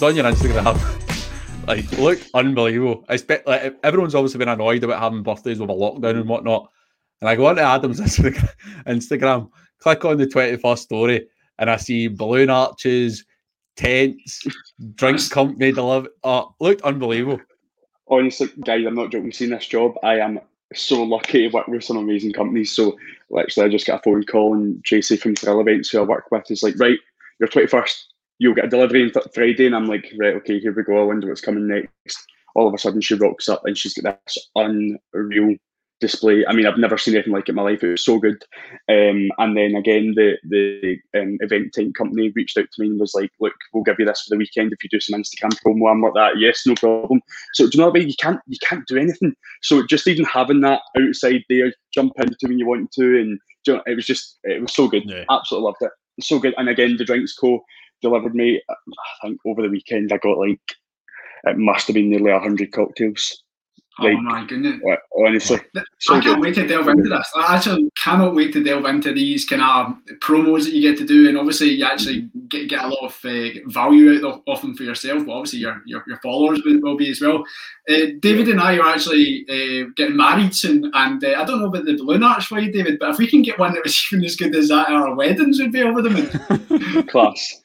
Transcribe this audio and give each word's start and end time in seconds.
was 0.00 0.10
on 0.10 0.16
your 0.16 0.32
Instagram. 0.32 1.66
like, 1.66 1.90
look 1.98 2.20
unbelievable. 2.34 3.04
I 3.08 3.14
expect 3.14 3.46
like 3.46 3.76
everyone's 3.82 4.14
obviously 4.14 4.38
been 4.38 4.48
annoyed 4.48 4.84
about 4.84 5.00
having 5.00 5.22
birthdays 5.22 5.58
with 5.58 5.70
a 5.70 5.72
lockdown 5.72 6.20
and 6.20 6.28
whatnot. 6.28 6.70
And 7.20 7.28
I 7.28 7.34
go 7.34 7.46
onto 7.46 7.62
Adam's 7.62 8.00
Instagram, 8.86 9.50
click 9.80 10.04
on 10.04 10.18
the 10.18 10.26
21st 10.26 10.78
story, 10.78 11.26
and 11.58 11.68
I 11.68 11.76
see 11.76 12.06
balloon 12.06 12.48
arches, 12.48 13.24
tents, 13.76 14.46
drinks 14.94 15.28
company 15.28 15.72
deliver. 15.72 16.08
Oh, 16.22 16.38
uh, 16.38 16.44
looked 16.60 16.82
unbelievable. 16.82 17.40
Honestly, 18.06 18.50
guys, 18.64 18.86
I'm 18.86 18.94
not 18.94 19.10
joking. 19.10 19.32
Seeing 19.32 19.50
this 19.50 19.66
job, 19.66 19.94
I 20.04 20.20
am 20.20 20.38
so 20.74 21.02
lucky 21.02 21.48
to 21.48 21.48
work 21.48 21.66
with 21.66 21.82
some 21.82 21.96
amazing 21.96 22.32
companies. 22.32 22.70
So, 22.70 22.96
literally, 23.30 23.68
I 23.68 23.72
just 23.72 23.86
got 23.86 24.00
a 24.00 24.02
phone 24.04 24.22
call, 24.22 24.54
and 24.54 24.82
Tracy 24.84 25.16
from 25.16 25.34
Thrill 25.34 25.60
Events, 25.60 25.90
who 25.90 25.98
I 25.98 26.02
work 26.02 26.30
with, 26.30 26.50
is 26.50 26.62
like, 26.62 26.78
right, 26.78 26.98
you're 27.40 27.48
21st, 27.48 28.04
you'll 28.38 28.54
get 28.54 28.66
a 28.66 28.68
delivery 28.68 29.02
on 29.02 29.22
Friday. 29.34 29.66
And 29.66 29.76
I'm 29.76 29.86
like, 29.86 30.12
right, 30.18 30.34
okay, 30.36 30.58
here 30.58 30.72
we 30.72 30.82
go. 30.82 31.00
I 31.00 31.04
wonder 31.04 31.28
what's 31.28 31.40
coming 31.40 31.66
next. 31.66 32.26
All 32.54 32.66
of 32.66 32.74
a 32.74 32.78
sudden, 32.78 33.00
she 33.00 33.14
rocks 33.14 33.48
up 33.48 33.62
and 33.64 33.76
she's 33.76 33.94
got 33.94 34.18
this 34.24 34.38
unreal 34.54 35.56
display. 36.00 36.44
I 36.46 36.54
mean, 36.54 36.66
I've 36.66 36.78
never 36.78 36.98
seen 36.98 37.14
anything 37.14 37.32
like 37.32 37.48
it 37.48 37.50
in 37.50 37.54
my 37.56 37.62
life. 37.62 37.82
It 37.82 37.90
was 37.90 38.04
so 38.04 38.18
good. 38.18 38.42
Um, 38.88 39.30
and 39.38 39.56
then 39.56 39.74
again, 39.74 40.14
the 40.16 40.36
the 40.48 40.98
um, 41.18 41.38
event 41.40 41.74
type 41.74 41.92
company 41.96 42.32
reached 42.34 42.56
out 42.56 42.66
to 42.72 42.82
me 42.82 42.88
and 42.88 43.00
was 43.00 43.14
like, 43.14 43.30
"Look, 43.40 43.54
we'll 43.72 43.84
give 43.84 43.96
you 43.98 44.06
this 44.06 44.22
for 44.22 44.34
the 44.34 44.38
weekend 44.38 44.72
if 44.72 44.82
you 44.82 44.90
do 44.90 45.00
some 45.00 45.20
Instagram 45.20 45.58
promo 45.64 45.90
and 45.90 46.02
what 46.02 46.14
that." 46.14 46.38
Yes, 46.38 46.62
no 46.66 46.74
problem. 46.74 47.20
So 47.54 47.64
do 47.64 47.70
you 47.74 47.80
know 47.80 47.88
what 47.88 47.96
I 47.96 48.00
mean? 48.00 48.08
You 48.08 48.16
can't 48.20 48.40
you 48.46 48.58
can't 48.62 48.86
do 48.86 48.96
anything. 48.96 49.34
So 49.62 49.86
just 49.86 50.06
even 50.06 50.24
having 50.24 50.60
that 50.62 50.82
outside 50.96 51.42
there, 51.48 51.72
jump 51.92 52.12
into 52.18 52.36
when 52.42 52.58
you 52.58 52.66
want 52.66 52.92
to, 52.92 53.20
and 53.20 53.38
you 53.66 53.74
know, 53.74 53.82
it 53.86 53.94
was 53.94 54.06
just 54.06 54.38
it 54.44 54.60
was 54.60 54.74
so 54.74 54.88
good. 54.88 55.04
Yeah. 55.04 55.24
Absolutely 55.30 55.66
loved 55.66 55.82
it. 55.82 55.90
So 56.20 56.38
good. 56.38 56.54
And 56.56 56.68
again, 56.68 56.96
the 56.96 57.04
drinks 57.04 57.34
co 57.34 57.60
delivered 58.00 58.34
me. 58.34 58.60
I 58.68 58.74
think 59.22 59.40
over 59.44 59.62
the 59.62 59.68
weekend 59.68 60.12
I 60.12 60.18
got 60.18 60.38
like 60.38 60.60
it 61.44 61.58
must 61.58 61.86
have 61.86 61.94
been 61.94 62.10
nearly 62.10 62.32
hundred 62.32 62.72
cocktails. 62.72 63.42
Like, 64.00 64.16
oh 64.16 64.20
my 64.20 64.44
goodness! 64.44 64.80
Honestly, 65.16 65.58
so 65.98 66.14
I 66.14 66.20
can't 66.20 66.36
good. 66.36 66.40
wait 66.40 66.54
to 66.54 66.66
delve 66.68 66.86
into 66.86 67.08
this. 67.08 67.32
I 67.34 67.56
actually 67.56 67.90
cannot 68.00 68.36
wait 68.36 68.52
to 68.52 68.62
delve 68.62 68.84
into 68.84 69.12
these 69.12 69.44
kind 69.44 69.60
of 69.60 69.96
promos 70.20 70.64
that 70.64 70.72
you 70.72 70.88
get 70.88 70.98
to 70.98 71.04
do, 71.04 71.28
and 71.28 71.36
obviously 71.36 71.70
you 71.70 71.84
actually 71.84 72.30
get, 72.48 72.68
get 72.68 72.84
a 72.84 72.86
lot 72.86 73.06
of 73.06 73.18
uh, 73.24 73.58
value 73.66 74.24
out 74.24 74.42
of, 74.46 74.62
them 74.62 74.76
for 74.76 74.84
yourself, 74.84 75.26
but 75.26 75.32
obviously 75.32 75.58
your 75.58 75.82
your, 75.84 76.04
your 76.06 76.20
followers 76.22 76.62
will, 76.64 76.80
will 76.80 76.96
be 76.96 77.10
as 77.10 77.20
well. 77.20 77.44
Uh, 77.90 78.12
David 78.20 78.48
and 78.48 78.60
I 78.60 78.78
are 78.78 78.88
actually 78.88 79.44
uh, 79.48 79.88
getting 79.96 80.16
married 80.16 80.54
soon, 80.54 80.88
and 80.94 81.24
uh, 81.24 81.34
I 81.36 81.44
don't 81.44 81.58
know 81.58 81.66
about 81.66 81.84
the 81.84 81.96
balloon 81.96 82.22
arch 82.22 82.46
for 82.46 82.60
you, 82.60 82.70
David, 82.70 83.00
but 83.00 83.10
if 83.10 83.18
we 83.18 83.26
can 83.26 83.42
get 83.42 83.58
one 83.58 83.74
that 83.74 83.82
was 83.82 84.00
even 84.12 84.24
as 84.24 84.36
good 84.36 84.54
as 84.54 84.68
that, 84.68 84.90
our 84.90 85.12
weddings 85.16 85.58
would 85.58 85.72
be 85.72 85.82
over 85.82 86.02
the 86.02 86.10
moon. 86.10 87.02
Class, 87.08 87.64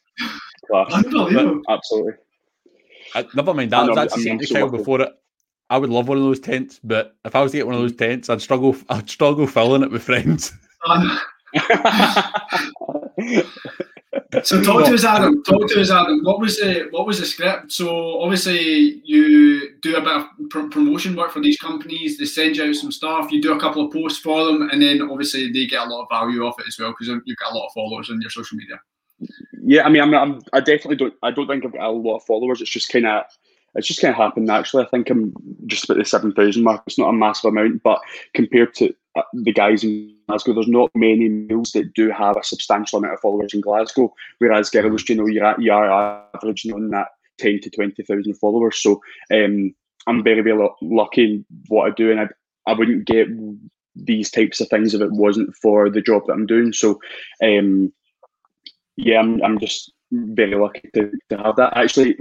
absolutely. 1.69 2.14
I, 3.16 3.25
never 3.36 3.53
mind 3.53 3.72
that. 3.72 3.83
I 3.83 3.89
was 3.89 3.97
actually 3.97 4.23
saying 4.23 4.39
to 4.39 4.53
Kyle 4.53 4.69
before 4.69 5.02
it 5.02 5.14
I 5.73 5.78
would 5.78 5.89
love 5.89 6.08
one 6.08 6.17
of 6.17 6.23
those 6.23 6.39
tents, 6.39 6.80
but 6.83 7.16
if 7.25 7.36
I 7.36 7.42
was 7.42 7.52
to 7.52 7.58
get 7.58 7.66
one 7.66 7.73
of 7.73 7.81
those 7.81 7.95
tents, 7.95 8.30
I'd 8.30 8.44
struggle. 8.44 8.75
I'd 8.89 9.09
struggle 9.09 9.47
filling 9.47 9.81
it 9.84 9.91
with 9.91 10.03
friends. 10.03 10.53
Um, 10.86 11.17
so 14.44 14.61
talk 14.61 14.84
to 14.84 14.94
us, 14.94 15.06
Adam. 15.06 15.41
Talk 15.44 15.69
to 15.69 15.80
us, 15.80 15.89
Adam. 15.89 16.19
What 16.23 16.41
was 16.41 16.58
the 16.58 16.89
what 16.91 17.08
was 17.08 17.22
the 17.22 17.25
script? 17.25 17.72
So 17.72 18.19
obviously 18.19 19.02
you 19.06 19.78
do 19.81 19.95
a 19.95 20.02
bit 20.02 20.11
of 20.11 20.25
pr- 20.50 20.67
promotion 20.67 21.16
work 21.16 21.31
for 21.31 21.39
these 21.39 21.58
companies. 21.58 22.17
They 22.17 22.25
send 22.25 22.58
you 22.58 22.66
out 22.66 22.75
some 22.75 22.91
stuff. 22.91 23.31
You 23.31 23.41
do 23.41 23.53
a 23.53 23.59
couple 23.61 23.86
of 23.86 23.94
posts 23.94 24.19
for 24.19 24.44
them, 24.44 24.69
and 24.72 24.81
then 24.81 25.02
obviously 25.03 25.53
they 25.53 25.66
get 25.66 25.88
a 25.88 25.90
lot 25.90 26.02
of 26.02 26.09
value 26.12 26.46
off 26.46 26.59
it 26.59 26.68
as 26.68 26.78
well 26.78 26.90
because 26.90 27.07
you've 27.07 27.38
got 27.38 27.53
a 27.53 27.56
lot 27.56 27.68
of 27.68 27.72
followers 27.73 28.09
on 28.09 28.19
your 28.19 28.29
social 28.29 28.57
media. 28.57 28.81
Yeah, 29.63 29.84
I 29.84 29.89
mean, 29.89 30.01
I'm, 30.01 30.13
I'm, 30.13 30.41
i 30.53 30.59
definitely 30.59 30.97
don't. 30.97 31.13
I 31.23 31.31
don't 31.31 31.47
think 31.47 31.66
I've 31.66 31.73
got 31.73 31.88
a 31.88 31.91
lot 31.91 32.17
of 32.17 32.25
followers. 32.25 32.61
It's 32.61 32.69
just 32.69 32.89
kind 32.89 33.06
of 33.06 33.23
it's 33.75 33.88
just 33.88 34.01
kind 34.01 34.11
of 34.13 34.17
happened 34.17 34.45
naturally. 34.45 34.85
I 34.85 34.89
think 34.89 35.09
I'm 35.09 35.34
just 35.66 35.85
about 35.85 35.97
the 35.97 36.06
7,000 36.06 36.63
mark. 36.63 36.84
It's 36.85 37.00
not 37.00 37.09
a 37.09 37.13
massive 37.13 37.50
amount, 37.50 37.81
but 37.84 38.01
compared 38.34 38.75
to 38.75 38.94
uh, 39.16 39.23
the 39.34 39.51
guys 39.51 39.84
in 39.84 40.16
Glasgow, 40.28 40.53
there's 40.53 40.67
not 40.67 40.91
many 40.95 41.28
males 41.29 41.72
that 41.72 41.94
do 41.94 42.11
have 42.11 42.38
a 42.38 42.44
substantial 42.44 43.00
amount 43.00 43.16
of 43.16 43.19
followers 43.19 43.53
in 43.53 43.61
Glasgow. 43.61 44.13
Whereas 44.39 44.69
girls, 44.69 45.07
you 45.09 45.16
know, 45.16 45.25
you're, 45.25 45.45
at, 45.45 45.61
you 45.61 45.72
are 45.72 46.23
averaging 46.35 46.73
on 46.73 46.90
that 46.90 47.09
10 47.40 47.61
to 47.61 47.69
20,000 47.69 48.34
followers. 48.35 48.78
So 48.78 49.01
um, 49.34 49.73
I'm 50.07 50.23
very, 50.23 50.41
very 50.41 50.69
lucky 50.81 51.23
in 51.23 51.45
what 51.67 51.91
I 51.91 51.95
do. 51.95 52.11
And 52.11 52.22
I, 52.22 52.28
I 52.67 52.73
wouldn't 52.73 53.05
get 53.05 53.28
these 53.95 54.29
types 54.29 54.59
of 54.61 54.69
things 54.69 54.94
if 54.94 55.01
it 55.01 55.11
wasn't 55.11 55.55
for 55.55 55.90
the 55.90 56.01
job 56.01 56.23
that 56.28 56.34
I'm 56.34 56.45
doing. 56.45 56.73
So, 56.73 57.00
um, 57.44 57.91
yeah, 58.96 59.20
I'm, 59.20 59.44
I'm 59.44 59.59
just 59.59 59.92
very 60.12 60.56
lucky 60.56 60.90
to, 60.94 61.12
to 61.30 61.38
have 61.38 61.56
that. 61.56 61.76
Actually, 61.76 62.18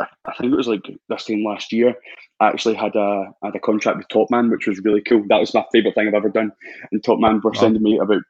I 0.00 0.34
think 0.38 0.52
it 0.52 0.56
was 0.56 0.68
like 0.68 0.84
this 1.08 1.24
time 1.24 1.44
last 1.44 1.72
year. 1.72 1.94
I 2.40 2.48
actually 2.48 2.74
had 2.74 2.94
a 2.96 3.32
had 3.42 3.54
a 3.54 3.60
contract 3.60 3.98
with 3.98 4.08
Topman, 4.08 4.50
which 4.50 4.66
was 4.66 4.80
really 4.80 5.00
cool. 5.00 5.24
That 5.28 5.40
was 5.40 5.54
my 5.54 5.64
favourite 5.72 5.94
thing 5.94 6.08
I've 6.08 6.14
ever 6.14 6.28
done. 6.28 6.52
And 6.92 7.02
Topman 7.02 7.42
were 7.42 7.50
wow. 7.52 7.60
sending 7.60 7.82
me 7.82 7.98
about 7.98 8.22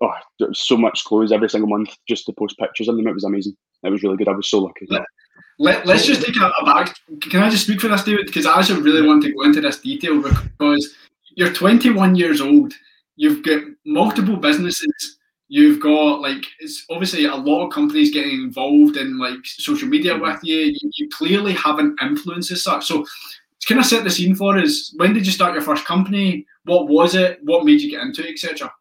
oh, 0.00 0.52
so 0.52 0.76
much 0.76 1.04
clothes 1.04 1.32
every 1.32 1.50
single 1.50 1.68
month 1.68 1.96
just 2.08 2.26
to 2.26 2.32
post 2.32 2.58
pictures 2.58 2.88
of 2.88 2.96
them. 2.96 3.06
It 3.06 3.14
was 3.14 3.24
amazing. 3.24 3.56
It 3.82 3.90
was 3.90 4.02
really 4.02 4.16
good. 4.16 4.28
I 4.28 4.32
was 4.32 4.48
so 4.48 4.60
lucky. 4.60 4.86
Let, 5.58 5.86
let, 5.86 5.96
us 5.96 6.06
just 6.06 6.22
take 6.22 6.36
a, 6.36 6.46
a, 6.60 6.64
back. 6.64 6.94
Can 7.20 7.42
I 7.42 7.50
just 7.50 7.64
speak 7.64 7.80
for 7.80 7.88
this, 7.88 8.04
David? 8.04 8.26
Because 8.26 8.46
I 8.46 8.58
actually 8.58 8.82
really 8.82 9.06
want 9.06 9.22
to 9.24 9.32
go 9.32 9.42
into 9.42 9.60
this 9.60 9.80
detail 9.80 10.22
because 10.22 10.94
you're 11.36 11.52
21 11.52 12.14
years 12.14 12.40
old. 12.40 12.72
You've 13.16 13.44
got 13.44 13.62
multiple 13.84 14.36
businesses 14.36 15.18
You've 15.54 15.80
got 15.80 16.22
like 16.22 16.46
it's 16.60 16.86
obviously 16.88 17.26
a 17.26 17.34
lot 17.34 17.66
of 17.66 17.74
companies 17.74 18.10
getting 18.10 18.40
involved 18.40 18.96
in 18.96 19.18
like 19.18 19.44
social 19.44 19.86
media 19.86 20.14
mm. 20.14 20.22
with 20.22 20.42
you. 20.42 20.56
You, 20.56 20.90
you 20.94 21.08
clearly 21.10 21.52
have 21.52 21.78
an 21.78 21.94
influence 22.00 22.50
as 22.50 22.64
such. 22.64 22.86
So 22.86 23.04
can 23.66 23.78
I 23.78 23.82
set 23.82 24.02
the 24.02 24.10
scene 24.10 24.34
for 24.34 24.56
us? 24.56 24.94
When 24.96 25.12
did 25.12 25.26
you 25.26 25.32
start 25.32 25.52
your 25.52 25.60
first 25.60 25.84
company? 25.84 26.46
What 26.64 26.88
was 26.88 27.14
it? 27.14 27.38
What 27.42 27.66
made 27.66 27.82
you 27.82 27.90
get 27.90 28.00
into 28.00 28.26
it, 28.26 28.32
etc. 28.32 28.72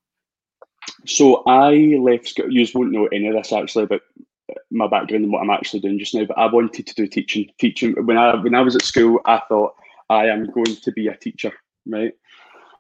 So 1.06 1.44
I 1.46 1.74
left. 2.00 2.38
You 2.38 2.66
won't 2.74 2.94
know 2.94 3.08
any 3.08 3.28
of 3.28 3.34
this 3.34 3.52
actually, 3.52 3.88
but 3.88 4.04
uh, 4.50 4.54
my 4.72 4.88
background 4.88 5.26
and 5.26 5.34
what 5.34 5.42
I'm 5.42 5.50
actually 5.50 5.82
doing 5.82 6.00
just 6.00 6.16
now. 6.16 6.24
But 6.24 6.38
I 6.38 6.46
wanted 6.46 6.88
to 6.88 6.96
do 6.96 7.06
teaching. 7.06 7.52
Teaching 7.60 7.96
when 8.06 8.18
I 8.18 8.34
when 8.36 8.56
I 8.56 8.62
was 8.62 8.78
at 8.78 8.84
school, 8.84 9.20
I 9.26 9.42
thought 9.50 9.76
I 10.10 10.28
am 10.28 10.50
going 10.50 10.78
to 10.78 10.92
be 10.94 11.10
a 11.10 11.18
teacher, 11.18 11.52
right? 11.86 12.14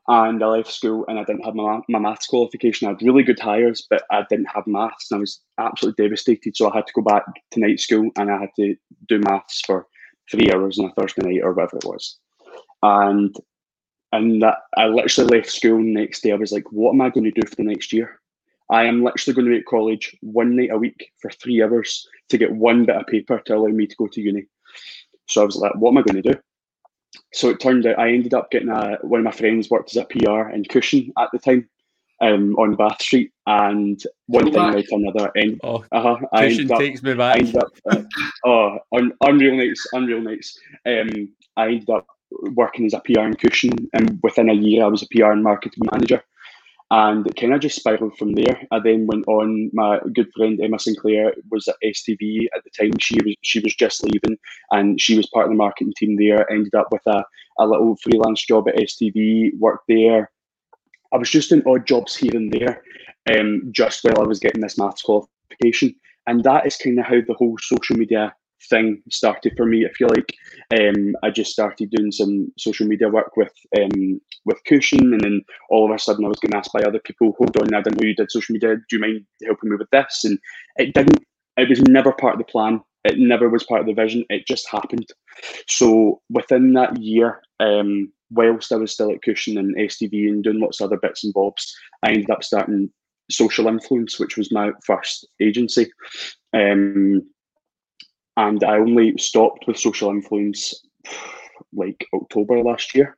And 0.07 0.44
I 0.44 0.47
left 0.47 0.72
school 0.72 1.06
and 1.07 1.19
I 1.19 1.23
didn't 1.23 1.45
have 1.45 1.56
my, 1.56 1.79
my 1.88 2.00
maths 2.00 2.28
qualification. 2.28 2.88
I 2.88 2.91
had 2.91 3.01
really 3.01 3.23
good 3.23 3.39
hires, 3.39 3.85
but 3.89 4.03
I 4.09 4.25
didn't 4.29 4.50
have 4.53 4.66
maths 4.66 5.12
and 5.12 5.17
I 5.17 5.22
was 5.22 5.41
absolutely 5.59 6.03
devastated. 6.03 6.57
So 6.57 6.72
I 6.72 6.75
had 6.75 6.88
to 6.88 6.94
go 6.94 7.01
back 7.01 7.23
to 7.51 7.59
night 7.59 7.79
school 7.79 8.09
and 8.17 8.31
I 8.31 8.40
had 8.40 8.50
to 8.57 8.75
do 9.07 9.19
maths 9.19 9.61
for 9.66 9.88
three 10.29 10.51
hours 10.51 10.79
on 10.79 10.85
a 10.85 10.94
Thursday 10.94 11.22
night 11.22 11.44
or 11.44 11.53
whatever 11.53 11.78
it 11.78 11.85
was. 11.85 12.17
And 12.81 13.35
and 14.13 14.41
that, 14.41 14.57
I 14.75 14.88
literally 14.88 15.38
left 15.38 15.50
school 15.50 15.79
next 15.79 16.22
day. 16.22 16.34
I 16.34 16.35
was 16.35 16.51
like, 16.51 16.69
what 16.72 16.91
am 16.91 17.01
I 17.01 17.09
going 17.09 17.23
to 17.23 17.31
do 17.31 17.47
for 17.47 17.56
the 17.56 17.63
next 17.63 17.94
year? 17.94 18.19
I 18.69 18.84
am 18.84 19.03
literally 19.03 19.35
going 19.35 19.45
to 19.45 19.51
be 19.51 19.57
at 19.59 19.66
college 19.66 20.17
one 20.22 20.56
night 20.56 20.72
a 20.72 20.78
week 20.78 21.11
for 21.22 21.29
three 21.31 21.63
hours 21.63 22.06
to 22.29 22.38
get 22.38 22.53
one 22.53 22.85
bit 22.85 22.95
of 22.95 23.07
paper 23.07 23.40
to 23.45 23.56
allow 23.56 23.67
me 23.67 23.88
to 23.88 23.95
go 23.95 24.07
to 24.07 24.22
uni. 24.22 24.47
So 25.28 25.41
I 25.41 25.45
was 25.45 25.56
like, 25.56 25.75
what 25.75 25.91
am 25.91 25.97
I 25.97 26.01
going 26.01 26.22
to 26.22 26.34
do? 26.34 26.40
So 27.33 27.49
it 27.49 27.59
turned 27.59 27.85
out 27.85 27.99
I 27.99 28.11
ended 28.11 28.33
up 28.33 28.51
getting 28.51 28.69
a 28.69 28.97
one 29.01 29.19
of 29.19 29.25
my 29.25 29.31
friends 29.31 29.69
worked 29.69 29.95
as 29.95 29.97
a 29.97 30.05
PR 30.05 30.49
in 30.49 30.63
Kushion 30.63 31.11
at 31.17 31.29
the 31.31 31.39
time. 31.39 31.67
Um, 32.23 32.55
on 32.57 32.75
Bath 32.75 33.01
Street, 33.01 33.31
and 33.47 33.99
one 34.27 34.45
Go 34.45 34.51
thing 34.51 34.61
back. 34.61 34.75
led 34.75 34.85
to 34.89 34.95
another. 34.95 35.31
And 35.33 35.59
oh, 35.63 35.83
uh-huh, 35.91 36.17
I 36.31 36.49
Kushion 36.49 36.69
up, 36.69 36.77
takes 36.77 37.01
me 37.01 37.16
back. 37.16 37.35
I 37.35 37.39
ended 37.39 37.55
up, 37.57 37.72
uh, 37.89 38.03
oh, 38.45 38.77
un, 38.95 39.11
unreal 39.22 39.55
nights, 39.55 39.87
unreal 39.91 40.22
nights. 40.22 40.55
Um, 40.85 41.34
I 41.58 41.69
ended 41.69 41.90
up 41.90 42.05
working 42.53 42.85
as 42.85 42.93
a 42.93 42.99
PR 42.99 43.22
in 43.22 43.34
Kushion, 43.34 43.87
and 43.93 44.19
within 44.22 44.52
a 44.52 44.53
year, 44.53 44.84
I 44.84 44.87
was 44.87 45.02
a 45.02 45.08
PR 45.08 45.31
and 45.31 45.43
marketing 45.43 45.87
manager 45.91 46.23
and 46.91 47.34
kind 47.38 47.53
of 47.53 47.61
just 47.61 47.78
spiraled 47.78 48.17
from 48.17 48.34
there. 48.34 48.67
I 48.70 48.79
then 48.79 49.08
went 49.08 49.26
on. 49.28 49.72
My 49.73 49.99
good 50.14 50.29
friend 50.35 50.59
Emma 50.61 50.78
Sinclair 50.78 51.34
was 51.49 51.66
at 51.70 51.78
STV 51.84 52.47
at 52.53 52.64
the 52.66 52.70
time. 52.78 52.91
She 52.99 53.17
was 53.23 53.35
she 53.41 53.59
was 53.59 53.73
just 53.73 54.03
leaving, 54.03 54.38
and 54.72 54.99
she 54.99 55.16
was 55.16 55.29
part 55.34 55.46
of 55.46 55.52
the 55.52 55.58
marketing 55.58 55.93
team 55.97 56.17
there. 56.17 56.49
Ended 56.52 56.76
up 56.76 56.90
with 56.91 57.02
a, 57.08 57.23
a 57.59 57.66
little 57.66 57.96
freelance 58.03 58.46
job 58.46 58.67
at 58.67 58.76
STV. 58.76 59.58
Worked 59.58 59.85
there. 59.88 60.29
I 61.14 61.17
was 61.17 61.29
just 61.29 61.53
in 61.53 61.64
odd 61.66 61.88
jobs 61.88 62.14
here 62.14 62.35
and 62.35 62.52
there, 62.52 62.84
um, 63.34 63.70
just 63.72 64.03
while 64.03 64.22
I 64.22 64.28
was 64.28 64.40
getting 64.40 64.61
this 64.61 64.78
maths 64.78 65.02
qualification, 65.02 65.96
and 66.28 66.44
that 66.44 66.66
is 66.66 66.76
kind 66.76 66.99
of 66.99 67.05
how 67.05 67.22
the 67.26 67.35
whole 67.37 67.58
social 67.61 67.96
media 67.96 68.35
thing 68.69 69.02
started 69.09 69.53
for 69.58 69.66
me. 69.66 69.85
I 69.85 69.91
feel 69.93 70.09
like 70.09 70.34
um, 70.79 71.16
I 71.23 71.29
just 71.29 71.52
started 71.52 71.91
doing 71.91 72.11
some 72.11 72.52
social 72.58 72.87
media 72.87 73.09
work 73.09 73.35
with 73.37 73.53
um, 73.79 74.22
with 74.46 74.63
Kushion, 74.67 75.13
and 75.13 75.22
then 75.22 75.41
all 75.69 75.90
of 75.90 75.96
a 75.96 75.99
sudden 75.99 76.25
I 76.25 76.29
was 76.29 76.40
getting 76.40 76.58
asked 76.58 76.73
by 76.73 76.81
other 76.81 76.99
people, 76.99 77.35
"Hold 77.37 77.58
on, 77.58 77.73
I 77.73 77.81
didn't 77.81 78.02
know 78.02 78.08
you 78.08 78.16
did 78.16 78.31
social 78.31 78.53
media. 78.53 78.75
Do 78.75 78.96
you 78.96 78.99
mind 78.99 79.25
helping 79.46 79.69
me 79.69 79.75
with 79.78 79.90
this?" 79.91 80.23
And 80.23 80.40
it 80.78 80.93
didn't. 80.93 81.23
It 81.58 81.69
was 81.69 81.81
never 81.81 82.11
part 82.11 82.34
of 82.34 82.40
the 82.40 82.52
plan. 82.52 82.81
It 83.03 83.17
never 83.17 83.49
was 83.49 83.63
part 83.63 83.81
of 83.81 83.87
the 83.87 83.93
vision. 83.93 84.25
It 84.29 84.47
just 84.47 84.69
happened. 84.69 85.08
So 85.67 86.22
within 86.29 86.73
that 86.73 87.02
year, 87.02 87.41
um, 87.59 88.11
whilst 88.29 88.72
I 88.72 88.75
was 88.75 88.93
still 88.93 89.11
at 89.11 89.22
Kushion 89.22 89.58
and 89.58 89.75
STV 89.75 90.29
and 90.29 90.43
doing 90.43 90.59
lots 90.59 90.79
of 90.79 90.85
other 90.85 90.97
bits 90.97 91.23
and 91.23 91.34
bobs, 91.34 91.75
I 92.03 92.11
ended 92.11 92.29
up 92.29 92.43
starting 92.43 92.91
Social 93.29 93.67
Influence, 93.67 94.19
which 94.19 94.37
was 94.37 94.52
my 94.52 94.72
first 94.85 95.28
agency. 95.40 95.91
Um, 96.53 97.23
and 98.41 98.64
I 98.64 98.78
only 98.78 99.16
stopped 99.17 99.67
with 99.67 99.78
social 99.78 100.09
influence 100.09 100.73
like 101.73 102.08
October 102.14 102.64
last 102.64 102.96
year 102.96 103.16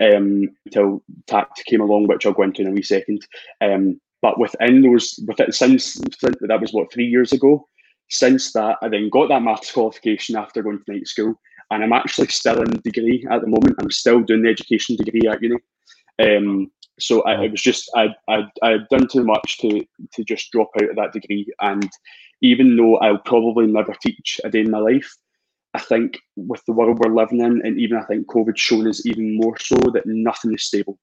um, 0.00 0.50
until 0.64 1.02
Tact 1.26 1.64
came 1.66 1.80
along, 1.80 2.06
which 2.06 2.24
I'll 2.24 2.32
go 2.32 2.42
into 2.42 2.62
in 2.62 2.68
a 2.68 2.70
wee 2.70 2.82
second. 2.82 3.26
Um, 3.60 4.00
but 4.22 4.38
within 4.38 4.82
those, 4.82 5.18
with 5.26 5.40
it 5.40 5.54
since, 5.54 5.94
since 5.94 6.36
that 6.40 6.60
was 6.60 6.72
what 6.72 6.92
three 6.92 7.06
years 7.06 7.32
ago. 7.32 7.66
Since 8.10 8.52
that, 8.52 8.76
I 8.82 8.88
then 8.88 9.08
got 9.08 9.28
that 9.28 9.42
maths 9.42 9.72
qualification 9.72 10.36
after 10.36 10.62
going 10.62 10.82
to 10.84 10.92
night 10.92 11.06
school, 11.06 11.34
and 11.70 11.82
I'm 11.82 11.92
actually 11.92 12.28
still 12.28 12.60
in 12.62 12.80
degree 12.80 13.26
at 13.30 13.40
the 13.40 13.46
moment. 13.46 13.76
I'm 13.78 13.90
still 13.90 14.20
doing 14.20 14.42
the 14.42 14.50
education 14.50 14.96
degree 14.96 15.28
at 15.28 15.40
uni. 15.40 15.56
Um, 16.18 16.70
so 16.98 17.22
I, 17.22 17.44
it 17.44 17.52
was 17.52 17.62
just 17.62 17.88
I 17.96 18.08
I 18.28 18.42
I'd 18.62 18.88
done 18.88 19.06
too 19.06 19.24
much 19.24 19.58
to 19.58 19.84
to 20.12 20.24
just 20.24 20.50
drop 20.50 20.70
out 20.82 20.90
of 20.90 20.96
that 20.96 21.12
degree, 21.12 21.46
and 21.60 21.88
even 22.42 22.76
though 22.76 22.96
I'll 22.98 23.18
probably 23.18 23.66
never 23.66 23.94
teach 24.02 24.40
a 24.44 24.50
day 24.50 24.60
in 24.60 24.70
my 24.70 24.78
life, 24.78 25.14
I 25.74 25.80
think 25.80 26.18
with 26.36 26.64
the 26.66 26.72
world 26.72 26.98
we're 26.98 27.14
living 27.14 27.40
in, 27.40 27.62
and 27.64 27.78
even 27.78 27.98
I 27.98 28.04
think 28.04 28.26
COVID's 28.26 28.60
shown 28.60 28.88
us 28.88 29.06
even 29.06 29.36
more 29.36 29.56
so 29.58 29.76
that 29.76 30.06
nothing 30.06 30.54
is 30.54 30.64
stable. 30.64 30.98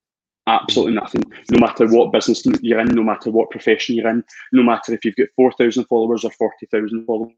Absolutely 0.48 0.94
mm-hmm. 0.94 1.04
nothing. 1.04 1.24
No 1.52 1.60
matter 1.60 1.88
what 1.88 2.12
business 2.12 2.46
you're 2.62 2.80
in, 2.80 2.88
no 2.88 3.04
matter 3.04 3.32
what 3.32 3.50
profession 3.50 3.96
you're 3.96 4.10
in, 4.10 4.24
no 4.52 4.64
matter 4.64 4.94
if 4.94 5.04
you've 5.04 5.16
got 5.16 5.28
4,000 5.36 5.86
followers 5.86 6.24
or 6.24 6.32
40,000 6.32 7.06
followers, 7.06 7.34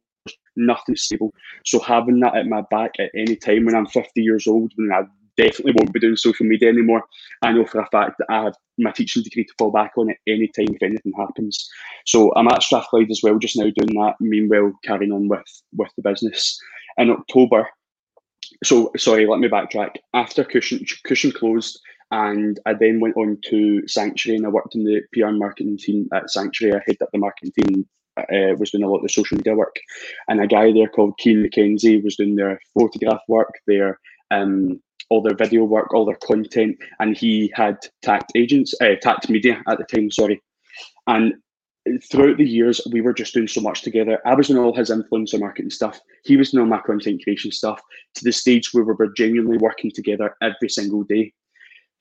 nothing's 0.55 1.03
stable. 1.03 1.33
So 1.65 1.79
having 1.79 2.19
that 2.21 2.35
at 2.35 2.47
my 2.47 2.63
back 2.69 2.91
at 2.99 3.11
any 3.15 3.35
time 3.35 3.65
when 3.65 3.75
I'm 3.75 3.87
50 3.87 4.21
years 4.21 4.47
old, 4.47 4.73
when 4.75 4.91
I 4.91 5.03
definitely 5.39 5.73
won't 5.77 5.93
be 5.93 5.99
doing 5.99 6.15
social 6.15 6.45
media 6.45 6.69
anymore, 6.69 7.03
I 7.41 7.51
know 7.51 7.65
for 7.65 7.79
a 7.79 7.87
fact 7.87 8.17
that 8.19 8.27
I 8.29 8.43
have 8.43 8.55
my 8.77 8.91
teaching 8.91 9.23
degree 9.23 9.45
to 9.45 9.53
fall 9.57 9.71
back 9.71 9.91
on 9.97 10.09
at 10.09 10.17
any 10.27 10.47
time 10.47 10.75
if 10.75 10.83
anything 10.83 11.13
happens. 11.17 11.69
So 12.05 12.33
I'm 12.35 12.47
at 12.47 12.61
Strathclyde 12.61 13.09
as 13.09 13.21
well, 13.23 13.37
just 13.37 13.57
now 13.57 13.63
doing 13.63 13.95
that, 13.95 14.15
meanwhile 14.19 14.73
carrying 14.83 15.11
on 15.11 15.27
with, 15.27 15.43
with 15.75 15.89
the 15.95 16.03
business. 16.03 16.59
In 16.97 17.09
October, 17.09 17.67
so 18.63 18.91
sorry, 18.97 19.25
let 19.25 19.39
me 19.39 19.47
backtrack. 19.47 19.95
After 20.13 20.43
Kushion, 20.43 20.85
Kushion 21.07 21.33
closed, 21.33 21.79
and 22.11 22.59
I 22.65 22.73
then 22.73 22.99
went 22.99 23.15
on 23.15 23.37
to 23.49 23.87
Sanctuary 23.87 24.37
and 24.37 24.45
I 24.45 24.49
worked 24.49 24.75
in 24.75 24.83
the 24.83 25.01
PR 25.13 25.29
marketing 25.29 25.77
team 25.77 26.09
at 26.13 26.31
Sanctuary. 26.31 26.73
I 26.75 26.81
headed 26.85 27.01
up 27.03 27.09
the 27.13 27.19
marketing 27.19 27.53
team, 27.61 27.87
uh, 28.17 28.55
was 28.57 28.71
doing 28.71 28.83
a 28.83 28.89
lot 28.89 28.97
of 28.97 29.03
the 29.03 29.09
social 29.09 29.37
media 29.37 29.55
work. 29.55 29.75
And 30.27 30.41
a 30.41 30.47
guy 30.47 30.73
there 30.73 30.89
called 30.89 31.19
Keen 31.19 31.43
McKenzie 31.43 32.03
was 32.03 32.15
doing 32.15 32.35
their 32.35 32.59
photograph 32.73 33.21
work, 33.27 33.53
their 33.67 33.99
um, 34.31 34.81
all 35.09 35.21
their 35.21 35.35
video 35.35 35.63
work, 35.63 35.93
all 35.93 36.05
their 36.05 36.19
content, 36.23 36.77
and 36.99 37.17
he 37.17 37.51
had 37.55 37.77
Tact 38.01 38.31
agents, 38.35 38.73
uh, 38.81 38.95
Tact 39.01 39.29
Media 39.29 39.61
at 39.67 39.77
the 39.77 39.83
time, 39.83 40.11
sorry. 40.11 40.41
And 41.07 41.33
throughout 42.03 42.37
the 42.37 42.47
years, 42.47 42.81
we 42.91 43.01
were 43.01 43.13
just 43.13 43.33
doing 43.33 43.47
so 43.47 43.61
much 43.61 43.81
together. 43.81 44.19
I 44.25 44.35
was 44.35 44.47
doing 44.47 44.63
all 44.63 44.75
his 44.75 44.91
influencer 44.91 45.39
marketing 45.39 45.71
stuff. 45.71 45.99
He 46.23 46.37
was 46.37 46.51
doing 46.51 46.61
all 46.61 46.69
my 46.69 46.81
content 46.81 47.23
creation 47.23 47.51
stuff 47.51 47.81
to 48.15 48.23
the 48.23 48.31
stage 48.31 48.69
where 48.73 48.83
we 48.83 48.93
were 48.93 49.13
genuinely 49.13 49.57
working 49.57 49.91
together 49.91 50.35
every 50.41 50.69
single 50.69 51.03
day. 51.03 51.33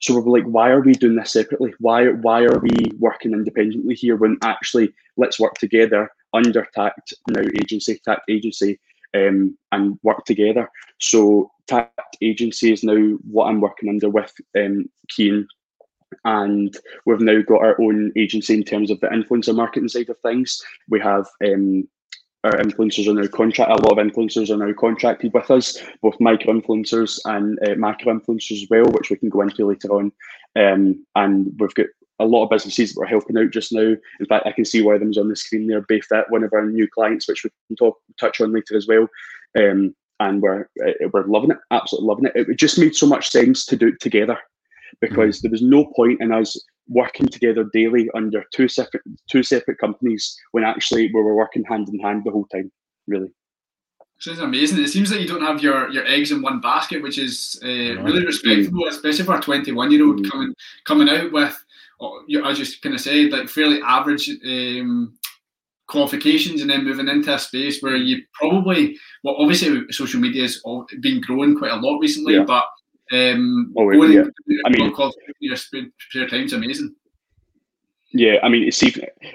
So 0.01 0.15
we 0.15 0.21
were 0.21 0.39
like, 0.39 0.45
why 0.45 0.69
are 0.69 0.81
we 0.81 0.93
doing 0.93 1.15
this 1.15 1.31
separately? 1.31 1.73
Why 1.79 2.07
why 2.07 2.43
are 2.43 2.59
we 2.59 2.91
working 2.99 3.33
independently 3.33 3.95
here 3.95 4.15
when 4.15 4.37
actually 4.43 4.93
let's 5.17 5.39
work 5.39 5.55
together 5.55 6.09
under 6.33 6.65
Tact 6.73 7.13
now 7.27 7.41
agency, 7.41 7.99
Tact 8.05 8.21
agency, 8.29 8.79
um, 9.13 9.57
and 9.71 9.99
work 10.03 10.23
together. 10.25 10.69
So 10.99 11.51
Tact 11.69 12.17
agency 12.21 12.73
is 12.73 12.83
now 12.83 12.97
what 13.29 13.45
I'm 13.45 13.61
working 13.61 13.89
under 13.89 14.09
with 14.09 14.33
um, 14.57 14.89
Keen, 15.09 15.47
and 16.25 16.75
we've 17.05 17.21
now 17.21 17.41
got 17.43 17.61
our 17.61 17.79
own 17.79 18.11
agency 18.17 18.55
in 18.55 18.63
terms 18.63 18.89
of 18.89 18.99
the 18.99 19.07
influencer 19.07 19.55
marketing 19.55 19.87
side 19.87 20.09
of 20.09 20.17
things. 20.19 20.59
We 20.89 20.99
have 20.99 21.27
um, 21.45 21.87
our 22.43 22.53
influencers 22.53 23.07
are 23.07 23.13
now 23.13 23.27
contract. 23.27 23.69
A 23.69 23.83
lot 23.83 23.99
of 23.99 24.03
influencers 24.03 24.49
are 24.49 24.57
now 24.57 24.73
contracted 24.73 25.31
with 25.31 25.51
us, 25.51 25.77
both 26.01 26.19
micro 26.19 26.53
influencers 26.53 27.19
and 27.25 27.59
uh, 27.67 27.75
macro 27.75 28.13
influencers 28.13 28.63
as 28.63 28.67
well, 28.69 28.85
which 28.85 29.11
we 29.11 29.17
can 29.17 29.29
go 29.29 29.41
into 29.41 29.67
later 29.67 29.89
on. 29.89 30.11
Um, 30.55 31.05
and 31.15 31.53
we've 31.59 31.73
got 31.75 31.87
a 32.17 32.25
lot 32.25 32.45
of 32.45 32.49
businesses 32.49 32.93
that 32.93 32.99
we're 32.99 33.05
helping 33.05 33.37
out 33.37 33.51
just 33.51 33.71
now. 33.71 33.95
In 34.19 34.25
fact, 34.27 34.47
I 34.47 34.53
can 34.53 34.65
see 34.65 34.81
one 34.81 34.95
of 34.95 35.01
them's 35.01 35.19
on 35.19 35.29
the 35.29 35.35
screen 35.35 35.67
there. 35.67 35.83
Bayfit, 35.83 36.29
one 36.29 36.43
of 36.43 36.51
our 36.53 36.65
new 36.65 36.87
clients, 36.87 37.27
which 37.27 37.43
we 37.43 37.51
can 37.67 37.75
talk 37.75 37.97
touch 38.19 38.41
on 38.41 38.53
later 38.53 38.75
as 38.75 38.87
well. 38.87 39.07
Um, 39.57 39.93
and 40.19 40.41
we're 40.41 40.69
uh, 40.85 41.07
we're 41.13 41.27
loving 41.27 41.51
it, 41.51 41.57
absolutely 41.71 42.07
loving 42.07 42.25
it. 42.25 42.49
It 42.49 42.57
just 42.57 42.79
made 42.79 42.95
so 42.95 43.07
much 43.07 43.29
sense 43.29 43.65
to 43.65 43.75
do 43.75 43.87
it 43.87 43.99
together 43.99 44.37
because 45.01 45.39
mm. 45.39 45.41
there 45.43 45.51
was 45.51 45.61
no 45.61 45.85
point 45.95 46.21
in 46.21 46.31
us 46.31 46.59
working 46.87 47.27
together 47.27 47.69
daily 47.71 48.09
under 48.15 48.43
two 48.53 48.67
separate 48.67 49.03
two 49.29 49.43
separate 49.43 49.77
companies 49.77 50.35
when 50.51 50.63
actually 50.63 51.11
we 51.13 51.21
were 51.21 51.35
working 51.35 51.63
hand 51.63 51.87
in 51.89 51.99
hand 51.99 52.23
the 52.25 52.31
whole 52.31 52.45
time. 52.45 52.71
Really. 53.07 53.29
Sounds 54.19 54.39
amazing. 54.39 54.83
It 54.83 54.89
seems 54.89 55.11
like 55.11 55.21
you 55.21 55.27
don't 55.27 55.41
have 55.41 55.63
your, 55.63 55.89
your 55.91 56.05
eggs 56.05 56.31
in 56.31 56.41
one 56.41 56.59
basket, 56.59 57.01
which 57.01 57.17
is 57.17 57.57
uh, 57.63 57.67
really 58.03 58.25
respectable, 58.25 58.85
especially 58.87 59.23
for 59.23 59.37
a 59.37 59.41
21 59.41 59.91
year 59.91 60.05
old 60.05 60.19
mm. 60.19 60.29
coming 60.29 60.53
coming 60.83 61.07
out 61.07 61.31
with, 61.31 61.65
oh, 62.01 62.21
I 62.43 62.53
just 62.53 62.81
kind 62.81 62.93
of 62.93 62.99
said, 62.99 63.31
like 63.31 63.47
fairly 63.47 63.81
average 63.81 64.29
um, 64.45 65.17
qualifications 65.89 66.61
and 66.61 66.69
then 66.69 66.85
moving 66.85 67.09
into 67.09 67.33
a 67.33 67.39
space 67.39 67.81
where 67.81 67.97
you 67.97 68.21
probably, 68.33 68.97
well, 69.23 69.35
obviously 69.39 69.83
social 69.91 70.19
media 70.19 70.43
has 70.43 70.61
been 71.01 71.19
growing 71.19 71.57
quite 71.57 71.71
a 71.71 71.75
lot 71.75 71.99
recently, 71.99 72.35
yeah. 72.35 72.43
but 72.43 72.63
um, 73.11 73.73
oh, 73.75 73.91
yeah. 73.91 74.23
I 74.65 74.69
mean, 74.69 74.93
your 75.39 75.57
spare 75.57 76.27
time's 76.29 76.53
amazing. 76.53 76.95
Yeah, 78.11 78.37
I 78.41 78.49
mean, 78.49 78.69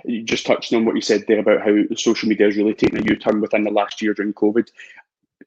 you 0.04 0.22
just 0.22 0.46
touched 0.46 0.72
on 0.72 0.84
what 0.84 0.94
you 0.94 1.00
said 1.00 1.24
there 1.26 1.40
about 1.40 1.62
how 1.62 1.76
social 1.96 2.28
media 2.28 2.46
has 2.46 2.56
really 2.56 2.74
taken 2.74 2.98
a 2.98 3.04
U 3.04 3.16
turn 3.16 3.40
within 3.40 3.64
the 3.64 3.70
last 3.70 4.00
year 4.00 4.14
during 4.14 4.32
COVID. 4.34 4.68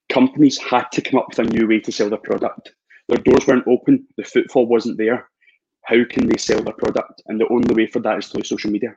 Companies 0.09 0.57
had 0.57 0.91
to 0.93 1.01
come 1.01 1.19
up 1.19 1.29
with 1.29 1.39
a 1.39 1.43
new 1.43 1.67
way 1.67 1.79
to 1.81 1.91
sell 1.91 2.09
their 2.09 2.19
product. 2.19 2.73
Their 3.07 3.19
doors 3.19 3.47
weren't 3.47 3.67
open, 3.67 4.05
the 4.17 4.23
footfall 4.23 4.65
wasn't 4.65 4.97
there. 4.97 5.29
How 5.83 6.03
can 6.09 6.27
they 6.27 6.37
sell 6.37 6.61
their 6.61 6.73
product? 6.73 7.21
And 7.27 7.39
the 7.39 7.47
only 7.49 7.73
way 7.73 7.87
for 7.87 7.99
that 7.99 8.17
is 8.17 8.27
through 8.27 8.43
social 8.43 8.71
media. 8.71 8.95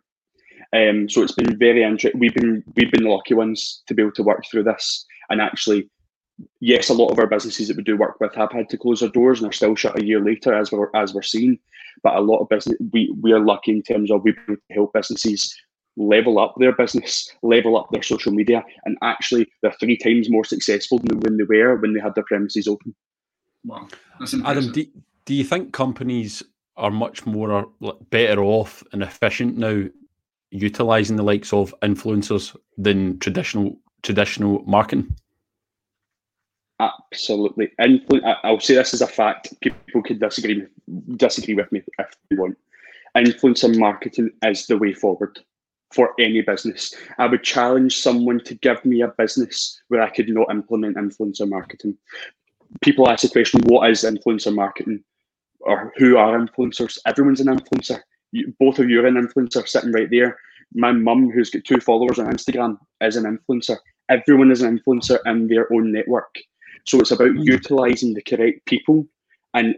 Um, 0.72 1.08
so 1.08 1.22
it's 1.22 1.32
been 1.32 1.58
very 1.58 1.82
interesting. 1.82 2.20
We've 2.20 2.34
been 2.34 2.62
we've 2.76 2.92
been 2.92 3.04
the 3.04 3.10
lucky 3.10 3.34
ones 3.34 3.82
to 3.86 3.94
be 3.94 4.02
able 4.02 4.12
to 4.12 4.22
work 4.22 4.44
through 4.50 4.64
this 4.64 5.04
and 5.30 5.40
actually 5.40 5.88
yes, 6.60 6.88
a 6.88 6.94
lot 6.94 7.10
of 7.10 7.18
our 7.18 7.26
businesses 7.26 7.68
that 7.68 7.76
we 7.76 7.82
do 7.82 7.96
work 7.96 8.20
with 8.20 8.34
have 8.34 8.52
had 8.52 8.68
to 8.70 8.78
close 8.78 9.00
their 9.00 9.08
doors 9.08 9.40
and 9.40 9.48
are 9.48 9.52
still 9.52 9.74
shut 9.74 9.98
a 9.98 10.04
year 10.04 10.20
later, 10.20 10.54
as 10.54 10.70
we're 10.70 10.90
as 10.94 11.14
we're 11.14 11.22
seeing. 11.22 11.58
But 12.02 12.16
a 12.16 12.20
lot 12.20 12.38
of 12.38 12.48
business, 12.48 12.76
we 12.92 13.14
we 13.20 13.32
are 13.32 13.40
lucky 13.40 13.72
in 13.72 13.82
terms 13.82 14.10
of 14.10 14.22
we 14.22 14.34
help 14.70 14.92
businesses 14.92 15.54
level 15.96 16.38
up 16.38 16.54
their 16.58 16.72
business, 16.72 17.30
level 17.42 17.76
up 17.76 17.88
their 17.90 18.02
social 18.02 18.32
media, 18.32 18.64
and 18.84 18.96
actually 19.02 19.50
they're 19.62 19.72
three 19.72 19.96
times 19.96 20.30
more 20.30 20.44
successful 20.44 20.98
than 20.98 21.20
when 21.20 21.36
they 21.36 21.44
were 21.44 21.76
when 21.76 21.94
they 21.94 22.00
had 22.00 22.14
their 22.14 22.24
premises 22.24 22.68
open. 22.68 22.94
Wow, 23.64 23.88
Adam, 24.44 24.72
do, 24.72 24.86
do 25.26 25.34
you 25.34 25.44
think 25.44 25.72
companies 25.72 26.42
are 26.76 26.90
much 26.90 27.26
more 27.26 27.68
better 28.08 28.42
off 28.42 28.82
and 28.92 29.02
efficient 29.02 29.58
now 29.58 29.86
utilizing 30.50 31.16
the 31.16 31.22
likes 31.22 31.52
of 31.52 31.74
influencers 31.82 32.56
than 32.76 33.18
traditional 33.18 33.78
traditional 34.02 34.62
marketing? 34.66 35.14
Absolutely. 36.80 37.70
Influ- 37.80 38.36
I'll 38.42 38.60
say 38.60 38.74
this 38.74 38.94
as 38.94 39.02
a 39.02 39.06
fact. 39.06 39.52
People 39.60 40.02
can 40.02 40.18
disagree 40.18 40.66
disagree 41.16 41.54
with 41.54 41.70
me 41.72 41.82
if 41.98 42.14
they 42.28 42.36
want. 42.36 42.56
Influencer 43.16 43.76
marketing 43.78 44.30
is 44.42 44.66
the 44.66 44.78
way 44.78 44.94
forward 44.94 45.38
for 45.92 46.14
any 46.18 46.40
business. 46.40 46.94
I 47.18 47.26
would 47.26 47.42
challenge 47.42 47.98
someone 47.98 48.40
to 48.44 48.54
give 48.54 48.84
me 48.84 49.02
a 49.02 49.08
business 49.08 49.80
where 49.88 50.02
I 50.02 50.10
could 50.10 50.28
not 50.28 50.50
implement 50.50 50.96
influencer 50.96 51.48
marketing. 51.48 51.96
People 52.80 53.08
ask 53.08 53.22
the 53.22 53.28
question, 53.28 53.60
what 53.64 53.90
is 53.90 54.04
influencer 54.04 54.54
marketing? 54.54 55.02
Or 55.60 55.92
who 55.96 56.16
are 56.16 56.38
influencers? 56.38 56.98
Everyone's 57.06 57.40
an 57.40 57.48
influencer. 57.48 58.00
You, 58.32 58.54
both 58.58 58.78
of 58.78 58.88
you 58.88 59.00
are 59.00 59.06
an 59.06 59.14
influencer 59.14 59.66
sitting 59.66 59.92
right 59.92 60.10
there. 60.10 60.38
My 60.72 60.92
mum, 60.92 61.30
who's 61.30 61.50
got 61.50 61.64
two 61.64 61.80
followers 61.80 62.18
on 62.18 62.26
Instagram, 62.26 62.78
is 63.00 63.16
an 63.16 63.24
influencer. 63.24 63.76
Everyone 64.08 64.50
is 64.50 64.62
an 64.62 64.78
influencer 64.78 65.18
in 65.26 65.48
their 65.48 65.72
own 65.72 65.92
network. 65.92 66.36
So 66.84 67.00
it's 67.00 67.10
about 67.10 67.30
mm. 67.30 67.44
utilizing 67.44 68.14
the 68.14 68.22
correct 68.22 68.64
people 68.66 69.06
and 69.54 69.76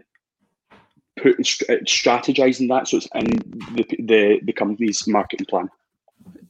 put 1.17 1.39
uh, 1.39 1.83
strategizing 1.85 2.67
that 2.69 2.87
so 2.87 2.97
it's 2.97 3.07
in 3.13 3.25
the, 3.75 3.85
the, 3.99 4.39
the 4.43 4.53
company's 4.53 5.07
marketing 5.07 5.45
plan. 5.47 5.69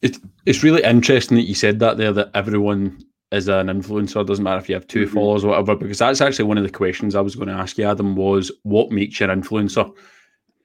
It, 0.02 0.18
it's 0.46 0.64
really 0.64 0.84
interesting 0.84 1.38
that 1.38 1.44
you 1.44 1.56
said 1.56 1.80
that 1.80 1.98
there 1.98 2.14
that 2.14 2.32
everyone 2.34 3.04
is 3.32 3.48
an 3.48 3.68
influencer. 3.68 4.22
It 4.22 4.28
doesn't 4.28 4.44
matter 4.44 4.60
if 4.60 4.70
you 4.70 4.76
have 4.76 4.88
2 4.88 5.06
mm-hmm. 5.06 5.14
followers 5.14 5.44
or 5.44 5.50
whatever, 5.50 5.76
because 5.76 5.98
that's 5.98 6.22
actually 6.22 6.46
one 6.46 6.58
of 6.58 6.64
the 6.64 6.70
questions 6.70 7.16
I 7.16 7.22
was 7.22 7.36
going 7.36 7.48
to 7.48 7.54
ask 7.54 7.78
you, 7.78 7.86
Adam, 7.86 8.16
was 8.16 8.52
what 8.64 8.92
makes 8.92 9.20
you 9.20 9.30
an 9.30 9.42
influencer? 9.42 9.92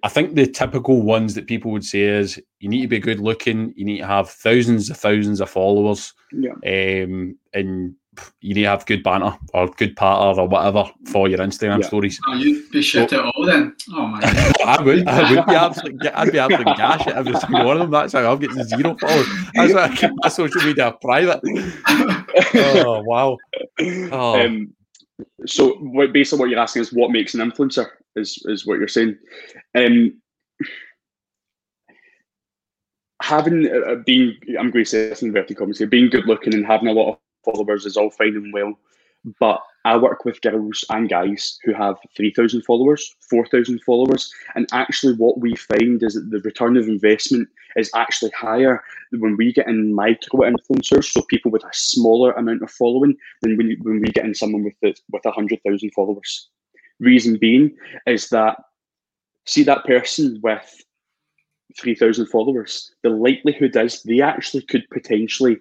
I 0.02 0.08
think 0.08 0.34
the 0.34 0.46
typical 0.46 1.02
ones 1.02 1.34
that 1.34 1.48
people 1.48 1.72
would 1.72 1.84
say 1.84 2.02
is 2.02 2.40
you 2.60 2.68
need 2.68 2.82
to 2.82 2.88
be 2.88 3.00
good 3.00 3.20
looking, 3.20 3.74
you 3.76 3.84
need 3.84 3.98
to 3.98 4.06
have 4.06 4.30
thousands 4.30 4.90
of 4.90 4.96
thousands 4.96 5.40
of 5.40 5.50
followers, 5.50 6.14
yeah. 6.32 6.52
um, 6.52 7.36
and 7.52 7.94
you 8.40 8.54
need 8.54 8.62
to 8.62 8.68
have 8.68 8.86
good 8.86 9.02
banter 9.02 9.36
or 9.54 9.68
good 9.68 9.96
patter 9.96 10.40
or 10.40 10.48
whatever 10.48 10.84
for 11.06 11.28
your 11.28 11.38
Instagram 11.38 11.80
yeah. 11.80 11.86
stories. 11.86 12.20
Oh, 12.28 12.34
you'd 12.34 12.70
be 12.70 12.80
shit 12.80 13.10
so, 13.10 13.18
at 13.18 13.34
all 13.34 13.44
then. 13.44 13.74
Oh 13.92 14.06
my 14.06 14.20
god, 14.20 14.54
I 14.64 14.82
would. 14.82 15.08
I 15.08 15.34
would 15.34 15.46
be 15.46 15.54
absolutely. 15.54 16.08
I'd 16.10 16.32
be 16.32 16.38
absolutely 16.38 16.74
gash 16.74 17.06
at 17.06 17.16
every 17.16 17.34
single 17.34 17.64
one 17.64 17.76
of 17.76 17.82
them. 17.82 17.90
That's 17.90 18.12
how 18.12 18.32
I'm 18.32 18.38
getting 18.38 18.62
zero 18.64 18.96
followers. 19.00 19.26
That's 19.54 19.74
why 19.74 19.84
I 19.84 19.96
keep 19.96 20.10
my 20.22 20.28
social 20.28 20.62
media 20.62 20.96
private. 21.00 21.40
oh 22.54 23.02
wow! 23.04 23.36
Oh. 23.80 24.40
Um, 24.40 24.74
so 25.46 25.74
what, 25.74 26.12
basically 26.12 26.40
what 26.40 26.50
you're 26.50 26.58
asking 26.58 26.82
is 26.82 26.92
what 26.92 27.10
makes 27.10 27.34
an 27.34 27.40
influencer 27.40 27.86
is 28.18 28.42
is 28.46 28.66
what 28.66 28.78
you're 28.78 28.88
saying. 28.88 29.16
Um, 29.74 30.20
having 33.22 33.68
uh, 33.68 33.96
being 34.06 34.36
I'm 34.58 34.70
going 34.70 34.84
to 34.84 34.90
say 34.90 35.08
this 35.08 35.22
in 35.22 35.28
inverted 35.28 35.56
commas 35.56 35.78
here, 35.78 35.86
being 35.86 36.10
good 36.10 36.26
looking 36.26 36.54
and 36.54 36.66
having 36.66 36.88
a 36.88 36.92
lot 36.92 37.12
of 37.12 37.18
followers 37.44 37.86
is 37.86 37.96
all 37.96 38.10
fine 38.10 38.36
and 38.36 38.52
well, 38.52 38.78
but 39.40 39.62
I 39.84 39.96
work 39.96 40.24
with 40.24 40.40
girls 40.42 40.84
and 40.90 41.08
guys 41.08 41.58
who 41.64 41.72
have 41.72 41.96
3,000 42.16 42.62
followers, 42.62 43.16
4,000 43.30 43.82
followers. 43.82 44.32
And 44.54 44.68
actually, 44.72 45.14
what 45.14 45.40
we 45.40 45.54
find 45.54 46.02
is 46.02 46.14
that 46.14 46.30
the 46.30 46.40
return 46.40 46.76
of 46.76 46.88
investment 46.88 47.48
is 47.76 47.90
actually 47.94 48.32
higher 48.32 48.82
when 49.12 49.36
we 49.36 49.52
get 49.52 49.66
in 49.66 49.94
micro 49.94 50.40
influencers, 50.40 51.10
so 51.12 51.22
people 51.22 51.50
with 51.50 51.64
a 51.64 51.72
smaller 51.72 52.32
amount 52.32 52.62
of 52.62 52.70
following, 52.70 53.16
than 53.40 53.56
when, 53.56 53.76
when 53.82 54.00
we 54.00 54.08
get 54.08 54.24
in 54.24 54.34
someone 54.34 54.64
with, 54.64 54.74
the, 54.82 54.94
with 55.10 55.24
100,000 55.24 55.90
followers. 55.94 56.48
Reason 57.00 57.38
being 57.38 57.76
is 58.06 58.28
that, 58.30 58.56
see 59.46 59.62
that 59.64 59.84
person 59.84 60.40
with 60.42 60.84
3,000 61.80 62.26
followers, 62.26 62.92
the 63.02 63.10
likelihood 63.10 63.76
is 63.76 64.02
they 64.02 64.20
actually 64.20 64.62
could 64.62 64.84
potentially 64.90 65.58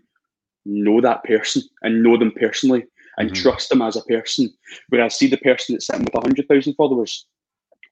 know 0.65 1.01
that 1.01 1.23
person 1.23 1.61
and 1.83 2.03
know 2.03 2.17
them 2.17 2.31
personally 2.31 2.85
and 3.17 3.31
mm-hmm. 3.31 3.41
trust 3.41 3.69
them 3.69 3.81
as 3.81 3.95
a 3.95 4.01
person. 4.03 4.51
Whereas 4.89 5.15
see 5.15 5.27
the 5.27 5.37
person 5.37 5.73
that's 5.75 5.87
sitting 5.87 6.05
with 6.05 6.13
100,000 6.13 6.73
followers, 6.75 7.25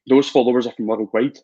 those 0.07 0.29
followers 0.29 0.67
are 0.67 0.73
from 0.73 0.87
worldwide. 0.87 1.37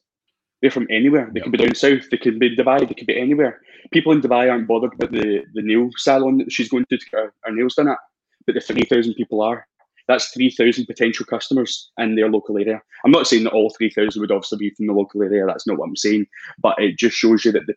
They're 0.61 0.69
from 0.69 0.87
anywhere. 0.91 1.29
They 1.33 1.39
yep. 1.39 1.45
could 1.45 1.51
be 1.53 1.57
down 1.57 1.73
south. 1.73 2.09
They 2.11 2.17
could 2.17 2.39
be 2.39 2.47
in 2.47 2.55
Dubai. 2.55 2.87
They 2.87 2.93
could 2.93 3.07
be 3.07 3.19
anywhere. 3.19 3.61
People 3.91 4.11
in 4.11 4.21
Dubai 4.21 4.49
aren't 4.51 4.67
bothered 4.67 4.93
about 4.93 5.11
the, 5.11 5.43
the 5.53 5.61
nail 5.63 5.89
salon 5.97 6.37
that 6.37 6.51
she's 6.51 6.69
going 6.69 6.85
to 6.89 6.97
to 6.97 7.05
get 7.05 7.19
her, 7.19 7.33
her 7.43 7.51
nails 7.51 7.75
done 7.75 7.87
at, 7.87 7.97
but 8.45 8.53
the 8.53 8.61
3,000 8.61 9.15
people 9.15 9.41
are. 9.41 9.67
That's 10.11 10.27
3,000 10.31 10.87
potential 10.87 11.25
customers 11.25 11.89
in 11.97 12.15
their 12.15 12.29
local 12.29 12.57
area. 12.57 12.81
I'm 13.05 13.11
not 13.11 13.27
saying 13.27 13.45
that 13.45 13.53
all 13.53 13.69
3,000 13.69 14.19
would 14.19 14.29
obviously 14.29 14.57
be 14.57 14.69
from 14.71 14.87
the 14.87 14.93
local 14.93 15.23
area. 15.23 15.45
That's 15.45 15.65
not 15.65 15.77
what 15.77 15.87
I'm 15.87 15.95
saying. 15.95 16.27
But 16.59 16.75
it 16.79 16.97
just 16.97 17.15
shows 17.15 17.45
you 17.45 17.53
that 17.53 17.65
the 17.65 17.75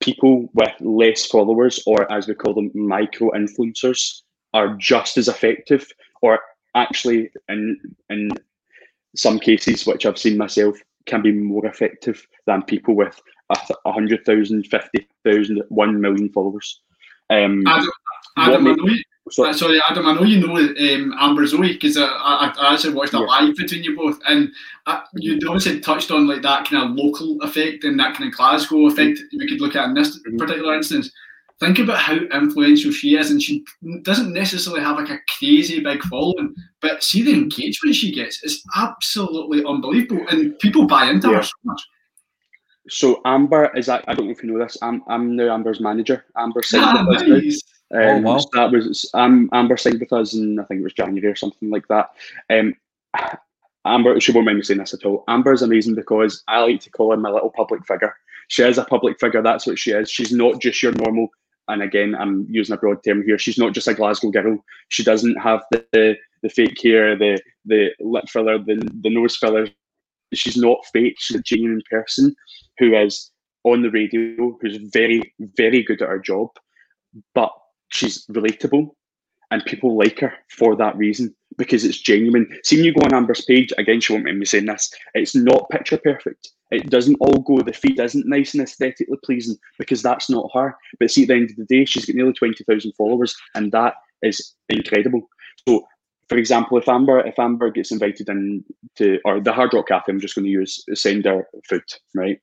people 0.00 0.50
with 0.52 0.74
less 0.80 1.24
followers, 1.24 1.82
or 1.86 2.12
as 2.12 2.28
we 2.28 2.34
call 2.34 2.52
them, 2.52 2.70
micro 2.74 3.30
influencers, 3.30 4.20
are 4.52 4.74
just 4.76 5.16
as 5.16 5.28
effective, 5.28 5.90
or 6.20 6.40
actually, 6.74 7.30
in 7.48 7.80
in 8.10 8.28
some 9.14 9.38
cases, 9.38 9.86
which 9.86 10.04
I've 10.04 10.18
seen 10.18 10.36
myself, 10.36 10.76
can 11.06 11.22
be 11.22 11.32
more 11.32 11.64
effective 11.64 12.26
than 12.44 12.64
people 12.64 12.94
with 12.94 13.18
a 13.48 13.74
100,000, 13.84 14.64
50,000, 14.64 15.62
1 15.70 16.00
million 16.02 16.28
followers. 16.28 16.82
Um, 17.30 17.66
Adam, 17.66 17.90
Adam 18.36 18.66
I 18.66 18.70
know 18.72 18.86
you, 18.88 19.02
so, 19.30 19.44
uh, 19.44 19.52
sorry, 19.52 19.80
Adam, 19.88 20.06
I 20.06 20.14
know 20.14 20.22
you 20.22 20.46
know 20.46 20.56
um, 20.56 21.14
Amber 21.18 21.46
Zoe 21.46 21.72
because 21.72 21.96
I, 21.96 22.04
I, 22.04 22.54
I, 22.58 22.74
actually 22.74 22.94
watched 22.94 23.14
a 23.14 23.18
yeah. 23.18 23.24
live 23.24 23.56
between 23.56 23.82
you 23.82 23.96
both, 23.96 24.20
and 24.28 24.52
uh, 24.86 25.00
you 25.14 25.38
obviously 25.46 25.80
touched 25.80 26.10
on 26.10 26.26
like 26.28 26.42
that 26.42 26.68
kind 26.68 26.84
of 26.84 26.96
local 26.96 27.40
effect 27.42 27.84
and 27.84 27.98
that 27.98 28.14
kind 28.14 28.28
of 28.30 28.36
Glasgow 28.36 28.86
effect. 28.86 29.20
We 29.36 29.48
could 29.48 29.60
look 29.60 29.74
at 29.74 29.86
in 29.86 29.94
this 29.94 30.18
mm-hmm. 30.18 30.36
particular 30.36 30.74
instance 30.74 31.10
think 31.60 31.78
about 31.78 31.98
how 31.98 32.14
influential 32.14 32.92
she 32.92 33.16
is, 33.16 33.30
and 33.30 33.42
she 33.42 33.64
doesn't 34.02 34.32
necessarily 34.32 34.82
have 34.82 34.96
like 34.96 35.10
a 35.10 35.20
crazy 35.38 35.80
big 35.80 36.02
following, 36.04 36.54
but 36.80 37.02
see 37.02 37.22
the 37.22 37.32
engagement 37.32 37.96
she 37.96 38.12
gets 38.12 38.42
is 38.44 38.62
absolutely 38.76 39.64
unbelievable, 39.64 40.24
and 40.30 40.58
people 40.58 40.86
buy 40.86 41.06
into 41.06 41.28
yeah. 41.28 41.36
her 41.36 41.42
so 41.42 41.52
much. 41.64 41.82
So 42.88 43.20
Amber 43.24 43.76
is 43.76 43.86
that 43.86 44.04
I 44.06 44.14
don't 44.14 44.26
know 44.26 44.32
if 44.32 44.42
you 44.42 44.52
know 44.52 44.62
this. 44.62 44.76
I'm 44.82 45.02
I'm 45.08 45.34
now 45.34 45.52
Amber's 45.52 45.80
manager. 45.80 46.24
Amber 46.36 46.62
signed 46.64 46.84
ah, 46.84 47.02
nice. 47.02 47.62
Us. 47.92 48.18
Um, 48.18 48.26
oh, 48.26 48.34
wow. 48.34 48.40
That 48.52 48.72
was 48.72 49.10
um, 49.14 49.48
Amber 49.52 49.76
signed 49.76 50.00
with 50.00 50.12
us 50.12 50.34
in 50.34 50.58
I 50.58 50.64
think 50.64 50.80
it 50.80 50.84
was 50.84 50.92
January 50.92 51.30
or 51.32 51.36
something 51.36 51.70
like 51.70 51.86
that. 51.88 52.10
Um, 52.50 52.74
Amber, 53.84 54.18
she 54.18 54.32
won't 54.32 54.46
mind 54.46 54.58
me 54.58 54.64
saying 54.64 54.80
this 54.80 54.94
at 54.94 55.04
all. 55.04 55.22
Amber 55.28 55.52
is 55.52 55.62
amazing 55.62 55.94
because 55.94 56.42
I 56.48 56.60
like 56.60 56.80
to 56.80 56.90
call 56.90 57.12
her 57.12 57.16
my 57.16 57.30
little 57.30 57.52
public 57.54 57.86
figure. 57.86 58.14
She 58.48 58.62
is 58.62 58.78
a 58.78 58.84
public 58.84 59.20
figure. 59.20 59.42
That's 59.42 59.66
what 59.66 59.78
she 59.78 59.92
is. 59.92 60.10
She's 60.10 60.32
not 60.32 60.60
just 60.60 60.82
your 60.82 60.92
normal 60.92 61.28
and 61.68 61.82
again, 61.82 62.14
I'm 62.14 62.46
using 62.48 62.74
a 62.74 62.78
broad 62.78 63.02
term 63.02 63.24
here. 63.24 63.38
She's 63.38 63.58
not 63.58 63.74
just 63.74 63.88
a 63.88 63.94
Glasgow 63.94 64.30
girl. 64.30 64.58
She 64.88 65.02
doesn't 65.02 65.36
have 65.36 65.62
the 65.70 65.84
the, 65.92 66.16
the 66.42 66.48
fake 66.48 66.78
hair, 66.82 67.16
the 67.16 67.40
the 67.64 67.90
lip 68.00 68.28
filler, 68.28 68.58
the 68.58 68.88
the 69.02 69.10
nose 69.10 69.36
filler. 69.36 69.68
She's 70.32 70.56
not 70.56 70.84
fake. 70.92 71.16
She's 71.18 71.38
a 71.38 71.42
genuine 71.42 71.82
person 71.90 72.34
who 72.78 72.94
is 72.94 73.30
on 73.64 73.82
the 73.82 73.90
radio, 73.90 74.56
who's 74.60 74.76
very 74.92 75.34
very 75.56 75.82
good 75.82 76.02
at 76.02 76.08
her 76.08 76.18
job, 76.18 76.48
but 77.34 77.52
she's 77.88 78.26
relatable, 78.26 78.90
and 79.50 79.64
people 79.64 79.96
like 79.96 80.20
her 80.20 80.32
for 80.50 80.76
that 80.76 80.96
reason 80.96 81.34
because 81.56 81.84
it's 81.84 82.00
genuine. 82.00 82.46
Seeing 82.64 82.84
you 82.84 82.92
go 82.92 83.04
on 83.04 83.14
Amber's 83.14 83.44
page 83.44 83.72
again, 83.78 84.00
she 84.00 84.12
won't 84.12 84.24
mind 84.24 84.38
me 84.38 84.44
saying 84.44 84.66
this. 84.66 84.92
It's 85.14 85.34
not 85.34 85.70
picture 85.70 85.98
perfect 85.98 86.48
it 86.70 86.90
doesn't 86.90 87.16
all 87.20 87.40
go, 87.42 87.60
the 87.60 87.72
feed 87.72 88.00
isn't 88.00 88.26
nice 88.26 88.54
and 88.54 88.62
aesthetically 88.62 89.16
pleasing 89.24 89.56
because 89.78 90.02
that's 90.02 90.28
not 90.28 90.50
her. 90.54 90.76
But 90.98 91.10
see, 91.10 91.22
at 91.22 91.28
the 91.28 91.34
end 91.34 91.50
of 91.50 91.56
the 91.56 91.64
day, 91.64 91.84
she's 91.84 92.06
got 92.06 92.16
nearly 92.16 92.32
20,000 92.32 92.92
followers 92.92 93.36
and 93.54 93.70
that 93.72 93.94
is 94.22 94.54
incredible. 94.68 95.28
So, 95.68 95.86
for 96.28 96.38
example, 96.38 96.76
if 96.78 96.88
Amber 96.88 97.20
if 97.20 97.38
Amber 97.38 97.70
gets 97.70 97.92
invited 97.92 98.28
in 98.28 98.64
to, 98.96 99.20
or 99.24 99.40
the 99.40 99.52
Hard 99.52 99.74
Rock 99.74 99.88
Cafe, 99.88 100.10
I'm 100.10 100.20
just 100.20 100.34
going 100.34 100.44
to 100.44 100.50
use, 100.50 100.82
send 100.94 101.24
her 101.24 101.46
food, 101.68 101.84
right? 102.14 102.40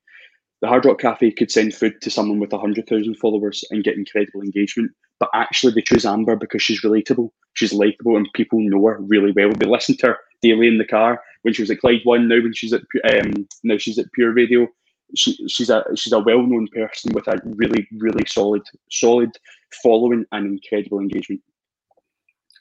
The 0.62 0.70
Hard 0.70 0.86
Rock 0.86 1.00
Cafe 1.00 1.32
could 1.32 1.52
send 1.52 1.76
food 1.76 2.02
to 2.02 2.10
someone 2.10 2.40
with 2.40 2.54
100,000 2.54 3.16
followers 3.16 3.66
and 3.72 3.84
get 3.84 3.98
incredible 3.98 4.42
engagement. 4.42 4.92
But 5.24 5.39
actually, 5.39 5.72
they 5.72 5.82
choose 5.82 6.06
Amber 6.06 6.36
because 6.36 6.62
she's 6.62 6.82
relatable, 6.82 7.30
she's 7.53 7.72
likable, 7.72 8.18
and 8.18 8.27
people 8.34 8.60
know 8.60 8.88
her 8.88 9.00
really 9.00 9.32
well. 9.32 9.53
They 9.53 9.65
listen 9.65 9.96
to 10.00 10.08
her 10.08 10.18
daily 10.42 10.68
in 10.68 10.80
the 10.80 10.86
car 10.86 11.22
when 11.44 11.53
she 11.53 11.62
was 11.62 11.72
at 11.72 11.80
Clyde 11.80 12.01
One. 12.03 12.27
Now 12.27 12.42
when 12.42 12.53
she's 12.53 12.74
at 12.74 12.82
um, 13.10 13.48
now 13.63 13.77
she's 13.77 13.98
at 13.98 14.12
Pure 14.12 14.34
Radio. 14.34 14.68
She, 15.15 15.48
she's 15.48 15.70
a 15.70 15.86
she's 15.96 16.12
a 16.12 16.20
well 16.20 16.42
known 16.42 16.68
person 16.68 17.13
with 17.13 17.30
a 17.30 17.39
really 17.46 17.88
really 17.94 18.25
solid 18.27 18.63
solid 18.92 19.32
following 19.82 20.25
and 20.34 20.46
incredible 20.46 21.00
engagement. 21.00 21.42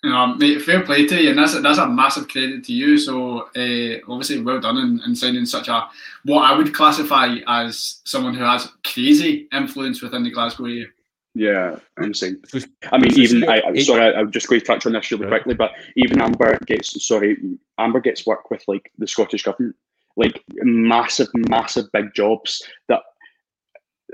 Um, 0.04 0.38
mate, 0.38 0.62
fair 0.62 0.84
play 0.84 1.04
to 1.04 1.20
you, 1.20 1.30
and 1.30 1.38
that's 1.38 1.56
a, 1.56 1.60
that's 1.60 1.78
a 1.78 1.88
massive 1.88 2.28
credit 2.28 2.62
to 2.66 2.72
you. 2.72 2.96
So 2.96 3.48
uh, 3.56 3.98
obviously, 4.08 4.40
well 4.40 4.60
done 4.60 4.78
in, 4.78 5.00
in 5.04 5.16
sounding 5.16 5.46
such 5.46 5.66
a 5.66 5.88
what 6.26 6.42
I 6.42 6.56
would 6.56 6.72
classify 6.72 7.38
as 7.48 8.02
someone 8.04 8.34
who 8.34 8.44
has 8.44 8.68
crazy 8.84 9.48
influence 9.52 10.00
within 10.00 10.22
the 10.22 10.30
Glasgow 10.30 10.66
area. 10.66 10.86
Yeah, 11.34 11.76
I'm 11.98 12.12
saying. 12.12 12.42
I 12.90 12.98
mean, 12.98 13.18
even 13.18 13.48
I, 13.48 13.74
sorry, 13.80 14.14
I, 14.14 14.20
am 14.20 14.30
just 14.30 14.48
going 14.48 14.60
to 14.60 14.66
touch 14.66 14.84
on 14.84 14.92
this 14.92 15.10
really 15.10 15.28
quickly, 15.28 15.54
but 15.54 15.72
even 15.96 16.20
Amber 16.20 16.58
gets 16.66 17.04
sorry, 17.04 17.38
Amber 17.78 18.00
gets 18.00 18.26
work 18.26 18.50
with 18.50 18.62
like 18.68 18.92
the 18.98 19.06
Scottish 19.06 19.42
government, 19.42 19.74
like 20.16 20.44
massive, 20.62 21.28
massive 21.48 21.86
big 21.92 22.14
jobs 22.14 22.62
that. 22.88 23.00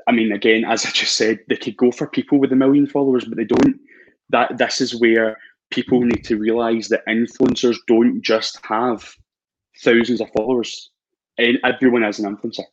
I 0.07 0.13
mean, 0.13 0.31
again, 0.31 0.65
as 0.65 0.87
I 0.87 0.91
just 0.91 1.17
said, 1.17 1.41
they 1.49 1.57
could 1.57 1.77
go 1.77 1.91
for 1.91 2.07
people 2.07 2.39
with 2.39 2.53
a 2.53 2.57
million 2.57 2.87
followers, 2.87 3.25
but 3.25 3.37
they 3.37 3.45
don't. 3.45 3.81
That 4.31 4.57
this 4.57 4.81
is 4.81 5.01
where 5.01 5.37
people 5.71 6.01
need 6.01 6.25
to 6.25 6.37
realize 6.37 6.89
that 6.89 7.07
influencers 7.09 7.77
don't 7.89 8.23
just 8.23 8.65
have 8.65 9.13
thousands 9.83 10.21
of 10.21 10.31
followers. 10.37 10.91
And 11.37 11.59
everyone 11.65 12.05
is 12.05 12.19
an 12.19 12.37
influencer. 12.37 12.65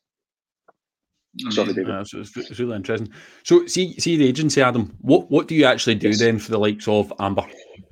Sorry, 1.49 1.73
David. 1.73 1.89
Uh, 1.89 2.03
so 2.03 2.19
it's, 2.19 2.35
it's, 2.37 2.59
really 2.59 2.75
interesting. 2.75 3.11
So, 3.43 3.65
see, 3.67 3.99
see 3.99 4.15
the 4.15 4.27
agency, 4.27 4.61
Adam. 4.61 4.95
What 5.01 5.29
what 5.29 5.47
do 5.47 5.55
you 5.55 5.65
actually 5.65 5.95
do 5.95 6.09
yes. 6.09 6.19
then 6.19 6.39
for 6.39 6.51
the 6.51 6.57
likes 6.57 6.87
of 6.87 7.11
Amber? 7.19 7.45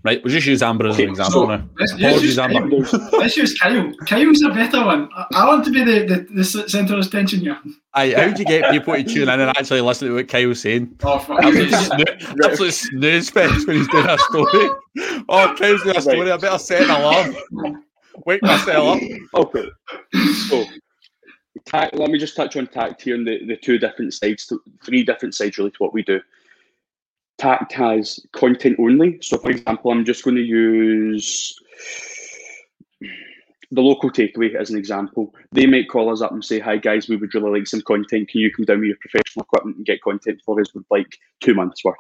Right, 0.04 0.22
we'll 0.22 0.34
just 0.34 0.46
use 0.46 0.62
Amber 0.62 0.88
as 0.88 1.00
an 1.00 1.10
example 1.10 1.44
so, 1.44 1.46
now. 1.46 1.70
Let's, 1.80 1.94
Apologies, 1.94 2.38
Amber. 2.38 2.76
let's 3.14 3.38
use 3.38 3.58
Kyle. 3.58 3.90
Kyle's 4.06 4.42
a 4.42 4.50
better 4.50 4.84
one. 4.86 5.08
I, 5.16 5.26
I 5.34 5.48
want 5.48 5.64
to 5.64 5.72
be 5.72 5.82
the, 5.82 6.06
the, 6.06 6.28
the 6.34 6.44
centre 6.44 6.96
of 6.96 7.06
attention 7.06 7.40
here. 7.40 7.58
Aye, 7.94 8.14
how 8.14 8.30
do 8.30 8.40
you 8.40 8.46
get 8.46 8.70
people 8.70 8.94
to 8.94 9.04
tune 9.04 9.30
in 9.30 9.40
and 9.40 9.50
actually 9.50 9.80
listen 9.80 10.10
to 10.10 10.16
what 10.16 10.28
Kyle's 10.28 10.60
saying? 10.60 11.00
Oh, 11.04 11.20
fuck. 11.20 11.42
Absolute, 11.42 12.74
snooze 12.74 13.30
fest 13.30 13.66
when 13.66 13.78
he's 13.78 13.88
doing 13.88 14.10
a 14.10 14.18
story. 14.18 14.70
Oh, 15.30 15.56
Kyle's 15.58 15.84
doing 15.84 15.96
a 15.96 16.02
story. 16.02 16.32
I 16.32 16.38
better 16.38 16.60
set 16.60 16.82
an 16.82 16.90
alarm. 16.90 17.84
Wake 18.26 18.44
myself 18.44 19.02
up. 19.34 19.46
Okay. 19.46 19.70
So, 20.50 20.66
tact, 21.66 21.96
let 21.96 22.10
me 22.10 22.20
just 22.20 22.36
touch 22.36 22.56
on 22.56 22.68
tact 22.68 23.02
here 23.02 23.16
and 23.16 23.28
the, 23.28 23.46
the 23.46 23.58
two 23.58 23.78
different 23.78 24.14
sides, 24.14 24.52
three 24.84 25.04
different 25.04 25.36
sides 25.36 25.58
really 25.58 25.72
to 25.72 25.78
what 25.78 25.94
we 25.94 26.04
do. 26.04 26.20
Tact 27.38 27.74
has 27.74 28.20
content 28.32 28.78
only. 28.80 29.20
So, 29.22 29.38
for 29.38 29.50
example, 29.50 29.92
I'm 29.92 30.06
just 30.06 30.24
going 30.24 30.36
to 30.36 30.42
use 30.42 31.60
the 33.72 33.82
local 33.82 34.12
takeaway 34.12 34.54
as 34.56 34.70
an 34.70 34.78
example. 34.78 35.34
They 35.52 35.66
might 35.66 35.90
call 35.90 36.12
us 36.12 36.22
up 36.22 36.32
and 36.32 36.46
say, 36.46 36.60
Hi 36.60 36.78
guys, 36.78 37.10
we 37.10 37.16
would 37.16 37.34
really 37.34 37.60
like 37.60 37.68
some 37.68 37.82
content. 37.82 38.30
Can 38.30 38.42
you 38.42 38.52
come 38.52 38.66
down 38.66 38.80
with 38.80 38.90
your 38.90 38.98
professional 39.02 39.44
equipment 39.44 39.78
and 39.78 39.86
get 39.86 40.04
content 40.04 40.42
for 40.46 40.62
us 40.62 40.74
with 40.74 40.86
like 40.92 41.18
two 41.42 41.56
months 41.56 41.84
worth? 41.84 41.96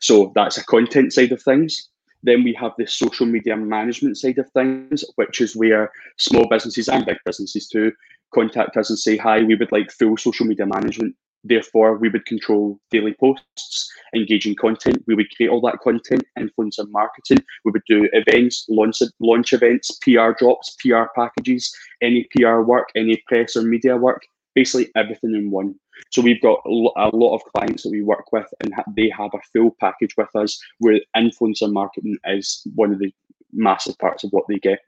So 0.00 0.30
that's 0.34 0.56
a 0.56 0.64
content 0.64 1.12
side 1.12 1.32
of 1.32 1.42
things. 1.42 1.88
Then 2.22 2.44
we 2.44 2.52
have 2.54 2.72
the 2.76 2.86
social 2.86 3.26
media 3.26 3.56
management 3.56 4.18
side 4.18 4.38
of 4.38 4.50
things, 4.50 5.04
which 5.16 5.40
is 5.40 5.56
where 5.56 5.90
small 6.18 6.46
businesses 6.48 6.88
and 6.88 7.06
big 7.06 7.18
businesses 7.24 7.68
too 7.68 7.92
contact 8.32 8.76
us 8.76 8.90
and 8.90 8.98
say, 8.98 9.16
hi, 9.16 9.42
we 9.42 9.56
would 9.56 9.72
like 9.72 9.90
full 9.90 10.16
social 10.16 10.46
media 10.46 10.64
management 10.64 11.16
Therefore, 11.44 11.96
we 11.96 12.10
would 12.10 12.26
control 12.26 12.78
daily 12.90 13.14
posts, 13.18 13.90
engaging 14.14 14.56
content. 14.56 15.02
We 15.06 15.14
would 15.14 15.34
create 15.34 15.48
all 15.48 15.60
that 15.62 15.80
content, 15.80 16.24
influencer 16.38 16.88
marketing. 16.90 17.38
We 17.64 17.72
would 17.72 17.84
do 17.88 18.08
events, 18.12 18.66
launch 18.68 19.00
launch 19.20 19.52
events, 19.52 19.98
PR 20.02 20.32
drops, 20.38 20.76
PR 20.80 21.04
packages, 21.16 21.74
any 22.02 22.28
PR 22.36 22.60
work, 22.60 22.88
any 22.94 23.22
press 23.26 23.56
or 23.56 23.62
media 23.62 23.96
work, 23.96 24.22
basically 24.54 24.90
everything 24.96 25.34
in 25.34 25.50
one. 25.50 25.76
So 26.10 26.22
we've 26.22 26.40
got 26.40 26.60
a 26.66 26.70
lot 26.70 27.34
of 27.34 27.44
clients 27.54 27.82
that 27.82 27.90
we 27.90 28.02
work 28.02 28.32
with, 28.32 28.46
and 28.60 28.72
they 28.96 29.10
have 29.16 29.30
a 29.34 29.40
full 29.52 29.76
package 29.80 30.16
with 30.16 30.34
us 30.34 30.58
where 30.78 31.00
influencer 31.16 31.72
marketing 31.72 32.16
is 32.26 32.66
one 32.74 32.92
of 32.92 32.98
the 32.98 33.12
massive 33.52 33.98
parts 33.98 34.24
of 34.24 34.30
what 34.30 34.44
they 34.48 34.58
get. 34.58 34.80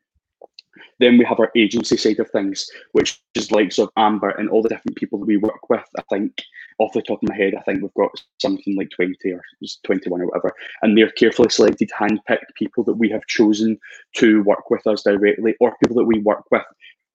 Then 1.01 1.19
we 1.19 1.25
have 1.25 1.39
our 1.39 1.51
agency 1.55 1.97
side 1.97 2.19
of 2.19 2.31
things, 2.31 2.67
which 2.93 3.21
is 3.35 3.51
likes 3.51 3.79
of 3.79 3.91
Amber 3.97 4.31
and 4.31 4.49
all 4.49 4.63
the 4.63 4.71
different 4.71 4.97
people 4.97 5.19
that 5.19 5.27
we 5.27 5.37
work 5.37 5.69
with. 5.69 5.85
I 5.99 6.03
think 6.11 6.43
off 6.79 6.93
the 6.95 7.03
top 7.03 7.23
of 7.23 7.29
my 7.29 7.37
head, 7.37 7.55
I 7.55 7.61
think 7.63 7.83
we've 7.83 7.95
got 7.95 8.11
something 8.41 8.77
like 8.77 8.91
20 8.91 9.17
or 9.33 9.43
21 9.85 10.21
or 10.21 10.27
whatever. 10.27 10.55
And 10.81 10.97
they're 10.97 11.11
carefully 11.11 11.51
selected, 11.51 11.91
hand-picked 11.97 12.55
people 12.55 12.85
that 12.85 12.95
we 12.95 13.11
have 13.11 13.27
chosen 13.27 13.79
to 14.17 14.43
work 14.45 14.71
with 14.71 14.87
us 14.87 15.03
directly 15.03 15.55
or 15.61 15.77
people 15.83 15.97
that 15.97 16.05
we 16.05 16.21
work 16.21 16.45
with 16.51 16.65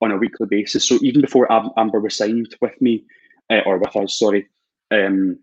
on 0.01 0.11
a 0.11 0.17
weekly 0.17 0.47
basis. 0.47 0.87
So 0.87 0.99
even 1.01 1.21
before 1.21 1.51
Amber 1.51 1.99
was 1.99 2.15
signed 2.15 2.55
with 2.61 2.79
me, 2.79 3.03
uh, 3.49 3.61
or 3.65 3.77
with 3.77 3.95
us, 3.95 4.17
sorry, 4.17 4.47
um, 4.91 5.39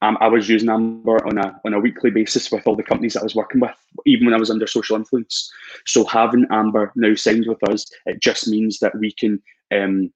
I 0.00 0.28
was 0.28 0.48
using 0.48 0.68
Amber 0.68 1.26
on 1.26 1.38
a 1.38 1.60
on 1.64 1.74
a 1.74 1.80
weekly 1.80 2.10
basis 2.10 2.52
with 2.52 2.66
all 2.66 2.76
the 2.76 2.84
companies 2.84 3.14
that 3.14 3.20
I 3.20 3.24
was 3.24 3.34
working 3.34 3.60
with, 3.60 3.74
even 4.06 4.26
when 4.26 4.34
I 4.34 4.38
was 4.38 4.50
under 4.50 4.66
social 4.66 4.96
influence. 4.96 5.50
So 5.86 6.04
having 6.04 6.46
Amber 6.50 6.92
now 6.94 7.14
signed 7.14 7.46
with 7.48 7.68
us, 7.68 7.90
it 8.06 8.20
just 8.20 8.46
means 8.46 8.78
that 8.78 8.96
we 8.96 9.12
can. 9.12 9.42
Um, 9.72 10.12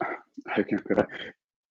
how 0.00 0.62
can 0.62 0.78
I 0.78 0.82
put 0.82 0.98
it? 0.98 1.06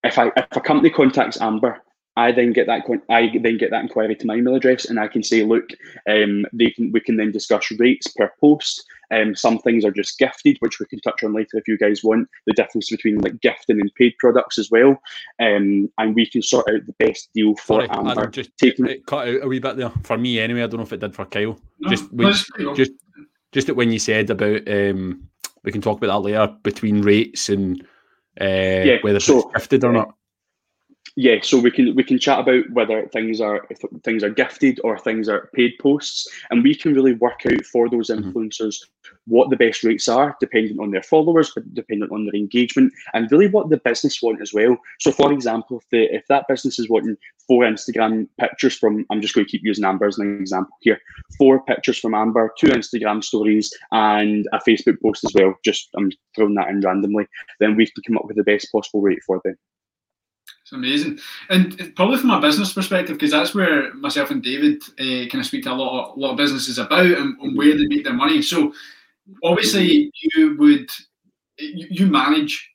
If 0.04 0.18
I 0.18 0.28
if 0.28 0.56
a 0.56 0.62
company 0.62 0.90
contacts 0.90 1.42
Amber 1.42 1.82
I 2.18 2.32
then 2.32 2.54
get 2.54 2.68
that 2.68 2.84
I 3.10 3.32
then 3.42 3.58
get 3.58 3.72
that 3.72 3.84
inquiry 3.84 4.16
to 4.16 4.28
my 4.28 4.36
email 4.36 4.56
address, 4.56 4.86
and 4.86 5.00
I 5.00 5.08
can 5.08 5.22
say, 5.22 5.44
look, 5.44 5.70
um, 6.10 6.46
they 6.54 6.70
can 6.70 6.92
we 6.92 7.02
can 7.02 7.18
then 7.18 7.32
discuss 7.32 7.70
rates 7.78 8.08
per 8.08 8.32
post. 8.40 8.86
Um, 9.12 9.36
some 9.36 9.60
things 9.60 9.84
are 9.84 9.92
just 9.92 10.18
gifted, 10.18 10.58
which 10.60 10.80
we 10.80 10.86
can 10.86 11.00
touch 11.02 11.24
on 11.24 11.34
later 11.34 11.58
if 11.58 11.68
you 11.68 11.78
guys 11.78 12.04
want. 12.04 12.30
The 12.48 12.54
difference 12.54 12.90
between 12.90 13.20
like 13.20 13.42
gifting 13.42 13.82
and 13.82 13.94
paid 13.96 14.16
products 14.18 14.58
as 14.58 14.72
well, 14.72 14.92
um, 15.40 15.92
and 15.98 16.16
we 16.16 16.26
can 16.26 16.42
sort 16.42 16.70
out 16.70 16.86
the 16.86 17.06
best 17.06 17.30
deal 17.36 17.56
for 17.56 17.86
Sorry, 17.86 17.90
Amber. 17.90 18.28
Just 18.28 18.58
taking 18.58 18.88
it 18.88 19.06
cut 19.06 19.28
out 19.28 19.44
a 19.44 19.48
wee 19.48 19.60
bit 19.60 19.76
there 19.76 19.92
for 20.04 20.18
me 20.18 20.40
anyway. 20.40 20.64
I 20.64 20.68
don't 20.68 20.78
know 20.78 20.86
if 20.86 20.94
it 20.94 21.02
did 21.02 21.16
for 21.16 21.26
Kyle. 21.26 21.60
No, 21.80 21.90
just 21.90 22.12
no, 22.14 22.24
when, 22.24 22.28
it's 22.30 22.50
pretty 22.50 22.74
just 22.76 22.92
just 23.52 23.76
when 23.76 23.92
you 23.92 24.00
said 24.00 24.30
about 24.30 24.68
um, 24.70 25.28
we 25.66 25.72
can 25.74 25.82
talk 25.82 25.98
about 25.98 26.24
that 26.24 26.28
later 26.28 26.56
between 26.64 27.02
rates 27.02 27.50
and 27.50 27.86
uh, 28.40 29.00
whether 29.02 29.20
so, 29.20 29.40
it's 29.40 29.54
gifted 29.54 29.84
or 29.84 29.92
not 29.92 30.16
yeah, 31.16 31.38
so 31.42 31.60
we 31.60 31.72
can 31.72 31.96
we 31.96 32.04
can 32.04 32.20
chat 32.20 32.40
about 32.40 32.70
whether 32.72 33.08
things 33.08 33.40
are 33.40 33.66
if 33.70 33.80
things 34.04 34.24
are 34.24 34.30
gifted 34.30 34.80
or 34.84 34.98
things 34.98 35.30
are 35.30 35.50
paid 35.54 35.74
posts, 35.80 36.28
and 36.50 36.64
we 36.64 36.76
can 36.76 36.94
really 36.94 37.14
work 37.14 37.46
out 37.46 37.66
for 37.66 37.90
those 37.90 38.10
Mm-hmm. 38.10 38.30
influencers 38.30 38.78
what 39.28 39.50
the 39.50 39.56
best 39.56 39.84
rates 39.84 40.08
are, 40.08 40.36
depending 40.40 40.80
on 40.80 40.92
their 40.92 41.04
followers, 41.04 41.52
but 41.54 41.74
depending 41.74 42.10
on 42.12 42.26
their 42.26 42.36
engagement, 42.36 42.92
and 43.14 43.32
really 43.32 43.48
what 43.48 43.70
the 43.70 43.78
business 43.78 44.22
want 44.22 44.42
as 44.42 44.54
well. 44.54 44.78
So, 45.00 45.12
for 45.12 45.32
example, 45.32 45.78
if 45.80 45.90
the 45.90 46.16
if 46.16 46.28
that 46.28 46.48
business 46.48 46.80
is 46.80 46.90
wanting 46.90 47.18
four 47.48 47.64
Instagram 47.64 48.28
pictures 48.40 48.76
from, 48.76 49.06
I'm 49.10 49.22
just 49.22 49.34
going 49.34 49.46
to 49.46 49.52
keep 49.52 49.64
using 49.64 49.86
Amber 49.86 50.08
as 50.08 50.18
an 50.18 50.40
example 50.40 50.76
here, 50.82 51.00
four 51.38 51.64
pictures 51.64 51.98
from 51.98 52.14
Amber, 52.14 52.52
two 52.60 52.68
Instagram 52.68 53.24
stories, 53.24 53.74
and 53.92 54.48
a 54.54 54.60
Facebook 54.60 55.02
post 55.02 55.24
as 55.24 55.34
well. 55.34 55.56
Just 55.64 55.90
I'm 55.96 56.12
throwing 56.36 56.56
that 56.56 56.70
in 56.70 56.82
randomly. 56.82 57.28
Then 57.60 57.76
we 57.76 57.86
can 57.86 58.04
come 58.04 58.18
up 58.18 58.26
with 58.26 58.38
the 58.38 58.44
best 58.44 58.72
possible 58.72 59.02
rate 59.02 59.24
for 59.26 59.42
them. 59.44 59.56
It's 60.66 60.72
amazing, 60.72 61.20
and 61.52 61.94
probably 61.96 62.18
from 62.18 62.32
a 62.32 62.42
business 62.42 62.74
perspective, 62.74 63.18
because 63.20 63.30
that's 63.30 63.54
where 63.54 63.94
myself 63.94 64.32
and 64.32 64.42
David 64.42 64.82
uh, 65.00 65.30
kind 65.30 65.36
of 65.36 65.46
speak 65.46 65.64
to 65.66 65.72
a 65.72 65.74
lot 65.74 66.10
of 66.10 66.18
a 66.18 66.20
lot 66.20 66.32
of 66.32 66.38
businesses 66.38 66.80
about 66.80 67.06
and, 67.06 67.40
and 67.40 67.56
where 67.56 67.78
they 67.78 67.86
make 67.86 68.04
their 68.04 68.16
money. 68.16 68.42
So, 68.42 68.74
obviously, 69.44 70.12
you 70.34 70.56
would 70.58 70.90
you, 71.60 71.86
you 71.92 72.08
manage 72.08 72.68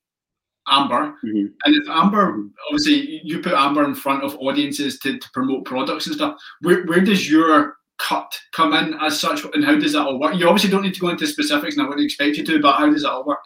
Amber, 0.69 1.17
mm-hmm. 1.25 1.47
and 1.65 1.83
if 1.83 1.89
Amber, 1.89 2.45
obviously, 2.69 3.23
you 3.25 3.41
put 3.41 3.55
Amber 3.55 3.83
in 3.83 3.97
front 3.97 4.23
of 4.23 4.37
audiences 4.37 5.01
to, 5.01 5.19
to 5.19 5.31
promote 5.35 5.65
products 5.65 6.07
and 6.07 6.15
stuff. 6.15 6.41
Where 6.61 6.85
where 6.85 7.01
does 7.01 7.29
your 7.29 7.75
cut 7.99 8.33
come 8.53 8.73
in 8.73 8.95
as 9.01 9.19
such, 9.19 9.43
and 9.53 9.65
how 9.65 9.77
does 9.77 9.95
that 9.95 10.07
all 10.07 10.21
work? 10.21 10.37
You 10.37 10.47
obviously 10.47 10.71
don't 10.71 10.83
need 10.83 10.95
to 10.95 11.01
go 11.01 11.09
into 11.09 11.27
specifics, 11.27 11.75
and 11.75 11.85
I 11.85 11.89
wouldn't 11.89 12.05
expect 12.05 12.37
you 12.37 12.47
to, 12.47 12.63
but 12.63 12.77
how 12.77 12.89
does 12.89 13.03
that 13.03 13.11
all 13.11 13.27
work? 13.27 13.41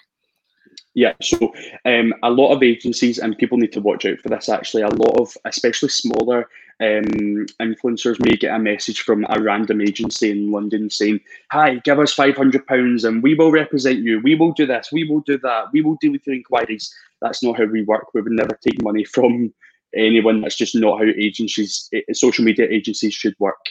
Yeah, 0.94 1.14
so 1.20 1.52
um, 1.84 2.14
a 2.22 2.30
lot 2.30 2.54
of 2.54 2.62
agencies 2.62 3.18
and 3.18 3.36
people 3.36 3.58
need 3.58 3.72
to 3.72 3.80
watch 3.80 4.06
out 4.06 4.20
for 4.20 4.28
this. 4.28 4.48
Actually, 4.48 4.82
a 4.82 4.88
lot 4.88 5.20
of 5.20 5.36
especially 5.44 5.88
smaller 5.88 6.48
um, 6.80 7.46
influencers 7.60 8.24
may 8.24 8.36
get 8.36 8.54
a 8.54 8.60
message 8.60 9.00
from 9.00 9.26
a 9.28 9.40
random 9.40 9.80
agency 9.80 10.30
in 10.30 10.52
London 10.52 10.88
saying, 10.88 11.18
"Hi, 11.50 11.80
give 11.84 11.98
us 11.98 12.14
five 12.14 12.36
hundred 12.36 12.64
pounds 12.68 13.04
and 13.04 13.24
we 13.24 13.34
will 13.34 13.50
represent 13.50 14.00
you. 14.00 14.20
We 14.22 14.36
will 14.36 14.52
do 14.52 14.66
this. 14.66 14.90
We 14.92 15.02
will 15.08 15.20
do 15.20 15.36
that. 15.38 15.72
We 15.72 15.82
will 15.82 15.96
deal 16.00 16.12
with 16.12 16.26
your 16.26 16.36
inquiries." 16.36 16.94
That's 17.20 17.42
not 17.42 17.58
how 17.58 17.64
we 17.64 17.82
work. 17.82 18.14
We 18.14 18.20
would 18.20 18.32
never 18.32 18.56
take 18.62 18.80
money 18.82 19.04
from 19.14 19.52
anyone. 19.96 20.42
That's 20.42 20.56
just 20.56 20.76
not 20.76 20.98
how 20.98 21.06
agencies, 21.18 21.88
eh, 21.92 22.02
social 22.12 22.44
media 22.44 22.68
agencies, 22.70 23.14
should 23.14 23.34
work. 23.40 23.64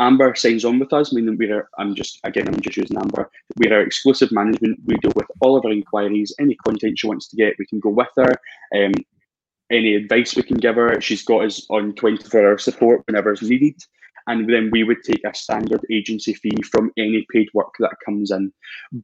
Amber 0.00 0.34
signs 0.34 0.64
on 0.64 0.78
with 0.78 0.92
us, 0.92 1.12
meaning 1.12 1.36
we're, 1.38 1.68
I'm 1.78 1.94
just, 1.94 2.18
again, 2.24 2.48
I'm 2.48 2.60
just 2.60 2.78
using 2.78 2.96
Amber. 2.96 3.30
We're 3.56 3.74
our 3.74 3.82
exclusive 3.82 4.32
management. 4.32 4.80
We 4.86 4.96
deal 4.96 5.12
with 5.14 5.26
all 5.40 5.56
of 5.56 5.64
our 5.64 5.70
inquiries, 5.70 6.34
any 6.40 6.56
content 6.56 6.98
she 6.98 7.06
wants 7.06 7.28
to 7.28 7.36
get, 7.36 7.54
we 7.58 7.66
can 7.66 7.80
go 7.80 7.90
with 7.90 8.08
her. 8.16 8.34
Um, 8.74 8.92
any 9.70 9.94
advice 9.94 10.34
we 10.34 10.42
can 10.42 10.56
give 10.56 10.76
her, 10.76 11.00
she's 11.00 11.22
got 11.22 11.44
us 11.44 11.66
on 11.70 11.94
24 11.94 12.40
hour 12.40 12.58
support 12.58 13.02
whenever 13.06 13.32
it's 13.32 13.42
needed. 13.42 13.76
And 14.26 14.48
then 14.48 14.70
we 14.70 14.84
would 14.84 15.02
take 15.02 15.24
a 15.24 15.34
standard 15.34 15.84
agency 15.90 16.34
fee 16.34 16.62
from 16.70 16.92
any 16.96 17.26
paid 17.32 17.48
work 17.54 17.74
that 17.80 17.96
comes 18.04 18.30
in. 18.30 18.52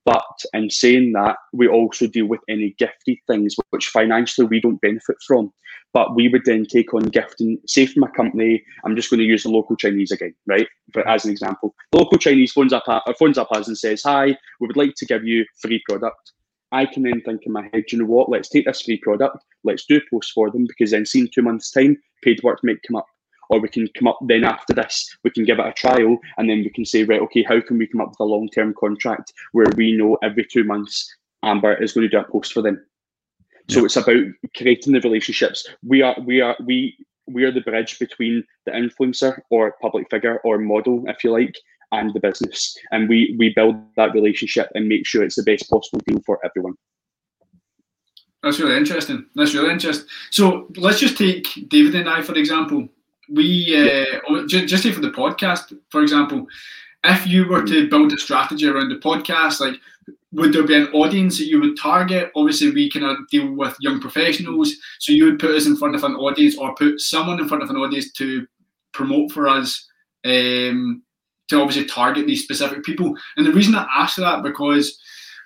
But 0.04 0.24
in 0.52 0.70
saying 0.70 1.12
that, 1.12 1.36
we 1.52 1.68
also 1.68 2.06
deal 2.06 2.26
with 2.26 2.40
any 2.48 2.74
gifted 2.78 3.18
things 3.26 3.56
which 3.70 3.88
financially 3.88 4.46
we 4.46 4.60
don't 4.60 4.80
benefit 4.80 5.16
from 5.26 5.52
but 5.96 6.14
we 6.14 6.28
would 6.28 6.44
then 6.44 6.66
take 6.66 6.92
on 6.92 7.04
gifting, 7.04 7.58
say 7.66 7.86
from 7.86 8.02
a 8.02 8.10
company, 8.10 8.62
I'm 8.84 8.94
just 8.96 9.08
going 9.08 9.20
to 9.20 9.24
use 9.24 9.44
the 9.44 9.48
local 9.48 9.76
Chinese 9.76 10.10
again, 10.10 10.34
right? 10.46 10.66
But 10.92 11.08
as 11.08 11.24
an 11.24 11.30
example, 11.30 11.74
the 11.90 11.96
local 11.96 12.18
Chinese 12.18 12.52
phones 12.52 12.74
up, 12.74 12.84
phones 13.18 13.38
up 13.38 13.50
us 13.50 13.66
and 13.66 13.78
says, 13.78 14.02
hi, 14.02 14.26
we 14.60 14.66
would 14.66 14.76
like 14.76 14.94
to 14.98 15.06
give 15.06 15.24
you 15.24 15.46
free 15.58 15.82
product. 15.88 16.32
I 16.70 16.84
can 16.84 17.04
then 17.04 17.22
think 17.22 17.46
in 17.46 17.52
my 17.52 17.70
head, 17.72 17.84
you 17.90 17.98
know 17.98 18.04
what, 18.04 18.28
let's 18.28 18.50
take 18.50 18.66
this 18.66 18.82
free 18.82 18.98
product, 18.98 19.38
let's 19.64 19.86
do 19.86 19.98
posts 20.10 20.32
for 20.32 20.50
them, 20.50 20.66
because 20.66 20.90
then 20.90 21.06
see 21.06 21.20
in 21.20 21.30
two 21.34 21.40
months' 21.40 21.70
time, 21.70 21.96
paid 22.22 22.42
work 22.42 22.60
might 22.62 22.82
come 22.86 22.96
up. 22.96 23.06
Or 23.48 23.60
we 23.60 23.68
can 23.68 23.88
come 23.96 24.08
up 24.08 24.18
then 24.22 24.44
after 24.44 24.74
this, 24.74 25.08
we 25.24 25.30
can 25.30 25.44
give 25.44 25.58
it 25.58 25.66
a 25.66 25.72
trial, 25.72 26.18
and 26.38 26.50
then 26.50 26.58
we 26.58 26.70
can 26.70 26.84
say, 26.84 27.04
right, 27.04 27.20
okay, 27.20 27.42
how 27.42 27.60
can 27.60 27.78
we 27.78 27.86
come 27.86 28.00
up 28.00 28.10
with 28.10 28.20
a 28.20 28.24
long 28.24 28.48
term 28.48 28.74
contract 28.78 29.32
where 29.52 29.66
we 29.76 29.92
know 29.92 30.18
every 30.22 30.44
two 30.44 30.64
months 30.64 31.14
Amber 31.42 31.74
is 31.74 31.92
going 31.92 32.08
to 32.08 32.16
do 32.16 32.18
a 32.18 32.24
post 32.24 32.52
for 32.52 32.62
them? 32.62 32.84
So 33.68 33.80
yeah. 33.80 33.86
it's 33.86 33.96
about 33.96 34.24
creating 34.56 34.92
the 34.92 35.00
relationships. 35.00 35.66
We 35.84 36.02
are 36.02 36.16
we 36.24 36.40
are 36.40 36.56
we 36.64 36.96
we 37.26 37.44
are 37.44 37.52
the 37.52 37.60
bridge 37.60 37.98
between 37.98 38.44
the 38.64 38.72
influencer 38.72 39.40
or 39.50 39.74
public 39.82 40.08
figure 40.10 40.38
or 40.44 40.58
model, 40.58 41.04
if 41.08 41.24
you 41.24 41.32
like, 41.32 41.56
and 41.92 42.12
the 42.14 42.20
business. 42.20 42.76
And 42.92 43.08
we 43.08 43.34
we 43.38 43.52
build 43.54 43.76
that 43.96 44.12
relationship 44.12 44.70
and 44.74 44.88
make 44.88 45.06
sure 45.06 45.24
it's 45.24 45.36
the 45.36 45.42
best 45.42 45.68
possible 45.70 46.00
deal 46.06 46.20
for 46.24 46.38
everyone. 46.44 46.74
That's 48.42 48.60
really 48.60 48.76
interesting. 48.76 49.26
That's 49.34 49.54
really 49.54 49.72
interesting. 49.72 50.06
So 50.30 50.68
let's 50.76 51.00
just 51.00 51.18
take 51.18 51.48
David 51.68 51.94
and 51.96 52.08
I, 52.08 52.22
for 52.22 52.34
example. 52.34 52.88
We 53.28 53.76
uh, 53.76 54.46
just, 54.46 54.68
just 54.68 54.82
say 54.82 54.92
for 54.92 55.00
the 55.00 55.10
podcast, 55.10 55.76
for 55.90 56.02
example, 56.02 56.46
if 57.04 57.26
you 57.26 57.46
were 57.48 57.64
to 57.64 57.88
build 57.88 58.12
a 58.12 58.18
strategy 58.18 58.66
around 58.66 58.88
the 58.88 58.96
podcast, 58.96 59.60
like 59.60 59.80
would 60.32 60.52
there 60.52 60.64
be 60.64 60.74
an 60.74 60.88
audience 60.88 61.38
that 61.38 61.46
you 61.46 61.60
would 61.60 61.78
target? 61.78 62.30
Obviously, 62.36 62.70
we 62.70 62.90
kind 62.90 63.06
of 63.06 63.16
deal 63.30 63.52
with 63.52 63.76
young 63.80 64.00
professionals, 64.00 64.74
so 64.98 65.12
you 65.12 65.24
would 65.24 65.38
put 65.38 65.54
us 65.54 65.66
in 65.66 65.76
front 65.76 65.94
of 65.94 66.04
an 66.04 66.14
audience 66.14 66.56
or 66.58 66.74
put 66.74 67.00
someone 67.00 67.40
in 67.40 67.48
front 67.48 67.62
of 67.62 67.70
an 67.70 67.76
audience 67.76 68.12
to 68.12 68.46
promote 68.92 69.32
for 69.32 69.48
us, 69.48 69.88
um, 70.24 71.02
to 71.48 71.60
obviously 71.60 71.84
target 71.86 72.26
these 72.26 72.42
specific 72.42 72.84
people. 72.84 73.16
And 73.36 73.46
the 73.46 73.52
reason 73.52 73.74
I 73.74 73.86
ask 73.96 74.16
that 74.16 74.42
because 74.42 74.98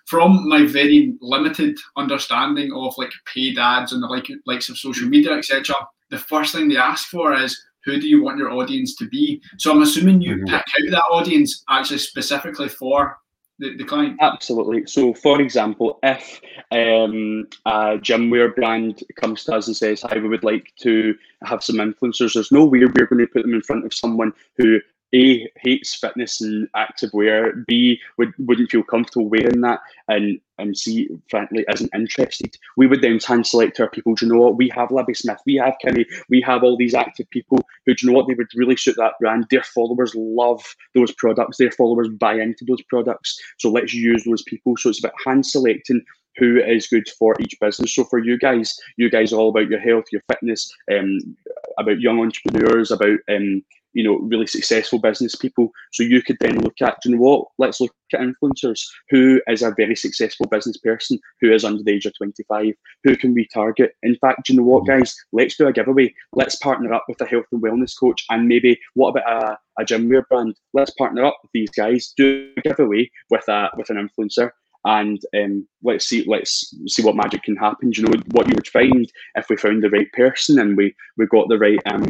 from 0.06 0.48
my 0.48 0.66
very 0.66 1.14
limited 1.20 1.78
understanding 1.96 2.72
of 2.72 2.94
like 2.98 3.12
paid 3.32 3.58
ads 3.58 3.92
and 3.92 4.02
the 4.02 4.08
like 4.08 4.28
likes 4.46 4.68
of 4.68 4.78
social 4.78 5.08
media, 5.08 5.32
etc., 5.32 5.74
the 6.10 6.18
first 6.18 6.52
thing 6.52 6.68
they 6.68 6.76
ask 6.76 7.08
for 7.08 7.32
is 7.34 7.62
who 7.84 8.00
do 8.00 8.08
you 8.08 8.22
want 8.22 8.38
your 8.38 8.50
audience 8.50 8.94
to 8.96 9.08
be? 9.08 9.42
So 9.58 9.72
I'm 9.72 9.82
assuming 9.82 10.20
you 10.20 10.36
mm-hmm. 10.36 10.44
pick 10.46 10.52
out 10.54 10.90
that 10.90 11.04
audience 11.10 11.64
actually 11.68 11.98
specifically 11.98 12.68
for 12.68 13.18
the, 13.60 13.76
the 13.76 13.84
client? 13.84 14.16
Absolutely. 14.20 14.86
So, 14.86 15.14
for 15.14 15.40
example, 15.40 15.98
if 16.02 16.40
um, 16.72 17.46
a 17.66 17.98
gymwear 17.98 18.54
brand 18.54 19.04
comes 19.16 19.44
to 19.44 19.54
us 19.54 19.66
and 19.68 19.76
says, 19.76 20.02
"Hi, 20.02 20.18
we 20.18 20.28
would 20.28 20.42
like 20.44 20.72
to 20.80 21.14
have 21.44 21.62
some 21.62 21.76
influencers," 21.76 22.34
there's 22.34 22.50
no 22.50 22.64
way 22.64 22.80
we're 22.80 23.06
going 23.06 23.18
to 23.18 23.26
put 23.26 23.42
them 23.42 23.54
in 23.54 23.62
front 23.62 23.84
of 23.84 23.94
someone 23.94 24.32
who 24.56 24.80
a 25.14 25.50
hates 25.56 25.94
fitness 25.94 26.40
and 26.40 26.68
active 26.74 27.10
wear. 27.12 27.52
B 27.66 28.00
would 28.16 28.32
wouldn't 28.38 28.70
feel 28.70 28.82
comfortable 28.82 29.28
wearing 29.28 29.60
that, 29.62 29.80
and 30.08 30.40
and 30.58 30.76
C 30.76 31.08
frankly 31.28 31.64
isn't 31.72 31.94
interested. 31.94 32.56
We 32.76 32.86
would 32.86 33.02
then 33.02 33.18
hand 33.18 33.46
select 33.46 33.80
our 33.80 33.90
people. 33.90 34.14
Do 34.14 34.26
you 34.26 34.32
know 34.32 34.40
what? 34.40 34.56
We 34.56 34.70
have 34.74 34.90
Libby 34.90 35.14
Smith, 35.14 35.40
we 35.46 35.56
have 35.56 35.74
Kenny, 35.82 36.06
we 36.28 36.40
have 36.42 36.62
all 36.62 36.76
these 36.76 36.94
active 36.94 37.28
people 37.30 37.66
who 37.86 37.94
do 37.94 38.06
you 38.06 38.12
know 38.12 38.18
what 38.18 38.28
they 38.28 38.34
would 38.34 38.50
really 38.54 38.76
suit 38.76 38.96
that 38.96 39.14
brand. 39.20 39.46
Their 39.50 39.62
followers 39.62 40.14
love 40.14 40.76
those 40.94 41.12
products. 41.12 41.56
Their 41.56 41.72
followers 41.72 42.08
buy 42.08 42.34
into 42.34 42.64
those 42.64 42.82
products. 42.82 43.40
So 43.58 43.70
let's 43.70 43.94
use 43.94 44.24
those 44.24 44.42
people. 44.42 44.76
So 44.76 44.90
it's 44.90 44.98
about 44.98 45.14
hand 45.24 45.46
selecting 45.46 46.02
who 46.36 46.58
is 46.58 46.86
good 46.86 47.08
for 47.18 47.36
each 47.40 47.58
business. 47.60 47.94
So 47.94 48.04
for 48.04 48.18
you 48.18 48.38
guys, 48.38 48.78
you 48.96 49.10
guys 49.10 49.32
are 49.32 49.36
all 49.36 49.48
about 49.48 49.68
your 49.68 49.80
health, 49.80 50.04
your 50.12 50.22
fitness, 50.30 50.72
um, 50.90 51.36
about 51.78 52.00
young 52.00 52.20
entrepreneurs, 52.20 52.90
about 52.90 53.18
um, 53.28 53.62
you 53.92 54.04
know, 54.04 54.18
really 54.18 54.46
successful 54.46 54.98
business 54.98 55.34
people. 55.34 55.70
So 55.92 56.02
you 56.02 56.22
could 56.22 56.36
then 56.40 56.60
look 56.60 56.80
at, 56.80 56.98
you 57.04 57.12
know 57.12 57.18
what, 57.18 57.48
let's 57.58 57.80
look 57.80 57.92
at 58.12 58.20
influencers. 58.20 58.80
Who 59.10 59.40
is 59.48 59.62
a 59.62 59.74
very 59.76 59.96
successful 59.96 60.46
business 60.46 60.76
person 60.78 61.18
who 61.40 61.52
is 61.52 61.64
under 61.64 61.82
the 61.82 61.92
age 61.92 62.06
of 62.06 62.16
25? 62.16 62.74
Who 63.04 63.16
can 63.16 63.34
we 63.34 63.46
target? 63.52 63.92
In 64.02 64.16
fact, 64.16 64.48
you 64.48 64.56
know 64.56 64.62
what, 64.62 64.84
mm-hmm. 64.84 65.00
guys, 65.00 65.14
let's 65.32 65.56
do 65.56 65.66
a 65.66 65.72
giveaway. 65.72 66.14
Let's 66.32 66.56
partner 66.56 66.92
up 66.92 67.04
with 67.08 67.20
a 67.20 67.26
health 67.26 67.46
and 67.52 67.62
wellness 67.62 67.98
coach 67.98 68.24
and 68.30 68.46
maybe 68.46 68.78
what 68.94 69.10
about 69.10 69.30
a, 69.42 69.58
a 69.80 69.84
gym 69.84 70.08
wear 70.08 70.22
brand? 70.22 70.56
Let's 70.74 70.92
partner 70.92 71.24
up 71.24 71.38
with 71.42 71.52
these 71.52 71.70
guys, 71.70 72.12
do 72.16 72.50
a 72.56 72.60
giveaway 72.60 73.10
with 73.30 73.48
a 73.48 73.70
with 73.76 73.90
an 73.90 73.96
influencer 73.96 74.50
and 74.84 75.20
um, 75.36 75.66
let's 75.82 76.06
see 76.06 76.24
let's 76.26 76.74
see 76.86 77.02
what 77.02 77.16
magic 77.16 77.42
can 77.42 77.56
happen. 77.56 77.90
Do 77.90 78.00
you 78.00 78.08
know 78.08 78.22
what 78.32 78.48
you 78.48 78.54
would 78.54 78.66
find 78.66 79.10
if 79.34 79.48
we 79.48 79.56
found 79.56 79.82
the 79.82 79.90
right 79.90 80.10
person 80.12 80.58
and 80.58 80.76
we 80.76 80.94
we 81.16 81.26
got 81.26 81.48
the 81.48 81.58
right 81.58 81.78
um, 81.86 82.06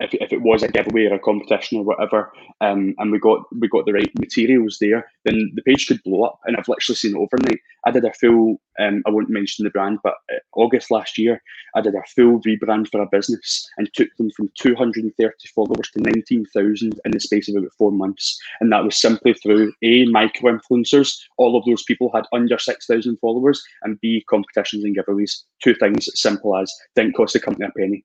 if, 0.00 0.14
if 0.14 0.32
it 0.32 0.42
was 0.42 0.62
a 0.62 0.68
giveaway 0.68 1.06
or 1.06 1.14
a 1.14 1.18
competition 1.18 1.78
or 1.78 1.84
whatever, 1.84 2.32
um, 2.60 2.94
and 2.98 3.12
we 3.12 3.18
got 3.18 3.44
we 3.56 3.68
got 3.68 3.84
the 3.86 3.92
right 3.92 4.10
materials 4.18 4.78
there, 4.80 5.10
then 5.24 5.52
the 5.54 5.62
page 5.62 5.86
could 5.86 6.02
blow 6.02 6.24
up. 6.24 6.40
And 6.44 6.56
I've 6.56 6.68
literally 6.68 6.96
seen 6.96 7.14
it 7.14 7.18
overnight. 7.18 7.60
I 7.86 7.90
did 7.90 8.04
a 8.04 8.12
full, 8.14 8.60
um, 8.78 9.02
I 9.06 9.10
won't 9.10 9.30
mention 9.30 9.64
the 9.64 9.70
brand, 9.70 9.98
but 10.02 10.14
uh, 10.32 10.38
August 10.54 10.90
last 10.90 11.18
year, 11.18 11.42
I 11.74 11.80
did 11.80 11.94
a 11.94 12.02
full 12.14 12.40
rebrand 12.40 12.88
for 12.90 13.00
a 13.00 13.08
business 13.10 13.68
and 13.78 13.92
took 13.94 14.08
them 14.16 14.30
from 14.30 14.50
230 14.58 15.48
followers 15.54 15.90
to 15.92 16.00
19,000 16.00 17.00
in 17.04 17.10
the 17.10 17.20
space 17.20 17.48
of 17.48 17.56
about 17.56 17.72
four 17.78 17.92
months. 17.92 18.38
And 18.60 18.72
that 18.72 18.84
was 18.84 19.00
simply 19.00 19.34
through 19.34 19.72
A, 19.82 20.06
micro 20.06 20.58
influencers. 20.58 21.18
All 21.36 21.56
of 21.56 21.64
those 21.64 21.82
people 21.82 22.10
had 22.14 22.24
under 22.32 22.58
6,000 22.58 23.18
followers, 23.18 23.62
and 23.82 24.00
B, 24.00 24.24
competitions 24.28 24.84
and 24.84 24.96
giveaways. 24.96 25.42
Two 25.62 25.74
things 25.74 26.08
simple 26.14 26.56
as 26.56 26.72
didn't 26.94 27.14
cost 27.14 27.34
the 27.34 27.40
company 27.40 27.66
a 27.66 27.78
penny. 27.78 28.04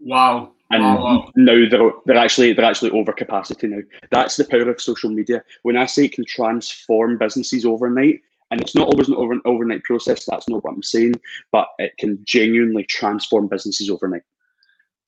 Wow 0.00 0.52
and 0.70 0.82
wow, 0.82 1.02
wow. 1.02 1.32
now 1.36 1.68
they're 1.70 1.92
they're 2.04 2.16
actually 2.16 2.52
they're 2.52 2.64
actually 2.64 2.90
over 2.90 3.12
capacity 3.12 3.68
now. 3.68 3.80
That's 4.10 4.36
the 4.36 4.44
power 4.44 4.68
of 4.68 4.80
social 4.80 5.10
media. 5.10 5.42
When 5.62 5.76
I 5.76 5.86
say 5.86 6.04
it 6.04 6.12
can 6.12 6.24
transform 6.26 7.16
businesses 7.18 7.64
overnight, 7.64 8.20
and 8.50 8.60
it's 8.60 8.74
not 8.74 8.88
always 8.88 9.08
an 9.08 9.14
over, 9.14 9.36
overnight 9.44 9.84
process. 9.84 10.24
That's 10.24 10.48
not 10.48 10.64
what 10.64 10.74
I'm 10.74 10.82
saying, 10.82 11.14
but 11.52 11.68
it 11.78 11.96
can 11.98 12.18
genuinely 12.24 12.84
transform 12.84 13.48
businesses 13.48 13.88
overnight. 13.88 14.22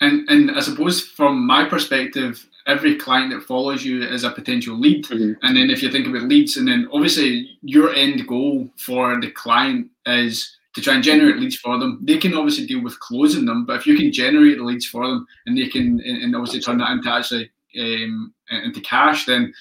And 0.01 0.29
and 0.31 0.51
I 0.53 0.61
suppose 0.61 1.01
from 1.01 1.47
my 1.47 1.65
perspective, 1.67 2.47
every 2.67 2.97
client 2.97 3.33
that 3.33 3.43
follows 3.43 3.85
you 3.85 4.03
is 4.03 4.25
a 4.25 4.31
potential 4.31 4.79
lead. 4.79 5.05
Mm-hmm. 5.05 5.45
And 5.45 5.57
then 5.57 5.69
if 5.69 5.83
you 5.83 5.91
think 5.91 6.07
about 6.07 6.23
leads, 6.23 6.57
and 6.57 6.67
then 6.67 6.89
obviously 6.93 7.59
your 7.63 7.93
end 7.95 8.27
goal 8.27 8.71
for 8.77 9.21
the 9.21 9.31
client 9.31 9.89
is 10.07 10.57
to 10.75 10.81
try 10.81 10.95
and 10.95 11.03
generate 11.03 11.39
leads 11.39 11.57
for 11.57 11.79
them. 11.79 11.99
They 12.03 12.17
can 12.17 12.35
obviously 12.35 12.67
deal 12.67 12.83
with 12.83 12.99
closing 13.01 13.45
them, 13.45 13.65
but 13.67 13.77
if 13.77 13.87
you 13.87 13.97
can 13.97 14.13
generate 14.13 14.59
the 14.59 14.65
leads 14.65 14.87
for 14.87 15.07
them 15.07 15.27
and 15.47 15.57
they 15.57 15.69
can 15.69 16.01
and 16.01 16.35
obviously 16.37 16.61
turn 16.61 16.79
that 16.79 16.93
into 16.93 17.13
actually 17.13 17.51
um, 17.79 18.33
into 18.51 18.81
cash, 18.81 19.27
then 19.27 19.53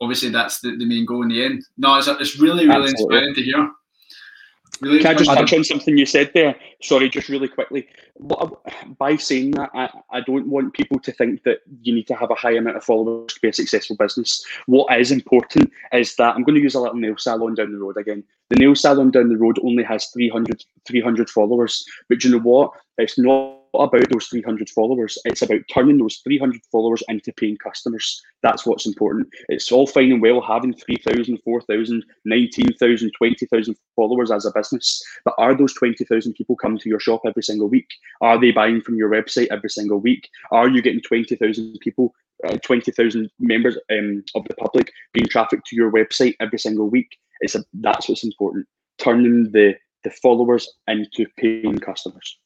obviously 0.00 0.30
that's 0.30 0.60
the, 0.60 0.76
the 0.76 0.86
main 0.86 1.04
goal 1.04 1.22
in 1.22 1.28
the 1.28 1.44
end. 1.44 1.64
No, 1.76 1.96
it's, 1.96 2.08
it's 2.08 2.38
really 2.38 2.66
really 2.66 2.90
Absolutely. 2.90 3.16
inspiring 3.16 3.34
to 3.34 3.42
hear. 3.42 3.70
Really 4.80 5.00
Can 5.00 5.14
I 5.14 5.14
just 5.14 5.30
touch 5.30 5.52
on 5.52 5.64
something 5.64 5.96
you 5.96 6.06
said 6.06 6.30
there? 6.34 6.56
Sorry, 6.82 7.08
just 7.08 7.28
really 7.28 7.48
quickly. 7.48 7.86
By 8.98 9.16
saying 9.16 9.52
that, 9.52 9.70
I, 9.74 9.90
I 10.10 10.20
don't 10.20 10.48
want 10.48 10.74
people 10.74 10.98
to 11.00 11.12
think 11.12 11.42
that 11.44 11.60
you 11.82 11.94
need 11.94 12.06
to 12.08 12.14
have 12.14 12.30
a 12.30 12.34
high 12.34 12.54
amount 12.56 12.76
of 12.76 12.84
followers 12.84 13.32
to 13.34 13.40
be 13.40 13.48
a 13.48 13.52
successful 13.52 13.96
business. 13.96 14.44
What 14.66 14.98
is 14.98 15.10
important 15.10 15.70
is 15.92 16.16
that 16.16 16.34
I'm 16.34 16.42
going 16.42 16.56
to 16.56 16.62
use 16.62 16.74
a 16.74 16.80
little 16.80 16.96
nail 16.96 17.16
salon 17.16 17.54
down 17.54 17.72
the 17.72 17.78
road 17.78 17.96
again. 17.96 18.24
The 18.50 18.56
nail 18.56 18.74
salon 18.74 19.10
down 19.10 19.28
the 19.28 19.36
road 19.36 19.58
only 19.62 19.84
has 19.84 20.06
300, 20.06 20.64
300 20.86 21.30
followers, 21.30 21.84
but 22.08 22.22
you 22.24 22.30
know 22.30 22.40
what? 22.40 22.72
It's 22.98 23.18
not 23.18 23.63
about 23.76 24.08
those 24.10 24.26
300 24.26 24.68
followers. 24.70 25.18
It's 25.24 25.42
about 25.42 25.60
turning 25.72 25.98
those 25.98 26.18
300 26.18 26.60
followers 26.70 27.02
into 27.08 27.32
paying 27.32 27.56
customers. 27.56 28.22
That's 28.42 28.66
what's 28.66 28.86
important. 28.86 29.28
It's 29.48 29.72
all 29.72 29.86
fine 29.86 30.12
and 30.12 30.22
well 30.22 30.40
having 30.40 30.74
3,000, 30.74 31.38
4,000, 31.44 32.04
19,000, 32.24 33.12
20,000 33.16 33.76
followers 33.96 34.30
as 34.30 34.46
a 34.46 34.52
business. 34.52 35.02
But 35.24 35.34
are 35.38 35.56
those 35.56 35.74
20,000 35.74 36.34
people 36.34 36.56
coming 36.56 36.78
to 36.78 36.88
your 36.88 37.00
shop 37.00 37.22
every 37.26 37.42
single 37.42 37.68
week? 37.68 37.88
Are 38.20 38.40
they 38.40 38.52
buying 38.52 38.80
from 38.80 38.96
your 38.96 39.10
website 39.10 39.48
every 39.50 39.70
single 39.70 39.98
week? 39.98 40.28
Are 40.50 40.68
you 40.68 40.82
getting 40.82 41.00
20,000 41.00 41.78
people 41.80 42.14
uh, 42.44 42.58
20,000 42.58 43.30
members 43.38 43.78
um, 43.90 44.22
of 44.34 44.44
the 44.48 44.54
public 44.54 44.92
being 45.12 45.26
trafficked 45.26 45.66
to 45.66 45.76
your 45.76 45.90
website 45.90 46.34
every 46.40 46.58
single 46.58 46.90
week. 46.90 47.16
It's 47.40 47.54
a, 47.54 47.64
that's 47.74 48.08
what's 48.08 48.24
important. 48.24 48.66
Turning 48.98 49.50
the, 49.52 49.74
the 50.02 50.10
followers 50.10 50.70
into 50.88 51.26
paying 51.38 51.78
customers. 51.78 52.38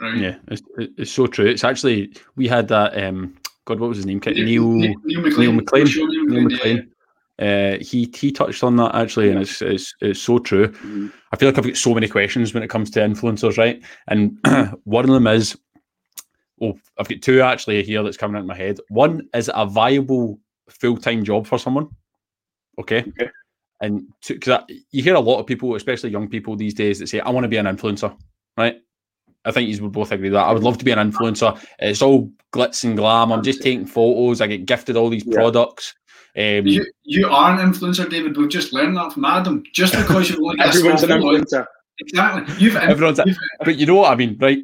Right. 0.00 0.18
Yeah, 0.18 0.36
it's, 0.48 0.62
it's 0.76 1.10
so 1.10 1.26
true. 1.26 1.46
It's 1.46 1.64
actually 1.64 2.12
we 2.36 2.48
had 2.48 2.68
that. 2.68 3.02
Um, 3.02 3.36
God, 3.64 3.80
what 3.80 3.88
was 3.88 3.98
his 3.98 4.06
name? 4.06 4.20
Neil 4.24 4.70
Neil, 4.72 4.94
Neil 5.04 5.20
McLean. 5.22 5.40
Neil 5.40 5.52
McLean. 5.52 6.28
Neil 6.28 6.42
McLean. 6.42 6.92
Uh, 7.38 7.76
he 7.80 8.10
he 8.14 8.32
touched 8.32 8.64
on 8.64 8.76
that 8.76 8.94
actually, 8.94 9.30
and 9.30 9.40
it's 9.40 9.60
it's, 9.60 9.94
it's 10.00 10.20
so 10.20 10.38
true. 10.38 10.68
Mm-hmm. 10.68 11.08
I 11.32 11.36
feel 11.36 11.48
like 11.48 11.58
I've 11.58 11.64
got 11.64 11.76
so 11.76 11.92
many 11.92 12.08
questions 12.08 12.54
when 12.54 12.62
it 12.62 12.70
comes 12.70 12.90
to 12.92 13.00
influencers, 13.00 13.58
right? 13.58 13.82
And 14.08 14.38
one 14.84 15.04
of 15.04 15.10
them 15.10 15.26
is, 15.26 15.56
well, 16.58 16.74
I've 16.98 17.08
got 17.08 17.20
two 17.20 17.42
actually 17.42 17.82
here 17.82 18.02
that's 18.02 18.16
coming 18.16 18.36
into 18.36 18.48
my 18.48 18.56
head. 18.56 18.78
One 18.88 19.28
is 19.34 19.50
a 19.54 19.66
viable 19.66 20.38
full 20.70 20.96
time 20.96 21.24
job 21.24 21.46
for 21.46 21.58
someone. 21.58 21.88
Okay. 22.78 23.00
okay. 23.00 23.30
And 23.80 24.06
because 24.26 24.62
you 24.90 25.02
hear 25.02 25.14
a 25.14 25.20
lot 25.20 25.38
of 25.38 25.46
people, 25.46 25.74
especially 25.74 26.10
young 26.10 26.28
people 26.28 26.56
these 26.56 26.72
days, 26.72 26.98
that 26.98 27.08
say, 27.08 27.20
"I 27.20 27.28
want 27.28 27.44
to 27.44 27.48
be 27.48 27.58
an 27.58 27.66
influencer," 27.66 28.16
right? 28.56 28.80
I 29.46 29.52
think 29.52 29.68
you 29.68 29.82
would 29.82 29.92
both 29.92 30.10
agree 30.10 30.28
that 30.28 30.44
I 30.44 30.52
would 30.52 30.64
love 30.64 30.76
to 30.78 30.84
be 30.84 30.90
an 30.90 30.98
influencer. 30.98 31.58
It's 31.78 32.02
all 32.02 32.30
glitz 32.52 32.84
and 32.84 32.96
glam. 32.96 33.32
I'm 33.32 33.44
just 33.44 33.62
taking 33.62 33.86
photos. 33.86 34.40
I 34.40 34.48
get 34.48 34.66
gifted 34.66 34.96
all 34.96 35.08
these 35.08 35.24
yeah. 35.24 35.36
products. 35.36 35.94
Um, 36.36 36.66
you 36.66 36.84
you 37.04 37.28
are 37.28 37.58
an 37.58 37.72
influencer, 37.72 38.10
David. 38.10 38.36
We've 38.36 38.48
just 38.48 38.72
learned 38.72 38.96
that 38.96 39.12
from 39.12 39.24
Adam. 39.24 39.62
Just 39.72 39.94
because 39.94 40.28
you've 40.28 40.40
only 40.40 40.60
everyone's 40.64 41.02
an 41.04 41.10
influencer. 41.10 41.64
Exactly. 42.00 42.54
You've 42.58 42.76
everyone's. 42.76 43.20
You've, 43.24 43.38
a, 43.60 43.64
but 43.64 43.76
you 43.76 43.86
know 43.86 43.94
what 43.94 44.12
I 44.12 44.16
mean, 44.16 44.36
right? 44.38 44.58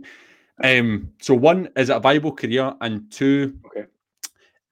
Um, 0.62 1.12
so 1.21 1.35
one 1.35 1.71
is 1.77 1.88
it 1.88 1.97
a 1.97 2.01
viable 2.01 2.33
career, 2.33 2.75
and 2.81 3.11
two, 3.11 3.57
okay. 3.66 3.87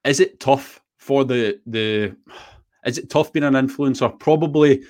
is 0.05 0.21
it 0.21 0.41
tough 0.41 0.83
for 0.99 1.25
the 1.25 1.61
the? 1.67 2.17
Is 2.85 2.99
it 2.99 3.11
tough 3.11 3.33
being 3.33 3.45
an 3.45 3.55
influencer? 3.55 4.19
Probably 4.19 4.83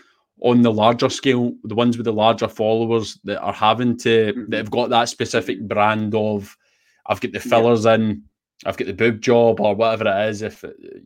on 0.42 0.62
the 0.62 0.72
larger 0.72 1.08
scale, 1.08 1.52
the 1.64 1.74
ones 1.74 1.96
with 1.96 2.04
the 2.04 2.12
larger 2.12 2.48
followers 2.48 3.18
that 3.24 3.40
are 3.40 3.52
having 3.52 3.96
to 3.98 4.32
mm-hmm. 4.32 4.50
that 4.50 4.56
have 4.58 4.70
got 4.70 4.90
that 4.90 5.08
specific 5.08 5.60
brand 5.66 6.14
of 6.14 6.56
I've 7.06 7.20
got 7.20 7.32
the 7.32 7.40
fillers 7.40 7.84
yeah. 7.84 7.94
in, 7.94 8.22
I've 8.66 8.76
got 8.76 8.86
the 8.86 8.94
boob 8.94 9.20
job 9.20 9.60
or 9.60 9.74
whatever 9.74 10.08
it 10.08 10.28
is. 10.28 10.42
If 10.42 10.64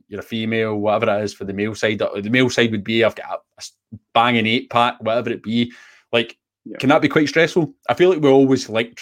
you're 0.09 0.21
a 0.21 0.25
female, 0.25 0.77
whatever 0.77 1.19
it 1.19 1.25
is 1.25 1.35
for 1.35 1.45
the 1.45 1.53
male 1.53 1.75
side, 1.75 1.99
the 1.99 2.31
male 2.31 2.51
side 2.51 2.71
would 2.73 2.85
be 2.85 3.05
I've 3.05 3.15
got 3.15 3.43
a 3.59 3.65
banging 4.13 4.47
eight 4.47 4.71
pack, 4.71 4.97
whatever 5.01 5.31
it 5.31 5.43
be. 5.43 5.73
Like, 6.13 6.37
yeah. 6.65 6.79
can 6.79 6.89
that 6.91 7.03
be 7.03 7.09
quite 7.09 7.29
stressful? 7.29 7.75
I 7.89 7.95
feel 7.95 8.11
like 8.11 8.21
we're 8.21 8.31
always 8.31 8.69
like 8.69 9.01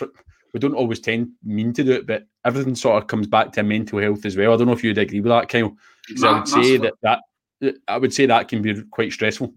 we 0.53 0.61
don't 0.61 0.75
always 0.75 1.01
tend 1.01 1.31
mean 1.45 1.73
to 1.73 1.85
do 1.85 1.93
it, 1.93 2.07
but 2.07 2.27
everything 2.45 2.75
sort 2.75 3.03
of 3.03 3.09
comes 3.09 3.27
back 3.27 3.53
to 3.53 3.63
mental 3.63 3.99
health 3.99 4.25
as 4.27 4.37
well. 4.37 4.53
I 4.53 4.57
don't 4.57 4.67
know 4.67 4.75
if 4.75 4.85
you'd 4.85 4.99
agree 4.99 5.21
with 5.21 5.31
that, 5.31 5.49
Kyle. 5.49 5.75
Because 6.07 6.25
I 6.25 6.33
would 6.39 6.49
say 6.49 6.77
that 6.77 6.95
that 7.03 7.21
I 7.89 7.97
would 7.97 8.13
say 8.13 8.27
that 8.27 8.49
can 8.49 8.61
be 8.61 8.83
quite 8.91 9.13
stressful. 9.13 9.55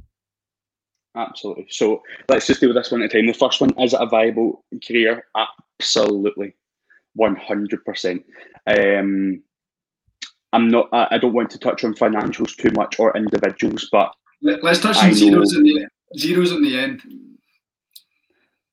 Absolutely. 1.15 1.67
So 1.69 2.03
let's 2.27 2.47
just 2.47 2.59
do 2.59 2.73
this 2.73 2.91
one 2.91 3.01
at 3.01 3.13
a 3.13 3.17
time. 3.17 3.27
The 3.27 3.33
first 3.33 3.61
one 3.61 3.73
is 3.79 3.93
it 3.93 4.01
a 4.01 4.05
viable 4.05 4.63
career? 4.85 5.25
Absolutely, 5.79 6.55
one 7.13 7.35
hundred 7.35 7.85
percent. 7.85 8.25
Um, 8.67 9.41
I'm 10.51 10.69
not. 10.69 10.89
I, 10.91 11.07
I, 11.11 11.17
don't 11.17 11.33
want 11.33 11.49
to 11.51 11.59
touch 11.59 11.83
on 11.83 11.93
financials 11.93 12.55
too 12.55 12.71
much 12.71 12.99
or 12.99 13.15
individuals, 13.15 13.87
but 13.91 14.13
let's 14.41 14.79
touch 14.79 14.97
on 14.97 15.13
zeros 15.13 15.55
in 15.55 15.63
the 15.63 15.87
zeros 16.17 16.51
in 16.51 16.63
the 16.63 16.77
end. 16.77 17.01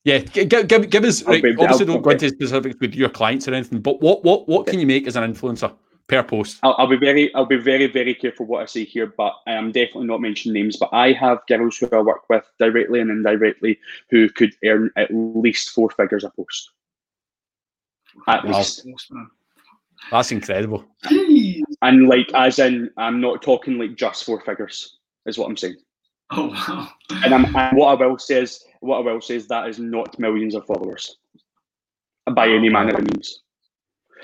Yeah, 0.05 0.19
give, 0.19 0.67
give, 0.67 0.91
give 0.91 1.05
us. 1.05 1.23
Right, 1.23 1.45
obviously, 1.59 1.87
don't 1.87 2.03
go 2.03 2.11
into 2.11 2.29
specifics 2.29 2.77
with 2.81 2.95
your 2.95 3.09
clients 3.09 3.47
or 3.47 3.55
anything, 3.55 3.81
but 3.81 4.01
what 4.01 4.25
what 4.25 4.49
what 4.49 4.67
can 4.67 4.81
you 4.81 4.87
make 4.87 5.07
as 5.07 5.15
an 5.15 5.33
influencer? 5.33 5.73
Per 6.07 6.23
post. 6.23 6.59
I'll, 6.63 6.75
I'll, 6.79 6.87
be 6.87 6.97
very, 6.97 7.35
I'll 7.35 7.47
be 7.47 7.57
very, 7.57 7.87
very 7.87 8.15
careful 8.15 8.47
what 8.47 8.63
I 8.63 8.67
say 8.67 8.85
here, 8.85 9.07
but 9.07 9.35
I 9.47 9.53
am 9.53 9.73
definitely 9.73 10.07
not 10.07 10.21
mentioning 10.21 10.55
names. 10.55 10.77
But 10.77 10.91
I 10.93 11.13
have 11.13 11.47
girls 11.49 11.79
who 11.79 11.89
I 11.93 12.01
work 12.01 12.29
with 12.29 12.45
directly 12.59 13.01
and 13.01 13.11
indirectly 13.11 13.79
who 14.11 14.29
could 14.29 14.53
earn 14.65 14.91
at 14.97 15.09
least 15.13 15.71
four 15.71 15.91
figures 15.91 16.25
a 16.25 16.31
post. 16.31 16.71
At 18.29 18.45
wow. 18.45 18.59
least. 18.59 18.87
That's 20.11 20.33
incredible. 20.33 20.85
And 21.83 22.09
like, 22.09 22.33
as 22.35 22.59
in, 22.59 22.91
I'm 22.97 23.21
not 23.21 23.43
talking 23.43 23.79
like 23.79 23.97
just 23.97 24.25
four 24.25 24.41
figures, 24.41 24.99
is 25.27 25.39
what 25.39 25.49
I'm 25.49 25.57
saying. 25.57 25.77
Oh 26.31 26.49
wow. 26.49 26.89
And, 27.25 27.35
I'm, 27.35 27.57
and 27.57 27.77
what 27.77 28.01
I 28.01 28.07
will 28.07 28.19
say 28.19 28.43
is, 28.43 28.65
what 28.81 28.99
I 28.99 29.13
will 29.13 29.21
say 29.21 29.37
is 29.37 29.49
that 29.49 29.69
is 29.69 29.79
not 29.79 30.19
millions 30.19 30.55
of 30.55 30.65
followers 30.67 31.17
by 32.35 32.49
any 32.49 32.69
manner 32.69 32.95
of 32.95 33.03
means. 33.03 33.43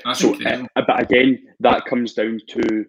That's 0.05 0.21
So, 0.21 0.33
incredible. 0.35 0.69
uh, 0.77 0.83
but 0.87 1.03
again, 1.03 1.47
that 1.61 1.85
comes 1.85 2.15
down 2.15 2.41
to, 2.49 2.87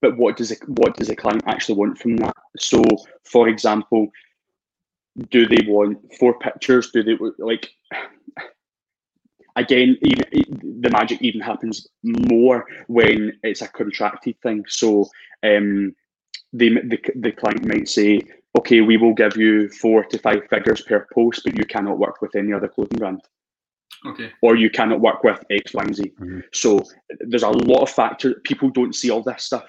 but 0.00 0.16
what 0.16 0.36
does 0.36 0.50
it, 0.50 0.58
what 0.66 0.96
does 0.96 1.08
the 1.08 1.16
client 1.16 1.42
actually 1.46 1.76
want 1.76 1.98
from 1.98 2.16
that? 2.18 2.34
So, 2.58 2.82
for 3.24 3.48
example, 3.48 4.08
do 5.30 5.46
they 5.46 5.64
want 5.66 5.98
four 6.18 6.38
pictures? 6.38 6.90
Do 6.90 7.02
they 7.02 7.16
like? 7.38 7.68
Again, 9.56 9.98
even, 10.02 10.80
the 10.82 10.90
magic 10.90 11.20
even 11.20 11.40
happens 11.40 11.88
more 12.04 12.64
when 12.86 13.32
it's 13.42 13.60
a 13.62 13.66
contracted 13.66 14.40
thing. 14.40 14.64
So, 14.68 15.08
um, 15.42 15.94
they, 16.52 16.68
the 16.68 16.98
the 17.16 17.32
client 17.32 17.66
might 17.66 17.88
say, 17.88 18.20
"Okay, 18.56 18.80
we 18.82 18.96
will 18.96 19.14
give 19.14 19.36
you 19.36 19.68
four 19.68 20.04
to 20.04 20.18
five 20.18 20.46
figures 20.48 20.82
per 20.82 21.06
post, 21.12 21.42
but 21.44 21.58
you 21.58 21.64
cannot 21.64 21.98
work 21.98 22.22
with 22.22 22.36
any 22.36 22.52
other 22.52 22.68
clothing 22.68 22.98
brand." 22.98 23.20
Okay. 24.06 24.30
or 24.42 24.56
you 24.56 24.70
cannot 24.70 25.00
work 25.00 25.24
with 25.24 25.42
X, 25.50 25.74
Y, 25.74 25.82
and 25.82 25.94
Z. 25.96 26.12
Mhm. 26.20 26.42
So 26.52 26.82
there's 27.20 27.42
a 27.42 27.48
lot 27.50 27.82
of 27.82 27.90
factors. 27.90 28.36
People 28.44 28.70
don't 28.70 28.94
see 28.94 29.10
all 29.10 29.22
this 29.22 29.44
stuff. 29.44 29.64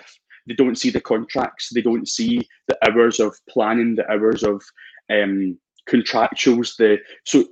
They 0.48 0.54
don't 0.54 0.78
see 0.78 0.90
the 0.90 1.02
contracts. 1.02 1.70
They 1.74 1.82
don't 1.82 2.08
see 2.08 2.48
the 2.68 2.78
hours 2.88 3.20
of 3.20 3.36
planning, 3.50 3.96
the 3.96 4.10
hours 4.12 4.44
of 4.44 4.64
um, 5.12 5.58
contractuals. 5.88 6.76
The 6.78 7.00
so 7.26 7.46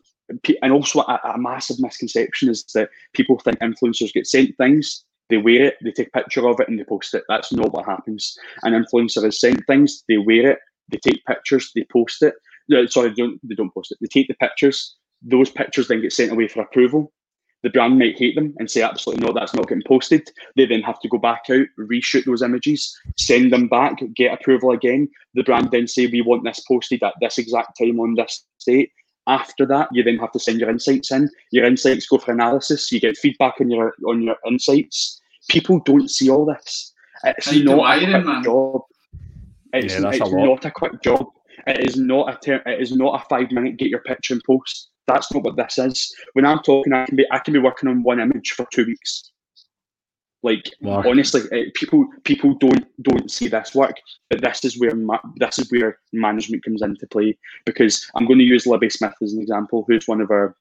and 0.61 0.73
also 0.73 1.01
a, 1.01 1.19
a 1.35 1.37
massive 1.37 1.79
misconception 1.79 2.49
is 2.49 2.63
that 2.73 2.89
people 3.13 3.39
think 3.39 3.59
influencers 3.59 4.13
get 4.13 4.27
sent 4.27 4.55
things. 4.57 5.03
They 5.29 5.37
wear 5.37 5.63
it, 5.65 5.75
they 5.83 5.91
take 5.91 6.07
a 6.13 6.19
picture 6.19 6.47
of 6.47 6.59
it, 6.59 6.69
and 6.69 6.79
they 6.79 6.83
post 6.85 7.13
it. 7.13 7.23
That's 7.27 7.51
not 7.51 7.73
what 7.73 7.85
happens. 7.85 8.37
An 8.63 8.73
influencer 8.73 9.25
is 9.25 9.39
sent 9.39 9.65
things, 9.67 10.03
they 10.07 10.17
wear 10.17 10.51
it, 10.51 10.59
they 10.89 10.97
take 10.97 11.25
pictures, 11.25 11.71
they 11.75 11.85
post 11.91 12.21
it. 12.23 12.33
No, 12.69 12.85
sorry, 12.85 13.09
they 13.09 13.15
don't 13.15 13.39
they 13.43 13.55
don't 13.55 13.73
post 13.73 13.91
it. 13.91 13.97
They 14.01 14.07
take 14.07 14.27
the 14.27 14.35
pictures, 14.35 14.95
those 15.21 15.49
pictures 15.49 15.87
then 15.87 16.01
get 16.01 16.13
sent 16.13 16.31
away 16.31 16.47
for 16.47 16.61
approval. 16.61 17.11
The 17.63 17.71
brand 17.71 17.97
might 17.97 18.17
hate 18.17 18.35
them 18.35 18.53
and 18.59 18.69
say, 18.69 18.83
absolutely 18.83 19.25
no, 19.25 19.33
that's 19.33 19.55
not 19.55 19.67
getting 19.67 19.83
posted. 19.87 20.29
They 20.55 20.67
then 20.67 20.83
have 20.83 20.99
to 21.01 21.09
go 21.09 21.17
back 21.17 21.41
out, 21.49 21.65
reshoot 21.79 22.25
those 22.25 22.43
images, 22.43 22.95
send 23.17 23.51
them 23.51 23.67
back, 23.67 23.99
get 24.15 24.31
approval 24.33 24.71
again. 24.71 25.09
The 25.33 25.43
brand 25.43 25.69
then 25.71 25.87
say, 25.87 26.05
we 26.05 26.21
want 26.21 26.43
this 26.43 26.59
posted 26.67 27.01
at 27.01 27.15
this 27.19 27.39
exact 27.39 27.77
time 27.79 27.99
on 27.99 28.13
this 28.15 28.45
date. 28.65 28.91
After 29.25 29.65
that, 29.65 29.89
you 29.91 30.03
then 30.03 30.17
have 30.19 30.31
to 30.33 30.39
send 30.39 30.59
your 30.59 30.69
insights 30.69 31.11
in. 31.11 31.29
Your 31.51 31.65
insights 31.65 32.07
go 32.07 32.17
for 32.19 32.31
analysis. 32.31 32.91
You 32.91 32.99
get 33.01 33.17
feedback 33.17 33.55
on 33.59 33.69
your 33.69 33.93
on 34.07 34.21
your 34.21 34.37
insights. 34.47 35.19
People 35.49 35.81
don't 35.83 36.09
see 36.09 36.29
all 36.29 36.45
this. 36.45 36.93
It's 37.25 37.47
How 37.47 37.51
you 37.51 37.63
not 37.65 37.97
a 37.97 38.05
quick 38.05 38.25
man. 38.25 38.43
job. 38.43 38.81
It's, 39.73 39.93
Yeah, 39.95 39.99
that's 40.01 40.19
a 40.19 40.23
it's 40.23 40.31
lot. 40.31 40.45
not 40.45 40.65
a 40.65 40.71
quick 40.71 41.01
job. 41.01 41.27
It 41.65 41.85
is 41.89 41.97
not 41.97 42.33
a 42.33 42.37
ter- 42.37 42.63
it 42.65 42.79
is 42.81 42.93
not 42.95 43.21
a 43.21 43.25
five 43.27 43.51
minute 43.51 43.75
get 43.77 43.89
your 43.89 44.01
picture 44.03 44.33
and 44.35 44.43
post. 44.45 44.91
That's 45.07 45.33
not 45.33 45.43
what 45.43 45.55
this 45.55 45.77
is. 45.77 46.13
When 46.33 46.45
I'm 46.45 46.59
talking, 46.59 46.93
I 46.93 47.05
can 47.05 47.15
be 47.15 47.25
I 47.31 47.39
can 47.39 47.53
be 47.53 47.59
working 47.59 47.89
on 47.89 48.03
one 48.03 48.19
image 48.19 48.51
for 48.51 48.65
two 48.71 48.85
weeks. 48.85 49.31
Like 50.43 50.71
Wow. 50.81 51.03
honestly, 51.05 51.41
eh, 51.51 51.65
people 51.73 52.07
people 52.23 52.53
don't 52.55 52.85
don't 53.01 53.31
see 53.31 53.47
this 53.47 53.73
work, 53.73 53.95
but 54.29 54.41
this 54.41 54.63
is 54.65 54.79
where 54.79 54.95
ma- 54.95 55.19
this 55.37 55.59
is 55.59 55.71
where 55.71 55.97
management 56.13 56.63
comes 56.63 56.81
into 56.81 57.07
play. 57.07 57.37
Because 57.65 58.05
I'm 58.15 58.27
going 58.27 58.39
to 58.39 58.45
use 58.45 58.67
Libby 58.67 58.89
Smith 58.89 59.15
as 59.21 59.33
an 59.33 59.41
example, 59.41 59.85
who's 59.87 60.07
one 60.07 60.21
of 60.21 60.29
our 60.29 60.55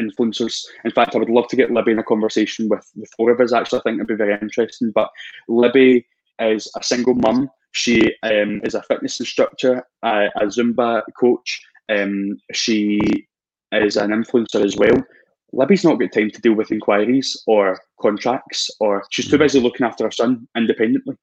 influencers. 0.00 0.64
In 0.84 0.90
fact, 0.90 1.14
I 1.14 1.18
would 1.18 1.30
love 1.30 1.48
to 1.48 1.56
get 1.56 1.70
Libby 1.70 1.92
in 1.92 1.98
a 1.98 2.04
conversation 2.04 2.68
with 2.68 2.90
the 2.96 3.06
four 3.16 3.30
of 3.30 3.40
us. 3.40 3.52
Actually, 3.52 3.78
I 3.78 3.82
think 3.82 3.96
it'd 3.96 4.08
be 4.08 4.14
very 4.14 4.36
interesting. 4.40 4.90
But 4.90 5.10
Libby 5.48 6.06
is 6.40 6.70
a 6.76 6.82
single 6.82 7.14
mum. 7.14 7.50
She 7.72 8.14
um, 8.22 8.60
is 8.64 8.74
a 8.74 8.82
fitness 8.82 9.20
instructor, 9.20 9.84
uh, 10.02 10.28
a 10.40 10.46
Zumba 10.46 11.02
coach. 11.18 11.62
Um, 11.88 12.38
she 12.52 13.28
is 13.72 13.96
an 13.96 14.10
influencer 14.10 14.64
as 14.64 14.76
well. 14.76 15.04
Libby's 15.52 15.84
not 15.84 15.98
got 15.98 16.12
time 16.12 16.30
to 16.30 16.40
deal 16.40 16.54
with 16.54 16.72
inquiries 16.72 17.40
or 17.46 17.80
contracts, 18.00 18.68
or 18.80 19.04
she's 19.10 19.28
too 19.28 19.36
mm. 19.36 19.40
busy 19.40 19.60
looking 19.60 19.86
after 19.86 20.04
her 20.04 20.10
son 20.10 20.46
independently 20.56 21.16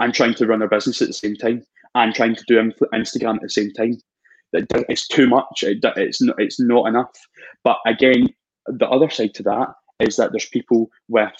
and 0.00 0.14
trying 0.14 0.34
to 0.34 0.46
run 0.46 0.60
her 0.60 0.68
business 0.68 1.00
at 1.00 1.08
the 1.08 1.14
same 1.14 1.36
time 1.36 1.64
and 1.94 2.14
trying 2.14 2.34
to 2.34 2.44
do 2.46 2.58
Instagram 2.94 3.36
at 3.36 3.42
the 3.42 3.48
same 3.48 3.72
time. 3.72 3.98
It's 4.52 5.06
too 5.06 5.28
much. 5.28 5.62
It's 5.62 6.20
not. 6.20 6.40
It's 6.40 6.60
not 6.60 6.88
enough. 6.88 7.12
But 7.62 7.78
again, 7.86 8.28
the 8.66 8.88
other 8.88 9.08
side 9.08 9.34
to 9.34 9.42
that 9.44 9.68
is 10.00 10.16
that 10.16 10.32
there's 10.32 10.48
people 10.48 10.90
with 11.08 11.32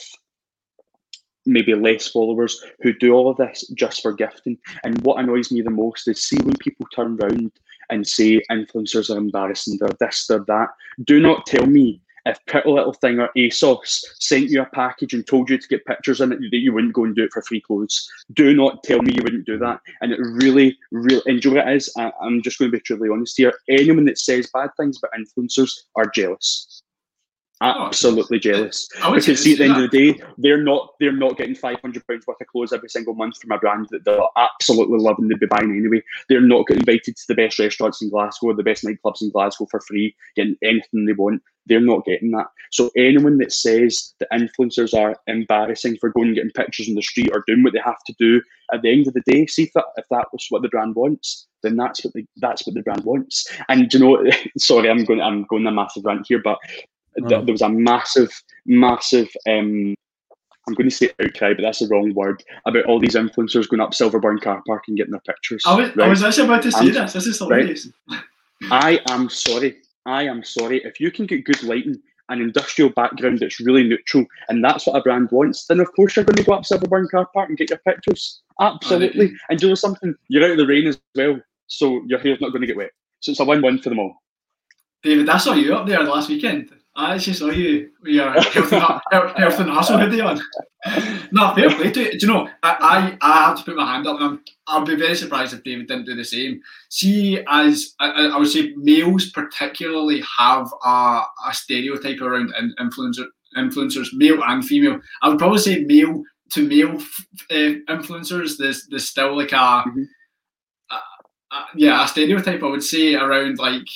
maybe 1.47 1.75
less 1.75 2.09
followers 2.09 2.63
who 2.81 2.93
do 2.93 3.13
all 3.13 3.31
of 3.31 3.37
this 3.37 3.67
just 3.75 4.03
for 4.03 4.13
gifting. 4.13 4.59
And 4.85 5.01
what 5.03 5.19
annoys 5.19 5.51
me 5.51 5.63
the 5.63 5.71
most 5.71 6.07
is 6.07 6.23
see 6.23 6.39
when 6.43 6.57
people 6.57 6.87
turn 6.95 7.19
around 7.21 7.53
and 7.91 8.07
say 8.07 8.41
influencers 8.51 9.15
are 9.15 9.19
embarrassing, 9.19 9.79
they're 9.79 9.91
this, 10.01 10.27
they're 10.27 10.45
that. 10.47 10.69
Do 11.05 11.21
not 11.21 11.47
tell 11.47 11.67
me 11.67 12.01
if 12.27 12.45
Pretty 12.47 12.71
Little 12.71 12.93
Thing 12.93 13.19
or 13.19 13.31
ASOS 13.37 14.05
sent 14.19 14.51
you 14.51 14.63
a 14.63 14.67
package 14.67 15.15
and 15.15 15.27
told 15.27 15.51
you 15.51 15.59
to 15.59 15.69
get 15.69 15.85
pictures 15.87 16.21
in 16.21 16.33
it 16.33 16.39
that 16.39 16.59
you 16.59 16.73
wouldn't 16.73 16.93
go 16.93 17.05
and 17.05 17.15
do 17.15 17.25
it 17.25 17.33
for 17.33 17.43
free 17.43 17.61
clothes. 17.61 18.09
Do 18.35 18.55
not 18.55 18.83
tell 18.83 19.01
me 19.03 19.15
you 19.15 19.23
wouldn't 19.23 19.47
do 19.47 19.59
that. 19.59 19.81
And 20.01 20.13
it 20.13 20.21
really, 20.21 20.77
really, 20.91 21.23
and 21.27 21.45
you 21.45 21.53
know 21.53 21.61
it 21.61 21.77
is? 21.77 21.93
I, 21.97 22.13
I'm 22.21 22.43
just 22.43 22.59
going 22.59 22.71
to 22.71 22.77
be 22.77 22.81
truly 22.81 23.09
honest 23.11 23.37
here. 23.37 23.55
Anyone 23.69 24.05
that 24.07 24.19
says 24.19 24.51
bad 24.53 24.71
things 24.79 24.99
about 24.99 25.19
influencers 25.19 25.73
are 25.97 26.07
jealous. 26.07 26.80
Ah, 27.63 27.89
absolutely 27.89 28.39
jealous. 28.39 28.89
Because 29.13 29.43
see, 29.43 29.53
at 29.53 29.59
the 29.59 29.65
end 29.65 29.75
that. 29.75 29.85
of 29.85 29.91
the 29.91 30.13
day, 30.13 30.23
they're 30.39 30.63
not 30.63 30.95
they're 30.99 31.13
not 31.13 31.37
getting 31.37 31.55
five 31.55 31.79
hundred 31.81 32.07
pounds 32.07 32.27
worth 32.27 32.41
of 32.41 32.47
clothes 32.47 32.73
every 32.73 32.89
single 32.89 33.13
month 33.13 33.39
from 33.39 33.53
a 33.53 33.59
brand 33.59 33.87
that 33.91 34.05
they're 34.07 34.19
absolutely 34.37 34.99
loving 34.99 35.29
to 35.29 35.37
be 35.37 35.47
buying 35.47 35.71
anyway. 35.71 36.03
They're 36.29 36.41
not 36.41 36.67
getting 36.67 36.81
invited 36.81 37.17
to 37.17 37.25
the 37.29 37.35
best 37.35 37.59
restaurants 37.59 38.01
in 38.01 38.09
Glasgow 38.09 38.49
or 38.49 38.55
the 38.55 38.63
best 38.63 38.85
nightclubs 38.85 39.21
in 39.21 39.31
Glasgow 39.31 39.67
for 39.71 39.81
free, 39.81 40.17
getting 40.37 40.57
anything 40.63 41.05
they 41.05 41.13
want. 41.13 41.43
They're 41.67 41.81
not 41.81 42.07
getting 42.07 42.31
that. 42.31 42.47
So 42.73 42.91
anyone 42.97 43.37
that 43.39 43.53
says 43.53 44.15
that 44.21 44.31
influencers 44.33 44.99
are 44.99 45.17
embarrassing 45.27 45.99
for 46.01 46.09
going 46.11 46.29
and 46.29 46.37
getting 46.37 46.51
pictures 46.53 46.89
in 46.89 46.95
the 46.95 47.03
street 47.03 47.31
or 47.33 47.45
doing 47.47 47.63
what 47.63 47.75
they 47.75 47.81
have 47.85 48.03
to 48.07 48.15
do, 48.19 48.41
at 48.73 48.83
the 48.83 48.91
end 48.91 49.07
of 49.07 49.15
the 49.15 49.23
day, 49.27 49.47
see 49.47 49.65
if 49.65 49.73
that 49.75 49.85
if 49.97 50.07
that 50.11 50.29
was 50.33 50.47
what 50.49 50.63
the 50.63 50.69
brand 50.69 50.95
wants, 50.95 51.47
then 51.63 51.77
that's 51.77 52.05
what 52.05 52.15
the 52.15 52.25
that's 52.37 52.67
what 52.67 52.75
the 52.75 52.83
brand 52.83 53.05
wants. 53.05 53.47
And 53.69 53.93
you 53.93 54.01
know, 54.01 54.25
sorry, 54.59 54.89
I'm 54.89 55.05
going 55.05 55.21
I'm 55.21 55.45
going 55.45 55.67
a 55.67 55.73
massive 55.73 56.05
rant 56.05 56.27
here, 56.29 56.41
but 56.43 56.59
th- 57.17 57.45
there 57.45 57.53
was 57.53 57.63
a 57.63 57.69
massive, 57.69 58.31
massive 58.67 59.29
um 59.49 59.95
I'm 60.69 60.75
going 60.75 60.89
to 60.89 60.95
say 60.95 61.11
outcry, 61.21 61.55
but 61.55 61.63
that's 61.63 61.81
the 61.81 61.89
wrong 61.89 62.13
word. 62.15 62.45
About 62.67 62.85
all 62.85 63.01
these 63.01 63.15
influencers 63.15 63.69
going 63.69 63.81
up 63.81 63.91
Silverburn 63.91 64.41
car 64.41 64.63
park 64.67 64.85
and 64.87 64.97
getting 64.97 65.11
their 65.11 65.21
pictures. 65.21 65.63
I 65.67 65.75
was, 65.75 65.91
I 65.99 66.07
was 66.07 66.23
actually 66.23 66.45
about 66.45 66.63
to 66.63 66.71
say 66.71 66.79
I'm- 66.85 66.93
this. 66.93 67.13
This 67.13 67.27
is 67.27 67.39
hilarious. 67.39 67.89
I 68.71 69.01
am 69.09 69.29
sorry. 69.31 69.79
I 70.07 70.25
am 70.25 70.45
sorry. 70.45 70.83
If 70.85 71.01
you 71.01 71.11
can 71.11 71.27
get 71.27 71.45
good 71.45 71.63
lighting, 71.63 72.01
an 72.29 72.41
industrial 72.41 72.91
background 72.91 73.41
that's 73.41 73.59
really 73.59 73.83
neutral, 73.83 74.25
and 74.49 74.63
that's 74.63 74.87
what 74.87 74.97
a 74.97 75.03
brand 75.03 75.29
wants, 75.33 75.67
then 75.67 75.81
of 75.81 75.91
course 75.95 76.15
you're 76.15 76.25
going 76.25 76.37
to 76.37 76.45
go 76.45 76.53
up 76.53 76.63
Silverburn 76.63 77.11
car 77.11 77.27
park 77.35 77.49
and 77.49 77.59
get 77.59 77.71
your 77.71 77.81
pictures. 77.81 78.43
Absolutely. 78.61 79.33
And 79.49 79.59
do 79.59 79.67
you 79.67 79.71
know 79.71 79.75
something? 79.75 80.15
You're 80.29 80.45
out 80.45 80.53
of 80.53 80.59
the 80.59 80.67
rain 80.67 80.87
as 80.87 81.01
well, 81.17 81.41
so 81.67 82.03
your 82.07 82.21
hair's 82.21 82.41
not 82.41 82.51
going 82.51 82.61
to 82.61 82.67
get 82.67 82.77
wet. 82.77 82.91
So 83.21 83.33
it's 83.33 83.41
a 83.41 83.45
win-win 83.45 83.81
for 83.81 83.89
them 83.89 83.99
all. 83.99 84.15
David, 85.03 85.29
I 85.29 85.39
saw 85.39 85.55
you 85.55 85.75
up 85.75 85.87
there 85.87 86.03
last 86.05 86.29
weekend. 86.29 86.71
I 86.97 87.19
just 87.19 87.39
saw 87.39 87.51
you 87.51 87.91
with 88.03 88.13
your 88.15 88.31
health 88.33 88.73
and, 88.73 88.83
health, 89.39 89.61
and 89.61 89.71
hustle 89.71 89.99
hoodie 89.99 90.21
on. 90.21 90.41
No, 91.33 91.55
fair 91.55 91.71
play 91.71 91.91
to 91.93 92.01
you. 92.13 92.19
Do 92.19 92.27
you 92.27 92.33
know, 92.33 92.49
I, 92.63 93.17
I, 93.23 93.27
I 93.27 93.45
have 93.49 93.59
to 93.59 93.65
put 93.65 93.77
my 93.77 93.91
hand 93.93 94.07
up 94.07 94.21
and 94.21 94.41
i 94.67 94.79
would 94.79 94.87
be 94.89 94.97
very 94.97 95.15
surprised 95.15 95.55
if 95.55 95.63
David 95.63 95.87
didn't 95.89 96.07
do 96.07 96.17
the 96.17 96.25
same. 96.25 96.61
See, 96.89 97.43
as 97.49 97.95
I, 98.01 98.29
I 98.29 98.37
would 98.39 98.49
say, 98.49 98.73
males 98.77 99.31
particularly 99.31 100.23
have 100.39 100.69
a, 100.85 101.23
a 101.49 101.53
stereotype 101.53 102.21
around 102.21 102.53
influencer, 102.81 103.27
influencers, 103.57 104.09
male 104.13 104.43
and 104.45 104.65
female. 104.65 105.01
I 105.23 105.29
would 105.29 105.39
probably 105.39 105.59
say 105.59 105.81
male 105.85 106.23
to 106.53 106.67
male 106.67 106.97
uh, 107.51 107.95
influencers, 107.95 108.57
there's, 108.59 108.87
there's 108.89 109.09
still 109.09 109.37
like 109.37 109.53
a, 109.53 109.85
Mhm. 109.87 110.07
a, 110.91 110.95
a- 110.95 111.67
yeah, 111.77 112.05
a 112.05 112.09
stereotype 112.09 112.63
I 112.63 112.67
would 112.67 112.83
say 112.83 113.15
around 113.15 113.59
like 113.59 113.87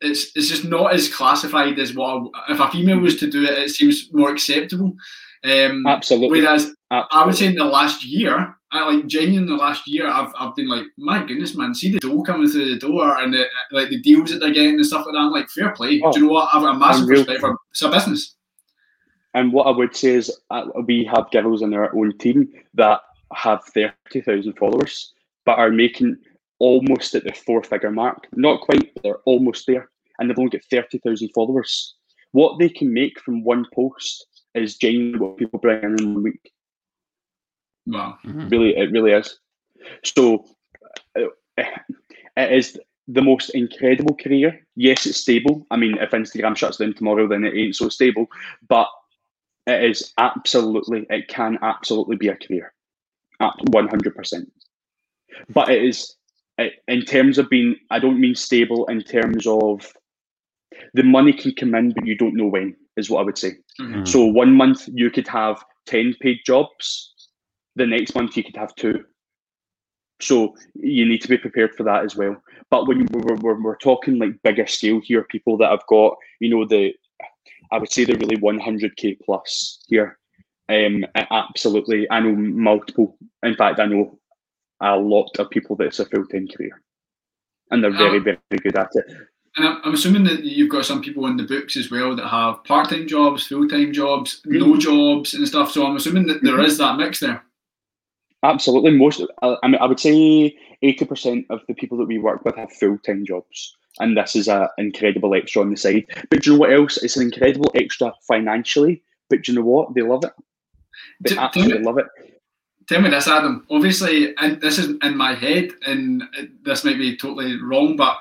it's 0.00 0.32
it's 0.34 0.48
just 0.48 0.64
not 0.64 0.94
as 0.94 1.12
classified 1.12 1.78
as 1.78 1.94
what 1.94 2.30
if 2.48 2.60
a 2.60 2.70
female 2.70 2.98
was 2.98 3.18
to 3.20 3.30
do 3.30 3.44
it, 3.44 3.58
it 3.58 3.70
seems 3.70 4.12
more 4.12 4.30
acceptable. 4.30 4.94
Um, 5.44 5.86
Absolutely. 5.86 6.42
whereas 6.42 6.72
I 6.90 6.96
would 6.98 7.06
Absolutely. 7.12 7.32
say 7.34 7.46
in 7.46 7.54
the 7.54 7.64
last 7.64 8.04
year, 8.04 8.54
I 8.72 8.88
like 8.88 9.06
genuinely 9.06 9.38
in 9.38 9.46
the 9.46 9.56
last 9.62 9.86
year, 9.86 10.08
I've, 10.08 10.32
I've 10.38 10.54
been 10.54 10.68
like, 10.68 10.84
my 10.96 11.24
goodness, 11.24 11.56
man, 11.56 11.74
see 11.74 11.90
the 11.90 11.98
dough 11.98 12.22
coming 12.22 12.48
through 12.48 12.68
the 12.68 12.78
door 12.78 13.18
and 13.18 13.34
the, 13.34 13.46
like 13.72 13.88
the 13.88 14.00
deals 14.00 14.30
that 14.30 14.38
they're 14.38 14.52
getting 14.52 14.74
and 14.74 14.86
stuff 14.86 15.06
like 15.06 15.14
that. 15.14 15.20
I'm 15.20 15.32
like, 15.32 15.48
fair 15.48 15.70
play. 15.70 16.00
Oh, 16.04 16.12
Do 16.12 16.20
you 16.20 16.26
know 16.26 16.32
what? 16.32 16.50
I've 16.52 16.62
got 16.62 16.76
a 16.76 16.78
massive 16.78 17.04
unreal. 17.04 17.20
respect 17.20 17.40
for 17.40 17.56
it's 17.70 17.82
a 17.82 17.90
business. 17.90 18.36
And 19.34 19.52
what 19.52 19.66
I 19.66 19.70
would 19.70 19.94
say 19.96 20.10
is 20.14 20.40
uh, 20.50 20.66
we 20.86 21.04
have 21.04 21.30
girls 21.30 21.62
in 21.62 21.72
our 21.74 21.94
own 21.96 22.16
team 22.18 22.52
that 22.74 23.00
have 23.32 23.64
30,000 23.64 24.52
followers, 24.54 25.14
but 25.44 25.58
are 25.58 25.70
making 25.70 26.18
almost 26.60 27.14
at 27.14 27.24
the 27.24 27.32
four 27.32 27.62
figure 27.64 27.90
mark. 27.90 28.28
Not 28.34 28.60
quite, 28.60 28.94
but 28.94 29.02
they're 29.02 29.18
almost 29.24 29.66
there. 29.66 29.90
And 30.18 30.30
they've 30.30 30.38
only 30.38 30.50
got 30.50 30.62
30,000 30.70 31.30
followers. 31.34 31.94
What 32.32 32.58
they 32.58 32.68
can 32.68 32.92
make 32.92 33.18
from 33.20 33.42
one 33.42 33.66
post 33.74 34.26
is 34.54 34.76
genuinely 34.76 35.18
what 35.18 35.38
people 35.38 35.58
bring 35.58 35.82
in 35.82 35.98
in 35.98 36.14
one 36.14 36.22
week. 36.22 36.52
Wow. 37.86 38.18
Mm-hmm. 38.24 38.48
Really, 38.48 38.76
it 38.76 38.92
really 38.92 39.12
is. 39.12 39.38
So 40.04 40.46
uh, 41.18 41.26
it 41.56 42.52
is 42.52 42.78
the 43.08 43.22
most 43.22 43.50
incredible 43.50 44.14
career. 44.14 44.60
Yes, 44.76 45.06
it's 45.06 45.18
stable. 45.18 45.66
I 45.70 45.76
mean, 45.76 45.96
if 45.98 46.10
Instagram 46.10 46.56
shuts 46.56 46.76
down 46.76 46.94
tomorrow, 46.94 47.26
then 47.26 47.44
it 47.44 47.56
ain't 47.56 47.76
so 47.76 47.88
stable. 47.88 48.26
But 48.68 48.88
it 49.66 49.82
is 49.82 50.12
absolutely, 50.18 51.06
it 51.10 51.28
can 51.28 51.58
absolutely 51.62 52.16
be 52.16 52.28
a 52.28 52.36
career, 52.36 52.72
at 53.40 53.54
one 53.70 53.88
hundred 53.88 54.14
percent. 54.14 54.52
But 55.48 55.70
it 55.70 55.82
is 55.82 56.14
in 56.88 57.02
terms 57.02 57.38
of 57.38 57.48
being. 57.48 57.76
I 57.90 57.98
don't 57.98 58.20
mean 58.20 58.34
stable 58.34 58.86
in 58.86 59.02
terms 59.02 59.46
of 59.46 59.92
the 60.94 61.02
money 61.02 61.32
can 61.32 61.54
come 61.54 61.74
in, 61.74 61.92
but 61.92 62.06
you 62.06 62.16
don't 62.16 62.36
know 62.36 62.46
when. 62.46 62.76
Is 62.96 63.08
what 63.08 63.20
I 63.20 63.24
would 63.24 63.38
say. 63.38 63.52
Mhm. 63.80 64.06
So 64.06 64.24
one 64.24 64.54
month 64.54 64.88
you 64.92 65.10
could 65.10 65.28
have 65.28 65.64
ten 65.86 66.14
paid 66.20 66.40
jobs. 66.44 67.14
The 67.76 67.86
next 67.86 68.14
month 68.14 68.36
you 68.36 68.44
could 68.44 68.56
have 68.56 68.74
two. 68.74 69.04
So 70.20 70.54
you 70.74 71.06
need 71.06 71.22
to 71.22 71.28
be 71.28 71.38
prepared 71.38 71.74
for 71.74 71.82
that 71.84 72.04
as 72.04 72.14
well. 72.14 72.36
But 72.70 72.86
when 72.86 73.06
we're, 73.10 73.36
we're, 73.36 73.60
we're 73.60 73.76
talking 73.76 74.18
like 74.18 74.42
bigger 74.42 74.66
scale 74.66 75.00
here, 75.02 75.24
people 75.24 75.56
that 75.58 75.70
have 75.70 75.86
got, 75.88 76.16
you 76.40 76.50
know, 76.50 76.66
the, 76.66 76.94
I 77.72 77.78
would 77.78 77.90
say 77.90 78.04
they're 78.04 78.16
really 78.18 78.36
100k 78.36 79.18
plus 79.24 79.82
here. 79.88 80.18
Um, 80.68 81.04
absolutely. 81.14 82.06
I 82.10 82.20
know 82.20 82.36
multiple. 82.36 83.16
In 83.42 83.56
fact, 83.56 83.80
I 83.80 83.86
know 83.86 84.19
a 84.80 84.96
lot 84.96 85.30
of 85.38 85.50
people 85.50 85.76
that 85.76 85.86
it's 85.88 86.00
a 86.00 86.06
full 86.06 86.26
time 86.26 86.48
career, 86.48 86.80
and 87.70 87.82
they're 87.82 87.92
very, 87.96 88.18
Um, 88.18 88.24
very 88.24 88.38
good 88.62 88.76
at 88.76 88.90
it. 88.94 89.04
And 89.56 89.66
I'm, 89.66 89.80
I'm 89.84 89.94
assuming 89.94 90.24
that 90.24 90.44
you've 90.44 90.70
got 90.70 90.86
some 90.86 91.02
people 91.02 91.26
in 91.26 91.36
the 91.36 91.42
books 91.44 91.76
as 91.76 91.90
well 91.90 92.14
that 92.14 92.28
have 92.28 92.62
part 92.64 92.88
time 92.88 93.08
jobs, 93.08 93.46
full 93.46 93.68
time 93.68 93.92
jobs, 93.92 94.40
no 94.44 94.76
jobs, 94.76 95.34
and 95.34 95.46
stuff. 95.46 95.72
So 95.72 95.84
I'm 95.86 95.96
assuming 95.96 96.26
that 96.28 96.42
there 96.42 96.60
is 96.60 96.78
that 96.78 96.96
mix 96.96 97.20
there. 97.20 97.42
Absolutely, 98.42 98.92
most. 98.96 99.22
I 99.42 99.56
I 99.62 99.68
mean, 99.68 99.80
I 99.80 99.86
would 99.86 100.00
say 100.00 100.56
eighty 100.82 101.04
percent 101.04 101.46
of 101.50 101.60
the 101.68 101.74
people 101.74 101.98
that 101.98 102.06
we 102.08 102.18
work 102.18 102.44
with 102.44 102.56
have 102.56 102.72
full 102.72 102.96
time 102.98 103.26
jobs, 103.26 103.76
and 103.98 104.16
this 104.16 104.34
is 104.36 104.48
an 104.48 104.68
incredible 104.78 105.34
extra 105.34 105.62
on 105.62 105.70
the 105.70 105.76
side. 105.76 106.06
But 106.30 106.42
do 106.42 106.50
you 106.50 106.56
know 106.56 106.60
what 106.60 106.72
else? 106.72 106.96
It's 107.02 107.16
an 107.16 107.24
incredible 107.24 107.70
extra 107.74 108.12
financially. 108.26 109.02
But 109.28 109.42
do 109.42 109.52
you 109.52 109.58
know 109.58 109.64
what? 109.66 109.94
They 109.94 110.02
love 110.02 110.24
it. 110.24 110.32
They 111.20 111.30
Do- 111.30 111.34
do 111.34 111.40
absolutely 111.40 111.78
you- 111.78 111.84
love 111.84 111.98
it. 111.98 112.06
Tell 112.90 113.00
me 113.00 113.08
this, 113.08 113.28
Adam. 113.28 113.64
Obviously, 113.70 114.36
and 114.38 114.60
this 114.60 114.76
is 114.76 114.96
in 115.00 115.16
my 115.16 115.32
head, 115.32 115.70
and 115.86 116.24
this 116.64 116.84
might 116.84 116.98
be 116.98 117.16
totally 117.16 117.54
wrong, 117.62 117.94
but 117.94 118.16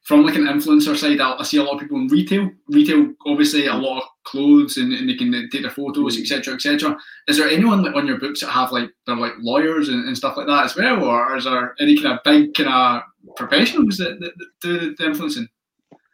from 0.00 0.24
like 0.24 0.36
an 0.36 0.46
influencer 0.46 0.96
side, 0.96 1.20
I, 1.20 1.34
I 1.34 1.42
see 1.42 1.58
a 1.58 1.62
lot 1.62 1.74
of 1.74 1.80
people 1.80 1.98
in 1.98 2.08
retail. 2.08 2.50
Retail, 2.70 3.12
obviously, 3.26 3.66
a 3.66 3.74
lot 3.74 3.98
of 3.98 4.08
clothes, 4.22 4.78
and, 4.78 4.94
and 4.94 5.10
they 5.10 5.14
can 5.14 5.30
take 5.50 5.60
their 5.60 5.70
photos, 5.70 6.18
etc., 6.18 6.54
etc. 6.54 6.96
Is 7.28 7.36
there 7.36 7.50
anyone 7.50 7.82
like, 7.82 7.94
on 7.94 8.06
your 8.06 8.18
books 8.18 8.40
that 8.40 8.48
have 8.48 8.72
like 8.72 8.88
they're 9.06 9.14
like 9.14 9.34
lawyers 9.40 9.90
and, 9.90 10.06
and 10.06 10.16
stuff 10.16 10.38
like 10.38 10.46
that 10.46 10.64
as 10.64 10.74
well, 10.74 11.04
or 11.04 11.36
is 11.36 11.44
there 11.44 11.74
any 11.78 11.94
kind 12.00 12.14
of 12.14 12.24
big 12.24 12.54
kind 12.54 12.70
of 12.70 13.36
professionals 13.36 13.98
that, 13.98 14.20
that, 14.20 14.32
that 14.38 14.46
do 14.62 14.94
the 14.94 15.04
influencing? 15.04 15.48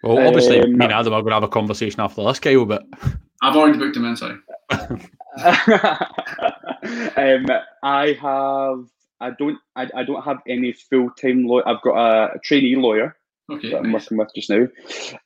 Well, 0.02 0.26
obviously, 0.26 0.58
Um, 0.60 0.76
me 0.76 0.84
and 0.86 0.92
Adam 0.92 1.12
are 1.12 1.22
going 1.22 1.30
to 1.30 1.34
have 1.34 1.44
a 1.44 1.48
conversation 1.48 2.00
after 2.00 2.24
this, 2.24 2.40
Kyle, 2.40 2.64
but 2.64 2.82
I've 3.40 3.54
already 3.54 3.78
booked 3.78 3.94
them 3.94 4.06
in. 4.06 4.16
Sorry. 4.16 4.36
um, 7.16 7.46
I 7.82 8.16
have. 8.20 8.84
I 9.20 9.30
don't. 9.38 9.58
I, 9.76 9.88
I 9.94 10.04
don't 10.04 10.22
have 10.22 10.38
any 10.48 10.72
full 10.72 11.10
time 11.10 11.46
lawyer. 11.46 11.66
I've 11.68 11.82
got 11.82 11.96
a, 12.34 12.38
trainee 12.40 12.76
lawyer 12.76 13.16
Okay. 13.50 13.70
that 13.70 13.78
I'm 13.78 13.92
nice. 13.92 14.10
working 14.10 14.18
with 14.18 14.30
just 14.34 14.50
now. 14.50 14.66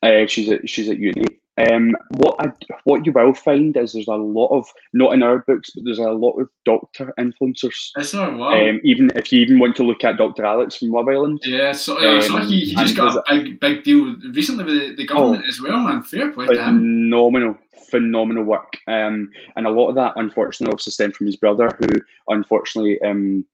Uh, 0.03 0.27
she's 0.27 0.51
at 0.51 0.69
she's 0.69 0.89
at 0.89 0.99
uni. 0.99 1.34
Um, 1.57 1.95
what 2.17 2.35
I, 2.41 2.51
what 2.83 3.07
you 3.07 3.13
will 3.13 3.33
find 3.33 3.77
is 3.77 3.93
there's 3.93 4.09
a 4.09 4.15
lot 4.15 4.49
of 4.49 4.67
not 4.93 5.15
in 5.15 5.23
our 5.23 5.39
books, 5.39 5.71
but 5.71 5.85
there's 5.85 6.01
a 6.01 6.11
lot 6.11 6.33
of 6.33 6.49
doctor 6.65 7.15
influencers. 7.19 7.91
Is 7.97 8.11
there? 8.11 8.31
Wow. 8.33 8.55
Um, 8.69 8.81
even 8.83 9.13
if 9.15 9.33
you 9.33 9.41
even 9.41 9.61
want 9.61 9.77
to 9.77 9.85
look 9.85 10.03
at 10.03 10.17
Dr. 10.17 10.45
Alex 10.45 10.77
from 10.77 10.91
Love 10.91 11.09
Island, 11.09 11.41
Yeah, 11.45 11.71
so 11.73 11.97
uh, 11.97 12.21
so 12.21 12.39
Um, 12.39 12.49
he, 12.49 12.65
he 12.65 12.75
just 12.75 12.97
got 12.97 13.17
a 13.31 13.43
big 13.43 13.61
big 13.61 13.85
deal 13.85 14.17
recently 14.33 14.65
with 14.65 14.75
the, 14.75 14.95
the 14.97 15.07
government 15.07 15.45
as 15.49 15.61
well, 15.61 15.79
man. 15.79 16.03
Fair 16.03 16.33
play 16.33 16.47
to 16.47 16.55
him. 16.61 16.79
phenomenal, 16.79 17.57
phenomenal 17.89 18.45
work. 18.45 18.77
Um, 18.89 19.31
and 19.55 19.67
a 19.67 19.71
lot 19.71 19.91
of 19.91 19.95
that, 19.95 20.15
unfortunately, 20.17 20.73
also 20.73 20.91
stemmed 20.91 21.15
from 21.15 21.27
his 21.27 21.37
brother, 21.37 21.71
who 21.79 21.87
unfortunately 22.29 23.01
um, 23.03 23.45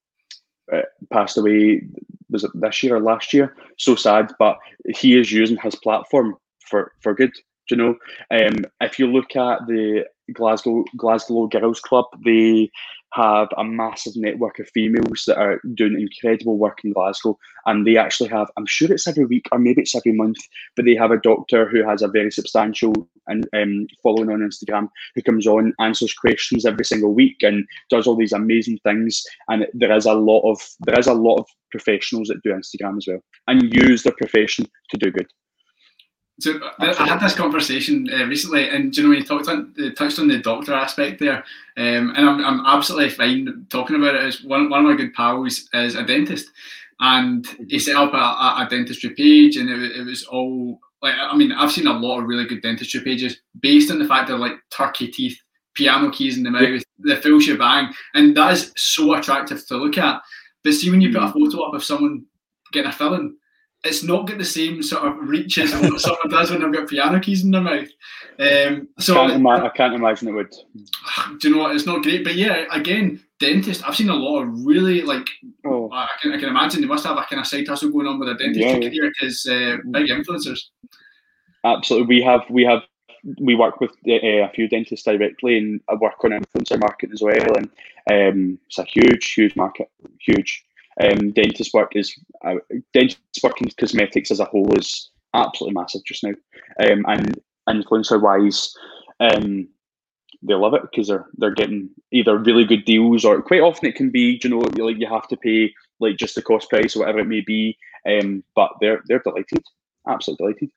uh, 0.72 0.82
passed 1.12 1.36
away. 1.36 1.82
Was 2.30 2.44
it 2.44 2.52
this 2.54 2.82
year 2.82 2.96
or 2.96 3.00
last 3.00 3.34
year? 3.34 3.54
So 3.76 3.94
sad, 3.94 4.32
but 4.38 4.56
he 4.88 5.18
is 5.18 5.30
using 5.32 5.58
his 5.58 5.74
platform 5.74 6.36
for 6.66 6.92
for 7.02 7.12
good. 7.12 7.32
You 7.70 7.76
know? 7.76 7.96
Um, 8.30 8.64
if 8.80 8.98
you 8.98 9.06
look 9.06 9.36
at 9.36 9.66
the 9.66 10.04
Glasgow 10.32 10.84
Glasgow 10.96 11.46
Girls 11.46 11.80
Club, 11.80 12.06
they 12.24 12.70
have 13.14 13.48
a 13.56 13.64
massive 13.64 14.12
network 14.14 14.60
of 14.60 14.68
females 14.68 15.24
that 15.26 15.36
are 15.36 15.60
doing 15.74 16.00
incredible 16.00 16.56
work 16.56 16.78
in 16.84 16.92
Glasgow, 16.92 17.36
and 17.66 17.86
they 17.86 17.96
actually 17.96 18.28
have. 18.30 18.48
I'm 18.56 18.66
sure 18.66 18.92
it's 18.92 19.08
every 19.08 19.24
week 19.24 19.46
or 19.50 19.58
maybe 19.58 19.82
it's 19.82 19.94
every 19.94 20.12
month 20.12 20.38
but 20.76 20.84
they 20.84 20.94
have 20.94 21.10
a 21.10 21.20
doctor 21.20 21.68
who 21.68 21.82
has 21.82 22.02
a 22.02 22.08
very 22.08 22.30
substantial 22.30 23.08
and 23.26 23.48
um, 23.54 23.86
following 24.02 24.30
on 24.30 24.40
Instagram 24.40 24.88
who 25.14 25.22
comes 25.22 25.46
on, 25.46 25.72
answers 25.80 26.14
questions 26.14 26.64
every 26.64 26.84
single 26.84 27.12
week, 27.12 27.36
and 27.42 27.64
does 27.90 28.06
all 28.06 28.16
these 28.16 28.32
amazing 28.32 28.78
things. 28.84 29.22
And 29.48 29.66
there 29.74 29.92
is 29.92 30.06
a 30.06 30.14
lot 30.14 30.42
of 30.50 30.60
there 30.80 30.98
is 30.98 31.06
a 31.06 31.14
lot 31.14 31.38
of 31.38 31.46
professionals 31.70 32.28
that 32.28 32.42
do 32.42 32.50
Instagram 32.50 32.96
as 32.98 33.06
well 33.06 33.20
and 33.46 33.74
use 33.74 34.02
their 34.02 34.14
profession 34.18 34.66
to 34.90 34.96
do 34.96 35.10
good. 35.10 35.26
So 36.40 36.58
uh, 36.58 36.94
I 36.98 37.06
had 37.06 37.20
this 37.20 37.34
conversation 37.34 38.08
uh, 38.12 38.24
recently, 38.24 38.68
and 38.68 38.92
do 38.92 39.00
you 39.00 39.06
know 39.06 39.10
when 39.10 39.18
you 39.18 39.26
talked 39.26 39.48
on, 39.48 39.74
uh, 39.78 39.90
touched 39.90 40.18
on 40.18 40.28
the 40.28 40.38
doctor 40.38 40.72
aspect 40.72 41.20
there, 41.20 41.44
um, 41.76 42.14
and 42.16 42.28
I'm, 42.28 42.44
I'm 42.44 42.66
absolutely 42.66 43.10
fine 43.10 43.66
talking 43.68 43.96
about 43.96 44.14
it. 44.14 44.22
As 44.22 44.42
one, 44.42 44.70
one 44.70 44.80
of 44.80 44.90
my 44.90 44.96
good 44.96 45.12
pals 45.12 45.68
is 45.74 45.94
a 45.94 46.02
dentist, 46.02 46.50
and 47.00 47.46
he 47.68 47.78
set 47.78 47.96
up 47.96 48.14
a, 48.14 48.16
a, 48.16 48.66
a 48.66 48.68
dentistry 48.70 49.10
page, 49.10 49.56
and 49.56 49.68
it, 49.68 50.00
it 50.00 50.04
was 50.04 50.24
all 50.24 50.80
like 51.02 51.14
I 51.18 51.36
mean 51.36 51.52
I've 51.52 51.72
seen 51.72 51.86
a 51.86 51.92
lot 51.92 52.20
of 52.20 52.26
really 52.26 52.46
good 52.46 52.62
dentistry 52.62 53.00
pages 53.00 53.40
based 53.60 53.90
on 53.90 53.98
the 53.98 54.06
fact 54.06 54.28
they're 54.28 54.38
like 54.38 54.58
turkey 54.70 55.08
teeth, 55.08 55.38
piano 55.74 56.10
keys 56.10 56.36
in 56.38 56.42
the 56.42 56.50
mouth, 56.50 56.82
the 57.00 57.16
full 57.16 57.40
shebang, 57.40 57.92
and 58.14 58.36
that 58.36 58.52
is 58.52 58.72
so 58.76 59.14
attractive 59.14 59.66
to 59.66 59.76
look 59.76 59.98
at. 59.98 60.22
But 60.64 60.74
see 60.74 60.90
when 60.90 61.00
you 61.00 61.12
put 61.12 61.22
a 61.22 61.32
photo 61.32 61.62
up 61.64 61.74
of 61.74 61.84
someone 61.84 62.24
getting 62.72 62.90
a 62.90 62.92
filling, 62.92 63.36
it's 63.84 64.02
not 64.02 64.26
got 64.26 64.38
the 64.38 64.44
same 64.44 64.82
sort 64.82 65.06
of 65.06 65.16
reach 65.28 65.56
as 65.58 65.72
what 65.72 66.00
someone 66.00 66.28
does 66.28 66.50
when 66.50 66.60
they've 66.60 66.72
got 66.72 66.88
piano 66.88 67.18
keys 67.20 67.44
in 67.44 67.50
their 67.50 67.62
mouth. 67.62 67.88
Um, 68.38 68.88
so 68.98 69.14
Can't 69.14 69.32
ima- 69.32 69.64
I 69.64 69.68
can't 69.70 69.94
imagine 69.94 70.28
it 70.28 70.32
would. 70.32 70.50
do 71.40 71.48
you 71.48 71.54
know 71.54 71.62
what? 71.62 71.74
It's 71.74 71.86
not 71.86 72.02
great, 72.02 72.24
but 72.24 72.34
yeah, 72.34 72.64
again, 72.72 73.22
dentist. 73.38 73.86
I've 73.86 73.96
seen 73.96 74.10
a 74.10 74.14
lot 74.14 74.42
of 74.42 74.66
really 74.66 75.02
like. 75.02 75.26
Oh, 75.66 75.90
I 75.92 76.08
can, 76.20 76.32
I 76.32 76.38
can 76.38 76.48
imagine 76.50 76.80
they 76.80 76.86
must 76.86 77.06
have 77.06 77.16
a 77.16 77.22
kind 77.22 77.40
of 77.40 77.46
side 77.46 77.66
hustle 77.68 77.90
going 77.90 78.06
on 78.06 78.18
with 78.18 78.28
a 78.28 78.34
dentistry 78.34 78.62
Yeah, 78.84 78.90
career 78.90 79.12
because 79.18 79.46
uh, 79.46 79.76
big 79.90 80.08
influencers. 80.08 80.60
absolutely. 81.64 82.16
We 82.16 82.22
have 82.22 82.42
we 82.50 82.64
have 82.64 82.82
we 83.38 83.54
work 83.54 83.80
with 83.80 83.90
uh, 84.08 84.12
a 84.14 84.50
few 84.54 84.68
dentists 84.68 85.04
directly, 85.04 85.58
and 85.58 85.80
I 85.88 85.94
work 85.94 86.22
on 86.24 86.30
influencer 86.30 86.78
market 86.78 87.10
as 87.12 87.22
well. 87.22 87.56
And 87.56 87.68
um, 88.10 88.58
it's 88.66 88.78
a 88.78 88.84
huge, 88.84 89.32
huge 89.32 89.56
market, 89.56 89.90
huge. 90.20 90.64
Um, 91.02 91.30
dentist 91.30 91.72
work 91.72 91.92
is 91.94 92.14
uh, 92.44 92.56
dentist 92.92 93.20
work 93.42 93.60
in 93.60 93.70
cosmetics 93.78 94.30
as 94.30 94.40
a 94.40 94.44
whole 94.44 94.78
is 94.78 95.10
absolutely 95.34 95.74
massive 95.74 96.04
just 96.04 96.24
now. 96.24 96.34
Um, 96.80 97.04
and 97.08 97.40
influencer 97.68 98.20
wise, 98.20 98.74
um, 99.20 99.68
they 100.42 100.54
love 100.54 100.74
it 100.74 100.82
because 100.82 101.08
they're 101.08 101.26
they're 101.34 101.54
getting 101.54 101.90
either 102.12 102.36
really 102.38 102.64
good 102.64 102.84
deals 102.84 103.24
or 103.24 103.40
quite 103.42 103.60
often 103.60 103.88
it 103.88 103.94
can 103.94 104.10
be 104.10 104.40
you 104.42 104.50
know 104.50 104.58
like 104.58 104.98
you 104.98 105.06
have 105.06 105.28
to 105.28 105.36
pay 105.36 105.72
like 106.00 106.16
just 106.16 106.34
the 106.34 106.42
cost 106.42 106.68
price 106.70 106.96
or 106.96 107.00
whatever 107.00 107.20
it 107.20 107.28
may 107.28 107.40
be. 107.40 107.76
Um, 108.08 108.42
but 108.54 108.72
they're 108.80 109.02
they're 109.06 109.20
delighted, 109.20 109.62
absolutely 110.08 110.44
delighted. 110.44 110.70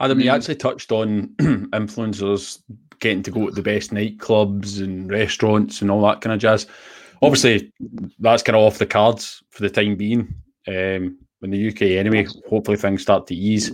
Adam, 0.00 0.20
you 0.20 0.30
actually 0.30 0.56
touched 0.56 0.92
on 0.92 1.28
influencers 1.38 2.60
getting 2.98 3.22
to 3.22 3.30
go 3.30 3.46
to 3.46 3.54
the 3.54 3.62
best 3.62 3.92
nightclubs 3.92 4.82
and 4.82 5.10
restaurants 5.10 5.82
and 5.82 5.90
all 5.90 6.02
that 6.02 6.20
kind 6.20 6.32
of 6.32 6.40
jazz. 6.40 6.66
Obviously, 7.22 7.72
that's 8.18 8.42
kind 8.42 8.56
of 8.56 8.62
off 8.62 8.78
the 8.78 8.86
cards 8.86 9.42
for 9.50 9.62
the 9.62 9.70
time 9.70 9.96
being. 9.96 10.34
Um, 10.68 11.18
in 11.42 11.50
the 11.50 11.68
UK, 11.68 11.82
anyway, 11.82 12.26
hopefully 12.48 12.76
things 12.76 13.02
start 13.02 13.26
to 13.28 13.34
ease. 13.34 13.72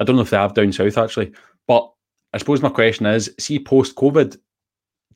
I 0.00 0.04
don't 0.04 0.16
know 0.16 0.22
if 0.22 0.30
they 0.30 0.36
have 0.36 0.54
down 0.54 0.72
south 0.72 0.98
actually, 0.98 1.32
but 1.66 1.90
I 2.32 2.38
suppose 2.38 2.62
my 2.62 2.68
question 2.68 3.06
is: 3.06 3.32
see, 3.38 3.58
post 3.58 3.94
COVID, 3.94 4.36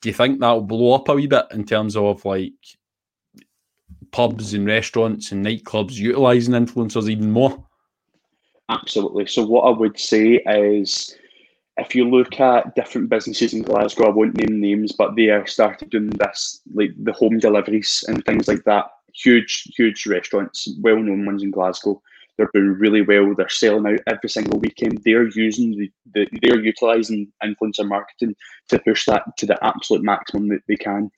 do 0.00 0.08
you 0.08 0.14
think 0.14 0.40
that 0.40 0.52
will 0.52 0.62
blow 0.62 0.94
up 0.94 1.08
a 1.08 1.14
wee 1.14 1.26
bit 1.26 1.46
in 1.50 1.64
terms 1.64 1.96
of 1.96 2.24
like 2.24 2.52
pubs 4.12 4.54
and 4.54 4.66
restaurants 4.66 5.32
and 5.32 5.44
nightclubs 5.44 5.92
utilizing 5.92 6.54
influencers 6.54 7.08
even 7.08 7.30
more? 7.30 7.64
Absolutely. 8.68 9.26
So 9.26 9.46
what 9.46 9.62
I 9.62 9.70
would 9.70 9.98
say 9.98 10.36
is 10.46 11.16
if 11.78 11.94
you 11.94 12.08
look 12.08 12.40
at 12.40 12.74
different 12.74 13.10
businesses 13.10 13.52
in 13.52 13.62
Glasgow, 13.62 14.06
I 14.06 14.10
won't 14.10 14.36
name 14.36 14.60
names, 14.60 14.92
but 14.92 15.14
they 15.14 15.28
are 15.28 15.46
started 15.46 15.90
doing 15.90 16.08
this, 16.10 16.60
like 16.74 16.92
the 17.02 17.12
home 17.12 17.38
deliveries 17.38 18.04
and 18.08 18.24
things 18.24 18.48
like 18.48 18.64
that. 18.64 18.86
Huge, 19.14 19.64
huge 19.76 20.06
restaurants, 20.06 20.68
well 20.80 20.96
known 20.96 21.26
ones 21.26 21.42
in 21.42 21.50
Glasgow. 21.50 22.00
They're 22.36 22.50
doing 22.52 22.74
really 22.78 23.02
well. 23.02 23.34
They're 23.34 23.48
selling 23.48 23.86
out 23.86 24.00
every 24.06 24.28
single 24.28 24.58
weekend. 24.58 25.02
They're 25.04 25.28
using 25.28 25.70
the, 25.70 25.90
the 26.14 26.28
they're 26.42 26.60
utilizing 26.60 27.32
influencer 27.42 27.88
marketing 27.88 28.36
to 28.68 28.78
push 28.78 29.06
that 29.06 29.24
to 29.38 29.46
the 29.46 29.62
absolute 29.64 30.02
maximum 30.02 30.48
that 30.48 30.60
they 30.68 30.76
can. 30.76 31.10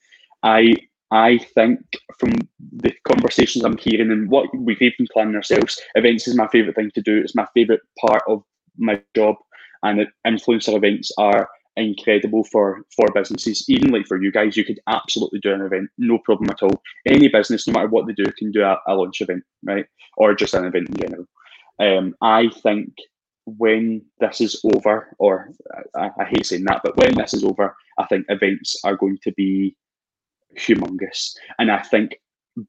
I 0.42 0.76
I 1.10 1.38
think 1.38 1.80
from 2.18 2.34
the 2.60 2.92
conversations 3.04 3.64
I'm 3.64 3.78
hearing 3.78 4.12
and 4.12 4.30
what 4.30 4.46
we've 4.54 4.82
even 4.82 5.06
planned 5.12 5.34
ourselves, 5.34 5.80
events 5.94 6.28
is 6.28 6.36
my 6.36 6.46
favourite 6.48 6.76
thing 6.76 6.90
to 6.94 7.02
do. 7.02 7.18
It's 7.18 7.34
my 7.34 7.46
favourite 7.54 7.80
part 7.98 8.22
of 8.28 8.42
my 8.76 9.02
job, 9.16 9.36
and 9.82 10.06
influencer 10.26 10.76
events 10.76 11.12
are 11.18 11.48
incredible 11.76 12.44
for 12.44 12.82
for 12.94 13.06
businesses. 13.14 13.64
Even 13.68 13.90
like 13.90 14.06
for 14.06 14.20
you 14.20 14.32
guys, 14.32 14.56
you 14.56 14.64
could 14.64 14.80
absolutely 14.88 15.40
do 15.40 15.54
an 15.54 15.62
event, 15.62 15.88
no 15.98 16.18
problem 16.18 16.50
at 16.50 16.62
all. 16.62 16.82
Any 17.06 17.28
business, 17.28 17.66
no 17.66 17.72
matter 17.72 17.88
what 17.88 18.06
they 18.06 18.12
do, 18.12 18.24
can 18.36 18.50
do 18.50 18.62
a, 18.62 18.76
a 18.86 18.94
launch 18.94 19.20
event, 19.20 19.44
right, 19.62 19.86
or 20.16 20.34
just 20.34 20.54
an 20.54 20.64
event 20.64 20.88
in 20.88 20.96
general. 20.96 21.26
Um, 21.80 22.14
I 22.20 22.48
think 22.62 22.92
when 23.46 24.02
this 24.20 24.40
is 24.40 24.60
over, 24.74 25.14
or 25.18 25.50
I, 25.96 26.10
I 26.18 26.24
hate 26.24 26.46
saying 26.46 26.64
that, 26.64 26.82
but 26.84 26.96
when 26.96 27.14
this 27.14 27.32
is 27.32 27.44
over, 27.44 27.74
I 27.98 28.04
think 28.06 28.26
events 28.28 28.76
are 28.84 28.96
going 28.96 29.18
to 29.22 29.32
be 29.32 29.76
humongous, 30.56 31.34
and 31.58 31.70
I 31.70 31.80
think 31.82 32.18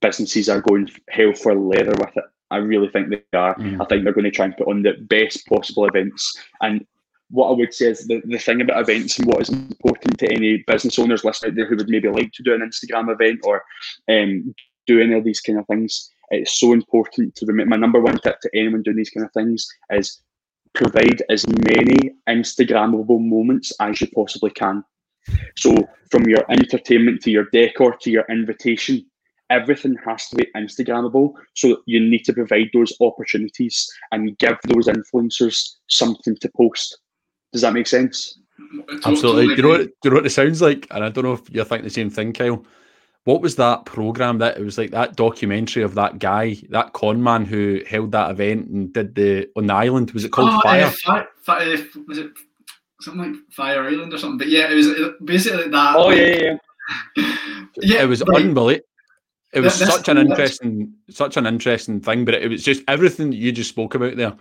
businesses 0.02 0.50
are 0.50 0.62
going 0.62 0.90
hell 1.10 1.34
for 1.34 1.56
leather 1.56 1.96
with 2.00 2.16
it. 2.16 2.24
I 2.52 2.58
really 2.58 2.90
think 2.90 3.10
they 3.10 3.38
are. 3.38 3.56
Mm. 3.56 3.82
I 3.82 3.86
think 3.86 4.04
they're 4.04 4.14
going 4.14 4.26
to 4.26 4.32
try 4.32 4.46
and 4.46 4.58
put 4.58 4.68
on 4.68 4.82
the 4.82 4.94
best 5.02 5.46
possible 5.48 5.86
events. 5.86 6.36
And 6.62 6.86
what 7.30 7.50
I 7.50 7.54
would 7.54 7.74
say 7.74 7.88
is 7.88 8.08
the, 8.08 8.22
the 8.26 8.38
thing 8.38 8.62
about 8.62 8.82
events 8.82 9.20
and 9.20 9.28
what 9.28 9.42
is 9.42 9.50
important 9.50 10.18
to 10.20 10.32
any 10.32 10.64
business 10.68 10.98
owners 10.98 11.24
listening 11.24 11.52
out 11.52 11.56
there 11.56 11.68
who 11.68 11.76
would 11.76 11.90
maybe 11.90 12.10
like 12.10 12.32
to 12.34 12.44
do 12.44 12.54
an 12.54 12.62
Instagram 12.62 13.12
event 13.12 13.42
or 13.44 13.64
um, 14.10 14.54
do 14.88 15.00
any 15.00 15.14
of 15.14 15.24
these 15.24 15.40
kind 15.40 15.60
of 15.60 15.68
things, 15.68 16.12
it's 16.32 16.60
so 16.60 16.74
important 16.74 17.36
to 17.36 17.46
remember. 17.46 17.70
My 17.70 17.78
number 17.78 18.00
one 18.00 18.18
tip 18.20 18.40
to 18.42 18.50
anyone 18.54 18.84
doing 18.84 18.98
these 18.98 19.12
kind 19.12 19.26
of 19.26 19.32
things 19.34 19.68
is 19.92 20.22
provide 20.74 21.22
as 21.30 21.48
many 21.48 22.12
Instagrammable 22.28 23.20
moments 23.20 23.72
as 23.80 24.02
you 24.02 24.08
possibly 24.16 24.52
can. 24.52 24.84
So, 25.58 25.76
from 26.10 26.28
your 26.28 26.44
entertainment 26.50 27.22
to 27.22 27.32
your 27.32 27.46
decor 27.52 27.96
to 28.02 28.10
your 28.10 28.26
invitation, 28.30 29.06
everything 29.50 29.96
has 30.06 30.28
to 30.30 30.36
be 30.38 30.48
Instagrammable. 30.56 31.34
So 31.56 31.82
you 31.86 32.00
need 32.00 32.24
to 32.26 32.34
provide 32.34 32.70
those 32.74 32.94
opportunities 33.00 33.88
and 34.12 34.38
give 34.38 34.58
those 34.68 34.88
influencers 34.88 35.76
something 35.88 36.36
to 36.38 36.52
post. 36.56 36.98
Does 37.52 37.62
that 37.62 37.74
make 37.74 37.88
sense? 37.88 38.40
Absolutely. 39.06 39.48
Do 39.48 39.56
you 39.56 39.62
know 39.64 39.70
what? 39.70 39.82
Do 39.82 39.92
you 40.04 40.10
know 40.12 40.16
what 40.18 40.26
it 40.26 40.32
sounds 40.32 40.62
like? 40.62 40.88
And 40.92 41.04
I 41.04 41.10
don't 41.10 41.24
know 41.24 41.34
if 41.34 41.50
you're 41.50 41.66
thinking 41.66 41.86
the 41.86 41.90
same 41.90 42.10
thing, 42.10 42.34
Kyle. 42.34 42.66
What 43.26 43.42
was 43.42 43.56
that 43.58 43.86
program 43.86 44.38
that 44.40 44.58
it 44.58 44.64
was 44.64 44.78
like 44.78 44.92
that 44.92 45.16
documentary 45.16 45.84
of 45.84 45.96
that 45.96 46.20
guy, 46.20 46.58
that 46.70 46.94
con 46.94 47.22
man 47.22 47.46
who 47.46 47.82
held 47.88 48.12
that 48.14 48.32
event 48.32 48.70
and 48.70 48.94
did 48.94 49.16
the 49.16 49.50
on 49.56 49.68
the 49.68 49.74
island? 49.74 50.12
Was 50.12 50.26
it 50.26 50.32
called 50.32 50.50
oh, 50.52 50.62
Fyre? 50.62 50.86
Uh, 51.06 51.24
fire, 51.44 51.78
was 52.08 52.18
it 52.18 52.32
something 53.02 53.34
like 53.34 53.42
Fire 53.52 53.84
Island 53.84 54.14
or 54.14 54.18
something? 54.18 54.38
But 54.38 54.50
yeah, 54.50 54.72
it 54.72 54.76
was 54.76 54.88
basically 55.24 55.70
that. 55.70 55.96
Oh 55.96 56.10
yeah, 56.12 56.58
yeah. 57.16 57.36
yeah, 57.82 58.02
it 58.04 58.10
was 58.10 58.22
unbelievable 58.22 58.80
it 59.52 59.62
was 59.62 59.74
such 59.74 60.08
an 60.10 60.18
interesting, 60.18 60.94
such 61.10 61.38
an 61.38 61.46
interesting 61.46 62.00
thing. 62.02 62.26
But 62.26 62.36
it 62.36 62.50
was 62.50 62.64
just 62.64 62.84
everything 62.88 63.32
that 63.32 63.38
you 63.38 63.52
just 63.52 63.70
spoke 63.70 63.96
about 63.96 64.16
there 64.16 64.36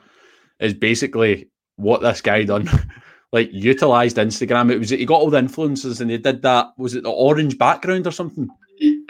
is 0.61 0.74
basically 0.74 1.48
what 1.79 2.03
this 2.03 2.20
guy 2.20 2.45
done. 2.45 2.68
like 3.33 3.51
utilized 3.53 4.16
Instagram. 4.16 4.70
It 4.70 4.79
was 4.79 4.91
he 4.91 5.05
got 5.05 5.20
all 5.20 5.31
the 5.31 5.39
influences 5.39 6.01
and 6.01 6.11
he 6.11 6.18
did 6.18 6.43
that. 6.43 6.72
Was 6.76 6.95
it 6.95 7.03
the 7.05 7.11
orange 7.11 7.59
background 7.59 8.07
or 8.07 8.12
something? 8.12 8.49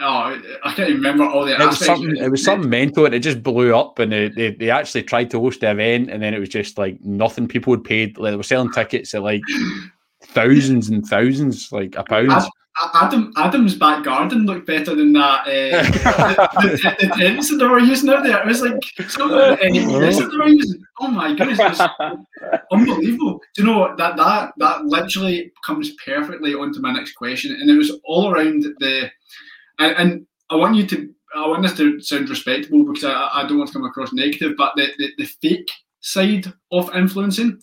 Oh, 0.01 0.39
I 0.63 0.73
can't 0.73 0.89
remember 0.89 1.25
all 1.25 1.45
the. 1.45 1.53
It 1.53 1.65
was 1.65 1.85
something. 1.85 2.15
It 2.15 2.31
was 2.31 2.43
something 2.43 2.69
mental, 2.69 3.05
and 3.05 3.13
it 3.13 3.19
just 3.19 3.43
blew 3.43 3.75
up. 3.75 3.99
And 3.99 4.11
they, 4.11 4.29
they, 4.29 4.51
they 4.51 4.69
actually 4.69 5.03
tried 5.03 5.29
to 5.31 5.39
host 5.39 5.59
the 5.59 5.71
event, 5.71 6.09
and 6.09 6.23
then 6.23 6.33
it 6.33 6.39
was 6.39 6.49
just 6.49 6.77
like 6.77 6.99
nothing. 7.01 7.47
People 7.47 7.73
had 7.73 7.83
paid. 7.83 8.17
Like 8.17 8.31
they 8.31 8.37
were 8.37 8.43
selling 8.43 8.71
tickets 8.71 9.13
at 9.13 9.23
like 9.23 9.41
thousands 10.23 10.89
and 10.89 11.05
thousands, 11.05 11.71
like 11.71 11.95
a 11.97 12.03
pound. 12.03 12.31
Adam 12.93 13.33
Adam's 13.35 13.75
back 13.75 14.03
garden 14.03 14.45
looked 14.45 14.65
better 14.65 14.95
than 14.95 15.13
that. 15.13 15.41
Uh, 15.41 15.83
the, 16.61 16.69
the, 16.71 17.07
the, 17.07 17.15
tents 17.15 17.49
that 17.49 17.57
they 17.57 17.65
were 17.65 17.79
using 17.79 18.09
out 18.09 18.23
there. 18.23 18.39
It 18.41 18.47
was 18.47 18.61
like 18.61 18.81
some 19.09 19.31
uh, 19.31 19.55
they 19.55 19.69
were 19.69 20.47
using. 20.47 20.81
Oh 20.99 21.07
my 21.07 21.33
goodness, 21.33 21.79
unbelievable. 22.71 23.41
Do 23.55 23.61
you 23.61 23.67
know 23.67 23.95
that 23.97 24.17
that 24.17 24.53
that 24.57 24.85
literally 24.85 25.51
comes 25.65 25.91
perfectly 26.05 26.53
onto 26.53 26.79
my 26.79 26.93
next 26.93 27.13
question, 27.13 27.55
and 27.59 27.69
it 27.69 27.77
was 27.77 27.99
all 28.05 28.31
around 28.31 28.63
the. 28.79 29.09
And, 29.79 29.95
and 29.97 30.27
I 30.49 30.55
want 30.55 30.75
you 30.75 30.85
to. 30.87 31.13
I 31.35 31.47
want 31.47 31.61
this 31.61 31.77
to 31.77 31.99
sound 32.01 32.29
respectable 32.29 32.83
because 32.85 33.03
I, 33.03 33.29
I 33.33 33.47
don't 33.47 33.59
want 33.59 33.69
to 33.69 33.73
come 33.73 33.85
across 33.85 34.13
negative, 34.13 34.53
but 34.57 34.73
the, 34.75 34.87
the, 34.97 35.11
the 35.19 35.25
fake 35.25 35.69
side 35.99 36.51
of 36.71 36.93
influencing, 36.95 37.61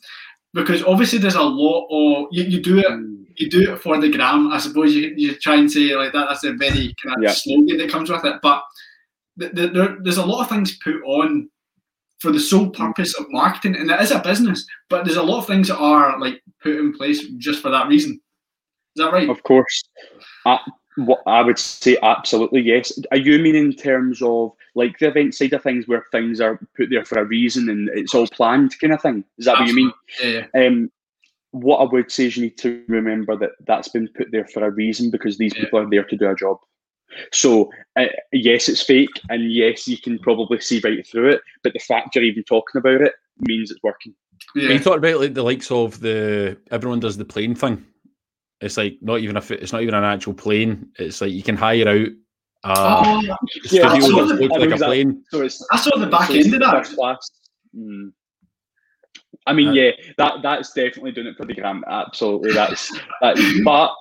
because 0.55 0.85
obviously 0.85 1.19
there's 1.19 1.35
a 1.35 1.43
lot 1.43 1.89
of 1.91 2.29
you, 2.31 2.45
you 2.45 2.63
do 2.63 2.79
it 2.79 3.26
you 3.39 3.51
do 3.51 3.73
it 3.73 3.81
for 3.81 4.01
the 4.01 4.11
gram. 4.11 4.53
I 4.53 4.59
suppose 4.59 4.95
you, 4.95 5.13
you 5.17 5.35
try 5.37 5.57
and 5.57 5.71
say 5.71 5.95
like 5.95 6.13
that. 6.13 6.27
That's 6.29 6.45
a 6.45 6.53
very 6.53 6.95
kind 7.03 7.17
of 7.17 7.23
yeah. 7.23 7.33
slogan 7.33 7.79
that 7.79 7.91
comes 7.91 8.11
with 8.11 8.25
it. 8.25 8.37
But 8.43 8.63
the, 9.37 9.49
the, 9.49 9.69
there, 9.69 9.97
there's 10.01 10.17
a 10.17 10.27
lot 10.27 10.43
of 10.43 10.49
things 10.49 10.79
put 10.79 11.03
on 11.05 11.49
for 12.19 12.33
the 12.33 12.41
sole 12.41 12.71
purpose 12.71 13.15
of 13.15 13.27
marketing, 13.31 13.77
and 13.77 13.91
it 13.91 14.01
is 14.01 14.11
a 14.11 14.19
business. 14.21 14.67
But 14.89 15.05
there's 15.05 15.19
a 15.19 15.23
lot 15.23 15.39
of 15.39 15.47
things 15.47 15.69
that 15.69 15.79
are 15.79 16.19
like 16.19 16.43
put 16.63 16.77
in 16.77 16.93
place 16.93 17.25
just 17.39 17.63
for 17.63 17.71
that 17.71 17.89
reason. 17.89 18.21
Is 18.97 19.05
that 19.05 19.13
right? 19.13 19.29
Of 19.29 19.43
course. 19.43 19.85
Uh, 20.47 20.59
what 20.97 21.23
I 21.27 21.43
would 21.43 21.59
say 21.59 21.99
absolutely 22.03 22.63
yes. 22.63 22.99
Are 23.11 23.19
you 23.19 23.39
mean 23.39 23.55
in 23.55 23.75
terms 23.75 24.23
of 24.23 24.53
like 24.75 24.99
the 24.99 25.09
event 25.09 25.35
side 25.35 25.53
of 25.53 25.63
things 25.63 25.87
where 25.87 26.05
things 26.11 26.41
are 26.41 26.59
put 26.77 26.89
there 26.91 27.05
for 27.05 27.19
a 27.19 27.25
reason 27.25 27.69
and 27.69 27.91
it's 27.91 28.15
all 28.15 28.27
planned 28.27 28.79
kind 28.81 28.95
of 28.95 29.03
thing? 29.03 29.25
Is 29.39 29.45
that 29.45 29.61
absolutely. 29.61 29.85
what 29.85 30.25
you 30.25 30.33
mean? 30.33 30.47
Yeah. 30.55 30.67
Um, 30.67 30.91
what 31.53 31.79
I 31.79 31.93
would 31.93 32.11
say 32.11 32.27
is 32.27 32.37
you 32.37 32.45
need 32.45 32.59
to 32.59 32.83
remember 32.89 33.37
that 33.37 33.51
that's 33.67 33.89
been 33.89 34.09
put 34.17 34.29
there 34.33 34.47
for 34.47 34.65
a 34.65 34.71
reason 34.71 35.11
because 35.11 35.39
these 35.39 35.55
yeah. 35.55 35.65
people 35.65 35.81
are 35.81 35.91
there 35.91 36.05
to 36.05 36.17
do 36.17 36.29
a 36.29 36.35
job. 36.35 36.59
So 37.33 37.71
uh, 37.97 38.07
yes, 38.33 38.69
it's 38.69 38.83
fake, 38.83 39.21
and 39.31 39.51
yes, 39.51 39.87
you 39.87 39.97
can 39.97 40.19
probably 40.19 40.61
see 40.61 40.81
right 40.83 41.07
through 41.07 41.31
it. 41.31 41.41
But 41.63 41.73
the 41.73 41.79
fact 41.79 42.15
you're 42.15 42.25
even 42.25 42.45
talking 42.45 42.79
about 42.79 43.01
it 43.01 43.15
means 43.41 43.71
it's 43.71 43.83
working. 43.83 44.15
Yeah. 44.55 44.71
you 44.71 44.79
talk 44.79 44.99
about 44.99 45.21
like 45.21 45.35
the 45.35 45.43
likes 45.43 45.71
of 45.71 46.01
the 46.01 46.59
everyone 46.71 47.01
does 47.01 47.17
the 47.17 47.25
plane 47.25 47.55
thing. 47.55 47.85
It's 48.61 48.77
like 48.77 48.99
not 49.01 49.21
even 49.21 49.37
a 49.37 49.43
it's 49.51 49.73
not 49.73 49.83
even 49.83 49.95
an 49.95 50.05
actual 50.05 50.35
plane. 50.35 50.89
It's 50.99 51.21
like 51.21 51.33
you 51.33 51.43
can 51.43 51.57
hire 51.57 51.89
out 51.89 52.09
uh, 52.65 53.03
oh, 53.07 53.37
yeah, 53.71 53.89
I 53.89 54.01
saw, 54.01 54.25
the, 54.25 54.35
like 54.35 54.71
a 54.73 54.85
plane. 54.85 55.23
So 55.31 55.45
I 55.71 55.79
saw 55.79 55.99
the 55.99 56.09
back 56.09 56.29
so 56.29 56.35
end 56.35 56.53
of 56.55 56.61
that. 56.61 56.85
Class. 56.87 57.31
Mm. 57.77 58.13
I 59.47 59.53
mean, 59.53 59.75
yeah, 59.75 59.93
that 60.19 60.43
that's 60.43 60.73
definitely 60.73 61.13
doing 61.13 61.29
it 61.29 61.37
for 61.37 61.45
the 61.45 61.55
gram. 61.55 61.85
Absolutely, 61.87 62.53
that's 62.53 62.91
that. 63.21 63.63
But 63.65 63.95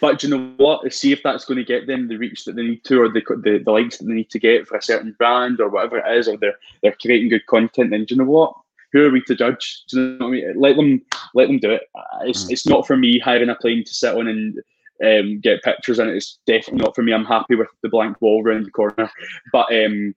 but 0.00 0.22
you 0.22 0.30
know 0.30 0.52
what? 0.56 0.92
See 0.92 1.12
if 1.12 1.22
that's 1.22 1.44
going 1.44 1.58
to 1.58 1.64
get 1.64 1.86
them 1.86 2.08
the 2.08 2.16
reach 2.16 2.44
that 2.44 2.54
they 2.54 2.62
need 2.62 2.84
to, 2.84 3.02
or 3.02 3.08
the, 3.08 3.22
the 3.42 3.62
the 3.64 3.70
likes 3.72 3.98
that 3.98 4.04
they 4.04 4.14
need 4.14 4.30
to 4.30 4.38
get 4.38 4.68
for 4.68 4.76
a 4.76 4.82
certain 4.82 5.14
brand 5.18 5.60
or 5.60 5.68
whatever 5.68 5.98
it 5.98 6.18
is, 6.18 6.28
or 6.28 6.36
they're 6.36 6.58
they're 6.82 6.96
creating 7.00 7.30
good 7.30 7.46
content. 7.46 7.90
Then 7.90 8.04
do 8.04 8.14
you 8.14 8.18
know 8.18 8.30
what? 8.30 8.54
Who 8.92 9.04
are 9.04 9.10
we 9.10 9.20
to 9.22 9.34
judge? 9.34 9.84
Do 9.88 10.00
you 10.00 10.08
know 10.18 10.26
what 10.26 10.28
I 10.28 10.30
mean? 10.30 10.60
Let 10.60 10.76
them 10.76 11.02
let 11.34 11.48
them 11.48 11.58
do 11.58 11.72
it. 11.72 11.82
It's 12.22 12.44
mm. 12.44 12.50
it's 12.52 12.66
not 12.66 12.86
for 12.86 12.96
me 12.96 13.18
hiring 13.18 13.50
a 13.50 13.56
plane 13.56 13.84
to 13.84 13.94
sit 13.94 14.16
on 14.16 14.28
and 14.28 14.58
um, 15.04 15.40
get 15.40 15.62
pictures 15.62 15.98
and 15.98 16.10
it. 16.10 16.16
It's 16.16 16.38
definitely 16.46 16.84
not 16.84 16.94
for 16.94 17.02
me. 17.02 17.12
I'm 17.12 17.24
happy 17.24 17.56
with 17.56 17.68
the 17.82 17.88
blank 17.88 18.20
wall 18.20 18.42
around 18.44 18.66
the 18.66 18.70
corner, 18.70 19.10
but 19.52 19.66
um, 19.72 20.14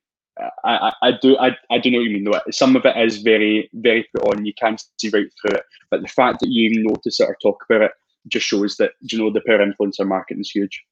I, 0.64 0.94
I, 1.02 1.12
do 1.22 1.38
I, 1.38 1.56
I 1.70 1.78
do 1.78 1.92
know 1.92 1.98
what 1.98 2.06
you 2.06 2.14
mean 2.14 2.24
though. 2.24 2.40
Some 2.52 2.76
of 2.76 2.86
it 2.86 2.98
is 2.98 3.22
very 3.22 3.70
very 3.74 4.08
put 4.16 4.36
on. 4.36 4.46
You 4.46 4.54
can't 4.54 4.82
see 4.98 5.10
right 5.10 5.28
through 5.42 5.58
it. 5.58 5.64
But 5.90 6.02
the 6.02 6.08
fact 6.08 6.40
that 6.40 6.50
you 6.50 6.70
even 6.70 6.84
notice 6.84 7.20
it 7.20 7.26
or 7.26 7.38
talk 7.42 7.64
about 7.70 7.82
it 7.82 7.92
just 8.28 8.46
shows 8.46 8.78
that 8.78 8.94
you 9.02 9.18
know 9.18 9.32
the 9.32 9.42
power 9.42 9.60
influencer 9.60 10.08
marketing 10.08 10.42
is 10.42 10.52
huge. 10.52 10.84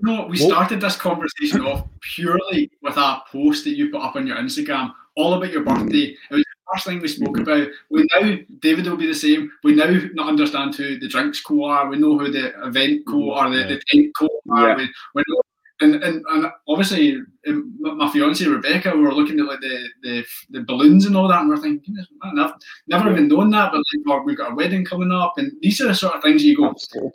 You 0.00 0.08
know, 0.08 0.26
we 0.26 0.38
started 0.38 0.80
this 0.80 0.96
conversation 0.96 1.60
off 1.60 1.86
purely 2.00 2.70
with 2.80 2.96
a 2.96 3.22
post 3.30 3.64
that 3.64 3.76
you 3.76 3.90
put 3.90 4.00
up 4.00 4.16
on 4.16 4.26
your 4.26 4.38
Instagram, 4.38 4.92
all 5.16 5.34
about 5.34 5.52
your 5.52 5.62
birthday. 5.62 6.12
Mm-hmm. 6.12 6.34
It 6.34 6.36
was 6.36 6.44
the 6.44 6.72
first 6.72 6.86
thing 6.86 7.00
we 7.00 7.08
spoke 7.08 7.38
about. 7.38 7.68
We 7.90 8.06
now 8.14 8.36
David 8.60 8.86
will 8.86 8.96
be 8.96 9.06
the 9.06 9.14
same. 9.14 9.52
We 9.62 9.74
now 9.74 9.90
not 10.14 10.28
understand 10.28 10.74
who 10.74 10.98
the 10.98 11.08
drinks 11.08 11.42
co 11.42 11.64
are. 11.64 11.88
We 11.88 11.98
know 11.98 12.18
who 12.18 12.30
the 12.30 12.66
event 12.66 13.06
co 13.06 13.34
or 13.34 13.50
the, 13.50 13.64
the 13.64 13.82
tent 13.88 14.12
co 14.16 14.28
are. 14.50 14.70
Yeah. 14.70 14.76
We, 14.76 14.92
we 15.14 15.24
know 15.28 15.41
and, 15.82 15.96
and, 15.96 16.24
and 16.30 16.46
obviously 16.68 17.16
um, 17.48 17.74
my 17.80 18.10
fiance 18.10 18.44
Rebecca, 18.44 18.92
we 18.94 19.02
were 19.02 19.14
looking 19.14 19.40
at 19.40 19.46
like 19.46 19.60
the, 19.60 19.88
the, 20.02 20.24
the 20.50 20.60
balloons 20.62 21.06
and 21.06 21.16
all 21.16 21.28
that, 21.28 21.40
and 21.40 21.48
we're 21.48 21.56
thinking, 21.56 21.94
man, 21.94 22.38
I've 22.38 22.54
never 22.86 23.10
even 23.10 23.28
known 23.28 23.50
that, 23.50 23.72
but 23.72 23.82
like, 24.06 24.24
we've 24.24 24.36
got 24.36 24.52
a 24.52 24.54
wedding 24.54 24.84
coming 24.84 25.12
up, 25.12 25.34
and 25.36 25.52
these 25.60 25.80
are 25.80 25.88
the 25.88 25.94
sort 25.94 26.14
of 26.14 26.22
things 26.22 26.44
you 26.44 26.56
go, 26.56 26.72
you 26.94 27.10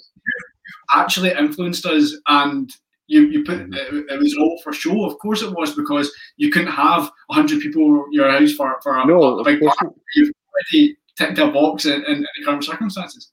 actually 0.91 1.31
influenced 1.31 1.85
us, 1.85 2.15
and 2.27 2.75
you, 3.07 3.27
you 3.27 3.43
put 3.43 3.59
mm-hmm. 3.59 3.73
it, 3.73 4.05
it, 4.09 4.19
was 4.19 4.35
all 4.37 4.59
for 4.63 4.73
show. 4.73 5.05
Of 5.05 5.17
course, 5.19 5.41
it 5.41 5.53
was 5.53 5.75
because 5.75 6.11
you 6.35 6.51
couldn't 6.51 6.71
have 6.71 7.09
hundred 7.31 7.61
people 7.61 8.05
in 8.05 8.11
your 8.11 8.29
house 8.29 8.53
for 8.53 8.77
for 8.83 8.97
a, 8.97 9.05
no, 9.05 9.39
a 9.39 9.43
big 9.43 9.61
party. 9.61 9.95
You've 10.15 10.31
already 10.53 10.97
ticked 11.17 11.39
a 11.39 11.47
box 11.47 11.85
in, 11.85 12.03
in, 12.05 12.15
in 12.15 12.21
the 12.21 12.45
current 12.45 12.65
circumstances. 12.65 13.31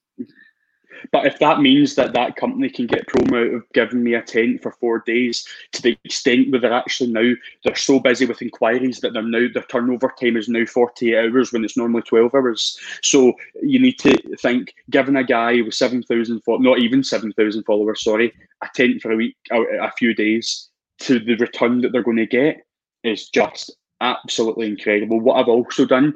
But 1.11 1.25
if 1.25 1.39
that 1.39 1.61
means 1.61 1.95
that 1.95 2.13
that 2.13 2.35
company 2.35 2.69
can 2.69 2.87
get 2.87 3.07
promo 3.07 3.47
out 3.47 3.53
of 3.55 3.73
giving 3.73 4.03
me 4.03 4.13
a 4.13 4.21
tent 4.21 4.61
for 4.61 4.71
four 4.71 4.99
days 5.05 5.47
to 5.73 5.81
the 5.81 5.97
extent 6.03 6.51
where 6.51 6.59
they're 6.61 6.73
actually 6.73 7.11
now 7.11 7.33
they're 7.63 7.75
so 7.75 7.99
busy 7.99 8.25
with 8.25 8.41
inquiries 8.41 8.99
that 8.99 9.13
they're 9.13 9.21
now 9.21 9.47
their 9.53 9.63
turnover 9.63 10.13
time 10.19 10.37
is 10.37 10.49
now 10.49 10.65
48 10.65 11.15
hours 11.15 11.51
when 11.51 11.63
it's 11.63 11.77
normally 11.77 12.01
12 12.03 12.33
hours. 12.33 12.79
So 13.01 13.33
you 13.61 13.79
need 13.79 13.99
to 13.99 14.15
think 14.37 14.73
giving 14.89 15.15
a 15.15 15.23
guy 15.23 15.61
with 15.61 15.73
7,000 15.73 16.41
not 16.47 16.79
even 16.79 17.03
7,000 17.03 17.63
followers, 17.63 18.03
sorry, 18.03 18.33
a 18.63 18.67
tent 18.73 19.01
for 19.01 19.11
a 19.11 19.15
week, 19.15 19.35
a, 19.51 19.61
a 19.81 19.91
few 19.97 20.13
days 20.13 20.69
to 20.99 21.19
the 21.19 21.35
return 21.35 21.81
that 21.81 21.91
they're 21.91 22.03
going 22.03 22.17
to 22.17 22.25
get 22.25 22.65
is 23.03 23.29
just 23.29 23.75
absolutely 24.01 24.67
incredible. 24.67 25.19
What 25.19 25.35
I've 25.35 25.47
also 25.47 25.85
done, 25.85 26.15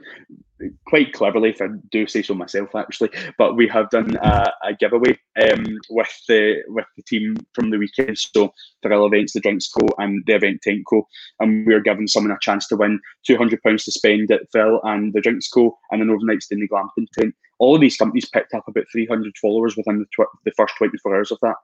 quite 0.88 1.14
cleverly, 1.14 1.50
if 1.50 1.62
I 1.62 1.68
do 1.92 2.08
say 2.08 2.22
so 2.22 2.34
myself, 2.34 2.76
actually, 2.76 3.10
but 3.38 3.56
we 3.56 3.68
have 3.68 3.90
done 3.90 4.16
a, 4.18 4.52
a 4.64 4.74
giveaway 4.80 5.18
um, 5.42 5.66
with 5.90 6.14
the 6.28 6.62
with 6.68 6.86
the 6.98 7.04
team 7.04 7.38
from 7.54 7.70
the 7.70 7.78
weekend. 7.78 8.18
So 8.18 8.54
Thrill 8.82 9.06
Events, 9.06 9.34
the 9.34 9.40
Drinks 9.40 9.70
Co, 9.70 9.88
and 9.98 10.24
the 10.26 10.36
Event 10.36 10.62
Tent 10.62 10.84
Co, 10.90 11.08
and 11.40 11.66
we're 11.66 11.82
giving 11.82 12.08
someone 12.08 12.32
a 12.32 12.38
chance 12.42 12.68
to 12.68 12.76
win 12.76 13.00
two 13.26 13.38
hundred 13.38 13.62
pounds 13.64 13.86
to 13.86 13.92
spend 13.92 14.32
at 14.32 14.52
Thrill 14.52 14.82
and 14.84 15.14
the 15.14 15.22
Drinks 15.22 15.50
Co, 15.50 15.78
and 15.92 16.02
an 16.02 16.10
overnight 16.10 16.44
stay 16.44 16.56
in 16.56 16.62
the 16.62 16.68
glamping 16.68 17.08
tent. 17.14 17.36
All 17.60 17.76
of 17.76 17.82
these 17.82 17.98
companies 17.98 18.30
picked 18.30 18.54
up 18.54 18.68
about 18.68 18.86
three 18.92 19.06
hundred 19.06 19.38
followers 19.42 19.76
within 19.76 20.00
the, 20.00 20.06
tw- 20.06 20.30
the 20.46 20.52
first 20.58 20.76
twenty 20.78 20.98
four 21.00 21.16
hours 21.16 21.32
of 21.32 21.40
that. 21.42 21.56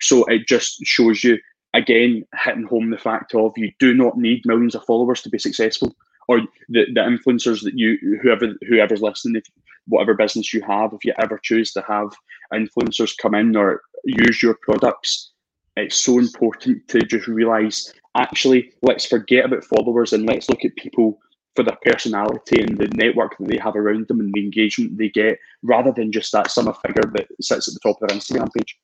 So 0.00 0.24
it 0.24 0.46
just 0.46 0.78
shows 0.84 1.22
you 1.22 1.38
again 1.74 2.24
hitting 2.44 2.64
home 2.64 2.90
the 2.90 2.98
fact 2.98 3.34
of 3.34 3.52
you 3.56 3.70
do 3.78 3.92
not 3.92 4.16
need 4.16 4.46
millions 4.46 4.74
of 4.74 4.84
followers 4.84 5.20
to 5.22 5.28
be 5.28 5.38
successful 5.38 5.94
or 6.28 6.40
the, 6.68 6.86
the 6.92 7.00
influencers 7.00 7.62
that 7.62 7.74
you 7.76 8.18
whoever 8.22 8.54
whoever's 8.68 9.02
listening 9.02 9.36
if 9.36 9.44
whatever 9.86 10.14
business 10.14 10.52
you 10.52 10.62
have 10.62 10.92
if 10.92 11.04
you 11.04 11.12
ever 11.18 11.38
choose 11.42 11.72
to 11.72 11.82
have 11.86 12.08
influencers 12.52 13.16
come 13.20 13.34
in 13.34 13.56
or 13.56 13.82
use 14.04 14.42
your 14.42 14.56
products 14.62 15.32
it's 15.76 15.96
so 15.96 16.18
important 16.18 16.86
to 16.88 17.00
just 17.00 17.26
realize 17.26 17.92
actually 18.16 18.72
let's 18.82 19.06
forget 19.06 19.44
about 19.44 19.64
followers 19.64 20.12
and 20.12 20.26
let's 20.26 20.48
look 20.48 20.64
at 20.64 20.74
people 20.76 21.18
for 21.54 21.62
their 21.62 21.78
personality 21.84 22.60
and 22.60 22.76
the 22.76 22.88
network 22.88 23.36
that 23.38 23.48
they 23.48 23.56
have 23.56 23.76
around 23.76 24.06
them 24.08 24.20
and 24.20 24.32
the 24.34 24.40
engagement 24.40 24.98
they 24.98 25.08
get 25.08 25.38
rather 25.62 25.92
than 25.92 26.12
just 26.12 26.32
that 26.32 26.50
summer 26.50 26.74
figure 26.86 27.10
that 27.14 27.26
sits 27.40 27.68
at 27.68 27.74
the 27.74 27.80
top 27.80 28.00
of 28.02 28.08
their 28.08 28.18
instagram 28.18 28.48
page 28.52 28.78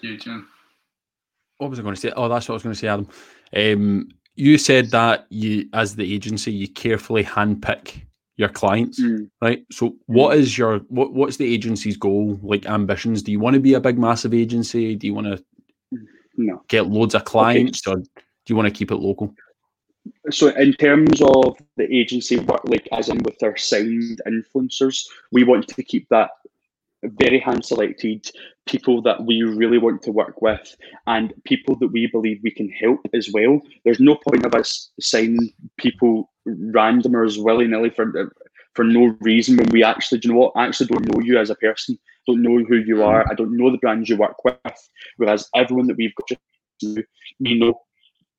Huge, 0.00 0.26
yeah 0.26 0.40
what 1.62 1.70
was 1.70 1.78
I 1.78 1.82
going 1.82 1.94
to 1.94 2.00
say? 2.00 2.12
Oh, 2.16 2.28
that's 2.28 2.48
what 2.48 2.54
I 2.54 2.56
was 2.56 2.62
going 2.64 2.74
to 2.74 2.78
say, 2.80 2.88
Adam. 2.88 3.08
Um, 3.54 4.08
you 4.34 4.58
said 4.58 4.90
that 4.90 5.26
you, 5.30 5.68
as 5.72 5.96
the 5.96 6.14
agency, 6.14 6.52
you 6.52 6.68
carefully 6.68 7.24
handpick 7.24 8.02
your 8.36 8.48
clients, 8.48 9.00
mm. 9.00 9.28
right? 9.40 9.64
So, 9.70 9.96
what 10.06 10.36
is 10.36 10.56
your 10.56 10.78
what? 10.88 11.12
What's 11.12 11.36
the 11.36 11.52
agency's 11.52 11.96
goal? 11.96 12.38
Like 12.42 12.66
ambitions? 12.66 13.22
Do 13.22 13.32
you 13.32 13.40
want 13.40 13.54
to 13.54 13.60
be 13.60 13.74
a 13.74 13.80
big, 13.80 13.98
massive 13.98 14.34
agency? 14.34 14.96
Do 14.96 15.06
you 15.06 15.14
want 15.14 15.26
to 15.26 15.44
no. 16.36 16.62
get 16.68 16.86
loads 16.86 17.14
of 17.14 17.24
clients, 17.24 17.86
okay. 17.86 17.96
or 17.96 18.00
do 18.00 18.08
you 18.48 18.56
want 18.56 18.66
to 18.66 18.74
keep 18.74 18.90
it 18.90 18.96
local? 18.96 19.34
So, 20.30 20.48
in 20.48 20.72
terms 20.74 21.20
of 21.20 21.58
the 21.76 21.94
agency 21.94 22.38
work, 22.40 22.62
like 22.64 22.88
as 22.92 23.08
in 23.08 23.18
with 23.22 23.42
our 23.42 23.56
signed 23.56 24.20
influencers, 24.26 25.06
we 25.30 25.44
want 25.44 25.68
to 25.68 25.82
keep 25.82 26.08
that 26.08 26.30
very 27.04 27.40
hand 27.40 27.64
selected 27.64 28.30
people 28.66 29.02
that 29.02 29.24
we 29.24 29.42
really 29.42 29.78
want 29.78 30.02
to 30.02 30.12
work 30.12 30.40
with 30.40 30.76
and 31.06 31.32
people 31.44 31.76
that 31.76 31.88
we 31.88 32.06
believe 32.06 32.40
we 32.42 32.50
can 32.50 32.68
help 32.68 33.00
as 33.14 33.30
well. 33.32 33.60
There's 33.84 34.00
no 34.00 34.16
point 34.16 34.46
of 34.46 34.54
us 34.54 34.90
signing 35.00 35.52
people 35.78 36.30
randomers 36.46 37.42
willy 37.42 37.66
nilly 37.66 37.90
for 37.90 38.32
for 38.74 38.84
no 38.84 39.14
reason 39.20 39.56
when 39.58 39.68
we 39.68 39.84
actually, 39.84 40.18
do 40.18 40.28
you 40.28 40.34
know 40.34 40.40
what? 40.40 40.52
I 40.56 40.66
actually 40.66 40.86
don't 40.86 41.06
know 41.06 41.20
you 41.20 41.38
as 41.38 41.50
a 41.50 41.54
person, 41.56 41.98
don't 42.26 42.40
know 42.40 42.64
who 42.64 42.76
you 42.76 43.02
are, 43.02 43.30
I 43.30 43.34
don't 43.34 43.54
know 43.54 43.70
the 43.70 43.76
brands 43.76 44.08
you 44.08 44.16
work 44.16 44.42
with. 44.44 44.56
Whereas 45.18 45.48
everyone 45.54 45.88
that 45.88 45.96
we've 45.98 46.14
got 46.14 46.38
now, 46.82 47.02
we 47.40 47.58
know 47.58 47.80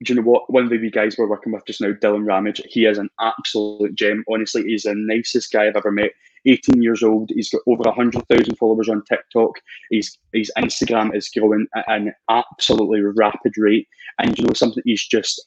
do 0.04 0.14
you 0.14 0.22
know 0.22 0.30
what? 0.30 0.52
One 0.52 0.64
of 0.64 0.70
the 0.70 0.92
guys 0.92 1.18
we're 1.18 1.30
working 1.30 1.54
with 1.54 1.66
just 1.66 1.80
now, 1.80 1.94
Dylan 1.94 2.26
Ramage, 2.26 2.62
he 2.68 2.86
is 2.86 2.98
an 2.98 3.10
absolute 3.22 3.96
gem. 3.96 4.24
Honestly, 4.30 4.64
he's 4.64 4.84
the 4.84 4.96
nicest 4.96 5.52
guy 5.52 5.68
I've 5.68 5.78
ever 5.78 5.92
met. 5.92 6.12
18 6.46 6.82
years 6.82 7.04
old. 7.04 7.30
He's 7.34 7.50
got 7.50 7.62
over 7.68 7.84
100,000 7.84 8.56
followers 8.58 8.90
on 8.90 9.04
TikTok. 9.06 9.52
His, 9.92 10.18
his 10.34 10.52
Instagram 10.58 11.16
is 11.16 11.30
growing 11.30 11.68
at 11.76 11.86
an 11.88 12.14
absolutely 12.30 13.02
rapid 13.02 13.54
rate. 13.58 13.88
And 14.20 14.38
you 14.38 14.46
know 14.46 14.54
something? 14.54 14.84
He's 14.86 15.06
just 15.06 15.42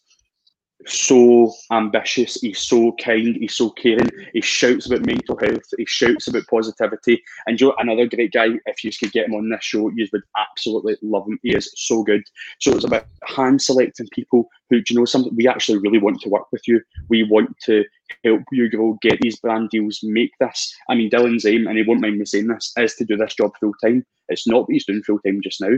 so 0.87 1.53
ambitious. 1.71 2.41
He's 2.41 2.61
so 2.61 2.93
kind. 3.03 3.37
He's 3.37 3.55
so 3.55 3.71
caring. 3.71 4.11
He 4.33 4.41
shouts 4.41 4.87
about 4.87 5.07
mental 5.07 5.39
health. 5.39 5.65
He 5.77 5.87
shouts 5.87 6.29
about 6.29 6.47
positivity. 6.49 7.23
And 7.47 7.61
you 7.61 7.69
know, 7.69 7.75
another 7.79 8.07
great 8.07 8.33
guy. 8.33 8.49
If 8.67 8.85
you 8.85 8.91
could 8.99 9.13
get 9.13 9.27
him 9.27 9.35
on 9.35 9.49
this 9.49 9.65
show, 9.65 9.91
you 9.91 10.07
would 10.13 10.23
absolutely 10.37 10.97
love 11.03 11.27
him. 11.27 11.39
He 11.43 11.55
is 11.55 11.73
so 11.77 12.03
good. 12.03 12.23
So 12.61 12.73
it's 12.73 12.85
about 12.85 13.07
hand 13.25 13.61
selecting 13.61 14.09
people 14.13 14.49
who, 14.71 14.81
do 14.81 14.95
you 14.95 15.01
know, 15.01 15.05
something 15.05 15.35
we 15.37 15.49
actually 15.49 15.79
really 15.79 15.99
want 15.99 16.21
to 16.23 16.29
work 16.29 16.51
with 16.53 16.67
you. 16.67 16.81
We 17.09 17.23
want 17.23 17.57
to 17.65 17.85
help 18.25 18.43
you 18.53 18.71
grow, 18.71 18.99
get 19.03 19.21
these 19.21 19.39
brand 19.39 19.71
deals, 19.71 20.01
make 20.03 20.33
this. 20.41 20.75
I 20.89 20.95
mean, 20.95 21.11
Dylan's 21.11 21.47
aim, 21.47 21.67
and 21.67 21.77
he 21.77 21.85
won't 21.85 22.01
mind 22.01 22.19
me 22.19 22.25
saying 22.25 22.49
this, 22.49 22.73
is 22.77 22.95
to 22.97 23.05
do 23.05 23.17
this 23.17 23.35
job 23.35 23.53
full 23.59 23.75
time. 23.83 24.05
It's 24.29 24.47
not 24.47 24.63
what 24.63 24.73
he's 24.73 24.87
doing 24.87 25.03
full 25.03 25.21
time 25.21 25.41
just 25.43 25.61
now, 25.61 25.77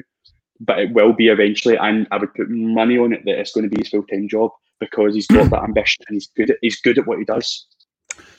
but 0.61 0.79
it 0.79 0.93
will 0.93 1.13
be 1.13 1.29
eventually. 1.29 1.77
And 1.77 2.07
I 2.11 2.17
would 2.17 2.35
put 2.35 2.51
money 2.51 2.99
on 2.99 3.13
it 3.13 3.25
that 3.25 3.39
it's 3.39 3.53
going 3.53 3.69
to 3.69 3.75
be 3.75 3.83
his 3.83 3.91
full 3.91 4.05
time 4.05 4.29
job 4.29 4.51
because 4.81 5.15
he's 5.15 5.27
got 5.27 5.51
that 5.51 5.63
ambition 5.63 6.05
and 6.09 6.17
he's 6.17 6.31
good. 6.37 6.51
At, 6.51 6.57
he's 6.63 6.81
good 6.81 6.99
at 6.99 7.07
what 7.07 7.19
he 7.19 7.25
does. 7.25 7.67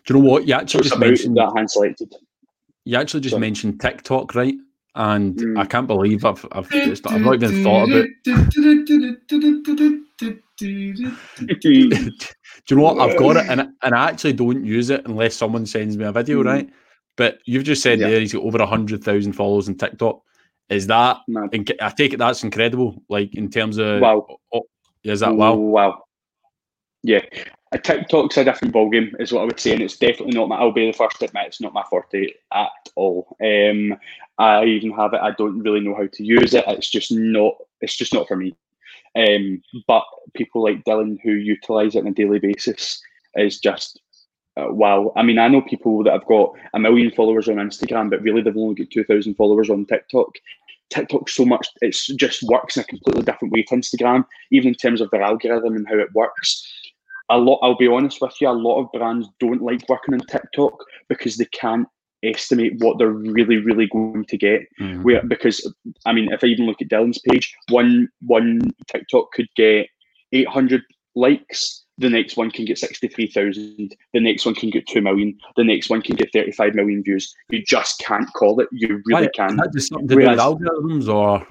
Do 0.05 0.13
you 0.13 0.19
know 0.19 0.29
what 0.29 0.47
you 0.47 0.53
actually 0.53 0.83
so 0.83 0.89
just 0.89 0.99
mentioned? 0.99 1.37
That 1.37 1.53
hand 1.55 1.71
selected. 1.71 2.13
You 2.85 2.97
actually 2.97 3.21
just 3.21 3.33
Sorry. 3.33 3.41
mentioned 3.41 3.79
TikTok, 3.79 4.35
right? 4.35 4.55
And 4.95 5.35
mm. 5.35 5.59
I 5.59 5.65
can't 5.65 5.87
believe 5.87 6.25
I've 6.25 6.45
I've, 6.51 6.69
just, 6.69 7.07
I've 7.07 7.21
not 7.21 7.35
even 7.35 7.63
thought 7.63 7.89
about. 7.89 8.07
It. 8.25 8.25
Do 10.59 10.67
you 10.67 12.75
know 12.75 12.83
what? 12.83 12.99
I've 12.99 13.17
got 13.17 13.37
it, 13.37 13.45
and 13.49 13.69
and 13.81 13.95
I 13.95 14.09
actually 14.09 14.33
don't 14.33 14.65
use 14.65 14.89
it 14.89 15.05
unless 15.05 15.35
someone 15.35 15.65
sends 15.65 15.97
me 15.97 16.05
a 16.05 16.11
video, 16.11 16.41
mm. 16.41 16.45
right? 16.45 16.69
But 17.15 17.39
you've 17.45 17.63
just 17.63 17.83
said 17.83 17.99
yeah. 17.99 18.09
there 18.09 18.19
he's 18.19 18.33
got 18.33 18.43
over 18.43 18.65
hundred 18.65 19.03
thousand 19.03 19.33
followers 19.33 19.69
on 19.69 19.75
TikTok. 19.75 20.21
Is 20.69 20.87
that? 20.87 21.17
Inc- 21.29 21.75
I 21.81 21.89
take 21.89 22.13
it 22.13 22.17
that's 22.17 22.43
incredible. 22.43 23.01
Like 23.09 23.35
in 23.35 23.49
terms 23.49 23.77
of 23.77 24.01
wow, 24.01 24.25
oh, 24.53 24.63
is 25.03 25.21
that 25.21 25.35
wow? 25.35 25.55
Wow, 25.55 26.03
yeah, 27.03 27.21
a 27.71 27.77
TikTok's 27.77 28.37
a 28.37 28.43
different 28.43 28.73
ballgame, 28.73 29.13
is 29.19 29.31
what 29.31 29.41
I 29.41 29.45
would 29.45 29.59
say, 29.59 29.73
and 29.73 29.81
it's 29.81 29.97
definitely 29.97 30.33
not 30.33 30.49
my. 30.49 30.57
I'll 30.57 30.71
be 30.71 30.87
the 30.87 30.97
first 30.97 31.19
to 31.19 31.25
admit 31.25 31.47
it's 31.47 31.61
not 31.61 31.73
my 31.73 31.83
forte 31.89 32.27
at 32.51 32.69
all. 32.95 33.35
Um, 33.43 33.97
I 34.37 34.65
even 34.65 34.91
have 34.93 35.13
it. 35.13 35.21
I 35.21 35.31
don't 35.31 35.59
really 35.59 35.81
know 35.81 35.95
how 35.95 36.07
to 36.11 36.23
use 36.23 36.53
it. 36.53 36.65
It's 36.67 36.89
just 36.89 37.11
not. 37.11 37.55
It's 37.81 37.95
just 37.95 38.13
not 38.13 38.27
for 38.27 38.35
me. 38.35 38.55
Um, 39.15 39.61
but 39.87 40.03
people 40.33 40.63
like 40.63 40.83
Dylan 40.83 41.17
who 41.23 41.31
utilize 41.31 41.95
it 41.95 41.99
on 41.99 42.07
a 42.07 42.11
daily 42.11 42.39
basis 42.39 43.01
is 43.35 43.59
just 43.59 43.99
uh, 44.57 44.71
wow. 44.71 45.13
I 45.15 45.23
mean, 45.23 45.39
I 45.39 45.47
know 45.47 45.61
people 45.61 46.03
that 46.03 46.13
have 46.13 46.25
got 46.25 46.53
a 46.73 46.79
million 46.79 47.11
followers 47.11 47.47
on 47.47 47.55
Instagram, 47.55 48.09
but 48.09 48.21
really 48.21 48.41
they've 48.41 48.55
only 48.55 48.75
got 48.75 48.91
two 48.91 49.03
thousand 49.03 49.35
followers 49.35 49.69
on 49.69 49.85
TikTok. 49.85 50.35
TikTok 50.89 51.29
so 51.29 51.45
much 51.45 51.67
it 51.81 51.95
just 52.15 52.41
works 52.43 52.75
in 52.75 52.81
a 52.81 52.85
completely 52.85 53.21
different 53.21 53.53
way 53.53 53.61
to 53.61 53.75
Instagram, 53.75 54.25
even 54.51 54.69
in 54.69 54.73
terms 54.73 55.01
of 55.01 55.11
their 55.11 55.21
algorithm 55.21 55.75
and 55.75 55.87
how 55.87 55.99
it 55.99 56.11
works 56.13 56.67
a 57.29 57.37
lot. 57.37 57.59
I'll 57.61 57.77
be 57.77 57.87
honest 57.87 58.21
with 58.21 58.35
you. 58.41 58.49
A 58.49 58.51
lot 58.51 58.81
of 58.81 58.91
brands 58.91 59.27
don't 59.39 59.61
like 59.61 59.87
working 59.87 60.13
on 60.13 60.21
TikTok 60.21 60.73
because 61.07 61.37
they 61.37 61.45
can't 61.45 61.87
estimate 62.23 62.73
what 62.79 62.97
they're 62.97 63.09
really, 63.09 63.57
really 63.57 63.87
going 63.87 64.25
to 64.25 64.37
get. 64.37 64.61
Mm-hmm. 64.79 65.03
Where 65.03 65.23
because 65.23 65.73
I 66.05 66.13
mean, 66.13 66.31
if 66.31 66.43
I 66.43 66.47
even 66.47 66.65
look 66.65 66.81
at 66.81 66.89
Dylan's 66.89 67.21
page, 67.29 67.55
one 67.69 68.09
one 68.21 68.61
TikTok 68.87 69.31
could 69.31 69.47
get 69.55 69.87
eight 70.31 70.47
hundred 70.47 70.83
likes. 71.15 71.85
The 71.97 72.09
next 72.09 72.37
one 72.37 72.49
can 72.49 72.63
get 72.63 72.77
sixty-three 72.77 73.27
thousand. 73.27 73.93
The 74.13 74.21
next 74.21 74.45
one 74.45 74.55
can 74.55 74.69
get 74.69 74.87
two 74.87 75.01
million. 75.01 75.37
The 75.57 75.65
next 75.65 75.89
one 75.89 76.01
can 76.01 76.15
get 76.15 76.31
thirty-five 76.31 76.73
million 76.73 77.03
views. 77.03 77.35
You 77.49 77.61
just 77.65 77.99
can't 77.99 78.31
call 78.33 78.61
it. 78.61 78.69
You 78.71 79.01
really 79.05 79.23
right. 79.23 79.33
can. 79.35 79.51
Is 79.51 79.57
that 79.57 79.73
just 79.73 79.89
something 79.89 80.07
to 80.07 80.15
Whereas, 80.15 80.39
do 80.39 80.53
with 80.53 80.61
algorithms, 80.61 81.13
or 81.13 81.45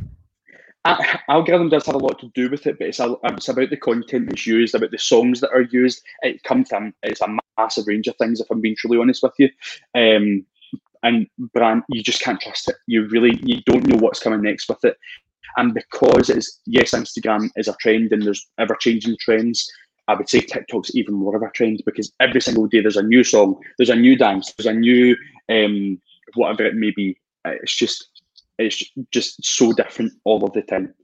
algorithm 1.29 1.69
does 1.69 1.87
have 1.87 1.95
a 1.95 1.99
lot 1.99 2.19
to 2.21 2.31
do 2.35 2.49
with 2.51 2.67
it, 2.67 2.79
but 2.79 2.89
it's, 2.89 3.01
it's 3.01 3.49
about 3.49 3.71
the 3.71 3.77
content 3.77 4.29
that's 4.29 4.47
used, 4.47 4.75
about 4.75 4.91
the 4.91 4.99
songs 4.99 5.41
that 5.41 5.53
are 5.53 5.63
used. 5.63 6.03
It 6.23 6.43
comes 6.43 6.69
to 6.71 6.93
it's 7.03 7.21
a 7.21 7.37
massive 7.59 7.87
range 7.87 8.07
of 8.07 8.17
things. 8.17 8.41
If 8.41 8.51
I'm 8.51 8.61
being 8.61 8.77
truly 8.77 8.99
honest 8.99 9.23
with 9.23 9.33
you, 9.39 9.49
um, 9.95 10.45
and 11.03 11.27
brand, 11.55 11.83
you 11.89 12.03
just 12.03 12.23
can't 12.23 12.41
trust 12.41 12.69
it. 12.69 12.77
You 12.87 13.09
really 13.09 13.39
you 13.43 13.61
don't 13.67 13.87
know 13.87 13.97
what's 13.99 14.21
coming 14.21 14.43
next 14.43 14.69
with 14.69 14.85
it, 14.85 14.97
and 15.57 15.75
because 15.75 16.31
it's 16.31 16.61
yes, 16.67 16.93
Instagram 16.93 17.51
is 17.57 17.69
a 17.69 17.77
trend 17.81 18.13
and 18.13 18.23
there's 18.23 18.47
ever 18.59 18.77
changing 18.77 19.17
trends. 19.21 19.71
I 20.09 20.15
would 20.15 20.29
say 20.29 20.41
TikTok's 20.41 20.95
even 20.97 21.15
more 21.15 21.37
of 21.37 21.43
a 21.43 21.51
trend 21.51 21.83
because 21.85 22.13
every 22.19 22.41
single 22.41 22.67
day 22.67 22.81
there's 22.81 22.97
a 22.97 23.03
new 23.03 23.23
song, 23.23 23.61
there's 23.77 23.91
a 23.91 23.97
new 23.97 24.17
dance, 24.17 24.55
there's 24.55 24.75
a 24.75 24.79
new 24.79 25.15
um, 25.51 26.01
whatever 26.35 26.65
it 26.65 26.77
may 26.77 26.91
be. 26.91 27.19
It's 27.45 27.77
just 27.77 28.18
it's 28.59 28.83
just 29.11 29.45
so 29.45 29.73
different 29.73 30.13
all 30.25 30.45
of 30.45 30.53
the 30.53 30.63
time. 30.63 30.95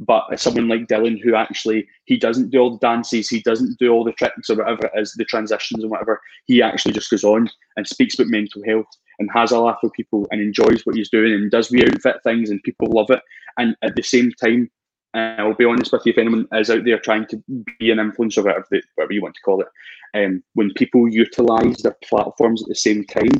But 0.00 0.38
someone 0.40 0.68
like 0.68 0.88
Dylan, 0.88 1.22
who 1.22 1.34
actually 1.34 1.86
he 2.06 2.16
doesn't 2.16 2.50
do 2.50 2.58
all 2.58 2.72
the 2.72 2.78
dances, 2.78 3.28
he 3.28 3.40
doesn't 3.40 3.78
do 3.78 3.92
all 3.92 4.04
the 4.04 4.12
tricks 4.12 4.50
or 4.50 4.56
whatever 4.56 4.86
it 4.86 5.00
is, 5.00 5.12
the 5.12 5.24
transitions 5.24 5.82
and 5.82 5.90
whatever. 5.90 6.20
He 6.46 6.62
actually 6.62 6.94
just 6.94 7.10
goes 7.10 7.24
on 7.24 7.48
and 7.76 7.86
speaks 7.86 8.14
about 8.14 8.28
mental 8.28 8.62
health 8.66 8.86
and 9.18 9.30
has 9.32 9.52
a 9.52 9.58
laugh 9.60 9.78
with 9.82 9.92
people 9.92 10.26
and 10.30 10.40
enjoys 10.40 10.84
what 10.84 10.96
he's 10.96 11.10
doing 11.10 11.32
and 11.32 11.50
does 11.50 11.70
we 11.70 11.84
outfit 11.84 12.16
things 12.24 12.50
and 12.50 12.62
people 12.62 12.88
love 12.90 13.10
it. 13.10 13.20
And 13.58 13.76
at 13.82 13.94
the 13.94 14.02
same 14.02 14.32
time, 14.32 14.70
and 15.14 15.40
I'll 15.40 15.54
be 15.54 15.64
honest 15.64 15.92
with 15.92 16.04
you, 16.04 16.12
if 16.12 16.18
anyone 16.18 16.46
is 16.52 16.70
out 16.70 16.84
there 16.84 16.98
trying 16.98 17.26
to 17.26 17.42
be 17.78 17.90
an 17.90 17.98
influencer, 17.98 18.44
whatever, 18.44 18.66
the, 18.70 18.82
whatever 18.96 19.12
you 19.12 19.22
want 19.22 19.34
to 19.36 19.40
call 19.42 19.60
it, 19.60 19.68
um, 20.14 20.42
when 20.54 20.72
people 20.74 21.08
utilize 21.08 21.78
their 21.78 21.96
platforms 22.04 22.62
at 22.62 22.68
the 22.68 22.74
same 22.74 23.04
time, 23.04 23.30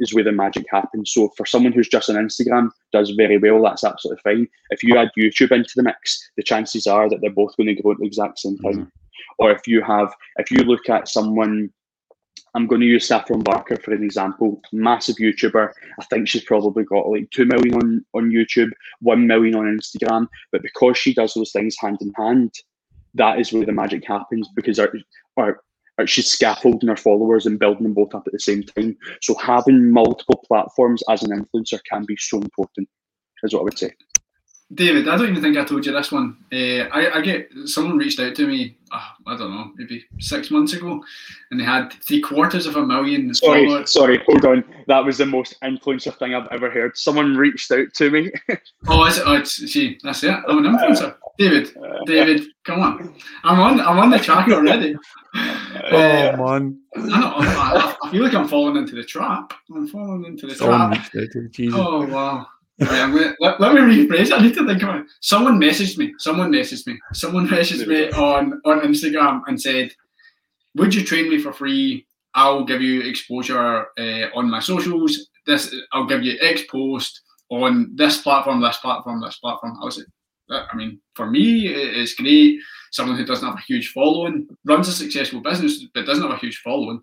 is 0.00 0.12
where 0.14 0.24
the 0.24 0.32
magic 0.32 0.66
happens. 0.70 1.12
So 1.12 1.28
for 1.36 1.46
someone 1.46 1.72
who's 1.72 1.88
just 1.88 2.10
on 2.10 2.16
Instagram, 2.16 2.70
does 2.92 3.10
very 3.10 3.38
well, 3.38 3.62
that's 3.62 3.84
absolutely 3.84 4.22
fine. 4.24 4.48
If 4.70 4.82
you 4.82 4.96
add 4.96 5.10
YouTube 5.16 5.52
into 5.52 5.72
the 5.76 5.84
mix, 5.84 6.30
the 6.36 6.42
chances 6.42 6.86
are 6.86 7.08
that 7.08 7.20
they're 7.20 7.30
both 7.30 7.56
going 7.56 7.74
to 7.74 7.82
go 7.82 7.92
at 7.92 7.98
the 7.98 8.06
exact 8.06 8.40
same 8.40 8.58
time. 8.58 8.72
Mm-hmm. 8.72 8.84
Or 9.38 9.52
if 9.52 9.66
you 9.66 9.82
have, 9.82 10.12
if 10.38 10.50
you 10.50 10.58
look 10.58 10.88
at 10.88 11.08
someone 11.08 11.72
I'm 12.54 12.66
going 12.66 12.80
to 12.80 12.86
use 12.86 13.06
Saffron 13.06 13.42
Barker 13.42 13.76
for 13.76 13.92
an 13.92 14.02
example. 14.02 14.60
Massive 14.72 15.16
YouTuber. 15.16 15.70
I 16.00 16.04
think 16.04 16.28
she's 16.28 16.44
probably 16.44 16.84
got 16.84 17.08
like 17.08 17.30
2 17.30 17.44
million 17.44 17.74
on, 17.74 18.04
on 18.14 18.30
YouTube, 18.30 18.70
1 19.00 19.26
million 19.26 19.54
on 19.54 19.64
Instagram. 19.78 20.26
But 20.52 20.62
because 20.62 20.96
she 20.96 21.14
does 21.14 21.34
those 21.34 21.52
things 21.52 21.76
hand 21.78 21.98
in 22.00 22.12
hand, 22.16 22.54
that 23.14 23.38
is 23.38 23.52
where 23.52 23.66
the 23.66 23.72
magic 23.72 24.06
happens 24.06 24.48
because 24.54 24.78
our, 24.78 24.92
our, 25.36 25.60
our, 25.98 26.06
she's 26.06 26.30
scaffolding 26.30 26.88
her 26.88 26.96
followers 26.96 27.46
and 27.46 27.58
building 27.58 27.82
them 27.82 27.94
both 27.94 28.14
up 28.14 28.26
at 28.26 28.32
the 28.32 28.40
same 28.40 28.62
time. 28.62 28.96
So 29.22 29.34
having 29.34 29.90
multiple 29.90 30.42
platforms 30.46 31.02
as 31.10 31.22
an 31.22 31.30
influencer 31.30 31.80
can 31.90 32.04
be 32.04 32.16
so 32.16 32.38
important, 32.38 32.88
is 33.42 33.52
what 33.52 33.60
I 33.60 33.64
would 33.64 33.78
say. 33.78 33.92
David, 34.74 35.08
I 35.08 35.16
don't 35.16 35.30
even 35.30 35.42
think 35.42 35.56
I 35.56 35.64
told 35.64 35.86
you 35.86 35.92
this 35.92 36.12
one. 36.12 36.36
Uh, 36.52 36.84
I, 36.92 37.18
I, 37.18 37.20
get 37.22 37.50
someone 37.64 37.96
reached 37.96 38.20
out 38.20 38.34
to 38.34 38.46
me. 38.46 38.76
Uh, 38.92 39.00
I 39.26 39.36
don't 39.36 39.50
know, 39.50 39.72
maybe 39.76 40.04
six 40.18 40.50
months 40.50 40.74
ago, 40.74 41.02
and 41.50 41.58
they 41.58 41.64
had 41.64 41.90
three 42.02 42.20
quarters 42.20 42.66
of 42.66 42.76
a 42.76 42.84
million. 42.84 43.32
Sorry, 43.34 43.66
followers. 43.66 43.90
sorry, 43.90 44.22
hold 44.26 44.44
on. 44.44 44.64
That 44.86 45.02
was 45.06 45.16
the 45.16 45.24
most 45.24 45.58
influencer 45.62 46.14
thing 46.18 46.34
I've 46.34 46.48
ever 46.52 46.68
heard. 46.70 46.98
Someone 46.98 47.34
reached 47.34 47.72
out 47.72 47.94
to 47.94 48.10
me. 48.10 48.30
oh, 48.88 49.06
is 49.06 49.16
it? 49.16 49.24
Oh, 49.26 49.36
it's, 49.36 49.52
see, 49.52 49.98
that's 50.02 50.22
it. 50.22 50.36
I'm 50.46 50.64
an 50.64 50.76
influencer. 50.76 51.16
David, 51.38 51.70
David, 52.04 52.42
come 52.64 52.80
on. 52.80 53.14
I'm 53.44 53.60
on. 53.60 53.80
I'm 53.80 53.98
on 53.98 54.10
the 54.10 54.18
track 54.18 54.48
already. 54.50 54.96
oh 55.34 55.96
uh, 55.96 56.36
man! 56.36 56.78
I, 56.94 57.20
know, 57.20 57.32
I, 57.36 57.96
I, 58.02 58.10
feel 58.10 58.22
like 58.22 58.34
I'm 58.34 58.48
falling 58.48 58.76
into 58.76 58.96
the 58.96 59.04
trap. 59.04 59.54
I'm 59.74 59.86
falling 59.86 60.26
into 60.26 60.46
the 60.46 60.54
trap. 60.54 61.08
Oh 61.72 62.06
wow! 62.06 62.46
Gonna, 62.80 63.34
let, 63.40 63.60
let, 63.60 63.74
me 63.74 63.80
rephrase. 63.80 64.32
I 64.32 64.40
need 64.40 64.54
to 64.54 64.66
think 64.66 64.82
about 64.82 65.00
it. 65.00 65.06
Someone 65.20 65.60
messaged 65.60 65.98
me. 65.98 66.14
Someone 66.18 66.52
messaged 66.52 66.86
me. 66.86 66.98
Someone 67.12 67.48
messaged 67.48 67.86
me 67.88 68.10
on 68.12 68.60
on 68.64 68.80
Instagram 68.80 69.42
and 69.48 69.60
said, 69.60 69.92
"Would 70.76 70.94
you 70.94 71.04
train 71.04 71.28
me 71.28 71.38
for 71.38 71.52
free? 71.52 72.06
I'll 72.34 72.64
give 72.64 72.80
you 72.80 73.00
exposure 73.00 73.86
uh, 73.98 74.26
on 74.34 74.48
my 74.48 74.60
socials. 74.60 75.28
This 75.44 75.74
I'll 75.92 76.06
give 76.06 76.22
you 76.22 76.38
X 76.40 76.62
post 76.70 77.22
on 77.50 77.96
this 77.96 78.22
platform, 78.22 78.60
this 78.60 78.78
platform, 78.78 79.20
this 79.20 79.38
platform." 79.38 79.76
I 79.82 79.84
was 79.84 79.98
like, 80.48 80.64
I 80.72 80.76
mean, 80.76 81.00
for 81.14 81.26
me, 81.26 81.66
it's 81.66 82.14
great. 82.14 82.60
Someone 82.92 83.16
who 83.16 83.24
doesn't 83.24 83.46
have 83.46 83.58
a 83.58 83.62
huge 83.62 83.88
following 83.88 84.48
runs 84.64 84.88
a 84.88 84.92
successful 84.92 85.40
business 85.40 85.84
but 85.92 86.06
doesn't 86.06 86.22
have 86.22 86.32
a 86.32 86.40
huge 86.40 86.58
following, 86.58 87.02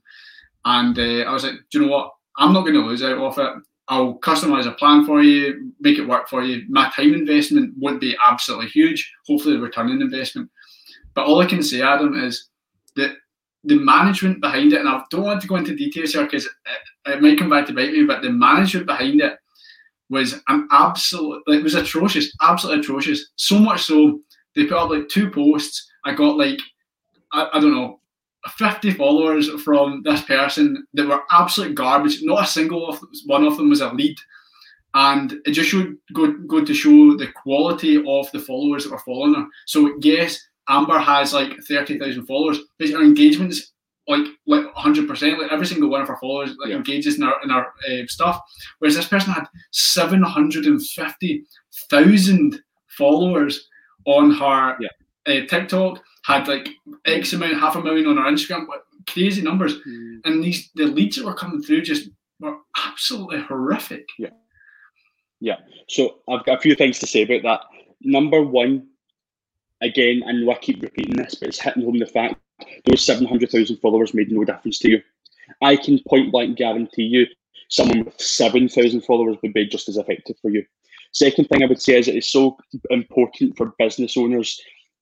and 0.63 0.97
uh, 0.97 1.29
I 1.29 1.33
was 1.33 1.43
like, 1.43 1.55
do 1.69 1.79
you 1.79 1.85
know 1.85 1.91
what? 1.91 2.11
I'm 2.37 2.53
not 2.53 2.61
going 2.61 2.75
to 2.75 2.81
lose 2.81 3.03
out 3.03 3.17
off 3.17 3.37
it. 3.37 3.53
I'll 3.87 4.15
customize 4.15 4.65
a 4.65 4.71
plan 4.71 5.05
for 5.05 5.21
you, 5.21 5.71
make 5.79 5.99
it 5.99 6.07
work 6.07 6.27
for 6.27 6.43
you. 6.43 6.63
My 6.69 6.91
time 6.95 7.13
investment 7.13 7.73
won't 7.77 8.01
be 8.01 8.17
absolutely 8.25 8.67
huge. 8.67 9.13
Hopefully, 9.27 9.55
the 9.55 9.61
return 9.61 9.91
on 9.91 10.01
investment. 10.01 10.49
But 11.13 11.27
all 11.27 11.39
I 11.39 11.45
can 11.45 11.61
say, 11.61 11.81
Adam, 11.81 12.17
is 12.17 12.49
that 12.95 13.15
the 13.63 13.75
management 13.75 14.41
behind 14.41 14.73
it, 14.73 14.79
and 14.79 14.89
I 14.89 15.03
don't 15.09 15.23
want 15.23 15.41
to 15.41 15.47
go 15.47 15.55
into 15.55 15.75
details 15.75 16.13
here 16.13 16.23
because 16.23 16.45
it, 16.45 16.51
it, 17.05 17.21
might 17.21 17.37
come 17.37 17.49
back 17.49 17.67
to 17.67 17.73
bite 17.73 17.91
me, 17.91 18.03
but 18.03 18.21
the 18.21 18.31
management 18.31 18.87
behind 18.87 19.21
it 19.21 19.37
was 20.09 20.41
an 20.47 20.67
absolute, 20.71 21.43
it 21.47 21.63
was 21.63 21.75
atrocious, 21.75 22.31
absolutely 22.41 22.81
atrocious. 22.81 23.31
So 23.35 23.59
much 23.59 23.83
so, 23.83 24.19
they 24.55 24.65
put 24.65 24.77
up 24.77 24.89
like 24.89 25.07
two 25.09 25.29
posts. 25.31 25.91
I 26.05 26.13
got 26.13 26.37
like, 26.37 26.59
I, 27.33 27.49
I 27.53 27.59
don't 27.59 27.73
know, 27.73 27.99
50 28.49 28.91
followers 28.91 29.49
from 29.63 30.01
this 30.03 30.21
person 30.21 30.85
that 30.93 31.07
were 31.07 31.23
absolute 31.31 31.75
garbage. 31.75 32.21
Not 32.21 32.43
a 32.43 32.47
single 32.47 32.89
of 32.89 32.99
one 33.25 33.45
of 33.45 33.57
them 33.57 33.69
was 33.69 33.81
a 33.81 33.91
lead. 33.91 34.15
And 34.93 35.33
it 35.45 35.51
just 35.51 35.69
showed 35.69 35.97
go, 36.13 36.31
go 36.31 36.63
to 36.63 36.73
show 36.73 37.17
the 37.17 37.27
quality 37.27 37.97
of 37.97 38.31
the 38.31 38.39
followers 38.39 38.83
that 38.83 38.91
were 38.91 38.99
following 38.99 39.35
her. 39.35 39.45
So 39.65 39.93
yes, 40.01 40.39
Amber 40.69 40.99
has 40.99 41.33
like 41.33 41.51
30,000 41.67 42.25
followers, 42.25 42.59
but 42.79 42.89
her 42.89 43.03
engagement's 43.03 43.73
like 44.07 44.25
like 44.45 44.65
100%. 44.75 45.37
Like 45.37 45.51
every 45.51 45.65
single 45.65 45.89
one 45.89 46.01
of 46.01 46.07
her 46.07 46.15
followers 46.17 46.55
like 46.59 46.69
yeah. 46.69 46.77
engages 46.77 47.17
in 47.17 47.23
our 47.23 47.35
in 47.43 47.51
our 47.51 47.73
uh, 47.89 48.05
stuff. 48.07 48.41
Whereas 48.79 48.95
this 48.95 49.07
person 49.07 49.33
had 49.33 49.47
750,000 49.71 52.61
followers 52.87 53.67
on 54.05 54.31
her 54.31 54.77
yeah. 54.79 54.87
uh, 55.27 55.41
TikTok 55.47 56.01
had 56.25 56.47
like 56.47 56.69
X 57.05 57.33
amount, 57.33 57.59
half 57.59 57.75
a 57.75 57.81
million 57.81 58.07
on 58.07 58.17
our 58.17 58.31
Instagram, 58.31 58.65
crazy 59.07 59.41
numbers. 59.41 59.75
Mm. 59.87 60.21
And 60.25 60.43
these 60.43 60.69
the 60.75 60.85
leads 60.85 61.17
that 61.17 61.25
were 61.25 61.33
coming 61.33 61.61
through 61.61 61.83
just 61.83 62.09
were 62.39 62.57
absolutely 62.77 63.41
horrific. 63.41 64.07
Yeah. 64.17 64.31
Yeah. 65.39 65.57
So 65.87 66.19
I've 66.27 66.45
got 66.45 66.57
a 66.57 66.61
few 66.61 66.75
things 66.75 66.97
to 66.99 67.07
say 67.07 67.21
about 67.21 67.43
that. 67.43 67.61
Number 68.01 68.41
one, 68.41 68.87
again, 69.81 70.23
I 70.27 70.31
know 70.31 70.51
I 70.51 70.55
keep 70.55 70.81
repeating 70.81 71.15
this, 71.15 71.35
but 71.35 71.49
it's 71.49 71.61
hitting 71.61 71.83
home 71.83 71.99
the 71.99 72.05
fact 72.07 72.35
those 72.85 73.05
700,000 73.05 73.77
followers 73.77 74.13
made 74.13 74.31
no 74.31 74.43
difference 74.43 74.79
to 74.79 74.89
you. 74.89 75.01
I 75.61 75.75
can 75.75 75.99
point 76.07 76.31
blank 76.31 76.57
guarantee 76.57 77.03
you 77.03 77.27
someone 77.69 78.05
with 78.05 78.19
7,000 78.19 79.01
followers 79.01 79.37
would 79.41 79.53
be 79.53 79.67
just 79.67 79.89
as 79.89 79.97
effective 79.97 80.37
for 80.41 80.49
you. 80.49 80.63
Second 81.11 81.45
thing 81.45 81.63
I 81.63 81.67
would 81.67 81.81
say 81.81 81.97
is 81.97 82.07
it 82.07 82.15
is 82.15 82.29
so 82.29 82.57
important 82.89 83.55
for 83.57 83.73
business 83.77 84.17
owners 84.17 84.59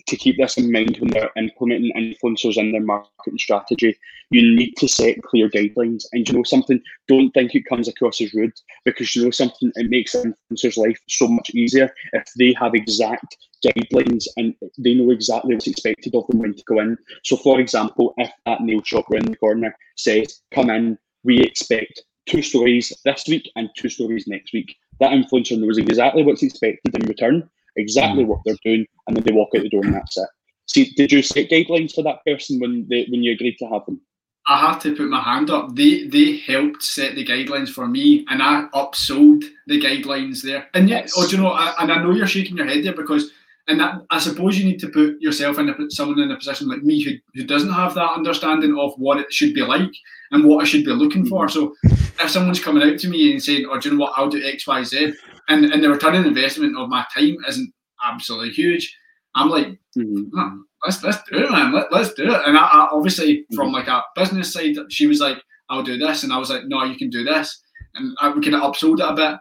to 0.08 0.18
keep 0.18 0.38
this 0.38 0.58
in 0.58 0.72
mind 0.72 0.98
when 0.98 1.10
they're 1.12 1.32
implementing 1.38 1.92
influencers 1.96 2.58
in 2.58 2.72
their 2.72 2.82
marketing 2.82 3.38
strategy. 3.38 3.98
You 4.30 4.56
need 4.56 4.74
to 4.78 4.88
set 4.88 5.22
clear 5.24 5.50
guidelines. 5.50 6.04
And 6.12 6.28
you 6.28 6.36
know 6.36 6.44
something, 6.44 6.82
don't 7.08 7.32
think 7.32 7.56
it 7.56 7.66
comes 7.66 7.88
across 7.88 8.20
as 8.22 8.34
rude 8.34 8.54
because 8.86 9.16
you 9.16 9.24
know 9.24 9.32
something, 9.32 9.72
it 9.76 9.90
makes 9.90 10.16
influencers' 10.16 10.78
life 10.78 11.00
so 11.08 11.28
much 11.28 11.52
easier 11.52 11.94
if 12.14 12.26
they 12.38 12.54
have 12.60 12.74
exact 12.76 13.38
guidelines 13.66 14.28
and 14.36 14.54
they 14.78 14.94
know 14.94 15.10
exactly 15.12 15.54
what's 15.54 15.68
expected 15.68 16.14
of 16.16 16.28
them 16.28 16.40
when 16.40 16.54
to 16.54 16.64
go 16.68 16.80
in. 16.80 16.98
So, 17.24 17.38
for 17.38 17.60
example, 17.60 18.14
if 18.18 18.32
that 18.46 18.62
nail 18.62 18.82
shop 18.84 19.10
around 19.10 19.30
the 19.30 19.38
corner 19.38 19.76
says, 19.96 20.42
come 20.54 20.70
in, 20.70 20.98
we 21.24 21.40
expect 21.40 22.04
two 22.26 22.42
stories 22.42 22.92
this 23.06 23.24
week 23.28 23.50
and 23.56 23.70
two 23.78 23.90
stories 23.90 24.28
next 24.28 24.54
week, 24.54 24.76
that 25.00 25.12
influencer 25.12 25.58
knows 25.58 25.78
exactly 25.78 26.24
what's 26.24 26.44
expected 26.44 26.96
in 26.96 27.08
return 27.08 27.50
exactly 27.76 28.24
mm. 28.24 28.28
what 28.28 28.40
they're 28.46 28.56
doing, 28.64 28.86
and 29.08 29.16
then 29.16 29.24
they 29.24 29.34
walk 29.34 29.50
out 29.56 29.64
the 29.64 29.70
door 29.70 29.84
and 29.84 29.94
that's 29.94 30.18
it. 30.18 30.28
See, 30.68 30.92
did 30.96 31.12
you 31.12 31.22
set 31.22 31.50
guidelines 31.50 31.94
for 31.94 32.04
that 32.04 32.24
person 32.26 32.60
when 32.60 32.88
they 32.90 33.06
when 33.10 33.24
you 33.24 33.34
agreed 33.34 33.58
to 33.60 33.68
have 33.68 33.86
them? 33.86 34.02
I 34.48 34.60
have 34.60 34.82
to 34.84 34.96
put 34.96 35.10
my 35.10 35.22
hand 35.22 35.50
up. 35.50 35.76
They 35.76 36.08
they 36.08 36.38
helped 36.38 36.84
set 36.84 37.16
the 37.16 37.26
guidelines 37.26 37.70
for 37.70 37.88
me, 37.88 38.26
and 38.30 38.42
I 38.42 38.66
upsold 38.74 39.44
the 39.68 39.80
guidelines 39.80 40.42
there. 40.42 40.68
And 40.74 40.90
yet, 40.90 41.12
oh, 41.16 41.28
do 41.28 41.36
you 41.36 41.42
know? 41.42 41.50
I, 41.50 41.74
and 41.80 41.92
I 41.92 42.02
know 42.02 42.12
you're 42.12 42.28
shaking 42.28 42.58
your 42.58 42.68
head 42.68 42.84
there 42.84 42.94
because, 42.94 43.32
and 43.68 43.80
that, 43.80 44.02
I 44.10 44.20
suppose 44.20 44.58
you 44.58 44.66
need 44.66 44.80
to 44.80 44.90
put 44.90 45.22
yourself 45.22 45.60
in 45.60 45.70
a, 45.70 45.92
someone 45.92 46.20
in 46.20 46.32
a 46.32 46.38
position 46.38 46.68
like 46.68 46.84
me 46.84 47.02
who 47.02 47.12
who 47.36 47.46
doesn't 47.46 47.72
have 47.72 47.94
that 47.96 48.12
understanding 48.12 48.78
of 48.78 48.94
what 48.98 49.18
it 49.18 49.32
should 49.32 49.54
be 49.54 49.62
like 49.62 49.92
and 50.32 50.44
what 50.44 50.62
I 50.62 50.68
should 50.68 50.84
be 50.84 50.92
looking 50.92 51.26
for. 51.26 51.48
So, 51.48 51.74
if 51.84 52.30
someone's 52.30 52.64
coming 52.64 52.84
out 52.84 53.00
to 53.00 53.10
me 53.10 53.32
and 53.32 53.42
saying, 53.42 53.68
"Oh, 53.70 53.80
do 53.80 53.90
you 53.90 53.96
know 53.96 54.04
what? 54.04 54.14
I'll 54.18 54.30
do 54.30 54.44
X, 54.44 54.68
Y, 54.68 54.84
Z," 54.84 55.14
and 55.50 55.66
and 55.66 55.84
the 55.84 55.90
return 55.90 56.16
on 56.16 56.26
investment 56.26 56.78
of 56.78 56.90
my 56.90 57.06
time 57.16 57.38
isn't 57.48 57.74
absolutely 58.06 58.52
huge. 58.52 58.96
I'm 59.36 59.50
like, 59.50 59.68
mm-hmm. 59.98 60.60
let's 60.86 61.04
let's 61.04 61.18
do 61.30 61.38
it, 61.38 61.52
man. 61.52 61.74
Let, 61.74 61.92
let's 61.92 62.14
do 62.14 62.24
it. 62.32 62.42
And 62.46 62.58
I, 62.58 62.62
I 62.62 62.88
obviously 62.92 63.38
mm-hmm. 63.38 63.56
from 63.56 63.72
like 63.72 63.88
a 63.88 64.04
business 64.16 64.54
side, 64.54 64.76
she 64.90 65.08
was 65.08 65.20
like, 65.20 65.38
I'll 65.70 65.84
do 65.84 65.98
this, 65.98 66.24
and 66.24 66.32
I 66.32 66.38
was 66.38 66.50
like, 66.50 66.66
no, 66.66 66.84
you 66.84 66.96
can 66.96 67.10
do 67.10 67.24
this, 67.24 67.62
and 67.96 68.16
I, 68.22 68.30
we 68.30 68.42
kind 68.42 68.56
of 68.56 68.62
upsold 68.62 69.00
it 69.00 69.10
a 69.10 69.14
bit, 69.14 69.40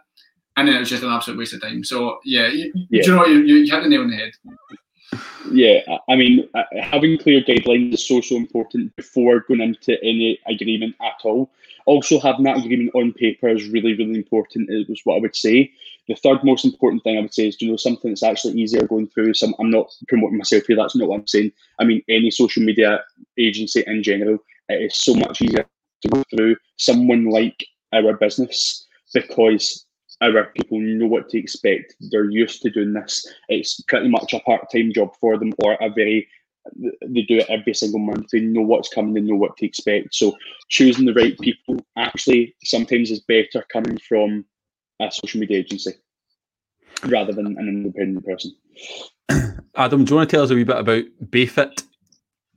and 0.57 0.67
then 0.67 0.75
it 0.75 0.79
was 0.79 0.89
just 0.89 1.03
an 1.03 1.09
absolute 1.09 1.37
waste 1.37 1.53
of 1.53 1.61
time. 1.61 1.83
So 1.83 2.19
yeah, 2.25 2.47
you, 2.47 2.71
yeah. 2.89 3.03
you 3.05 3.15
know, 3.15 3.25
you, 3.25 3.39
you 3.39 3.71
hit 3.71 3.83
the 3.83 3.89
nail 3.89 4.01
on 4.01 4.09
the 4.09 4.15
head. 4.15 4.31
Yeah, 5.51 5.81
I 6.09 6.15
mean, 6.15 6.49
having 6.81 7.19
clear 7.19 7.41
guidelines 7.41 7.93
is 7.93 8.07
so 8.07 8.21
so 8.21 8.35
important 8.35 8.95
before 8.95 9.41
going 9.41 9.61
into 9.61 10.01
any 10.01 10.39
agreement 10.47 10.95
at 11.01 11.19
all. 11.23 11.51
Also, 11.85 12.19
having 12.19 12.45
that 12.45 12.57
agreement 12.57 12.91
on 12.95 13.13
paper 13.13 13.49
is 13.49 13.67
really 13.67 13.93
really 13.93 14.15
important. 14.15 14.69
Is 14.71 15.01
what 15.03 15.17
I 15.17 15.19
would 15.19 15.35
say. 15.35 15.71
The 16.07 16.15
third 16.15 16.43
most 16.43 16.65
important 16.65 17.03
thing 17.03 17.17
I 17.17 17.21
would 17.21 17.33
say 17.33 17.47
is, 17.47 17.61
you 17.61 17.69
know, 17.69 17.77
something 17.77 18.11
that's 18.11 18.23
actually 18.23 18.59
easier 18.59 18.85
going 18.85 19.07
through. 19.07 19.33
Some, 19.35 19.55
I'm 19.59 19.71
not 19.71 19.89
promoting 20.07 20.37
myself 20.37 20.63
here. 20.67 20.75
That's 20.75 20.95
not 20.95 21.07
what 21.07 21.19
I'm 21.19 21.27
saying. 21.27 21.51
I 21.79 21.85
mean, 21.85 22.01
any 22.09 22.29
social 22.29 22.63
media 22.63 23.01
agency 23.37 23.83
in 23.87 24.03
general, 24.03 24.37
it 24.69 24.81
is 24.81 24.97
so 24.97 25.15
much 25.15 25.41
easier 25.41 25.65
to 26.01 26.07
go 26.09 26.23
through 26.29 26.57
someone 26.77 27.29
like 27.29 27.65
our 27.93 28.13
business 28.17 28.85
because 29.13 29.85
our 30.21 30.51
people 30.55 30.79
know 30.79 31.07
what 31.07 31.29
to 31.29 31.37
expect. 31.37 31.95
They're 32.11 32.29
used 32.29 32.61
to 32.63 32.69
doing 32.69 32.93
this. 32.93 33.25
It's 33.49 33.81
pretty 33.87 34.09
much 34.09 34.33
a 34.33 34.39
part-time 34.41 34.91
job 34.93 35.15
for 35.19 35.37
them 35.37 35.53
or 35.59 35.73
a 35.81 35.89
very 35.89 36.27
they 37.05 37.23
do 37.23 37.39
it 37.39 37.49
every 37.49 37.73
single 37.73 37.99
month. 37.99 38.29
They 38.31 38.39
know 38.39 38.61
what's 38.61 38.87
coming. 38.87 39.13
They 39.13 39.21
know 39.21 39.35
what 39.35 39.57
to 39.57 39.65
expect. 39.65 40.15
So 40.15 40.33
choosing 40.69 41.05
the 41.05 41.13
right 41.13 41.37
people 41.39 41.77
actually 41.97 42.55
sometimes 42.63 43.11
is 43.11 43.19
better 43.19 43.65
coming 43.71 43.97
from 43.97 44.45
a 45.07 45.11
social 45.11 45.39
media 45.39 45.59
agency 45.59 45.93
rather 47.05 47.33
than 47.33 47.47
an 47.47 47.67
independent 47.67 48.25
person. 48.25 48.55
Adam, 49.75 50.05
do 50.05 50.11
you 50.11 50.15
want 50.17 50.29
to 50.29 50.35
tell 50.35 50.43
us 50.43 50.51
a 50.51 50.55
wee 50.55 50.63
bit 50.63 50.77
about 50.77 51.03
Bayfit? 51.25 51.83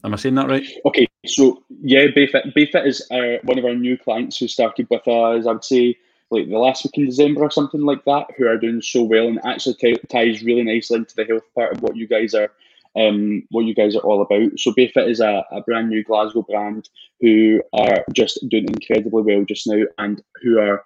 Am 0.04 0.12
I 0.12 0.16
saying 0.16 0.34
that 0.36 0.48
right? 0.48 0.66
Okay, 0.84 1.06
so 1.26 1.62
yeah, 1.82 2.06
Bayfit. 2.06 2.54
Bayfit 2.54 2.86
is 2.86 3.06
uh, 3.10 3.38
one 3.44 3.58
of 3.58 3.64
our 3.64 3.74
new 3.74 3.96
clients 3.96 4.38
who 4.38 4.48
started 4.48 4.86
with 4.90 5.06
us. 5.08 5.46
I 5.46 5.52
would 5.52 5.64
say 5.64 5.96
like 6.30 6.48
the 6.48 6.58
last 6.58 6.84
week 6.84 6.98
in 6.98 7.06
December 7.06 7.42
or 7.42 7.50
something 7.50 7.82
like 7.82 8.04
that, 8.04 8.26
who 8.36 8.46
are 8.46 8.58
doing 8.58 8.82
so 8.82 9.02
well 9.02 9.26
and 9.26 9.40
actually 9.44 9.74
t- 9.74 9.96
ties 10.08 10.42
really 10.42 10.62
nicely 10.62 10.96
into 10.96 11.14
the 11.14 11.24
health 11.24 11.44
part 11.54 11.72
of 11.72 11.82
what 11.82 11.96
you 11.96 12.06
guys 12.06 12.34
are 12.34 12.50
um, 12.96 13.42
what 13.50 13.64
you 13.66 13.74
guys 13.74 13.94
are 13.94 14.00
all 14.00 14.22
about. 14.22 14.58
So 14.58 14.72
Bayfit 14.72 15.08
is 15.08 15.20
a, 15.20 15.44
a 15.52 15.60
brand 15.60 15.90
new 15.90 16.02
Glasgow 16.02 16.42
brand 16.42 16.88
who 17.20 17.62
are 17.72 18.04
just 18.12 18.38
doing 18.48 18.66
incredibly 18.68 19.22
well 19.22 19.44
just 19.44 19.66
now 19.66 19.84
and 19.98 20.22
who 20.42 20.58
are 20.58 20.82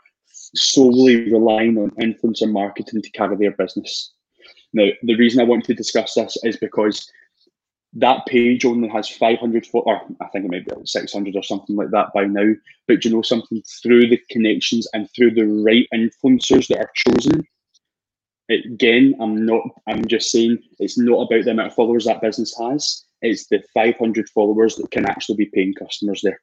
solely 0.55 1.30
relying 1.30 1.78
on 1.78 1.90
influencer 1.92 2.51
marketing 2.51 3.03
to 3.03 3.11
carry 3.11 3.36
their 3.36 3.53
business. 3.53 4.12
Now, 4.72 4.88
the 5.03 5.16
reason 5.16 5.40
I 5.40 5.44
want 5.44 5.64
to 5.64 5.74
discuss 5.74 6.14
this 6.14 6.36
is 6.44 6.57
because 6.57 7.11
that 7.94 8.24
page 8.26 8.64
only 8.64 8.88
has 8.88 9.09
500 9.09 9.66
or 9.72 10.03
I 10.20 10.28
think 10.28 10.44
it 10.44 10.51
might 10.51 10.66
be 10.66 10.74
600 10.84 11.36
or 11.36 11.42
something 11.42 11.74
like 11.74 11.90
that 11.90 12.12
by 12.14 12.24
now. 12.24 12.53
But 12.86 13.05
you 13.05 13.11
know 13.11 13.22
something 13.22 13.62
through 13.82 14.09
the 14.09 14.20
connections 14.30 14.86
and 14.92 15.09
through 15.11 15.32
the 15.34 15.46
right 15.46 15.88
influencers 15.92 16.68
that 16.68 16.78
are 16.78 16.90
chosen. 16.94 17.46
Again, 18.48 19.14
I'm 19.20 19.44
not. 19.44 19.62
I'm 19.88 20.07
just 20.07 20.30
saying 20.30 20.59
it's 20.78 20.98
not 20.98 21.22
about 21.22 21.44
the 21.44 21.53
amount 21.53 21.68
of 21.68 21.74
followers 21.74 22.05
that 22.05 22.20
business 22.20 22.57
has. 22.59 23.05
It's 23.22 23.46
the 23.46 23.62
500 23.74 24.28
followers 24.30 24.76
that 24.76 24.90
can 24.90 25.07
actually 25.07 25.36
be 25.36 25.51
paying 25.55 25.74
customers 25.74 26.20
there, 26.22 26.40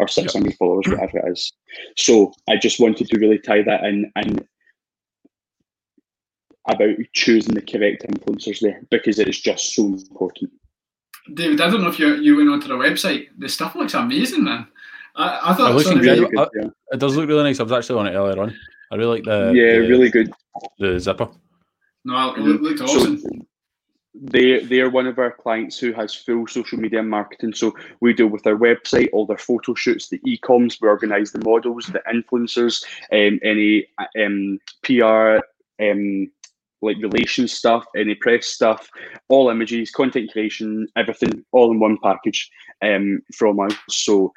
or 0.00 0.08
600 0.08 0.48
yep. 0.48 0.58
followers, 0.58 0.86
hmm. 0.86 0.92
whatever 0.92 1.18
it 1.18 1.32
is. 1.32 1.52
So 1.96 2.32
I 2.48 2.56
just 2.56 2.80
wanted 2.80 3.08
to 3.08 3.18
really 3.18 3.38
tie 3.38 3.62
that 3.62 3.84
in 3.84 4.10
and 4.16 4.44
about 6.68 6.96
choosing 7.12 7.54
the 7.54 7.62
correct 7.62 8.04
influencers 8.08 8.60
there 8.60 8.80
because 8.90 9.18
it 9.18 9.28
is 9.28 9.40
just 9.40 9.74
so 9.74 9.84
important. 9.84 10.50
David, 11.34 11.60
I 11.60 11.70
don't 11.70 11.82
know 11.82 11.88
if 11.88 11.98
you 11.98 12.16
you 12.16 12.36
went 12.36 12.48
onto 12.48 12.68
the 12.68 12.74
website. 12.74 13.26
The 13.38 13.48
stuff 13.48 13.74
looks 13.74 13.94
amazing, 13.94 14.44
man. 14.44 14.66
I, 15.16 15.50
I 15.50 15.54
thought 15.54 15.80
it, 15.80 16.00
really 16.00 16.28
good, 16.28 16.48
yeah. 16.54 16.68
it 16.92 16.98
does 16.98 17.16
look 17.16 17.28
really 17.28 17.42
nice. 17.42 17.60
I 17.60 17.64
was 17.64 17.72
actually 17.72 17.98
on 17.98 18.06
it 18.06 18.16
earlier 18.16 18.40
on. 18.40 18.56
I 18.90 18.96
really 18.96 19.18
like 19.18 19.24
the 19.24 19.52
yeah, 19.54 19.72
the, 19.72 19.88
really 19.88 20.10
good. 20.10 20.32
The 20.78 20.98
zipper. 20.98 21.28
No, 22.04 22.34
it 22.34 22.40
looked 22.40 22.80
awesome. 22.80 23.20
So 23.20 23.28
they 24.14 24.64
they 24.64 24.80
are 24.80 24.90
one 24.90 25.06
of 25.06 25.18
our 25.18 25.30
clients 25.30 25.78
who 25.78 25.92
has 25.92 26.14
full 26.14 26.46
social 26.46 26.78
media 26.78 27.02
marketing. 27.02 27.54
So 27.54 27.74
we 28.00 28.12
deal 28.12 28.26
with 28.26 28.42
their 28.42 28.58
website, 28.58 29.08
all 29.12 29.26
their 29.26 29.38
photo 29.38 29.74
shoots, 29.74 30.08
the 30.08 30.20
e-coms. 30.24 30.78
We 30.80 30.88
organise 30.88 31.30
the 31.30 31.44
models, 31.44 31.86
the 31.86 32.02
influencers, 32.12 32.84
um, 33.12 33.38
any 33.42 33.86
um, 34.18 34.58
PR. 34.82 35.38
Um, 35.82 36.30
like 36.82 36.96
relations 37.02 37.52
stuff, 37.52 37.84
any 37.94 38.14
press 38.14 38.46
stuff, 38.46 38.88
all 39.28 39.50
images, 39.50 39.90
content 39.90 40.32
creation, 40.32 40.86
everything, 40.96 41.44
all 41.52 41.70
in 41.70 41.78
one 41.78 41.98
package 42.02 42.50
um, 42.82 43.20
from 43.34 43.60
us. 43.60 43.74
So, 43.88 44.32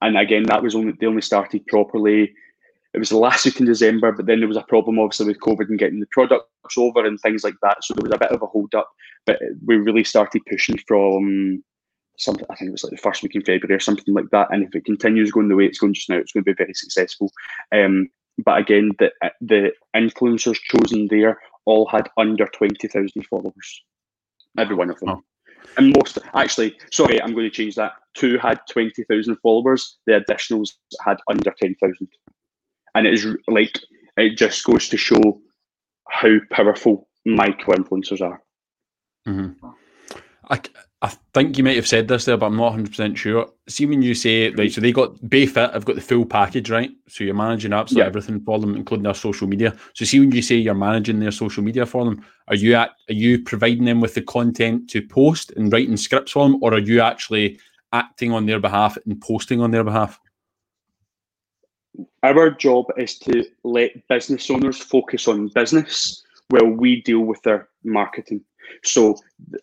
and 0.00 0.16
again, 0.16 0.44
that 0.44 0.62
was 0.62 0.74
only 0.74 0.92
they 0.92 1.06
only 1.06 1.22
started 1.22 1.66
properly. 1.66 2.32
It 2.92 2.98
was 2.98 3.10
the 3.10 3.18
last 3.18 3.44
week 3.44 3.60
in 3.60 3.66
December, 3.66 4.10
but 4.12 4.26
then 4.26 4.40
there 4.40 4.48
was 4.48 4.56
a 4.56 4.62
problem 4.62 4.98
obviously 4.98 5.26
with 5.26 5.40
COVID 5.40 5.68
and 5.68 5.78
getting 5.78 6.00
the 6.00 6.06
products 6.10 6.76
over 6.76 7.04
and 7.04 7.20
things 7.20 7.44
like 7.44 7.54
that. 7.62 7.84
So 7.84 7.94
there 7.94 8.02
was 8.02 8.12
a 8.12 8.18
bit 8.18 8.32
of 8.32 8.42
a 8.42 8.46
hold 8.46 8.74
up, 8.74 8.90
but 9.26 9.40
we 9.64 9.76
really 9.76 10.02
started 10.02 10.42
pushing 10.50 10.78
from 10.88 11.62
something. 12.18 12.46
I 12.50 12.56
think 12.56 12.68
it 12.68 12.72
was 12.72 12.84
like 12.84 12.90
the 12.90 12.96
first 12.96 13.22
week 13.22 13.34
in 13.34 13.42
February 13.42 13.76
or 13.76 13.80
something 13.80 14.12
like 14.12 14.30
that. 14.30 14.48
And 14.50 14.64
if 14.64 14.74
it 14.74 14.84
continues 14.84 15.30
going 15.30 15.48
the 15.48 15.56
way 15.56 15.66
it's 15.66 15.78
going 15.78 15.94
just 15.94 16.08
now, 16.08 16.16
it's 16.16 16.32
going 16.32 16.44
to 16.44 16.50
be 16.52 16.56
very 16.56 16.74
successful. 16.74 17.32
Um, 17.72 18.08
but 18.44 18.58
again, 18.58 18.90
the 18.98 19.12
the 19.40 19.72
influencers 19.94 20.58
chosen 20.62 21.08
there 21.08 21.38
all 21.66 21.86
had 21.86 22.08
under 22.16 22.46
20,000 22.46 23.26
followers. 23.26 23.82
Every 24.58 24.74
one 24.74 24.90
of 24.90 24.98
them. 25.00 25.10
Oh. 25.10 25.22
And 25.76 25.94
most, 25.96 26.18
actually, 26.34 26.76
sorry, 26.90 27.22
I'm 27.22 27.32
going 27.32 27.44
to 27.44 27.50
change 27.50 27.74
that. 27.76 27.92
Two 28.14 28.38
had 28.38 28.60
20,000 28.70 29.36
followers, 29.36 29.98
the 30.06 30.20
additionals 30.20 30.70
had 31.04 31.18
under 31.28 31.54
10,000. 31.60 32.08
And 32.94 33.06
it 33.06 33.14
is 33.14 33.26
like, 33.48 33.78
it 34.16 34.36
just 34.36 34.64
goes 34.64 34.88
to 34.88 34.96
show 34.96 35.40
how 36.08 36.38
powerful 36.50 37.08
micro 37.24 37.74
influencers 37.74 38.20
are. 38.20 38.42
Mm-hmm. 39.26 39.68
I, 40.50 40.60
I 41.02 41.12
think 41.32 41.56
you 41.56 41.64
might 41.64 41.76
have 41.76 41.88
said 41.88 42.08
this 42.08 42.26
there, 42.26 42.36
but 42.36 42.46
I'm 42.46 42.56
not 42.56 42.74
100% 42.74 43.16
sure. 43.16 43.48
See, 43.68 43.86
when 43.86 44.02
you 44.02 44.14
say, 44.14 44.50
right, 44.50 44.70
so 44.70 44.82
they 44.82 44.92
got 44.92 45.14
Bayfit, 45.16 45.74
I've 45.74 45.86
got 45.86 45.94
the 45.94 46.02
full 46.02 46.26
package, 46.26 46.68
right? 46.68 46.90
So 47.08 47.24
you're 47.24 47.34
managing 47.34 47.72
absolutely 47.72 48.02
yeah. 48.02 48.08
everything 48.08 48.40
for 48.40 48.58
them, 48.58 48.76
including 48.76 49.04
their 49.04 49.14
social 49.14 49.46
media. 49.46 49.74
So, 49.94 50.04
see, 50.04 50.20
when 50.20 50.30
you 50.32 50.42
say 50.42 50.56
you're 50.56 50.74
managing 50.74 51.20
their 51.20 51.30
social 51.30 51.62
media 51.62 51.86
for 51.86 52.04
them, 52.04 52.22
are 52.48 52.54
you 52.54 52.74
at, 52.74 52.90
are 53.08 53.14
you 53.14 53.42
providing 53.42 53.86
them 53.86 54.00
with 54.00 54.14
the 54.14 54.22
content 54.22 54.90
to 54.90 55.00
post 55.00 55.52
and 55.52 55.72
writing 55.72 55.96
scripts 55.96 56.32
for 56.32 56.46
them, 56.46 56.62
or 56.62 56.74
are 56.74 56.80
you 56.80 57.00
actually 57.00 57.58
acting 57.92 58.32
on 58.32 58.44
their 58.44 58.60
behalf 58.60 58.98
and 59.06 59.20
posting 59.22 59.60
on 59.62 59.70
their 59.70 59.84
behalf? 59.84 60.20
Our 62.22 62.50
job 62.50 62.86
is 62.96 63.18
to 63.20 63.44
let 63.64 64.06
business 64.08 64.50
owners 64.50 64.78
focus 64.78 65.26
on 65.28 65.48
business 65.48 66.22
while 66.48 66.66
we 66.66 67.02
deal 67.02 67.20
with 67.20 67.42
their 67.42 67.68
marketing. 67.84 68.42
So, 68.84 69.16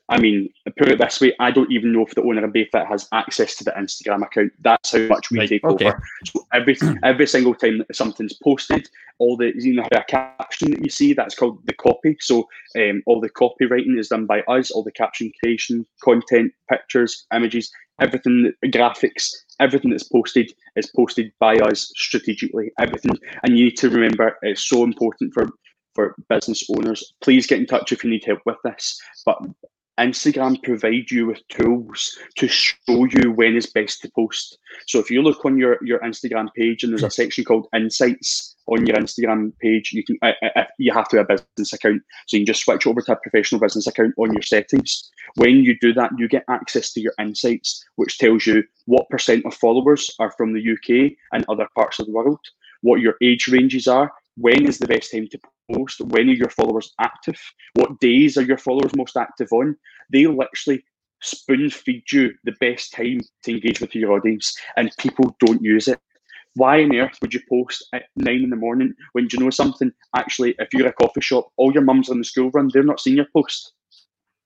I 0.09 0.19
mean, 0.19 0.49
put 0.78 0.89
it 0.89 0.99
this 0.99 1.21
way, 1.21 1.34
I 1.39 1.51
don't 1.51 1.71
even 1.71 1.91
know 1.91 2.05
if 2.05 2.13
the 2.13 2.23
owner 2.23 2.43
of 2.43 2.51
Bayfit 2.51 2.88
has 2.88 3.07
access 3.11 3.55
to 3.55 3.63
the 3.63 3.71
Instagram 3.71 4.23
account. 4.23 4.51
That's 4.61 4.91
how 4.91 4.99
much 5.07 5.32
we 5.32 5.39
right, 5.39 5.49
take 5.49 5.63
okay. 5.63 5.88
over. 5.88 6.03
So 6.25 6.45
every 6.53 6.78
every 7.03 7.28
single 7.28 7.55
time 7.55 7.80
that 7.80 7.95
something's 7.95 8.34
posted, 8.34 8.89
all 9.19 9.38
the 9.38 9.53
you 9.55 9.75
know 9.75 9.88
a 9.91 10.03
caption 10.03 10.71
that 10.71 10.84
you 10.84 10.89
see, 10.89 11.13
that's 11.13 11.36
called 11.36 11.65
the 11.65 11.73
copy. 11.73 12.17
So 12.19 12.47
um, 12.78 13.01
all 13.05 13.19
the 13.19 13.30
copywriting 13.30 13.97
is 13.97 14.09
done 14.09 14.25
by 14.25 14.41
us. 14.41 14.71
All 14.71 14.84
the 14.84 14.91
caption 14.91 15.32
creation, 15.41 15.86
content, 16.03 16.51
pictures, 16.69 17.25
images, 17.34 17.71
everything, 18.00 18.52
graphics, 18.66 19.30
everything 19.60 19.91
that's 19.91 20.04
posted 20.04 20.52
is 20.76 20.91
posted 20.95 21.32
by 21.39 21.58
us 21.58 21.91
strategically. 21.95 22.72
Everything, 22.80 23.18
and 23.43 23.58
you 23.58 23.66
need 23.66 23.78
to 23.78 23.89
remember 23.89 24.38
it's 24.41 24.68
so 24.68 24.84
important 24.84 25.34
for 25.34 25.50
for 25.95 26.16
business 26.30 26.64
owners. 26.70 27.14
Please 27.22 27.48
get 27.48 27.60
in 27.60 27.66
touch 27.66 27.91
if 27.91 28.04
you 28.04 28.10
need 28.10 28.24
help 28.24 28.39
with 28.45 28.58
this. 28.64 29.02
But 29.26 29.39
Instagram 30.00 30.62
provide 30.62 31.10
you 31.10 31.26
with 31.26 31.41
tools 31.50 32.16
to 32.36 32.48
show 32.48 32.76
you 32.88 33.32
when 33.32 33.56
is 33.56 33.66
best 33.66 34.02
to 34.02 34.12
post. 34.16 34.60
So 34.88 35.00
if 35.00 35.10
you 35.10 35.24
look 35.24 35.43
on 35.43 35.58
your, 35.58 35.80
your 35.82 36.00
Instagram 36.02 36.50
page 36.56 36.84
and 36.84 36.93
there's 36.93 37.04
a 37.04 37.10
section 37.10 37.43
called 37.43 37.68
Insights 37.74 38.57
on 38.68 38.86
your 38.86 38.97
Instagram 38.97 39.57
page, 39.59 39.91
you 39.93 40.03
can 40.03 40.18
uh, 40.22 40.63
you 40.78 40.93
have 40.93 41.07
to 41.09 41.18
have 41.18 41.30
a 41.30 41.36
business 41.55 41.74
account, 41.74 42.01
so 42.28 42.38
you 42.38 42.41
can 42.41 42.53
just 42.53 42.63
switch 42.63 42.86
over 42.86 43.01
to 43.01 43.13
a 43.13 43.15
professional 43.15 43.61
business 43.61 43.88
account 43.88 44.13
on 44.18 44.34
your 44.34 44.41
settings. 44.41 45.09
When 45.36 45.57
you 45.57 45.78
do 45.80 45.93
that, 45.93 46.11
you 46.18 46.28
get 46.28 46.45
access 46.49 46.91
to 46.93 47.01
your 47.01 47.13
Insights, 47.20 47.84
which 47.95 48.18
tells 48.18 48.45
you 48.45 48.63
what 48.86 49.09
percent 49.09 49.45
of 49.45 49.53
followers 49.53 50.13
are 50.20 50.32
from 50.32 50.53
the 50.53 50.72
UK 50.74 51.13
and 51.34 51.45
other 51.49 51.68
parts 51.76 51.99
of 51.99 52.05
the 52.05 52.11
world, 52.11 52.39
what 52.82 53.01
your 53.01 53.15
age 53.22 53.47
ranges 53.47 53.88
are, 53.88 54.11
when 54.38 54.68
is 54.68 54.78
the 54.78 54.88
best 54.88 55.11
time 55.11 55.28
to 55.30 55.39
post? 55.74 55.99
When 55.99 56.30
are 56.30 56.34
your 56.34 56.49
followers 56.49 56.93
active? 56.99 57.39
What 57.74 57.99
days 57.99 58.38
are 58.38 58.43
your 58.43 58.57
followers 58.57 58.95
most 58.95 59.18
active 59.18 59.51
on? 59.51 59.76
They 60.11 60.28
literally 60.28 60.84
spoon 61.22 61.70
feed 61.72 62.03
you 62.11 62.34
the 62.43 62.55
best 62.59 62.93
time 62.93 63.22
to 63.43 63.51
engage 63.51 63.82
with 63.82 63.95
your 63.95 64.13
audience, 64.13 64.55
and 64.78 64.91
people 64.99 65.36
don't 65.39 65.61
use 65.61 65.88
it. 65.88 65.99
Why 66.58 66.84
on 66.84 66.95
earth 66.95 67.20
would 67.22 67.36
you 67.36 67.41
post 67.47 67.88
at 67.93 68.05
nine 68.16 68.43
in 68.43 68.49
the 68.49 68.55
morning 68.55 68.93
when 69.14 69.28
you 69.32 69.39
know 69.39 69.51
something? 69.51 69.91
Actually, 70.16 70.55
if 70.58 70.70
you're 70.74 70.88
a 70.88 70.93
coffee 70.93 71.22
shop, 71.22 71.49
all 71.58 71.72
your 71.72 71.84
mums 71.84 72.10
on 72.10 72.18
the 72.18 72.24
school 72.24 72.49
run, 72.49 72.72
they're 72.74 72.82
not 72.82 72.99
seeing 72.99 73.16
your 73.16 73.28
post. 73.32 73.74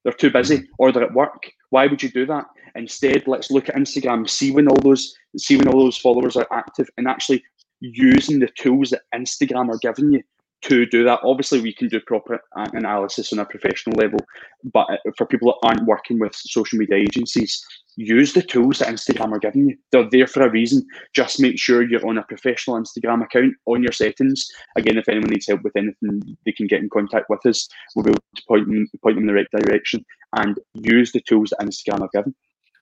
They're 0.03 0.11
too 0.11 0.29
busy 0.29 0.67
or 0.77 0.91
they're 0.91 1.05
at 1.05 1.13
work. 1.13 1.49
Why 1.69 1.87
would 1.87 2.03
you 2.03 2.09
do 2.09 2.25
that? 2.25 2.45
Instead, 2.75 3.27
let's 3.27 3.49
look 3.49 3.69
at 3.69 3.75
Instagram, 3.75 4.29
see 4.29 4.51
when 4.51 4.67
all 4.67 4.81
those 4.81 5.13
see 5.37 5.55
when 5.55 5.69
all 5.69 5.85
those 5.85 5.97
followers 5.97 6.35
are 6.35 6.47
active, 6.51 6.89
and 6.97 7.07
actually 7.07 7.43
using 7.79 8.39
the 8.39 8.49
tools 8.57 8.89
that 8.89 9.03
Instagram 9.15 9.69
are 9.69 9.79
giving 9.81 10.11
you 10.11 10.21
to 10.63 10.85
do 10.85 11.03
that. 11.03 11.19
Obviously, 11.23 11.61
we 11.61 11.73
can 11.73 11.87
do 11.87 11.99
proper 11.99 12.39
analysis 12.55 13.33
on 13.33 13.39
a 13.39 13.45
professional 13.45 13.97
level, 13.97 14.19
but 14.63 14.87
uh, 14.89 14.97
for 15.17 15.25
people 15.25 15.51
that 15.51 15.67
aren't 15.67 15.87
working 15.87 16.19
with 16.19 16.35
social 16.35 16.77
media 16.77 16.97
agencies, 16.97 17.65
use 17.95 18.33
the 18.33 18.41
tools 18.41 18.79
that 18.79 18.87
Instagram 18.87 19.31
are 19.33 19.39
giving 19.39 19.69
you. 19.69 19.77
They're 19.91 20.09
there 20.09 20.27
for 20.27 20.43
a 20.43 20.49
reason. 20.49 20.85
Just 21.13 21.39
make 21.39 21.59
sure 21.59 21.81
you're 21.81 22.07
on 22.07 22.17
a 22.17 22.23
professional 22.23 22.77
Instagram 22.77 23.23
account 23.23 23.53
on 23.65 23.83
your 23.83 23.91
settings. 23.91 24.47
Again, 24.75 24.97
if 24.97 25.09
anyone 25.09 25.29
needs 25.29 25.47
help 25.47 25.63
with 25.63 25.75
anything, 25.75 26.37
they 26.45 26.51
can 26.51 26.67
get 26.67 26.81
in 26.81 26.89
contact 26.89 27.29
with 27.29 27.45
us. 27.45 27.67
We'll 27.95 28.03
be 28.03 28.11
able 28.11 28.23
to 28.35 28.43
point 28.47 28.67
them, 28.67 28.87
point 29.03 29.15
them 29.15 29.23
in 29.23 29.27
the 29.27 29.33
right 29.33 29.65
direction 29.65 30.05
and 30.37 30.57
use 30.73 31.11
the 31.11 31.21
tools 31.21 31.49
that 31.49 31.65
Instagram 31.65 32.01
are 32.01 32.09
giving. 32.13 32.35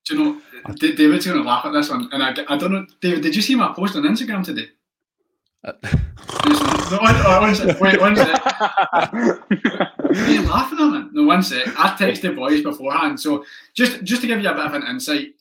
Do 0.06 0.18
you 0.18 0.24
know, 0.24 0.42
David's 0.76 1.26
going 1.26 1.38
to 1.38 1.44
laugh 1.44 1.66
at 1.66 1.74
this 1.74 1.90
one, 1.90 2.10
and 2.12 2.24
I, 2.24 2.34
I 2.48 2.58
don't 2.58 2.72
know, 2.72 2.86
David, 3.02 3.22
did 3.22 3.36
you 3.36 3.42
see 3.42 3.56
my 3.56 3.74
post 3.74 3.96
on 3.96 4.04
Instagram 4.04 4.44
today? 4.44 4.70
No, 5.64 6.98
one, 7.02 7.16
one 7.16 7.56
sec, 7.56 7.80
wait, 7.82 8.00
one 8.00 8.16
sec. 8.16 8.46
what 8.46 10.18
are 10.18 10.32
you 10.32 10.42
laughing 10.44 10.80
at, 10.80 10.92
man? 10.92 11.10
No, 11.12 11.24
one 11.24 11.44
sec. 11.44 11.68
I 11.78 11.90
texted 11.90 12.36
boys 12.36 12.64
beforehand. 12.64 13.20
So 13.20 13.44
just 13.76 14.04
just 14.04 14.22
to 14.22 14.28
give 14.28 14.42
you 14.42 14.50
a 14.50 14.54
bit 14.54 14.66
of 14.66 14.74
an 14.74 14.84
insight, 14.84 15.34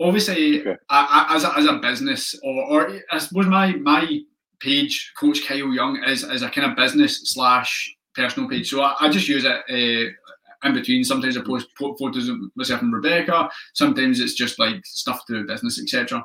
obviously, 0.00 0.60
okay. 0.60 0.76
I, 0.90 1.28
I, 1.30 1.36
as, 1.36 1.44
a, 1.44 1.58
as 1.58 1.66
a 1.66 1.78
business, 1.78 2.34
or, 2.42 2.64
or 2.64 3.00
I 3.10 3.18
suppose 3.18 3.46
my 3.46 3.72
my 3.76 4.20
page, 4.58 5.12
Coach 5.18 5.46
Kyle 5.46 5.72
Young, 5.72 6.02
is, 6.04 6.24
is 6.24 6.42
a 6.42 6.50
kind 6.50 6.70
of 6.70 6.76
business 6.76 7.32
slash 7.32 7.96
personal 8.14 8.48
page. 8.48 8.68
So 8.70 8.82
I, 8.82 8.96
I 9.00 9.08
just 9.08 9.28
use 9.28 9.44
it 9.44 9.50
uh, 9.50 10.66
in 10.68 10.74
between. 10.74 11.04
Sometimes 11.04 11.36
I 11.36 11.42
post 11.42 11.68
photos 11.78 12.28
of 12.28 12.36
myself 12.56 12.82
and 12.82 12.92
Rebecca. 12.92 13.48
Sometimes 13.74 14.18
it's 14.18 14.34
just 14.34 14.58
like 14.58 14.84
stuff 14.84 15.24
to 15.26 15.34
do 15.34 15.46
business, 15.46 15.80
etc. 15.80 16.24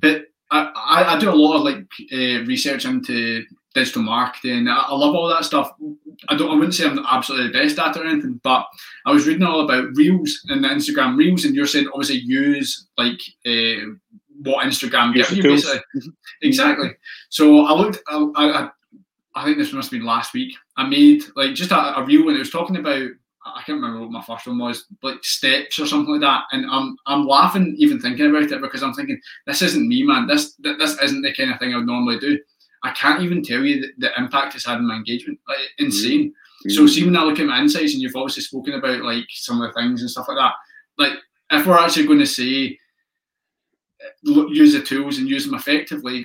But 0.00 0.26
I, 0.52 1.14
I, 1.14 1.18
do 1.18 1.30
a 1.30 1.34
lot 1.34 1.56
of 1.56 1.62
like 1.62 1.86
uh, 2.12 2.44
research 2.44 2.84
into 2.84 3.44
digital 3.74 4.02
marketing. 4.02 4.68
I, 4.68 4.84
I, 4.88 4.94
love 4.94 5.14
all 5.14 5.28
that 5.28 5.44
stuff. 5.44 5.72
I 6.28 6.36
don't. 6.36 6.50
I 6.50 6.54
wouldn't 6.54 6.74
say 6.74 6.86
I'm 6.86 7.04
absolutely 7.10 7.48
the 7.48 7.58
best 7.58 7.78
at 7.78 7.96
it 7.96 8.02
or 8.02 8.06
anything, 8.06 8.40
but 8.42 8.66
I 9.06 9.12
was 9.12 9.26
reading 9.26 9.44
all 9.44 9.60
about 9.60 9.96
reels 9.96 10.44
and 10.48 10.62
the 10.62 10.68
Instagram 10.68 11.16
reels, 11.16 11.44
and 11.44 11.54
you're 11.54 11.66
saying 11.66 11.88
obviously 11.88 12.18
use 12.18 12.86
like 12.98 13.20
uh, 13.46 13.94
what 14.42 14.66
Instagram 14.66 15.14
gives 15.14 15.32
you 15.32 15.42
basically. 15.42 15.78
Mm-hmm. 15.96 16.10
exactly. 16.42 16.90
So 17.30 17.66
I 17.66 17.72
looked. 17.72 17.98
I, 18.08 18.26
I, 18.36 18.70
I 19.34 19.44
think 19.44 19.56
this 19.56 19.72
must 19.72 19.90
have 19.90 19.98
been 19.98 20.06
last 20.06 20.34
week. 20.34 20.54
I 20.76 20.86
made 20.86 21.22
like 21.36 21.54
just 21.54 21.70
a, 21.70 21.98
a 21.98 22.04
reel 22.04 22.28
and 22.28 22.36
it 22.36 22.40
was 22.40 22.50
talking 22.50 22.76
about 22.76 23.08
I 23.44 23.62
can't 23.62 23.80
remember 23.80 24.00
what 24.00 24.10
my 24.10 24.22
first 24.22 24.46
one 24.46 24.58
was, 24.58 24.86
like 25.02 25.22
steps 25.24 25.78
or 25.78 25.86
something 25.86 26.12
like 26.12 26.20
that. 26.20 26.44
And 26.52 26.64
I'm 26.70 26.96
I'm 27.06 27.26
laughing 27.26 27.74
even 27.78 28.00
thinking 28.00 28.26
about 28.30 28.50
it 28.50 28.60
because 28.60 28.82
I'm 28.82 28.94
thinking 28.94 29.20
this 29.46 29.62
isn't 29.62 29.88
me, 29.88 30.02
man. 30.02 30.26
This 30.26 30.54
this 30.58 30.98
isn't 31.00 31.22
the 31.22 31.34
kind 31.34 31.52
of 31.52 31.58
thing 31.58 31.74
I 31.74 31.78
would 31.78 31.86
normally 31.86 32.18
do. 32.18 32.38
I 32.84 32.90
can't 32.92 33.22
even 33.22 33.42
tell 33.42 33.62
you 33.62 33.80
the, 33.80 33.92
the 33.98 34.20
impact 34.20 34.54
it's 34.54 34.66
had 34.66 34.78
on 34.78 34.88
my 34.88 34.96
engagement. 34.96 35.38
Like, 35.46 35.58
insane. 35.78 36.30
Mm-hmm. 36.30 36.70
So 36.70 36.86
see 36.86 37.04
when 37.04 37.16
I 37.16 37.22
look 37.24 37.38
at 37.38 37.46
my 37.46 37.60
insights, 37.60 37.92
and 37.92 38.02
you've 38.02 38.16
obviously 38.16 38.42
spoken 38.42 38.74
about 38.74 39.02
like 39.02 39.24
some 39.30 39.60
of 39.60 39.68
the 39.68 39.80
things 39.80 40.00
and 40.00 40.10
stuff 40.10 40.28
like 40.28 40.38
that. 40.38 40.54
Like 40.98 41.18
if 41.50 41.66
we're 41.66 41.78
actually 41.78 42.06
going 42.06 42.18
to 42.18 42.26
say 42.26 42.78
use 44.22 44.72
the 44.72 44.82
tools 44.82 45.18
and 45.18 45.28
use 45.28 45.44
them 45.44 45.54
effectively, 45.54 46.24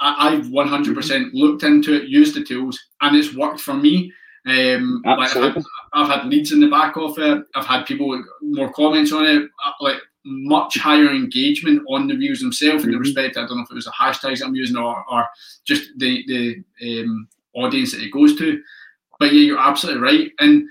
I, 0.00 0.28
I've 0.28 0.46
100% 0.46 1.30
looked 1.32 1.62
into 1.62 1.94
it, 1.94 2.08
used 2.08 2.34
the 2.34 2.44
tools, 2.44 2.78
and 3.00 3.16
it's 3.16 3.34
worked 3.34 3.60
for 3.60 3.74
me. 3.74 4.12
Um, 4.50 5.02
like 5.04 5.36
I've, 5.36 5.54
had, 5.54 5.64
I've, 5.92 6.08
had, 6.08 6.26
leads 6.26 6.52
in 6.52 6.60
the 6.60 6.68
back 6.68 6.96
of 6.96 7.18
it. 7.18 7.44
I've 7.54 7.66
had 7.66 7.84
people 7.84 8.08
with 8.08 8.24
more 8.40 8.72
comments 8.72 9.12
on 9.12 9.24
it, 9.26 9.42
uh, 9.64 9.72
like 9.80 9.98
much 10.24 10.78
higher 10.78 11.10
engagement 11.10 11.82
on 11.88 12.06
the 12.06 12.14
views 12.14 12.40
themselves. 12.40 12.84
In 12.84 12.90
the 12.90 12.96
mm-hmm. 12.96 13.02
respect, 13.02 13.36
I 13.36 13.46
don't 13.46 13.56
know 13.56 13.62
if 13.62 13.70
it 13.70 13.74
was 13.74 13.86
the 13.86 13.92
hashtags 13.92 14.44
I'm 14.44 14.54
using 14.54 14.76
or, 14.76 15.04
or 15.10 15.26
just 15.64 15.90
the 15.98 16.64
the 16.80 17.02
um, 17.02 17.28
audience 17.54 17.92
that 17.92 18.02
it 18.02 18.12
goes 18.12 18.36
to. 18.38 18.62
But 19.18 19.32
yeah, 19.32 19.40
you're 19.40 19.58
absolutely 19.58 20.02
right, 20.02 20.30
and 20.38 20.68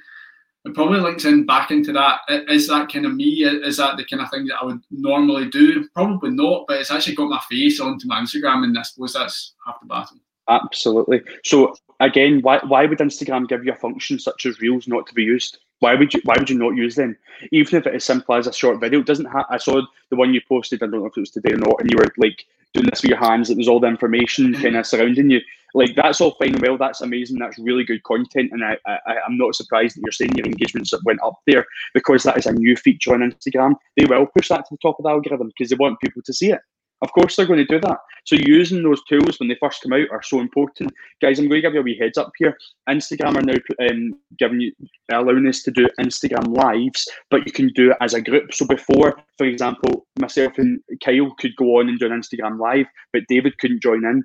it 0.65 0.73
probably 0.73 0.99
links 0.99 1.25
in 1.25 1.45
back 1.45 1.71
into 1.71 1.91
that. 1.93 2.21
Is 2.49 2.67
that 2.67 2.91
kind 2.91 3.05
of 3.05 3.15
me? 3.15 3.43
Is 3.43 3.78
that 3.78 3.97
the 3.97 4.05
kind 4.05 4.21
of 4.21 4.30
thing 4.30 4.45
that 4.47 4.59
I 4.61 4.65
would 4.65 4.82
normally 4.91 5.49
do? 5.49 5.88
Probably 5.93 6.30
not, 6.30 6.65
but 6.67 6.80
it's 6.80 6.91
actually 6.91 7.15
got 7.15 7.30
my 7.30 7.41
face 7.49 7.80
onto 7.80 8.07
my 8.07 8.21
Instagram, 8.21 8.63
and 8.63 8.78
I 8.78 8.84
suppose 8.84 9.13
that's 9.13 9.53
half 9.65 9.80
the 9.82 9.88
battle. 9.88 10.17
Absolutely. 10.49 11.21
So 11.43 11.75
again, 11.99 12.41
why 12.41 12.59
why 12.59 12.85
would 12.85 12.99
Instagram 12.99 13.47
give 13.47 13.65
you 13.65 13.71
a 13.71 13.75
function 13.75 14.19
such 14.19 14.45
as 14.45 14.59
Reels 14.59 14.87
not 14.87 15.07
to 15.07 15.13
be 15.13 15.23
used? 15.23 15.59
Why 15.79 15.95
would 15.95 16.13
you 16.13 16.21
why 16.23 16.35
would 16.37 16.49
you 16.49 16.57
not 16.57 16.75
use 16.75 16.95
them? 16.95 17.17
Even 17.51 17.79
if 17.79 17.87
it 17.87 17.95
is 17.95 18.03
simple 18.03 18.35
as 18.35 18.47
a 18.47 18.53
short 18.53 18.79
video, 18.79 18.99
it 18.99 19.05
doesn't 19.05 19.25
have 19.25 19.45
I 19.49 19.57
saw 19.57 19.81
the 20.09 20.15
one 20.15 20.33
you 20.33 20.41
posted, 20.47 20.81
I 20.81 20.87
don't 20.87 20.99
know 20.99 21.05
if 21.05 21.17
it 21.17 21.19
was 21.19 21.31
today 21.31 21.53
or 21.53 21.57
not, 21.57 21.79
and 21.79 21.89
you 21.91 21.97
were 21.97 22.13
like 22.17 22.45
doing 22.73 22.87
this 22.89 23.01
with 23.01 23.09
your 23.09 23.19
hands, 23.19 23.49
it 23.49 23.57
was 23.57 23.67
all 23.67 23.79
the 23.79 23.87
information 23.87 24.53
mm-hmm. 24.53 24.61
kind 24.61 24.75
of 24.75 24.85
surrounding 24.85 25.29
you. 25.29 25.41
Like 25.73 25.95
that's 25.95 26.21
all 26.21 26.31
fine 26.31 26.55
and 26.55 26.61
well, 26.61 26.77
that's 26.77 27.01
amazing, 27.01 27.37
that's 27.37 27.59
really 27.59 27.83
good 27.83 28.01
content. 28.03 28.51
And 28.51 28.63
I, 28.63 28.77
I 28.85 29.17
I'm 29.27 29.37
not 29.37 29.55
surprised 29.55 29.95
that 29.95 30.01
you're 30.01 30.11
saying 30.11 30.35
your 30.35 30.45
engagements 30.45 30.93
went 31.03 31.19
up 31.23 31.39
there 31.45 31.65
because 31.93 32.23
that 32.23 32.37
is 32.37 32.45
a 32.45 32.53
new 32.53 32.75
feature 32.75 33.13
on 33.13 33.19
Instagram. 33.19 33.75
They 33.95 34.05
will 34.05 34.25
push 34.25 34.49
that 34.49 34.65
to 34.65 34.67
the 34.71 34.77
top 34.81 34.97
of 34.97 35.03
the 35.03 35.09
algorithm 35.09 35.47
because 35.49 35.69
they 35.69 35.75
want 35.75 35.99
people 35.99 36.21
to 36.23 36.33
see 36.33 36.51
it. 36.51 36.61
Of 37.01 37.11
course, 37.11 37.35
they're 37.35 37.45
going 37.45 37.59
to 37.59 37.65
do 37.65 37.79
that. 37.81 37.97
So 38.25 38.35
using 38.35 38.83
those 38.83 39.03
tools 39.03 39.39
when 39.39 39.49
they 39.49 39.57
first 39.59 39.81
come 39.83 39.93
out 39.93 40.09
are 40.11 40.23
so 40.23 40.39
important, 40.39 40.91
guys. 41.21 41.39
I'm 41.39 41.47
going 41.47 41.61
to 41.61 41.67
give 41.67 41.75
you 41.75 41.81
a 41.81 41.83
wee 41.83 41.97
heads 41.99 42.17
up 42.17 42.31
here. 42.37 42.57
Instagram 42.89 43.37
are 43.37 43.41
now 43.41 43.87
um, 43.89 44.13
giving 44.37 44.61
you 44.61 44.71
allowing 45.11 45.47
us 45.47 45.61
to 45.63 45.71
do 45.71 45.87
Instagram 45.99 46.55
lives, 46.55 47.07
but 47.29 47.45
you 47.45 47.51
can 47.51 47.69
do 47.69 47.91
it 47.91 47.97
as 48.01 48.13
a 48.13 48.21
group. 48.21 48.53
So 48.53 48.65
before, 48.65 49.17
for 49.37 49.45
example, 49.45 50.05
myself 50.19 50.57
and 50.57 50.79
Kyle 51.03 51.33
could 51.39 51.55
go 51.55 51.79
on 51.79 51.87
and 51.87 51.99
do 51.99 52.07
an 52.07 52.19
Instagram 52.19 52.59
live, 52.59 52.87
but 53.13 53.23
David 53.29 53.57
couldn't 53.59 53.83
join 53.83 54.03
in. 54.03 54.23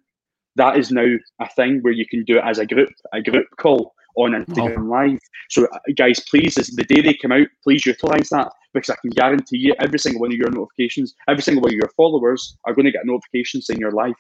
That 0.57 0.77
is 0.77 0.91
now 0.91 1.07
a 1.41 1.49
thing 1.51 1.81
where 1.83 1.93
you 1.93 2.07
can 2.07 2.25
do 2.25 2.39
it 2.39 2.45
as 2.45 2.59
a 2.59 2.67
group, 2.67 2.91
a 3.13 3.23
group 3.23 3.47
call 3.59 3.95
on 4.17 4.33
Instagram 4.33 4.87
oh. 4.87 4.91
Live. 4.91 5.19
So, 5.51 5.65
uh, 5.65 5.79
guys, 5.97 6.21
please, 6.21 6.55
the 6.55 6.85
day 6.85 7.01
they 7.01 7.15
come 7.15 7.33
out, 7.33 7.47
please 7.63 7.87
utilize 7.87 8.29
that 8.31 8.51
because 8.73 8.91
I 8.91 8.97
can 9.01 9.11
guarantee 9.11 9.59
you 9.59 9.75
every 9.79 9.99
single 9.99 10.21
one 10.21 10.33
of 10.33 10.39
your 10.39 10.51
notifications, 10.51 11.15
every 11.29 11.43
single 11.43 11.63
one 11.63 11.73
of 11.73 11.77
your 11.77 11.91
followers 11.97 12.57
are 12.65 12.75
going 12.75 12.87
to 12.87 12.93
get 12.93 13.07
notifications 13.07 13.67
saying 13.67 13.81
you're 13.81 13.91
live. 13.91 14.15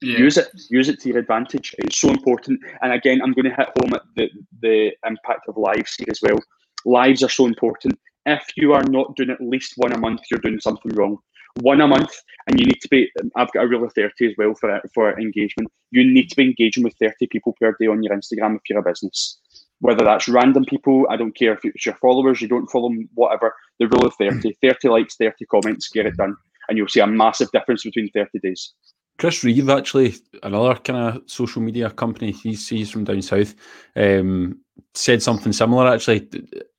Yeah. 0.00 0.18
Use 0.18 0.36
it, 0.36 0.48
use 0.68 0.88
it 0.88 1.00
to 1.00 1.10
your 1.10 1.18
advantage. 1.18 1.74
It's 1.78 1.98
so 1.98 2.10
important. 2.10 2.60
And 2.82 2.92
again, 2.92 3.20
I'm 3.22 3.32
going 3.32 3.44
to 3.44 3.54
hit 3.54 3.68
home 3.80 3.94
at 3.94 4.02
the, 4.16 4.28
the 4.60 4.92
impact 5.06 5.48
of 5.48 5.56
lives 5.56 5.94
here 5.94 6.08
as 6.10 6.20
well. 6.20 6.40
Lives 6.84 7.22
are 7.22 7.28
so 7.28 7.46
important. 7.46 7.98
If 8.26 8.44
you 8.56 8.72
are 8.72 8.82
not 8.84 9.14
doing 9.14 9.30
at 9.30 9.40
least 9.40 9.74
one 9.76 9.92
a 9.92 9.98
month, 9.98 10.22
you're 10.30 10.40
doing 10.40 10.60
something 10.60 10.92
wrong. 10.94 11.18
One 11.60 11.80
a 11.80 11.86
month, 11.86 12.12
and 12.46 12.58
you 12.58 12.66
need 12.66 12.80
to 12.80 12.88
be. 12.88 13.10
I've 13.36 13.52
got 13.52 13.64
a 13.64 13.68
rule 13.68 13.84
of 13.84 13.92
thirty 13.92 14.26
as 14.26 14.34
well 14.38 14.54
for 14.54 14.80
for 14.94 15.18
engagement. 15.20 15.70
You 15.90 16.04
need 16.04 16.30
to 16.30 16.36
be 16.36 16.44
engaging 16.44 16.82
with 16.82 16.94
thirty 16.94 17.26
people 17.26 17.54
per 17.60 17.76
day 17.78 17.86
on 17.86 18.02
your 18.02 18.16
Instagram 18.16 18.56
if 18.56 18.62
you're 18.68 18.78
a 18.78 18.82
business 18.82 19.38
whether 19.82 20.04
that's 20.04 20.28
random 20.28 20.64
people, 20.64 21.06
I 21.10 21.16
don't 21.16 21.36
care 21.36 21.52
if 21.54 21.64
it's 21.64 21.84
your 21.84 21.96
followers, 21.96 22.40
you 22.40 22.46
don't 22.46 22.70
follow 22.70 22.88
them, 22.88 23.08
whatever. 23.14 23.52
The 23.80 23.88
rule 23.88 24.06
of 24.06 24.14
30, 24.14 24.50
mm. 24.50 24.56
30 24.62 24.88
likes, 24.88 25.16
30 25.16 25.44
comments, 25.46 25.88
get 25.88 26.06
it 26.06 26.16
done. 26.16 26.36
And 26.68 26.78
you'll 26.78 26.86
see 26.86 27.00
a 27.00 27.06
massive 27.06 27.50
difference 27.50 27.82
between 27.82 28.08
30 28.10 28.38
days. 28.38 28.74
Chris 29.22 29.44
Reeve, 29.44 29.70
actually, 29.70 30.16
another 30.42 30.74
kind 30.80 30.98
of 30.98 31.22
social 31.30 31.62
media 31.62 31.88
company, 31.90 32.32
he's, 32.32 32.68
he's 32.68 32.90
from 32.90 33.04
down 33.04 33.22
south, 33.22 33.54
um, 33.94 34.58
said 34.94 35.22
something 35.22 35.52
similar, 35.52 35.86
actually. 35.86 36.28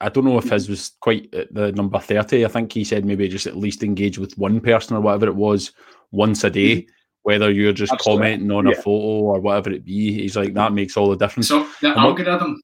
I 0.02 0.10
don't 0.10 0.26
know 0.26 0.40
if 0.40 0.50
his 0.50 0.68
was 0.68 0.92
quite 1.00 1.32
the 1.32 1.72
number 1.72 2.00
30. 2.00 2.44
I 2.44 2.50
think 2.50 2.74
he 2.74 2.84
said 2.84 3.06
maybe 3.06 3.30
just 3.30 3.48
at 3.48 3.56
least 3.56 3.82
engage 3.82 4.18
with 4.18 4.38
one 4.38 4.60
person 4.60 4.98
or 4.98 5.00
whatever 5.00 5.28
it 5.28 5.38
was 5.38 5.72
once 6.12 6.44
a 6.44 6.50
day. 6.50 6.82
Mm-hmm 6.82 6.90
whether 7.22 7.50
you're 7.50 7.72
just 7.72 7.94
Absolutely. 7.94 8.22
commenting 8.22 8.52
on 8.52 8.66
yeah. 8.66 8.74
a 8.74 8.76
photo 8.76 8.90
or 8.92 9.40
whatever 9.40 9.72
it 9.72 9.86
be. 9.86 10.12
He's 10.12 10.36
like 10.36 10.54
that 10.56 10.74
makes 10.74 10.98
all 10.98 11.10
the 11.10 11.16
difference. 11.16 11.48
So 11.48 11.66
the 11.82 11.98
algorithm. 11.98 12.62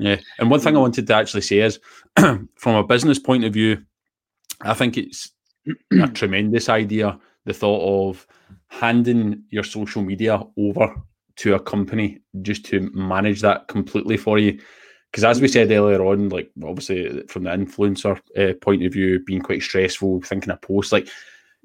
Yeah. 0.00 0.16
And 0.40 0.50
one 0.50 0.58
thing 0.58 0.76
I 0.76 0.80
wanted 0.80 1.06
to 1.06 1.14
actually 1.14 1.42
say 1.42 1.60
is 1.60 1.78
from 2.16 2.74
a 2.74 2.82
business 2.82 3.20
point 3.20 3.44
of 3.44 3.52
view, 3.52 3.84
I 4.62 4.74
think 4.74 4.98
it's 4.98 5.30
a 5.92 6.08
tremendous 6.14 6.68
idea, 6.68 7.16
the 7.44 7.54
thought 7.54 8.10
of 8.10 8.26
handing 8.68 9.42
your 9.50 9.64
social 9.64 10.02
media 10.02 10.42
over 10.56 10.94
to 11.36 11.54
a 11.54 11.60
company 11.60 12.20
just 12.42 12.64
to 12.66 12.90
manage 12.92 13.40
that 13.42 13.68
completely 13.68 14.16
for 14.16 14.38
you. 14.38 14.58
Because 15.10 15.24
as 15.24 15.40
we 15.40 15.48
said 15.48 15.70
earlier 15.70 16.04
on, 16.04 16.28
like 16.28 16.50
obviously 16.64 17.22
from 17.28 17.44
the 17.44 17.50
influencer 17.50 18.18
uh, 18.36 18.54
point 18.60 18.84
of 18.84 18.92
view, 18.92 19.20
being 19.24 19.40
quite 19.40 19.62
stressful, 19.62 20.22
thinking 20.22 20.50
a 20.50 20.56
post, 20.56 20.92
like 20.92 21.08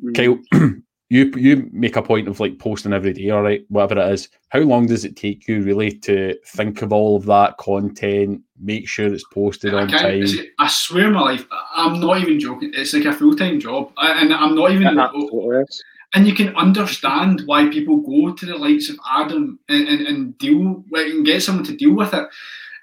mm. 0.03 0.15
Kyle, 0.15 0.39
you 1.09 1.29
you 1.35 1.69
make 1.73 1.97
a 1.97 2.01
point 2.01 2.29
of 2.29 2.39
like 2.39 2.59
posting 2.59 2.93
every 2.93 3.11
day, 3.11 3.29
all 3.29 3.41
right, 3.41 3.65
whatever 3.67 3.99
it 3.99 4.13
is. 4.13 4.29
How 4.49 4.59
long 4.59 4.85
does 4.85 5.03
it 5.03 5.17
take 5.17 5.47
you 5.47 5.61
really 5.63 5.91
to 5.99 6.37
think 6.47 6.81
of 6.81 6.93
all 6.93 7.17
of 7.17 7.25
that 7.25 7.57
content, 7.57 8.41
make 8.61 8.87
sure 8.87 9.13
it's 9.13 9.25
posted 9.33 9.73
on 9.73 9.89
time? 9.89 10.23
I 10.59 10.67
swear, 10.69 11.09
my 11.09 11.21
life, 11.21 11.45
I'm 11.75 11.99
not 11.99 12.21
even 12.21 12.39
joking. 12.39 12.71
It's 12.73 12.93
like 12.93 13.05
a 13.05 13.11
full 13.11 13.35
time 13.35 13.59
job, 13.59 13.91
and 13.97 14.33
I'm 14.33 14.55
not 14.55 14.71
even. 14.71 14.97
And 16.13 16.27
you 16.27 16.35
can 16.35 16.55
understand 16.57 17.43
why 17.45 17.69
people 17.69 17.97
go 17.97 18.33
to 18.33 18.45
the 18.45 18.57
likes 18.57 18.89
of 18.89 18.97
Adam 19.09 19.59
and, 19.69 19.87
and, 19.87 20.07
and 20.07 20.37
deal 20.37 20.83
with, 20.89 21.09
and 21.09 21.25
get 21.25 21.41
someone 21.41 21.63
to 21.65 21.75
deal 21.75 21.93
with 21.93 22.13
it. 22.13 22.27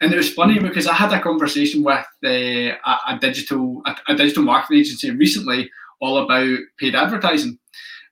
And 0.01 0.13
it 0.13 0.17
was 0.17 0.33
funny 0.33 0.59
because 0.59 0.87
I 0.87 0.95
had 0.95 1.13
a 1.13 1.21
conversation 1.21 1.83
with 1.83 2.07
uh, 2.25 2.29
a, 2.29 2.99
a, 3.09 3.19
digital 3.21 3.83
a, 3.85 3.97
a 4.13 4.15
digital 4.15 4.45
marketing 4.45 4.81
agency 4.81 5.11
recently 5.11 5.71
all 6.01 6.19
about 6.19 6.59
paid 6.79 6.95
advertising 6.95 7.59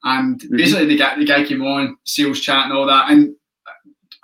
and 0.07 0.41
mm-hmm. 0.41 0.57
basically, 0.57 0.87
the 0.87 0.97
guy, 0.97 1.19
the 1.19 1.27
guy 1.27 1.45
came 1.45 1.63
on, 1.63 1.99
sales 2.05 2.41
chat 2.41 2.65
and 2.65 2.73
all 2.73 2.87
that. 2.87 3.11
And 3.11 3.35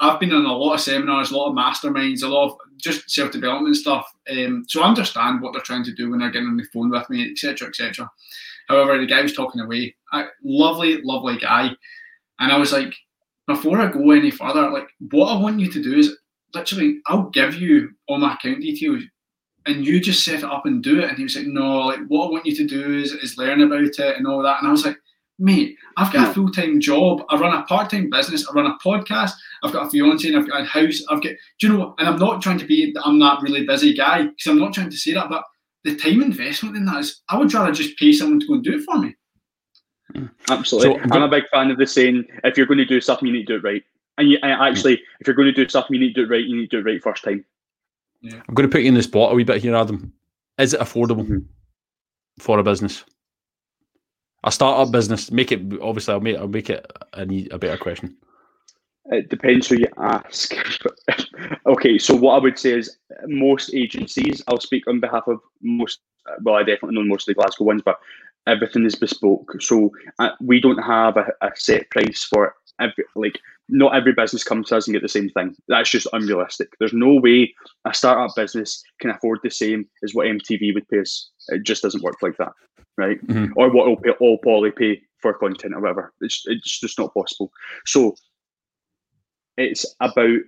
I've 0.01 0.21
been 0.21 0.33
on 0.33 0.47
a 0.47 0.57
lot 0.57 0.75
of 0.75 0.81
seminars, 0.81 1.31
a 1.31 1.37
lot 1.37 1.51
of 1.51 1.57
masterminds, 1.57 2.23
a 2.23 2.29
lot 2.29 2.51
of 2.51 2.59
just 2.77 3.11
self 3.11 3.33
development 3.33 3.77
stuff. 3.77 4.11
Um, 4.31 4.65
so 4.69 4.83
I 4.83 4.89
understand 4.89 5.43
what 5.43 5.53
they're 5.53 5.63
trying 5.63 5.85
to 5.85 5.93
do 5.93 6.11
when 6.11 6.21
they're 6.21 6.31
getting 6.31 6.49
on 6.49 6.57
the 6.57 6.65
phone 6.73 6.91
with 6.91 7.11
me, 7.11 7.31
etc., 7.33 7.69
etc. 7.69 8.11
However, 8.69 8.99
the 8.99 9.07
guy 9.07 9.23
was 9.23 9.35
talking 9.35 9.61
away. 9.61 9.95
I, 10.13 10.27
lovely, 10.45 11.01
lovely 11.03 11.39
guy. 11.39 11.71
And 12.39 12.53
I 12.53 12.59
was 12.59 12.73
like, 12.73 12.95
before 13.47 13.81
I 13.81 13.91
go 13.91 14.11
any 14.11 14.31
further, 14.31 14.71
like, 14.71 14.89
what 15.11 15.27
I 15.27 15.41
want 15.41 15.61
you 15.61 15.71
to 15.71 15.83
do 15.83 15.99
is 15.99 16.17
literally, 16.55 17.01
I'll 17.07 17.31
give 17.31 17.55
you 17.55 17.91
all 18.09 18.19
my 18.19 18.35
account 18.35 18.61
details 18.61 19.03
and 19.67 19.85
you 19.85 20.01
just 20.01 20.25
set 20.25 20.41
it 20.41 20.45
up 20.45 20.67
and 20.67 20.83
do 20.83 21.01
it. 21.01 21.09
And 21.09 21.17
he 21.17 21.25
was 21.25 21.37
like, 21.37 21.47
no, 21.47 21.87
like, 21.87 22.01
what 22.09 22.27
I 22.27 22.31
want 22.31 22.47
you 22.47 22.57
to 22.57 22.67
do 22.67 22.99
is, 22.99 23.13
is 23.13 23.39
learn 23.39 23.63
about 23.63 23.83
it 23.83 24.17
and 24.17 24.27
all 24.27 24.43
that. 24.43 24.59
And 24.59 24.69
I 24.69 24.71
was 24.71 24.85
like, 24.85 24.97
mate, 25.39 25.77
I've 25.97 26.13
got 26.13 26.31
a 26.31 26.35
full 26.35 26.51
time 26.51 26.81
job. 26.81 27.23
I 27.29 27.37
run 27.37 27.55
a 27.55 27.63
part 27.65 27.91
time 27.91 28.11
business. 28.11 28.49
I 28.49 28.53
run 28.53 28.67
a 28.67 28.79
podcast. 28.85 29.33
I've 29.63 29.73
got 29.73 29.87
a 29.87 29.91
fiance 29.91 30.27
and 30.29 30.37
I've 30.37 30.49
got 30.49 30.63
a 30.63 30.65
house. 30.65 31.03
I've 31.09 31.23
got, 31.23 31.33
do 31.59 31.67
you 31.67 31.73
know, 31.77 31.95
and 31.99 32.09
I'm 32.09 32.19
not 32.19 32.43
trying 32.43 32.59
to 32.59 32.67
be, 32.67 32.95
I'm 33.05 33.19
that 33.21 33.43
really 33.43 33.67
busy 33.67 33.95
guy 33.95 34.25
because 34.25 34.47
I'm 34.47 34.59
not 34.59 34.73
trying 34.73 34.91
to 34.91 34.97
say 34.97 35.15
that, 35.15 35.29
but 35.29 35.45
the 35.85 35.97
time 35.97 36.23
investment 36.23 36.77
in 36.77 36.85
that 36.87 37.01
is, 37.01 37.23
I 37.29 37.39
would 37.39 37.53
rather 37.53 37.73
just 37.73 37.99
pay 37.99 38.13
someone 38.13 38.41
to 38.41 38.47
go 38.47 38.55
and 38.55 38.65
do 38.65 38.77
it 38.77 38.85
for 38.85 38.99
me. 38.99 39.15
Absolutely. 40.51 40.99
So, 41.09 41.15
I'm 41.15 41.23
a 41.23 41.29
big 41.29 41.49
fan 41.51 41.71
of 41.71 41.79
the 41.79 41.87
saying, 41.87 42.25
if 42.45 42.57
you're 42.57 42.67
going 42.67 42.79
to 42.79 42.85
do 42.85 43.01
something, 43.01 43.27
you 43.27 43.33
need 43.33 43.47
to 43.47 43.59
do 43.59 43.67
it 43.67 43.69
right. 43.69 43.83
And, 44.19 44.31
you, 44.31 44.39
actually, 44.43 45.01
if 45.21 45.27
you're 45.27 45.35
going 45.37 45.47
to 45.47 45.53
do 45.53 45.69
something, 45.69 45.95
you 45.95 46.01
need 46.01 46.15
to 46.15 46.21
do 46.21 46.27
it 46.27 46.35
right. 46.35 46.45
You 46.45 46.57
need 46.57 46.71
to 46.71 46.83
do 46.83 46.89
it 46.89 46.93
right 46.93 47.03
first 47.03 47.25
time. 47.25 47.45
Yeah. 48.21 48.41
I'm 48.49 48.55
going 48.55 48.69
to 48.69 48.73
put 48.73 48.83
you 48.83 48.89
in 48.89 48.95
the 48.95 49.03
spot 49.03 49.33
a 49.33 49.35
wee 49.35 49.45
bit 49.45 49.63
here, 49.63 49.75
Adam. 49.75 50.13
Is 50.59 50.75
it 50.75 50.81
affordable 50.81 51.25
mm-hmm. 51.25 51.39
for 52.39 52.59
a 52.59 52.63
business? 52.63 53.05
A 54.45 54.53
startup 54.53 54.93
business. 54.93 55.31
Make 55.31 55.51
it 55.51 55.61
obviously. 55.81 56.15
I'll 56.15 56.21
make. 56.21 56.37
I'll 56.37 56.49
make 56.49 56.69
it 56.69 56.85
a, 57.15 57.23
a 57.51 57.59
better 57.59 57.79
question. 57.79 58.17
It 59.07 59.29
depends 59.29 59.69
who 59.69 59.77
you 59.77 59.89
ask. 59.99 60.55
okay, 61.67 61.99
so 61.99 62.15
what 62.15 62.35
I 62.35 62.39
would 62.39 62.59
say 62.59 62.79
is 62.79 62.99
most 63.27 63.75
agencies. 63.75 64.43
I'll 64.47 64.61
speak 64.61 64.87
on 64.87 65.01
behalf 65.01 65.25
of 65.27 65.41
most. 65.61 66.01
Well, 66.43 66.55
I 66.55 66.63
definitely 66.63 66.95
know 66.95 67.05
most 67.05 67.29
of 67.29 67.35
the 67.35 67.43
Glasgow 67.43 67.65
ones, 67.65 67.83
but 67.85 67.99
everything 68.47 68.85
is 68.85 68.95
bespoke. 68.95 69.61
So 69.61 69.91
uh, 70.21 70.31
we 70.41 70.61
don't 70.61 70.83
have 70.83 71.17
a, 71.17 71.33
a 71.41 71.51
set 71.57 71.91
price 71.91 72.23
for 72.23 72.55
every 72.81 73.05
like 73.17 73.39
not 73.69 73.95
every 73.95 74.13
business 74.13 74.45
comes 74.45 74.69
to 74.69 74.77
us 74.77 74.87
and 74.87 74.95
get 74.95 75.03
the 75.03 75.09
same 75.09 75.31
thing. 75.31 75.57
That's 75.69 75.91
just 75.91 76.07
unrealistic. 76.13 76.69
There's 76.79 76.93
no 76.93 77.15
way 77.15 77.55
a 77.87 77.95
startup 77.95 78.35
business 78.37 78.83
can 79.01 79.11
afford 79.11 79.41
the 79.43 79.51
same 79.51 79.89
as 80.05 80.15
what 80.15 80.27
MTV 80.27 80.75
would 80.75 80.89
pay 80.89 81.01
us. 81.01 81.31
It 81.49 81.63
just 81.65 81.83
doesn't 81.83 82.03
work 82.03 82.17
like 82.23 82.37
that, 82.37 82.53
right? 82.97 83.25
Mm-hmm. 83.27 83.53
Or 83.57 83.71
what 83.71 84.03
pay, 84.03 84.11
all 84.21 84.39
Poly 84.39 84.71
pay 84.71 85.01
for 85.21 85.35
content 85.35 85.75
or 85.75 85.81
whatever. 85.81 86.13
It's 86.21 86.43
it's 86.47 86.81
just 86.81 86.99
not 86.99 87.15
possible. 87.15 87.51
So 87.87 88.15
it's 89.57 89.85
about 90.01 90.41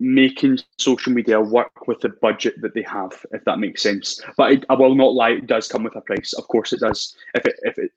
making 0.00 0.58
social 0.78 1.12
media 1.12 1.38
work 1.40 1.86
with 1.86 2.00
the 2.00 2.08
budget 2.08 2.60
that 2.62 2.74
they 2.74 2.82
have, 2.82 3.12
if 3.32 3.44
that 3.44 3.58
makes 3.58 3.82
sense. 3.82 4.20
But 4.36 4.52
it, 4.52 4.64
I 4.70 4.74
will 4.74 4.94
not 4.94 5.12
lie, 5.12 5.32
it 5.32 5.46
does 5.46 5.68
come 5.68 5.82
with 5.84 5.94
a 5.94 6.00
price. 6.00 6.32
Of 6.32 6.48
course, 6.48 6.72
it 6.72 6.80
does. 6.80 7.14
If 7.34 7.46
it 7.46 7.60
if 7.62 7.78
it 7.78 7.90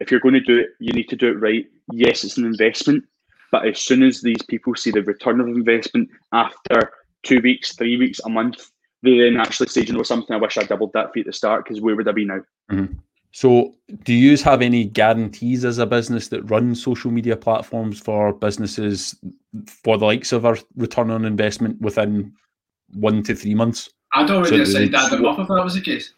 if 0.00 0.10
you're 0.10 0.20
going 0.20 0.34
to 0.34 0.40
do 0.40 0.58
it, 0.58 0.70
you 0.78 0.92
need 0.92 1.08
to 1.10 1.16
do 1.16 1.28
it 1.28 1.40
right. 1.40 1.66
Yes, 1.92 2.24
it's 2.24 2.38
an 2.38 2.46
investment, 2.46 3.04
but 3.52 3.66
as 3.66 3.78
soon 3.78 4.02
as 4.02 4.20
these 4.20 4.42
people 4.48 4.74
see 4.74 4.90
the 4.90 5.02
return 5.02 5.40
of 5.40 5.48
investment 5.48 6.10
after 6.32 6.92
two 7.22 7.40
weeks, 7.40 7.74
three 7.74 7.96
weeks, 7.96 8.20
a 8.24 8.28
month, 8.28 8.70
they 9.02 9.18
then 9.18 9.36
actually 9.36 9.68
say, 9.68 9.82
you 9.82 9.92
know 9.92 10.02
something, 10.02 10.34
I 10.34 10.38
wish 10.38 10.58
I 10.58 10.64
doubled 10.64 10.92
that 10.94 11.12
fee 11.12 11.20
at 11.20 11.26
the 11.26 11.32
start 11.32 11.64
because 11.64 11.80
where 11.80 11.96
would 11.96 12.08
I 12.08 12.12
be 12.12 12.24
now? 12.24 12.40
Mm-hmm. 12.70 12.94
So, 13.36 13.74
do 14.04 14.14
you 14.14 14.34
have 14.38 14.62
any 14.62 14.86
guarantees 14.86 15.66
as 15.66 15.76
a 15.76 15.84
business 15.84 16.28
that 16.28 16.42
runs 16.44 16.82
social 16.82 17.10
media 17.10 17.36
platforms 17.36 18.00
for 18.00 18.32
businesses 18.32 19.14
for 19.66 19.98
the 19.98 20.06
likes 20.06 20.32
of 20.32 20.46
our 20.46 20.56
return 20.74 21.10
on 21.10 21.26
investment 21.26 21.78
within 21.82 22.32
one 22.94 23.22
to 23.24 23.34
three 23.34 23.54
months? 23.54 23.90
I'd 24.14 24.30
already 24.30 24.64
so 24.64 24.72
signed 24.72 24.94
that 24.94 25.10
them 25.10 25.26
off 25.26 25.38
if 25.38 25.48
that 25.48 25.62
was 25.62 25.74
the 25.74 25.82
case. 25.82 26.14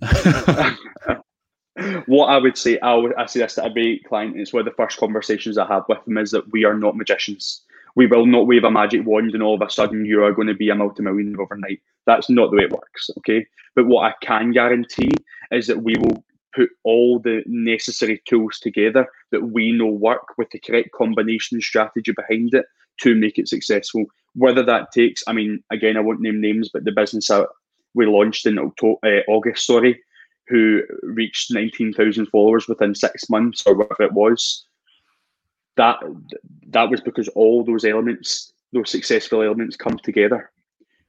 what 2.06 2.28
I 2.28 2.38
would 2.38 2.56
say, 2.56 2.78
I, 2.78 2.94
would, 2.94 3.14
I 3.16 3.26
say 3.26 3.40
this 3.40 3.56
to 3.56 3.64
every 3.66 4.00
client, 4.08 4.40
it's 4.40 4.54
one 4.54 4.60
of 4.60 4.64
the 4.64 4.82
first 4.82 4.96
conversations 4.96 5.58
I 5.58 5.66
have 5.66 5.84
with 5.86 6.02
them 6.06 6.16
is 6.16 6.30
that 6.30 6.50
we 6.50 6.64
are 6.64 6.78
not 6.78 6.96
magicians. 6.96 7.60
We 7.94 8.06
will 8.06 8.24
not 8.24 8.46
wave 8.46 8.64
a 8.64 8.70
magic 8.70 9.04
wand 9.04 9.34
and 9.34 9.42
all 9.42 9.54
of 9.54 9.60
a 9.60 9.70
sudden 9.70 10.06
you 10.06 10.24
are 10.24 10.32
going 10.32 10.48
to 10.48 10.54
be 10.54 10.70
a 10.70 10.74
multimillionaire 10.74 11.42
overnight. 11.42 11.82
That's 12.06 12.30
not 12.30 12.50
the 12.50 12.56
way 12.56 12.64
it 12.64 12.72
works, 12.72 13.10
okay? 13.18 13.46
But 13.76 13.84
what 13.84 14.04
I 14.04 14.14
can 14.22 14.52
guarantee 14.52 15.10
is 15.52 15.66
that 15.66 15.82
we 15.82 15.96
will 15.98 16.24
put 16.54 16.70
all 16.84 17.18
the 17.18 17.42
necessary 17.46 18.22
tools 18.26 18.58
together 18.58 19.06
that 19.32 19.48
we 19.48 19.72
know 19.72 19.86
work 19.86 20.36
with 20.38 20.50
the 20.50 20.60
correct 20.60 20.90
combination 20.92 21.60
strategy 21.60 22.12
behind 22.12 22.54
it 22.54 22.66
to 23.00 23.14
make 23.14 23.38
it 23.38 23.48
successful. 23.48 24.04
Whether 24.34 24.62
that 24.64 24.92
takes, 24.92 25.22
I 25.26 25.32
mean, 25.32 25.62
again, 25.70 25.96
I 25.96 26.00
won't 26.00 26.20
name 26.20 26.40
names, 26.40 26.70
but 26.72 26.84
the 26.84 26.92
business 26.92 27.28
that 27.28 27.46
we 27.94 28.06
launched 28.06 28.46
in 28.46 28.58
October, 28.58 28.98
uh, 29.04 29.30
August, 29.30 29.66
sorry, 29.66 30.00
who 30.48 30.82
reached 31.02 31.52
19,000 31.52 32.26
followers 32.26 32.68
within 32.68 32.94
six 32.94 33.30
months 33.30 33.62
or 33.66 33.74
whatever 33.74 34.02
it 34.02 34.12
was. 34.12 34.66
That 35.76 35.96
that 36.68 36.90
was 36.90 37.00
because 37.00 37.28
all 37.28 37.64
those 37.64 37.84
elements, 37.84 38.52
those 38.72 38.90
successful 38.90 39.42
elements, 39.42 39.76
come 39.76 39.98
together. 39.98 40.52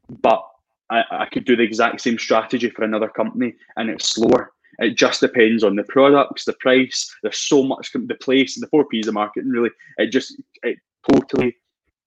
But 0.09 0.43
I, 0.89 1.03
I 1.11 1.25
could 1.25 1.45
do 1.45 1.55
the 1.55 1.63
exact 1.63 2.01
same 2.01 2.17
strategy 2.17 2.69
for 2.69 2.83
another 2.83 3.09
company, 3.09 3.55
and 3.75 3.89
it's 3.89 4.09
slower. 4.09 4.51
It 4.79 4.95
just 4.95 5.21
depends 5.21 5.63
on 5.63 5.75
the 5.75 5.83
products, 5.83 6.45
the 6.45 6.53
price. 6.53 7.13
There's 7.21 7.39
so 7.39 7.63
much 7.63 7.91
the 7.93 8.15
place, 8.15 8.59
the 8.59 8.67
four 8.67 8.85
P's 8.85 9.07
of 9.07 9.13
marketing. 9.13 9.49
Really, 9.49 9.71
it 9.97 10.11
just 10.11 10.35
it 10.63 10.77
totally 11.11 11.55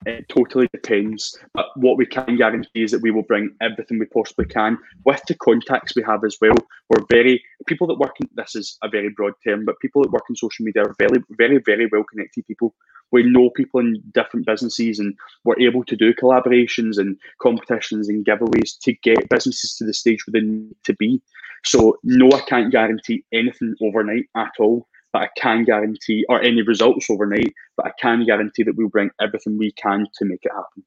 it 0.06 0.28
totally 0.28 0.68
depends. 0.72 1.36
But 1.54 1.66
what 1.76 1.96
we 1.96 2.06
can 2.06 2.36
guarantee 2.36 2.82
is 2.82 2.92
that 2.92 3.02
we 3.02 3.10
will 3.10 3.22
bring 3.22 3.54
everything 3.60 3.98
we 3.98 4.06
possibly 4.06 4.44
can 4.44 4.78
with 5.04 5.22
the 5.26 5.34
contacts 5.34 5.96
we 5.96 6.02
have 6.04 6.24
as 6.24 6.36
well. 6.40 6.54
We're 6.88 7.04
very 7.10 7.42
people 7.66 7.86
that 7.88 7.98
work 7.98 8.16
in 8.20 8.28
this 8.34 8.54
is 8.54 8.78
a 8.82 8.88
very 8.88 9.08
broad 9.08 9.34
term, 9.44 9.64
but 9.64 9.80
people 9.80 10.02
that 10.02 10.12
work 10.12 10.24
in 10.28 10.36
social 10.36 10.64
media 10.64 10.84
are 10.84 10.94
very, 10.98 11.22
very, 11.30 11.58
very 11.58 11.88
well 11.90 12.04
connected 12.04 12.46
people. 12.46 12.74
We 13.10 13.22
know 13.24 13.50
people 13.50 13.80
in 13.80 14.02
different 14.12 14.46
businesses 14.46 14.98
and 14.98 15.14
we're 15.44 15.60
able 15.60 15.84
to 15.84 15.96
do 15.96 16.14
collaborations 16.14 16.98
and 16.98 17.16
competitions 17.40 18.08
and 18.08 18.24
giveaways 18.24 18.78
to 18.82 18.92
get 18.92 19.28
businesses 19.30 19.74
to 19.76 19.84
the 19.84 19.94
stage 19.94 20.26
where 20.26 20.40
they 20.40 20.46
need 20.46 20.76
to 20.84 20.94
be. 20.94 21.20
So 21.64 21.98
no, 22.02 22.30
I 22.32 22.40
can't 22.42 22.72
guarantee 22.72 23.24
anything 23.32 23.74
overnight 23.82 24.26
at 24.36 24.52
all 24.58 24.86
but 25.12 25.22
I 25.22 25.28
can 25.38 25.64
guarantee, 25.64 26.24
or 26.28 26.42
any 26.42 26.62
results 26.62 27.08
overnight, 27.10 27.54
but 27.76 27.86
I 27.86 27.90
can 28.00 28.26
guarantee 28.26 28.62
that 28.64 28.76
we'll 28.76 28.88
bring 28.88 29.10
everything 29.20 29.58
we 29.58 29.72
can 29.72 30.06
to 30.18 30.24
make 30.24 30.44
it 30.44 30.52
happen. 30.52 30.84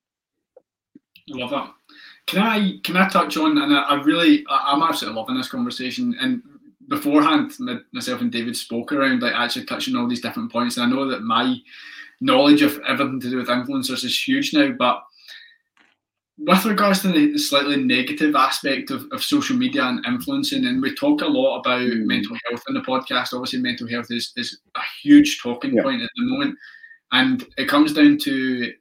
I 1.34 1.38
Love 1.38 1.50
that. 1.52 1.74
Can 2.28 2.42
I 2.42 2.78
can 2.84 2.98
I 2.98 3.08
touch 3.10 3.36
on 3.38 3.58
and 3.58 3.74
I, 3.74 3.96
really 4.04 4.46
I'm 4.50 4.84
absolutely 4.84 5.20
loving 5.20 5.38
this 5.38 5.50
conversation 5.50 6.16
and 6.20 6.42
beforehand 6.88 7.54
myself 7.94 8.22
and 8.22 8.32
David 8.32 8.56
spoke 8.56 8.92
around 8.92 9.22
like 9.22 9.34
actually 9.34 9.66
touching 9.66 9.96
all 9.96 10.08
these 10.08 10.22
different 10.22 10.52
points 10.52 10.78
and 10.78 10.86
I 10.86 10.96
know 10.96 11.08
that 11.10 11.24
my 11.24 11.58
knowledge 12.20 12.62
of 12.62 12.80
everything 12.88 13.20
to 13.22 13.30
do 13.30 13.38
with 13.38 13.48
influencers 13.48 14.04
is 14.04 14.28
huge 14.28 14.54
now 14.54 14.72
but 14.78 15.04
with 16.44 16.66
regards 16.66 17.02
to 17.02 17.10
the 17.10 17.38
slightly 17.38 17.78
negative 17.78 18.36
aspect 18.36 18.90
of, 18.90 19.06
of 19.12 19.24
social 19.24 19.56
media 19.56 19.84
and 19.84 20.04
influencing, 20.06 20.66
and 20.66 20.82
we 20.82 20.96
talk 20.96 21.22
a 21.22 21.28
lot 21.28 21.60
about 21.60 21.82
mm. 21.82 22.06
mental 22.06 22.36
health 22.48 22.64
in 22.68 22.74
the 22.74 22.82
podcast. 22.82 23.34
Obviously, 23.34 23.60
mental 23.60 23.88
health 23.88 24.08
is, 24.10 24.34
is 24.36 24.60
a 24.76 24.82
huge 25.04 25.40
talking 25.42 25.76
yeah. 25.76 25.84
point 25.84 26.02
at 26.02 26.10
the 26.16 26.24
moment. 26.24 26.58
And 27.12 27.46
it 27.58 27.68
comes 27.68 27.94
down 27.94 28.18
to 28.20 28.74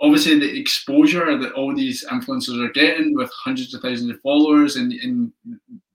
obviously 0.00 0.38
the 0.38 0.58
exposure 0.58 1.36
that 1.36 1.52
all 1.52 1.74
these 1.74 2.04
influencers 2.06 2.64
are 2.64 2.72
getting 2.72 3.14
with 3.14 3.30
hundreds 3.44 3.74
of 3.74 3.82
thousands 3.82 4.10
of 4.10 4.20
followers 4.20 4.76
and, 4.76 4.92
and 4.92 5.32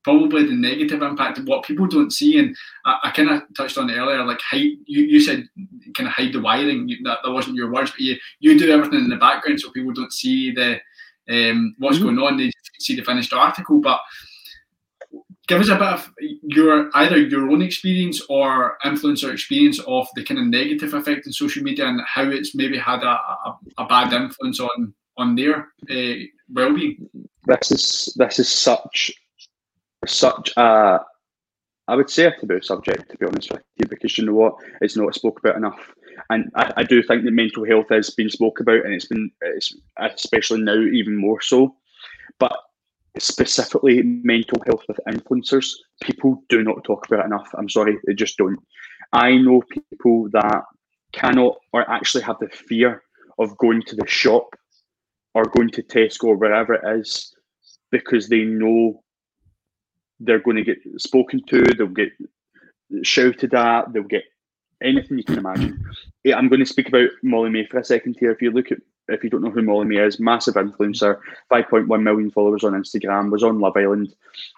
probably 0.03 0.45
the 0.45 0.55
negative 0.55 1.01
impact 1.01 1.37
of 1.37 1.45
what 1.45 1.65
people 1.65 1.87
don't 1.87 2.11
see. 2.11 2.39
And 2.39 2.55
I, 2.85 2.99
I 3.05 3.11
kind 3.11 3.29
of 3.29 3.41
touched 3.55 3.77
on 3.77 3.89
it 3.89 3.97
earlier, 3.97 4.23
like 4.23 4.39
hide, 4.41 4.77
you, 4.85 5.03
you 5.03 5.19
said 5.19 5.47
kind 5.93 6.07
of 6.07 6.13
hide 6.13 6.33
the 6.33 6.41
wiring. 6.41 6.87
You, 6.87 6.97
that, 7.03 7.19
that 7.23 7.31
wasn't 7.31 7.55
your 7.55 7.71
words, 7.71 7.91
but 7.91 7.99
you, 7.99 8.15
you 8.39 8.57
do 8.57 8.71
everything 8.71 8.99
in 8.99 9.09
the 9.09 9.17
background 9.17 9.59
so 9.59 9.71
people 9.71 9.93
don't 9.93 10.13
see 10.13 10.51
the 10.51 10.79
um, 11.29 11.75
what's 11.77 11.97
mm-hmm. 11.97 12.15
going 12.15 12.19
on. 12.19 12.37
They 12.37 12.51
see 12.79 12.95
the 12.95 13.03
finished 13.03 13.33
article. 13.33 13.79
But 13.79 13.99
give 15.47 15.61
us 15.61 15.69
a 15.69 15.75
bit 15.75 15.81
of 15.81 16.11
your 16.43 16.89
either 16.95 17.17
your 17.17 17.49
own 17.49 17.61
experience 17.61 18.21
or 18.29 18.77
influencer 18.85 19.31
experience 19.31 19.79
of 19.87 20.07
the 20.15 20.23
kind 20.23 20.39
of 20.39 20.47
negative 20.47 20.93
effect 20.93 21.25
in 21.25 21.33
social 21.33 21.63
media 21.63 21.87
and 21.87 22.01
how 22.05 22.23
it's 22.23 22.55
maybe 22.55 22.77
had 22.77 23.03
a, 23.03 23.09
a, 23.09 23.59
a 23.79 23.85
bad 23.87 24.13
influence 24.13 24.59
on 24.59 24.93
on 25.17 25.35
their 25.35 25.67
uh, 25.89 26.23
well-being. 26.53 27.09
This 27.45 27.71
is 27.71 28.13
this 28.15 28.39
is 28.39 28.49
such 28.49 29.11
such 30.07 30.51
a, 30.57 30.99
I 31.87 31.95
would 31.95 32.09
say 32.09 32.25
a 32.25 32.31
taboo 32.31 32.61
subject, 32.61 33.11
to 33.11 33.17
be 33.17 33.25
honest 33.25 33.51
with 33.51 33.63
you, 33.77 33.87
because 33.87 34.17
you 34.17 34.25
know 34.25 34.33
what, 34.33 34.55
it's 34.81 34.97
not 34.97 35.13
spoke 35.15 35.39
about 35.39 35.57
enough. 35.57 35.79
And 36.29 36.51
I, 36.55 36.71
I 36.77 36.83
do 36.83 37.01
think 37.03 37.23
that 37.23 37.31
mental 37.31 37.65
health 37.65 37.87
has 37.89 38.09
been 38.11 38.29
spoke 38.29 38.59
about, 38.59 38.85
and 38.85 38.93
it's 38.93 39.07
been, 39.07 39.31
it's, 39.41 39.75
especially 39.99 40.61
now, 40.61 40.79
even 40.79 41.15
more 41.15 41.41
so. 41.41 41.75
But 42.39 42.55
specifically, 43.17 44.01
mental 44.03 44.61
health 44.65 44.83
with 44.87 44.99
influencers, 45.07 45.73
people 46.01 46.43
do 46.49 46.63
not 46.63 46.83
talk 46.83 47.07
about 47.07 47.25
enough. 47.25 47.49
I'm 47.57 47.69
sorry, 47.69 47.97
they 48.05 48.13
just 48.13 48.37
don't. 48.37 48.59
I 49.13 49.35
know 49.35 49.61
people 49.91 50.29
that 50.31 50.63
cannot 51.11 51.57
or 51.73 51.89
actually 51.89 52.23
have 52.23 52.39
the 52.39 52.47
fear 52.47 53.03
of 53.39 53.57
going 53.57 53.81
to 53.83 53.95
the 53.95 54.07
shop 54.07 54.55
or 55.33 55.45
going 55.45 55.69
to 55.71 55.83
Tesco 55.83 56.25
or 56.25 56.35
wherever 56.37 56.73
it 56.73 56.99
is 56.99 57.33
because 57.91 58.29
they 58.29 58.43
know 58.43 59.03
they're 60.23 60.39
going 60.39 60.57
to 60.57 60.63
get 60.63 60.79
spoken 60.97 61.41
to, 61.47 61.63
they'll 61.63 61.87
get 61.87 62.11
shouted 63.03 63.53
at, 63.53 63.91
they'll 63.91 64.03
get 64.03 64.23
anything 64.81 65.17
you 65.17 65.23
can 65.23 65.37
imagine. 65.37 65.83
Yeah, 66.23 66.37
I'm 66.37 66.49
going 66.49 66.59
to 66.59 66.65
speak 66.65 66.87
about 66.87 67.09
Molly-Mae 67.23 67.67
for 67.67 67.79
a 67.79 67.83
second 67.85 68.17
here. 68.19 68.31
If 68.31 68.41
you 68.41 68.51
look 68.51 68.71
at, 68.71 68.79
if 69.07 69.23
you 69.23 69.29
don't 69.29 69.41
know 69.41 69.51
who 69.51 69.61
Molly-Mae 69.61 69.97
is, 69.97 70.19
massive 70.19 70.55
influencer, 70.55 71.19
5.1 71.51 72.01
million 72.01 72.31
followers 72.31 72.63
on 72.63 72.73
Instagram, 72.73 73.31
was 73.31 73.43
on 73.43 73.59
Love 73.59 73.77
Island. 73.77 74.13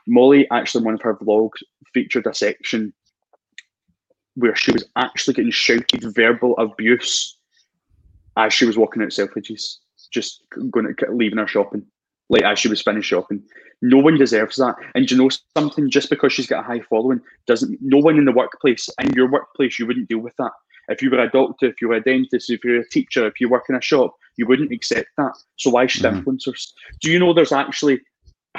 Molly 0.08 0.50
actually, 0.52 0.82
in 0.82 0.86
one 0.86 0.94
of 0.96 1.02
her 1.02 1.16
vlogs 1.16 1.64
featured 1.94 2.28
a 2.28 2.34
section 2.34 2.94
where 4.36 4.56
she 4.56 4.72
was 4.72 4.86
actually 4.96 5.36
getting 5.36 5.52
shouted 5.52 6.04
verbal 6.16 6.58
abuse 6.58 7.38
as 8.36 8.54
she 8.54 8.66
was 8.66 8.78
walking 8.78 9.04
out 9.04 9.10
Selfridges, 9.10 9.78
just 10.12 10.44
going 10.72 10.94
to 10.94 11.12
leaving 11.12 11.38
her 11.38 11.48
shopping, 11.48 11.86
like 12.30 12.44
as 12.44 12.60
she 12.60 12.68
was 12.68 12.82
finished 12.82 13.10
shopping. 13.10 13.44
No 13.82 13.98
one 13.98 14.18
deserves 14.18 14.56
that. 14.58 14.76
And 14.96 15.10
you 15.10 15.18
know 15.18 15.30
something? 15.58 15.90
Just 15.90 16.10
because 16.10 16.32
she's 16.32 16.48
got 16.48 16.62
a 16.62 16.68
high 16.68 16.82
following 16.90 17.22
doesn't. 17.48 17.78
No 17.82 17.98
one 17.98 18.18
in 18.18 18.26
the 18.26 18.32
workplace, 18.32 18.90
in 19.00 19.12
your 19.14 19.30
workplace, 19.30 19.78
you 19.78 19.86
wouldn't 19.86 20.10
deal 20.10 20.20
with 20.20 20.36
that. 20.38 20.52
If 20.90 21.02
you 21.02 21.10
were 21.10 21.20
a 21.20 21.30
doctor, 21.30 21.68
if 21.68 21.82
you 21.82 21.90
were 21.90 21.96
a 21.96 22.04
dentist, 22.04 22.50
if 22.50 22.64
you're 22.64 22.82
a 22.82 22.90
teacher, 22.90 23.26
if 23.28 23.40
you 23.40 23.50
work 23.50 23.66
in 23.70 23.76
a 23.76 23.82
shop, 23.82 24.16
you 24.36 24.46
wouldn't 24.46 24.72
accept 24.72 25.08
that. 25.18 25.34
So 25.58 25.70
why 25.70 25.88
should 25.88 26.04
mm-hmm. 26.04 26.30
influencers? 26.30 26.72
Do 27.02 27.12
you 27.12 27.20
know 27.20 27.34
there's 27.34 27.52
actually? 27.52 28.02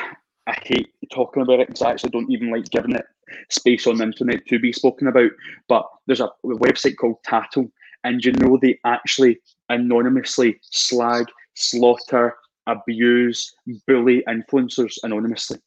I 0.46 0.58
hate 0.62 0.90
talking 1.10 1.42
about 1.42 1.60
it 1.60 1.68
because 1.68 1.80
I 1.80 1.92
actually 1.92 2.10
don't 2.10 2.30
even 2.30 2.50
like 2.50 2.66
giving 2.66 2.94
it 2.94 3.06
space 3.48 3.86
on 3.86 3.96
the 3.96 4.04
internet 4.04 4.44
to 4.46 4.58
be 4.58 4.74
spoken 4.74 5.06
about. 5.06 5.30
But 5.68 5.88
there's 6.06 6.20
a, 6.20 6.26
a 6.26 6.58
website 6.58 6.96
called 6.98 7.16
Tattle, 7.24 7.70
and 8.04 8.22
you 8.22 8.32
know 8.32 8.58
they 8.60 8.78
actually 8.84 9.38
anonymously 9.70 10.58
slag, 10.62 11.26
slaughter, 11.54 12.34
abuse, 12.66 13.54
bully 13.86 14.22
influencers 14.28 14.96
anonymously. 15.02 15.58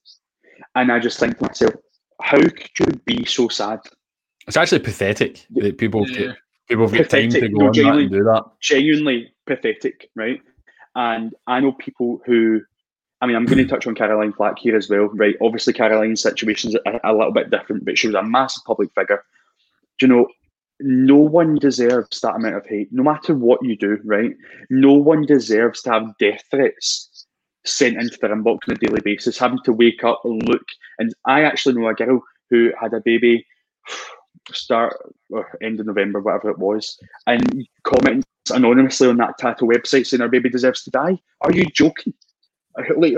And 0.76 0.92
I 0.92 1.00
just 1.00 1.20
think 1.20 1.38
to 1.38 1.46
myself, 1.46 1.74
how 2.22 2.42
could 2.42 2.80
you 2.80 2.86
be 3.06 3.26
so 3.26 3.48
sad? 3.48 3.80
It's 4.48 4.58
actually 4.58 4.80
pathetic 4.80 5.46
that 5.52 5.78
people 5.78 6.08
yeah. 6.10 6.34
people 6.68 6.88
have 6.88 7.10
time 7.10 7.30
to 7.30 7.50
go 7.50 7.70
no, 7.70 7.90
on 7.90 8.00
and 8.00 8.12
do 8.12 8.24
that. 8.24 8.46
Genuinely 8.62 9.34
pathetic, 9.46 10.10
right? 10.16 10.42
And 10.96 11.34
I 11.46 11.60
know 11.60 11.74
people 11.74 12.22
who 12.26 12.62
I 13.20 13.26
mean, 13.26 13.36
I'm 13.36 13.46
going 13.46 13.58
to 13.58 13.68
touch 13.68 13.88
on 13.88 13.96
Caroline 13.96 14.34
Flack 14.34 14.60
here 14.60 14.76
as 14.76 14.90
well, 14.90 15.10
right? 15.14 15.36
Obviously, 15.42 15.74
Caroline's 15.74 16.22
situation 16.22 16.70
is 16.70 16.78
a, 16.86 17.00
a, 17.04 17.14
little 17.14 17.32
bit 17.32 17.50
different, 17.50 17.84
but 17.84 17.98
she 17.98 18.08
was 18.08 18.16
a 18.16 18.22
massive 18.22 18.64
public 18.66 18.94
figure. 18.94 19.24
Do 19.98 20.06
you 20.06 20.14
know, 20.14 20.28
no 20.80 21.16
one 21.16 21.56
deserves 21.56 22.22
that 22.22 22.36
amount 22.36 22.56
of 22.56 22.66
hate, 22.66 22.90
no 22.92 23.04
matter 23.04 23.34
what 23.34 23.64
you 23.64 23.76
do, 23.76 23.98
right? 24.04 24.36
No 24.70 24.94
one 24.94 25.26
deserves 25.26 25.82
to 25.84 25.92
have 25.92 26.18
death 26.20 26.44
threats 26.52 27.26
sent 27.66 27.98
into 27.98 28.18
their 28.22 28.36
inbox 28.36 28.60
on 28.68 28.76
a 28.76 28.76
daily 28.76 29.02
basis, 29.02 29.38
having 29.38 29.60
to 29.66 29.74
wake 29.74 30.04
up 30.04 30.22
and 30.24 30.48
look. 30.48 30.66
And 31.00 31.14
I 31.26 31.44
actually 31.44 31.76
know 31.76 31.88
a 31.88 31.94
girl 31.94 32.22
who 32.50 32.72
had 32.80 32.94
a 32.94 33.02
baby 33.02 33.46
start 34.52 34.96
or 35.30 35.58
end 35.62 35.80
of 35.80 35.88
November, 35.88 36.22
whatever 36.22 36.52
it 36.52 36.60
was, 36.60 36.98
and 37.26 37.68
commenting 37.84 38.24
anonymously 38.52 39.10
on 39.10 39.18
that 39.18 39.38
Tattle 39.38 39.68
website 39.68 40.08
saying 40.08 40.22
her 40.22 40.30
baby 40.30 40.50
deserves 40.50 40.84
to 40.84 40.92
die. 40.92 41.18
Are 41.42 41.52
you 41.52 41.66
joking? 41.66 42.14
Like, 42.96 43.16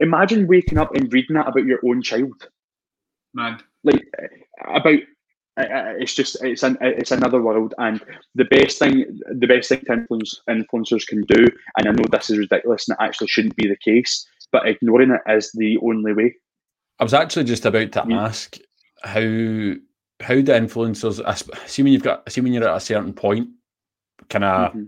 imagine 0.00 0.46
waking 0.46 0.78
up 0.78 0.94
and 0.94 1.12
reading 1.12 1.36
that 1.36 1.48
about 1.48 1.64
your 1.64 1.80
own 1.84 2.02
child. 2.02 2.48
Man, 3.34 3.60
like 3.84 4.02
uh, 4.22 4.72
about 4.72 5.00
it's 5.58 6.14
just 6.14 6.42
it's 6.42 6.62
an 6.62 6.76
it's 6.80 7.10
another 7.10 7.42
world 7.42 7.74
and 7.78 8.00
the 8.34 8.44
best 8.44 8.78
thing 8.78 9.04
the 9.38 9.46
best 9.46 9.68
thing 9.68 9.82
influence, 9.90 10.40
influencers 10.48 11.06
can 11.06 11.22
do 11.22 11.46
and 11.76 11.88
i 11.88 11.90
know 11.90 12.04
this 12.10 12.30
is 12.30 12.38
ridiculous 12.38 12.88
and 12.88 12.96
it 12.98 13.04
actually 13.04 13.26
shouldn't 13.26 13.56
be 13.56 13.66
the 13.66 13.76
case 13.76 14.26
but 14.52 14.66
ignoring 14.66 15.10
it 15.10 15.20
is 15.30 15.50
the 15.52 15.76
only 15.78 16.12
way 16.12 16.34
i 17.00 17.02
was 17.02 17.14
actually 17.14 17.44
just 17.44 17.66
about 17.66 17.90
to 17.92 18.04
ask 18.12 18.56
how 19.02 19.20
how 20.20 20.34
do 20.34 20.52
influencers 20.52 21.20
assuming 21.64 21.92
you've 21.92 22.02
got 22.02 22.22
assuming 22.26 22.52
you're 22.52 22.68
at 22.68 22.76
a 22.76 22.80
certain 22.80 23.12
point 23.12 23.48
kind 24.28 24.44
of 24.44 24.70
mm-hmm. 24.70 24.84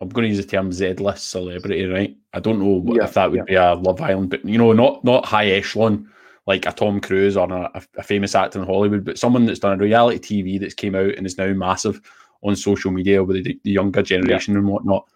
i'm 0.00 0.08
going 0.08 0.24
to 0.24 0.34
use 0.34 0.44
the 0.44 0.50
term 0.50 0.72
z-list 0.72 1.30
celebrity 1.30 1.84
right 1.86 2.16
i 2.32 2.40
don't 2.40 2.60
know 2.60 2.82
yeah, 2.94 3.04
if 3.04 3.14
that 3.14 3.30
would 3.30 3.38
yeah. 3.38 3.44
be 3.44 3.54
a 3.54 3.74
love 3.74 4.00
island 4.00 4.30
but 4.30 4.44
you 4.44 4.58
know 4.58 4.72
not 4.72 5.04
not 5.04 5.24
high 5.24 5.46
echelon 5.46 6.08
like 6.46 6.66
a 6.66 6.72
Tom 6.72 7.00
Cruise 7.00 7.36
or 7.36 7.50
a, 7.52 7.82
a, 7.96 8.02
famous 8.02 8.34
actor 8.34 8.58
in 8.58 8.66
Hollywood, 8.66 9.04
but 9.04 9.18
someone 9.18 9.46
that's 9.46 9.60
done 9.60 9.78
a 9.78 9.82
reality 9.82 10.42
TV 10.44 10.60
that's 10.60 10.74
came 10.74 10.94
out 10.94 11.14
and 11.14 11.24
is 11.26 11.38
now 11.38 11.52
massive 11.52 12.00
on 12.42 12.56
social 12.56 12.90
media 12.90 13.22
with 13.22 13.44
the, 13.44 13.60
the 13.62 13.70
younger 13.70 14.02
generation 14.02 14.54
yeah. 14.54 14.58
and 14.58 14.68
whatnot. 14.68 15.06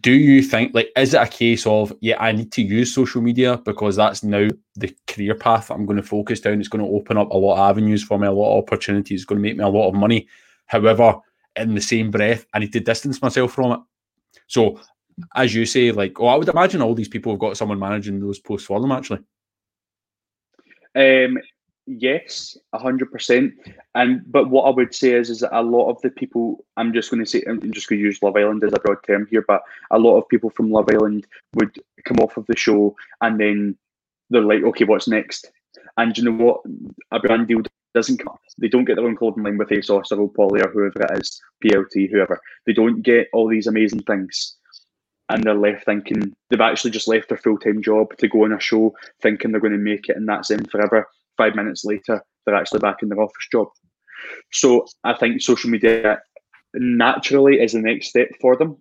Do 0.00 0.12
you 0.12 0.42
think, 0.42 0.74
like, 0.74 0.90
is 0.98 1.14
it 1.14 1.22
a 1.22 1.26
case 1.26 1.66
of, 1.66 1.94
yeah, 2.02 2.22
I 2.22 2.32
need 2.32 2.52
to 2.52 2.62
use 2.62 2.94
social 2.94 3.22
media 3.22 3.56
because 3.64 3.96
that's 3.96 4.22
now 4.22 4.48
the 4.74 4.94
career 5.06 5.34
path 5.34 5.70
I'm 5.70 5.86
going 5.86 5.96
to 5.96 6.02
focus 6.02 6.40
down? 6.40 6.60
It's 6.60 6.68
going 6.68 6.84
to 6.84 6.90
open 6.90 7.16
up 7.16 7.30
a 7.30 7.38
lot 7.38 7.54
of 7.54 7.70
avenues 7.70 8.04
for 8.04 8.18
me, 8.18 8.26
a 8.26 8.32
lot 8.32 8.58
of 8.58 8.64
opportunities, 8.64 9.20
it's 9.20 9.24
going 9.24 9.38
to 9.38 9.42
make 9.42 9.56
me 9.56 9.64
a 9.64 9.68
lot 9.68 9.88
of 9.88 9.94
money. 9.94 10.28
However, 10.66 11.16
in 11.56 11.74
the 11.74 11.80
same 11.80 12.10
breath, 12.10 12.44
I 12.52 12.58
need 12.58 12.72
to 12.74 12.80
distance 12.80 13.22
myself 13.22 13.54
from 13.54 13.72
it. 13.72 13.80
So, 14.46 14.78
as 15.34 15.54
you 15.54 15.64
say, 15.64 15.90
like, 15.90 16.20
oh, 16.20 16.26
I 16.26 16.36
would 16.36 16.48
imagine 16.48 16.82
all 16.82 16.94
these 16.94 17.08
people 17.08 17.32
have 17.32 17.40
got 17.40 17.56
someone 17.56 17.78
managing 17.78 18.20
those 18.20 18.38
posts 18.38 18.66
for 18.66 18.80
them, 18.80 18.92
actually. 18.92 19.20
Um, 20.98 21.38
yes, 21.86 22.56
hundred 22.74 23.12
percent. 23.12 23.54
And 23.94 24.20
but 24.30 24.50
what 24.50 24.64
I 24.64 24.70
would 24.70 24.94
say 24.94 25.12
is, 25.12 25.30
is 25.30 25.40
that 25.40 25.56
a 25.56 25.62
lot 25.62 25.88
of 25.88 26.00
the 26.02 26.10
people, 26.10 26.64
I'm 26.76 26.92
just 26.92 27.10
going 27.10 27.24
to 27.24 27.30
say, 27.30 27.44
I'm 27.48 27.72
just 27.72 27.88
going 27.88 28.00
to 28.00 28.04
use 28.04 28.22
Love 28.22 28.36
Island 28.36 28.64
as 28.64 28.72
a 28.72 28.80
broad 28.80 28.98
term 29.06 29.26
here, 29.30 29.44
but 29.46 29.62
a 29.92 29.98
lot 29.98 30.18
of 30.18 30.28
people 30.28 30.50
from 30.50 30.72
Love 30.72 30.88
Island 30.90 31.26
would 31.54 31.78
come 32.04 32.18
off 32.18 32.36
of 32.36 32.46
the 32.46 32.56
show 32.56 32.96
and 33.20 33.38
then 33.38 33.78
they're 34.30 34.42
like, 34.42 34.62
okay, 34.64 34.84
what's 34.84 35.08
next? 35.08 35.50
And 35.96 36.16
you 36.18 36.24
know 36.24 36.44
what? 36.44 36.60
A 37.12 37.20
brand 37.20 37.48
deal 37.48 37.62
doesn't 37.94 38.18
come. 38.18 38.36
They 38.58 38.68
don't 38.68 38.84
get 38.84 38.96
their 38.96 39.06
own 39.06 39.16
clothing 39.16 39.44
line 39.44 39.56
with 39.56 39.70
ASOS 39.70 40.12
or 40.12 40.28
Poly 40.32 40.60
or 40.60 40.70
whoever 40.70 41.02
it 41.02 41.20
is, 41.20 41.40
PLT, 41.64 42.10
whoever. 42.10 42.40
They 42.66 42.72
don't 42.72 43.02
get 43.02 43.28
all 43.32 43.48
these 43.48 43.66
amazing 43.66 44.02
things 44.02 44.57
and 45.28 45.44
they're 45.44 45.54
left 45.54 45.84
thinking 45.84 46.34
they've 46.48 46.60
actually 46.60 46.90
just 46.90 47.08
left 47.08 47.28
their 47.28 47.38
full 47.38 47.58
time 47.58 47.82
job 47.82 48.16
to 48.18 48.28
go 48.28 48.44
on 48.44 48.52
a 48.52 48.60
show 48.60 48.94
thinking 49.20 49.50
they're 49.50 49.60
going 49.60 49.72
to 49.72 49.78
make 49.78 50.08
it 50.08 50.16
and 50.16 50.28
that's 50.28 50.48
them 50.48 50.64
forever. 50.64 51.06
Five 51.36 51.54
minutes 51.54 51.84
later, 51.84 52.22
they're 52.44 52.54
actually 52.54 52.80
back 52.80 53.02
in 53.02 53.08
their 53.08 53.20
office 53.20 53.48
job. 53.52 53.68
So 54.52 54.86
I 55.04 55.14
think 55.14 55.40
social 55.40 55.70
media 55.70 56.20
naturally 56.74 57.60
is 57.60 57.72
the 57.72 57.80
next 57.80 58.08
step 58.08 58.28
for 58.40 58.56
them. 58.56 58.76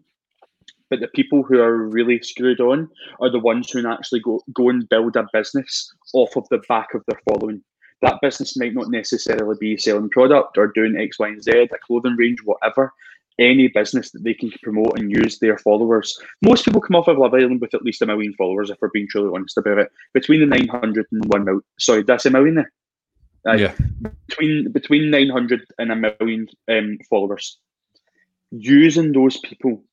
But 0.90 1.02
the 1.02 1.08
people 1.10 1.44
who 1.44 1.60
are 1.60 1.76
really 1.76 2.22
screwed 2.22 2.62
on 2.62 2.90
are 3.20 3.30
the 3.30 3.40
ones 3.40 3.70
who 3.70 3.86
actually 3.88 4.22
go, 4.22 4.42
go 4.54 4.70
and 4.70 4.88
build 4.88 5.18
a 5.18 5.28
business 5.34 5.94
off 6.14 6.36
of 6.38 6.48
the 6.50 6.62
back 6.70 6.94
of 6.94 7.04
their 7.08 7.20
following. 7.28 7.62
That 8.02 8.20
business 8.22 8.58
might 8.58 8.74
not 8.74 8.90
necessarily 8.90 9.58
be 9.60 9.76
selling 9.78 10.10
product 10.10 10.58
or 10.58 10.68
doing 10.68 10.96
X, 10.96 11.20
Y, 11.20 11.28
and 11.28 11.44
Z, 11.44 11.52
a 11.52 11.68
clothing 11.86 12.16
range, 12.16 12.40
whatever 12.46 12.94
any 13.40 13.68
business 13.68 14.12
that 14.12 14.24
they 14.24 14.34
can 14.34 14.52
promote 14.64 14.98
and 15.00 15.12
use 15.12 15.40
their 15.40 15.58
followers. 15.58 16.18
Most 16.42 16.66
people 16.66 16.82
come 16.82 16.96
off 16.96 17.08
of 17.08 17.18
Love 17.18 17.34
Island 17.34 17.62
with 17.62 17.74
at 17.74 17.84
least 17.84 18.02
a 18.02 18.06
million 18.06 18.34
followers, 18.34 18.70
if 18.70 18.78
we're 18.82 18.90
being 18.90 19.08
truly 19.08 19.32
honest 19.34 19.58
about 19.58 19.78
it. 19.78 19.92
Between 20.14 20.40
the 20.40 20.46
900 20.46 21.06
and 21.12 21.26
1 21.26 21.46
million. 21.46 21.62
Sorry, 21.80 22.04
that's 22.04 22.26
a 22.26 22.32
million 22.32 22.56
there? 22.56 22.72
Uh, 23.48 23.54
yeah. 23.54 23.74
Between, 24.28 24.72
between 24.72 25.10
900 25.12 25.66
and 25.78 25.92
a 25.92 25.96
million 25.96 26.48
um, 26.68 26.98
followers. 27.10 27.58
Using 28.52 29.12
those 29.12 29.38
people 29.40 29.84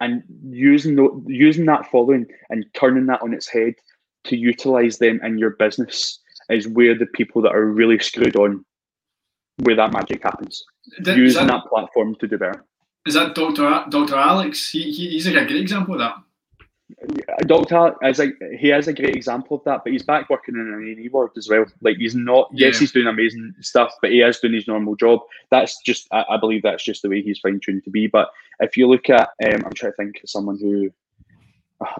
and 0.00 0.22
using, 0.48 0.96
the, 0.96 1.24
using 1.26 1.66
that 1.66 1.90
following 1.90 2.26
and 2.50 2.64
turning 2.74 3.06
that 3.06 3.22
on 3.22 3.34
its 3.34 3.48
head 3.48 3.74
to 4.24 4.36
utilize 4.36 4.98
them 4.98 5.20
in 5.22 5.38
your 5.38 5.50
business 5.50 6.20
is 6.50 6.68
where 6.68 6.96
the 6.96 7.06
people 7.06 7.42
that 7.42 7.54
are 7.54 7.66
really 7.66 7.98
screwed 7.98 8.36
on 8.36 8.64
where 9.62 9.76
that 9.76 9.92
magic 9.92 10.22
happens. 10.22 10.64
That, 11.00 11.16
using 11.16 11.46
that, 11.46 11.62
that, 11.64 11.68
platform 11.68 12.14
to 12.16 12.28
do 12.28 12.38
better. 12.38 12.64
Is 13.06 13.14
that 13.14 13.34
Doctor 13.34 13.84
Doctor 13.88 14.16
Alex? 14.16 14.70
He, 14.70 14.90
he, 14.92 15.10
he's 15.10 15.26
like 15.26 15.44
a 15.44 15.46
great 15.46 15.60
example 15.60 15.94
of 15.94 16.00
that. 16.00 16.16
Doctor 17.46 17.96
is 18.02 18.20
a 18.20 18.30
he 18.58 18.70
is 18.70 18.86
a 18.86 18.92
great 18.92 19.16
example 19.16 19.56
of 19.56 19.64
that, 19.64 19.82
but 19.82 19.92
he's 19.92 20.04
back 20.04 20.30
working 20.30 20.54
in 20.54 20.60
an 20.60 21.04
A 21.04 21.08
ward 21.08 21.30
as 21.36 21.48
well. 21.48 21.66
Like 21.80 21.96
he's 21.96 22.14
not. 22.14 22.48
Yeah. 22.52 22.68
Yes, 22.68 22.78
he's 22.78 22.92
doing 22.92 23.08
amazing 23.08 23.54
stuff, 23.60 23.92
but 24.00 24.12
he 24.12 24.20
is 24.20 24.38
doing 24.38 24.54
his 24.54 24.68
normal 24.68 24.94
job. 24.94 25.20
That's 25.50 25.80
just 25.84 26.06
I, 26.12 26.24
I 26.30 26.36
believe 26.36 26.62
that's 26.62 26.84
just 26.84 27.02
the 27.02 27.08
way 27.08 27.22
he's 27.22 27.40
fine 27.40 27.60
tuned 27.60 27.84
to 27.84 27.90
be. 27.90 28.06
But 28.06 28.30
if 28.60 28.76
you 28.76 28.88
look 28.88 29.10
at, 29.10 29.30
um, 29.44 29.64
I'm 29.64 29.72
trying 29.72 29.92
to 29.92 29.96
think 29.96 30.20
of 30.22 30.30
someone 30.30 30.58
who 30.60 30.90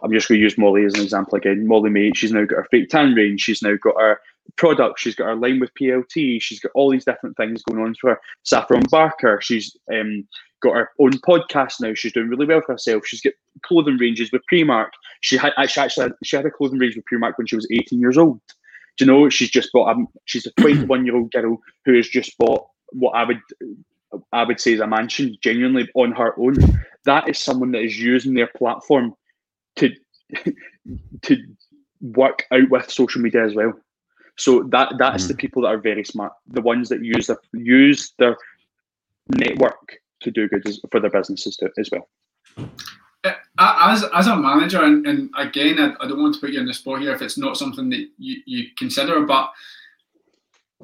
I'm 0.02 0.12
just 0.12 0.28
going 0.28 0.38
to 0.38 0.44
use 0.44 0.56
Molly 0.56 0.84
as 0.84 0.94
an 0.94 1.02
example 1.02 1.36
again. 1.36 1.66
Molly-Mae, 1.66 2.12
she's 2.14 2.32
now 2.32 2.44
got 2.44 2.56
her 2.56 2.68
fake 2.70 2.88
tan 2.88 3.14
range. 3.14 3.40
She's 3.40 3.62
now 3.62 3.74
got 3.82 4.00
her 4.00 4.20
product. 4.56 4.98
She's 4.98 5.14
got 5.14 5.26
her 5.26 5.36
line 5.36 5.60
with 5.60 5.74
PLT. 5.74 6.40
She's 6.40 6.60
got 6.60 6.72
all 6.74 6.90
these 6.90 7.04
different 7.04 7.36
things 7.36 7.62
going 7.62 7.82
on 7.82 7.94
for 8.00 8.10
her. 8.10 8.20
Saffron 8.44 8.84
Barker. 8.90 9.40
She's 9.42 9.76
um, 9.92 10.26
got 10.62 10.74
her 10.74 10.90
own 11.00 11.12
podcast 11.12 11.80
now. 11.80 11.94
She's 11.94 12.12
doing 12.12 12.28
really 12.28 12.46
well 12.46 12.62
for 12.64 12.72
herself. 12.72 13.06
She's 13.06 13.20
got 13.20 13.34
clothing 13.62 13.98
ranges 13.98 14.30
with 14.32 14.42
Primark. 14.52 14.90
She 15.20 15.36
had 15.36 15.52
actually, 15.58 15.84
actually 15.84 16.10
she 16.24 16.36
had 16.36 16.46
a 16.46 16.50
clothing 16.50 16.78
range 16.78 16.96
with 16.96 17.04
Primark 17.12 17.32
when 17.36 17.46
she 17.46 17.56
was 17.56 17.68
18 17.70 18.00
years 18.00 18.18
old. 18.18 18.40
Do 18.96 19.04
you 19.04 19.10
know? 19.10 19.28
She's 19.28 19.50
just 19.50 19.72
bought. 19.72 19.90
Um, 19.90 20.08
she's 20.24 20.46
a 20.46 20.52
21 20.60 21.04
year 21.04 21.16
old 21.16 21.30
girl 21.32 21.58
who 21.84 21.94
has 21.96 22.08
just 22.08 22.36
bought 22.38 22.66
what 22.92 23.12
I 23.12 23.24
would 23.24 23.40
I 24.32 24.44
would 24.44 24.60
say 24.60 24.72
is 24.72 24.80
a 24.80 24.86
mansion, 24.86 25.36
genuinely 25.42 25.88
on 25.94 26.12
her 26.12 26.38
own. 26.38 26.56
That 27.04 27.28
is 27.28 27.38
someone 27.38 27.72
that 27.72 27.82
is 27.82 27.98
using 27.98 28.34
their 28.34 28.48
platform 28.56 29.14
to 29.76 29.90
to 31.22 31.36
work 32.00 32.44
out 32.52 32.70
with 32.70 32.90
social 32.90 33.20
media 33.20 33.44
as 33.44 33.54
well. 33.54 33.72
So 34.36 34.64
that 34.64 34.94
that's 34.98 35.24
mm. 35.24 35.28
the 35.28 35.34
people 35.34 35.62
that 35.62 35.68
are 35.68 35.78
very 35.78 36.04
smart, 36.04 36.32
the 36.46 36.60
ones 36.60 36.88
that 36.90 37.02
use 37.02 37.26
their 37.26 37.38
use 37.52 38.12
their 38.18 38.36
network 39.30 39.98
to 40.20 40.30
do 40.30 40.48
good 40.48 40.66
for 40.90 41.00
their 41.00 41.10
businesses 41.10 41.56
to, 41.56 41.70
as 41.78 41.90
well. 41.90 42.08
Uh, 43.24 43.32
as, 43.58 44.04
as 44.14 44.26
a 44.28 44.36
manager, 44.36 44.84
and, 44.84 45.06
and 45.06 45.30
again, 45.36 45.78
I, 45.78 46.04
I, 46.04 46.06
don't 46.06 46.22
want 46.22 46.34
to 46.34 46.40
put 46.40 46.50
you 46.50 46.60
on 46.60 46.66
the 46.66 46.74
spot 46.74 47.00
here 47.00 47.12
if 47.12 47.22
it's 47.22 47.38
not 47.38 47.56
something 47.56 47.90
that 47.90 48.06
you, 48.18 48.36
you 48.46 48.66
consider, 48.78 49.22
but 49.22 49.50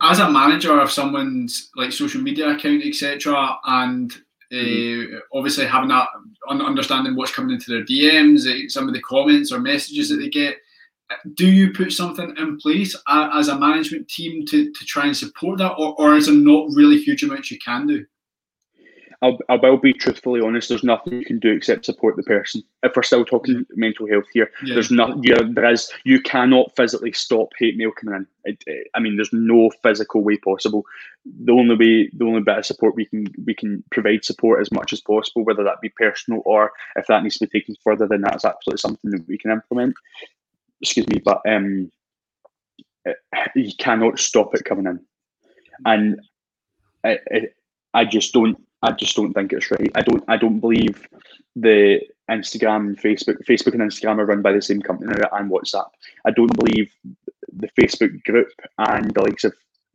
as 0.00 0.18
a 0.18 0.30
manager 0.30 0.80
of 0.80 0.90
someone's 0.90 1.70
like 1.76 1.92
social 1.92 2.20
media 2.20 2.48
account, 2.48 2.82
etc., 2.84 3.58
and 3.64 4.12
uh, 4.52 5.18
obviously 5.32 5.66
having 5.66 5.90
that 5.90 6.08
understanding 6.48 7.14
what's 7.14 7.34
coming 7.34 7.54
into 7.54 7.70
their 7.70 7.84
DMs, 7.84 8.46
eh, 8.46 8.68
some 8.68 8.88
of 8.88 8.94
the 8.94 9.00
comments 9.02 9.52
or 9.52 9.60
messages 9.60 10.08
that 10.08 10.16
they 10.16 10.28
get. 10.28 10.56
Do 11.34 11.46
you 11.46 11.72
put 11.72 11.92
something 11.92 12.34
in 12.36 12.58
place 12.58 12.96
as 13.08 13.48
a 13.48 13.58
management 13.58 14.08
team 14.08 14.44
to, 14.46 14.72
to 14.72 14.84
try 14.84 15.06
and 15.06 15.16
support 15.16 15.58
that, 15.58 15.72
or, 15.72 15.94
or 15.98 16.14
is 16.16 16.26
there 16.26 16.34
not 16.34 16.68
really 16.74 16.98
huge 16.98 17.22
amounts 17.22 17.50
you 17.50 17.58
can 17.58 17.86
do? 17.86 18.04
I'll, 19.22 19.38
I 19.48 19.54
will 19.54 19.76
be 19.76 19.92
truthfully 19.92 20.40
honest. 20.40 20.68
There's 20.68 20.82
nothing 20.82 21.12
you 21.12 21.24
can 21.24 21.38
do 21.38 21.52
except 21.52 21.86
support 21.86 22.16
the 22.16 22.24
person. 22.24 22.60
If 22.82 22.96
we're 22.96 23.04
still 23.04 23.24
talking 23.24 23.60
mm. 23.60 23.66
mental 23.76 24.08
health 24.08 24.24
here, 24.32 24.50
yeah. 24.64 24.74
there's 24.74 24.90
not. 24.90 25.16
Yeah, 25.22 25.38
there 25.48 25.70
is. 25.70 25.90
You 26.04 26.20
cannot 26.20 26.74
physically 26.74 27.12
stop 27.12 27.50
hate 27.56 27.76
mail 27.76 27.92
coming 27.92 28.16
in. 28.16 28.26
It, 28.44 28.64
it, 28.66 28.88
I 28.94 29.00
mean, 29.00 29.14
there's 29.14 29.32
no 29.32 29.70
physical 29.84 30.24
way 30.24 30.38
possible. 30.38 30.84
The 31.24 31.52
only 31.52 31.76
way, 31.76 32.10
the 32.12 32.24
only 32.24 32.42
bit 32.42 32.58
of 32.58 32.66
support 32.66 32.96
we 32.96 33.06
can 33.06 33.28
we 33.46 33.54
can 33.54 33.84
provide 33.92 34.24
support 34.24 34.60
as 34.60 34.72
much 34.72 34.92
as 34.92 35.00
possible, 35.00 35.44
whether 35.44 35.62
that 35.62 35.80
be 35.80 35.90
personal 35.90 36.42
or 36.44 36.72
if 36.96 37.06
that 37.06 37.22
needs 37.22 37.38
to 37.38 37.46
be 37.46 37.60
taken 37.60 37.76
further, 37.84 38.08
then 38.08 38.22
that's 38.22 38.44
absolutely 38.44 38.80
something 38.80 39.12
that 39.12 39.28
we 39.28 39.38
can 39.38 39.52
implement. 39.52 39.94
Excuse 40.82 41.08
me, 41.08 41.20
but 41.24 41.40
um, 41.48 41.90
it, 43.04 43.16
you 43.54 43.72
cannot 43.78 44.18
stop 44.18 44.54
it 44.54 44.64
coming 44.64 44.86
in, 44.86 45.00
and 45.86 46.20
I 47.94 48.04
just 48.04 48.32
don't 48.32 48.56
I 48.82 48.92
just 48.92 49.14
don't 49.16 49.32
think 49.32 49.52
it's 49.52 49.70
right. 49.70 49.90
I 49.94 50.02
don't 50.02 50.24
I 50.28 50.36
don't 50.36 50.60
believe 50.60 51.06
the 51.54 52.00
Instagram 52.30 53.00
Facebook 53.00 53.44
Facebook 53.48 53.74
and 53.74 53.82
Instagram 53.82 54.18
are 54.18 54.26
run 54.26 54.42
by 54.42 54.52
the 54.52 54.62
same 54.62 54.82
company 54.82 55.12
and 55.32 55.50
WhatsApp. 55.50 55.88
I 56.24 56.30
don't 56.30 56.56
believe 56.56 56.90
the 57.52 57.68
Facebook 57.78 58.22
group 58.24 58.48
and 58.78 59.12
the 59.14 59.22
likes 59.22 59.44
of 59.44 59.54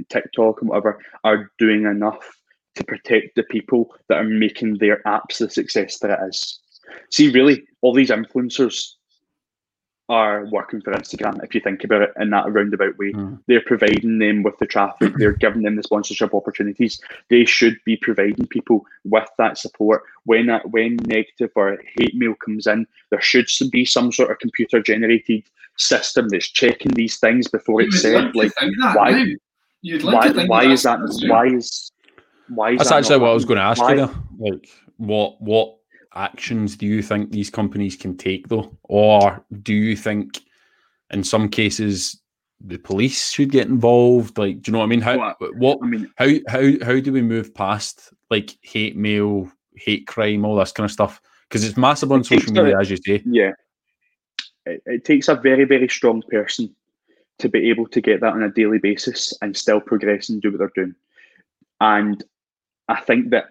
TikTok 0.10 0.62
and 0.62 0.70
whatever 0.70 1.00
are 1.24 1.52
doing 1.58 1.84
enough 1.86 2.38
to 2.76 2.84
protect 2.84 3.36
the 3.36 3.44
people 3.44 3.96
that 4.08 4.20
are 4.20 4.24
making 4.24 4.78
their 4.78 5.02
apps 5.08 5.40
the 5.40 5.50
success 5.50 5.98
that 6.00 6.12
it 6.12 6.20
is. 6.30 6.60
See, 7.12 7.32
really, 7.32 7.66
all 7.82 7.94
these 7.94 8.12
influencers 8.12 8.94
are 10.10 10.46
working 10.46 10.82
for 10.82 10.94
Instagram, 10.94 11.44
if 11.44 11.54
you 11.54 11.60
think 11.60 11.84
about 11.84 12.02
it 12.02 12.14
in 12.20 12.30
that 12.30 12.52
roundabout 12.52 12.98
way. 12.98 13.12
Mm. 13.12 13.40
They're 13.48 13.62
providing 13.62 14.20
them 14.20 14.42
with 14.42 14.58
the 14.58 14.66
traffic, 14.66 15.14
they're 15.18 15.32
giving 15.40 15.64
them 15.64 15.76
the 15.76 15.84
sponsorship 15.84 16.34
opportunities. 16.34 17.02
They 17.30 17.46
should 17.46 17.78
be 17.86 17.98
providing 17.98 18.48
people 18.48 18.86
with 19.04 19.30
that 19.38 19.58
support. 19.58 20.04
When 20.24 20.48
that 20.48 20.70
when 20.72 20.98
negative 21.06 21.52
or 21.56 21.78
hate 21.96 22.16
mail 22.16 22.36
comes 22.36 22.68
in, 22.68 22.88
there 23.10 23.22
should 23.22 23.48
be 23.72 23.86
some 23.86 24.12
sort 24.12 24.32
of 24.32 24.40
computer 24.40 24.82
generated 24.82 25.44
system 25.78 26.30
that's 26.30 26.48
checking 26.48 26.92
these 26.94 27.18
things 27.20 27.48
before 27.48 27.82
it's 27.82 28.02
sent. 28.02 28.36
Like 28.36 28.52
why 28.78 29.36
why, 30.02 30.30
why 30.46 30.66
is 30.66 30.84
that 30.84 31.00
why 31.28 31.48
is 31.48 31.92
why 32.50 32.72
is 32.72 32.78
that's 32.78 32.90
that 32.90 32.98
actually 32.98 33.20
what 33.20 33.30
I 33.30 33.34
was 33.34 33.46
going 33.46 33.58
to 33.58 33.64
ask 33.64 33.82
why? 33.82 33.92
you 33.92 33.98
there. 33.98 34.10
Like 34.40 34.70
what 34.98 35.42
what 35.42 35.77
actions 36.18 36.76
do 36.76 36.86
you 36.86 37.02
think 37.02 37.32
these 37.32 37.50
companies 37.50 37.96
can 37.96 38.18
take 38.18 38.48
though? 38.48 38.78
Or 38.84 39.44
do 39.62 39.74
you 39.74 39.96
think 39.96 40.42
in 41.12 41.24
some 41.24 41.50
cases 41.50 42.20
the 42.60 42.78
police 42.78 43.32
should 43.32 43.52
get 43.52 43.68
involved? 43.68 44.38
Like 44.38 44.62
do 44.62 44.70
you 44.70 44.74
know 44.74 44.80
what 44.80 44.86
i 44.86 44.88
mean? 44.88 45.02
How 45.02 45.36
what, 45.38 45.56
what 45.56 45.80
I 45.84 45.88
mean, 45.88 46.12
how 46.18 46.28
how 46.48 46.72
how 46.84 47.00
do 47.00 47.12
we 47.12 47.22
move 47.22 47.54
past 47.54 48.14
like 48.30 48.58
hate 48.62 48.98
mail 48.98 49.52
hate 49.76 50.08
crime 50.08 50.46
all 50.46 50.56
this 50.56 50.72
kind 50.72 50.86
of 50.86 50.92
stuff? 50.92 51.22
Because 51.48 51.64
it's 51.64 51.78
massive 51.78 52.12
on 52.12 52.22
it 52.22 52.26
social 52.26 52.54
media 52.54 52.78
a, 52.78 52.82
as 52.82 52.90
you 52.90 52.98
say. 52.98 53.22
Yeah. 53.26 53.52
It, 54.66 54.82
it 54.86 55.06
takes 55.06 55.28
a 55.28 55.36
very 55.36 55.66
very 55.66 55.88
strong 55.88 56.24
person 56.30 56.76
to 57.40 57.50
be 57.50 57.70
able 57.70 57.88
to 57.88 58.02
get 58.02 58.22
that 58.22 58.34
on 58.34 58.42
a 58.42 58.52
daily 58.52 58.80
basis 58.80 59.32
and 59.42 59.56
still 59.56 59.80
progress 59.80 60.30
and 60.30 60.42
do 60.42 60.52
what 60.52 60.58
they're 60.58 60.72
doing. 60.76 60.96
And 61.80 62.24
i 62.90 63.00
think 63.02 63.30
that 63.32 63.46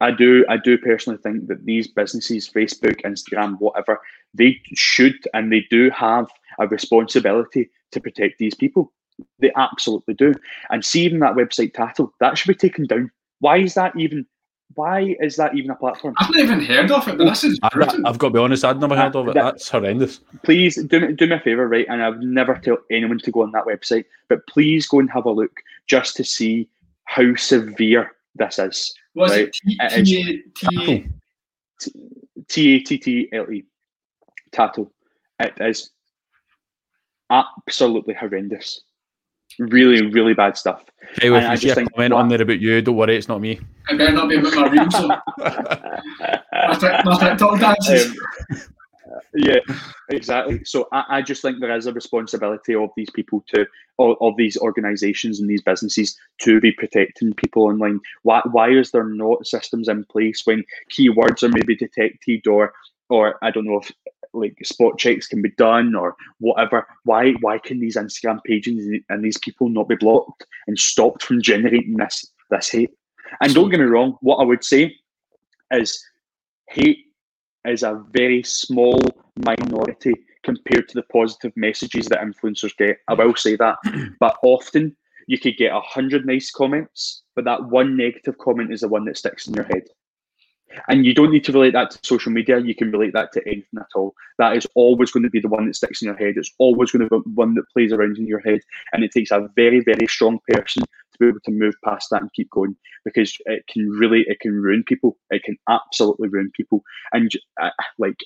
I 0.00 0.12
do 0.12 0.44
I 0.48 0.56
do 0.56 0.78
personally 0.78 1.18
think 1.18 1.48
that 1.48 1.64
these 1.64 1.88
businesses, 1.88 2.48
Facebook, 2.48 3.02
Instagram, 3.02 3.58
whatever, 3.58 4.00
they 4.32 4.60
should 4.74 5.16
and 5.34 5.52
they 5.52 5.66
do 5.70 5.90
have 5.90 6.28
a 6.58 6.68
responsibility 6.68 7.70
to 7.92 8.00
protect 8.00 8.38
these 8.38 8.54
people. 8.54 8.92
They 9.40 9.50
absolutely 9.56 10.14
do. 10.14 10.34
And 10.70 10.84
see 10.84 11.02
even 11.02 11.18
that 11.20 11.34
website 11.34 11.74
Tattle, 11.74 12.12
that 12.20 12.38
should 12.38 12.48
be 12.48 12.54
taken 12.54 12.86
down. 12.86 13.10
Why 13.40 13.58
is 13.58 13.74
that 13.74 13.96
even 13.96 14.26
why 14.74 15.16
is 15.20 15.34
that 15.36 15.56
even 15.56 15.70
a 15.70 15.74
platform? 15.74 16.14
I've 16.18 16.30
never 16.30 16.52
even 16.52 16.64
heard 16.64 16.90
of 16.92 17.08
it, 17.08 17.18
but 17.18 17.24
this 17.24 17.42
is 17.42 17.58
I, 17.62 17.70
have 18.06 18.18
got 18.18 18.28
to 18.28 18.30
be 18.30 18.38
honest, 18.38 18.64
I'd 18.64 18.80
never 18.80 18.96
heard 18.96 19.16
of 19.16 19.28
it. 19.28 19.34
That's 19.34 19.68
horrendous. 19.68 20.20
Please 20.44 20.76
do 20.84 21.00
me, 21.00 21.12
do 21.12 21.26
me 21.26 21.34
a 21.34 21.40
favour, 21.40 21.66
right? 21.66 21.86
And 21.88 22.02
I've 22.02 22.20
never 22.20 22.54
tell 22.54 22.78
anyone 22.90 23.18
to 23.18 23.30
go 23.32 23.42
on 23.42 23.50
that 23.52 23.64
website, 23.64 24.04
but 24.28 24.46
please 24.46 24.86
go 24.86 25.00
and 25.00 25.10
have 25.10 25.24
a 25.24 25.30
look 25.30 25.50
just 25.88 26.16
to 26.16 26.24
see 26.24 26.68
how 27.04 27.34
severe 27.34 28.12
this 28.36 28.60
is. 28.60 28.94
Was 29.14 29.30
right? 29.32 29.48
it 29.48 29.52
T 29.52 30.42
T 32.48 32.74
A 32.74 32.80
T 32.80 32.98
T 32.98 33.28
L 33.32 33.50
E? 33.50 33.64
Tattle. 34.52 34.92
It 35.38 35.54
is 35.60 35.90
absolutely 37.30 38.14
horrendous. 38.14 38.82
Really, 39.58 40.06
really 40.06 40.34
bad 40.34 40.56
stuff. 40.56 40.84
Hey, 41.20 41.34
if 41.34 41.50
you 41.50 41.56
see 41.56 41.70
a 41.70 41.74
think, 41.74 41.92
comment 41.92 42.12
on 42.12 42.28
there 42.28 42.40
about 42.40 42.60
you, 42.60 42.80
don't 42.82 42.96
worry, 42.96 43.16
it's 43.16 43.28
not 43.28 43.40
me. 43.40 43.58
I 43.88 43.96
better 43.96 44.12
not 44.12 44.28
be 44.28 44.36
about 44.36 44.54
my 44.54 44.68
real 44.68 44.90
so. 44.90 45.08
my, 46.78 47.02
my 47.04 47.18
TikTok 47.18 47.60
dances. 47.60 48.06
Um, 48.50 48.66
yeah, 49.34 49.58
exactly. 50.08 50.64
So 50.64 50.88
I, 50.92 51.04
I, 51.08 51.22
just 51.22 51.42
think 51.42 51.60
there 51.60 51.76
is 51.76 51.86
a 51.86 51.92
responsibility 51.92 52.74
of 52.74 52.90
these 52.96 53.10
people 53.10 53.44
to, 53.48 53.66
of, 53.98 54.16
of, 54.20 54.36
these 54.36 54.56
organisations 54.56 55.40
and 55.40 55.48
these 55.48 55.62
businesses 55.62 56.16
to 56.42 56.60
be 56.60 56.72
protecting 56.72 57.34
people 57.34 57.64
online. 57.64 58.00
Why, 58.22 58.42
why 58.50 58.70
is 58.70 58.90
there 58.90 59.04
not 59.04 59.46
systems 59.46 59.88
in 59.88 60.04
place 60.04 60.42
when 60.44 60.64
keywords 60.92 61.42
are 61.42 61.48
maybe 61.48 61.76
detected 61.76 62.46
or, 62.46 62.72
or 63.08 63.36
I 63.42 63.50
don't 63.50 63.66
know 63.66 63.80
if 63.80 63.92
like 64.32 64.56
spot 64.62 64.96
checks 64.98 65.26
can 65.26 65.42
be 65.42 65.50
done 65.56 65.94
or 65.94 66.16
whatever? 66.38 66.86
Why, 67.04 67.32
why 67.40 67.58
can 67.58 67.80
these 67.80 67.96
Instagram 67.96 68.42
pages 68.44 69.00
and 69.08 69.24
these 69.24 69.38
people 69.38 69.68
not 69.68 69.88
be 69.88 69.96
blocked 69.96 70.46
and 70.66 70.78
stopped 70.78 71.22
from 71.22 71.42
generating 71.42 71.96
this, 71.96 72.26
this 72.50 72.70
hate? 72.70 72.90
And 73.40 73.54
don't 73.54 73.70
get 73.70 73.80
me 73.80 73.86
wrong, 73.86 74.18
what 74.20 74.36
I 74.36 74.44
would 74.44 74.64
say 74.64 74.96
is 75.72 76.04
hate 76.68 77.06
is 77.66 77.82
a 77.82 78.02
very 78.12 78.42
small 78.42 79.00
minority 79.36 80.14
compared 80.42 80.88
to 80.88 80.94
the 80.94 81.02
positive 81.12 81.52
messages 81.56 82.06
that 82.06 82.20
influencers 82.20 82.76
get. 82.76 82.98
I 83.08 83.14
will 83.14 83.36
say 83.36 83.56
that. 83.56 83.76
But 84.20 84.36
often 84.42 84.96
you 85.26 85.38
could 85.38 85.56
get 85.56 85.72
a 85.72 85.80
hundred 85.80 86.26
nice 86.26 86.50
comments, 86.50 87.22
but 87.36 87.44
that 87.44 87.64
one 87.64 87.96
negative 87.96 88.38
comment 88.38 88.72
is 88.72 88.80
the 88.80 88.88
one 88.88 89.04
that 89.04 89.16
sticks 89.16 89.46
in 89.46 89.54
your 89.54 89.64
head. 89.64 89.84
And 90.88 91.04
you 91.04 91.14
don't 91.14 91.32
need 91.32 91.44
to 91.44 91.52
relate 91.52 91.72
that 91.72 91.90
to 91.90 91.98
social 92.02 92.30
media. 92.30 92.60
You 92.60 92.74
can 92.74 92.92
relate 92.92 93.12
that 93.14 93.32
to 93.32 93.42
anything 93.46 93.78
at 93.78 93.88
all. 93.94 94.14
That 94.38 94.56
is 94.56 94.66
always 94.74 95.10
going 95.10 95.24
to 95.24 95.30
be 95.30 95.40
the 95.40 95.48
one 95.48 95.66
that 95.66 95.74
sticks 95.74 96.00
in 96.00 96.06
your 96.06 96.16
head. 96.16 96.34
It's 96.36 96.52
always 96.58 96.92
going 96.92 97.08
to 97.08 97.20
be 97.20 97.30
one 97.34 97.54
that 97.54 97.68
plays 97.72 97.92
around 97.92 98.18
in 98.18 98.26
your 98.26 98.40
head. 98.40 98.60
And 98.92 99.02
it 99.02 99.10
takes 99.10 99.32
a 99.32 99.48
very, 99.56 99.80
very 99.80 100.06
strong 100.06 100.38
person 100.48 100.84
be 101.20 101.28
able 101.28 101.40
to 101.44 101.50
move 101.52 101.74
past 101.84 102.08
that 102.10 102.22
and 102.22 102.32
keep 102.32 102.50
going 102.50 102.76
because 103.04 103.36
it 103.46 103.64
can 103.68 103.88
really, 103.90 104.24
it 104.26 104.40
can 104.40 104.52
ruin 104.52 104.82
people. 104.84 105.16
It 105.30 105.44
can 105.44 105.56
absolutely 105.68 106.28
ruin 106.28 106.50
people. 106.56 106.82
And 107.12 107.30
uh, 107.60 107.70
like, 107.98 108.16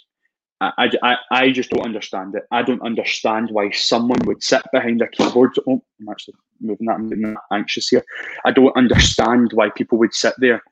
I, 0.61 0.91
I, 1.03 1.17
I 1.31 1.51
just 1.51 1.71
don't 1.71 1.85
understand 1.85 2.35
it. 2.37 2.45
I 2.51 2.63
don't 2.63 2.83
understand 2.83 3.51
why 3.51 3.71
someone 3.71 4.21
would 4.25 4.43
sit 4.43 4.63
behind 4.73 5.03
a 5.03 5.09
keyboard. 5.09 5.51
Oh, 5.69 5.83
I'm 6.01 6.09
actually 6.09 6.35
moving 6.61 6.87
that. 6.87 6.95
I'm 6.95 7.09
getting 7.09 7.37
anxious 7.53 7.89
here. 7.89 8.05
I 8.45 8.53
don't 8.53 8.77
understand 8.77 9.51
why 9.53 9.71
people 9.71 9.99
would 9.99 10.15
sit 10.15 10.35
there 10.39 10.63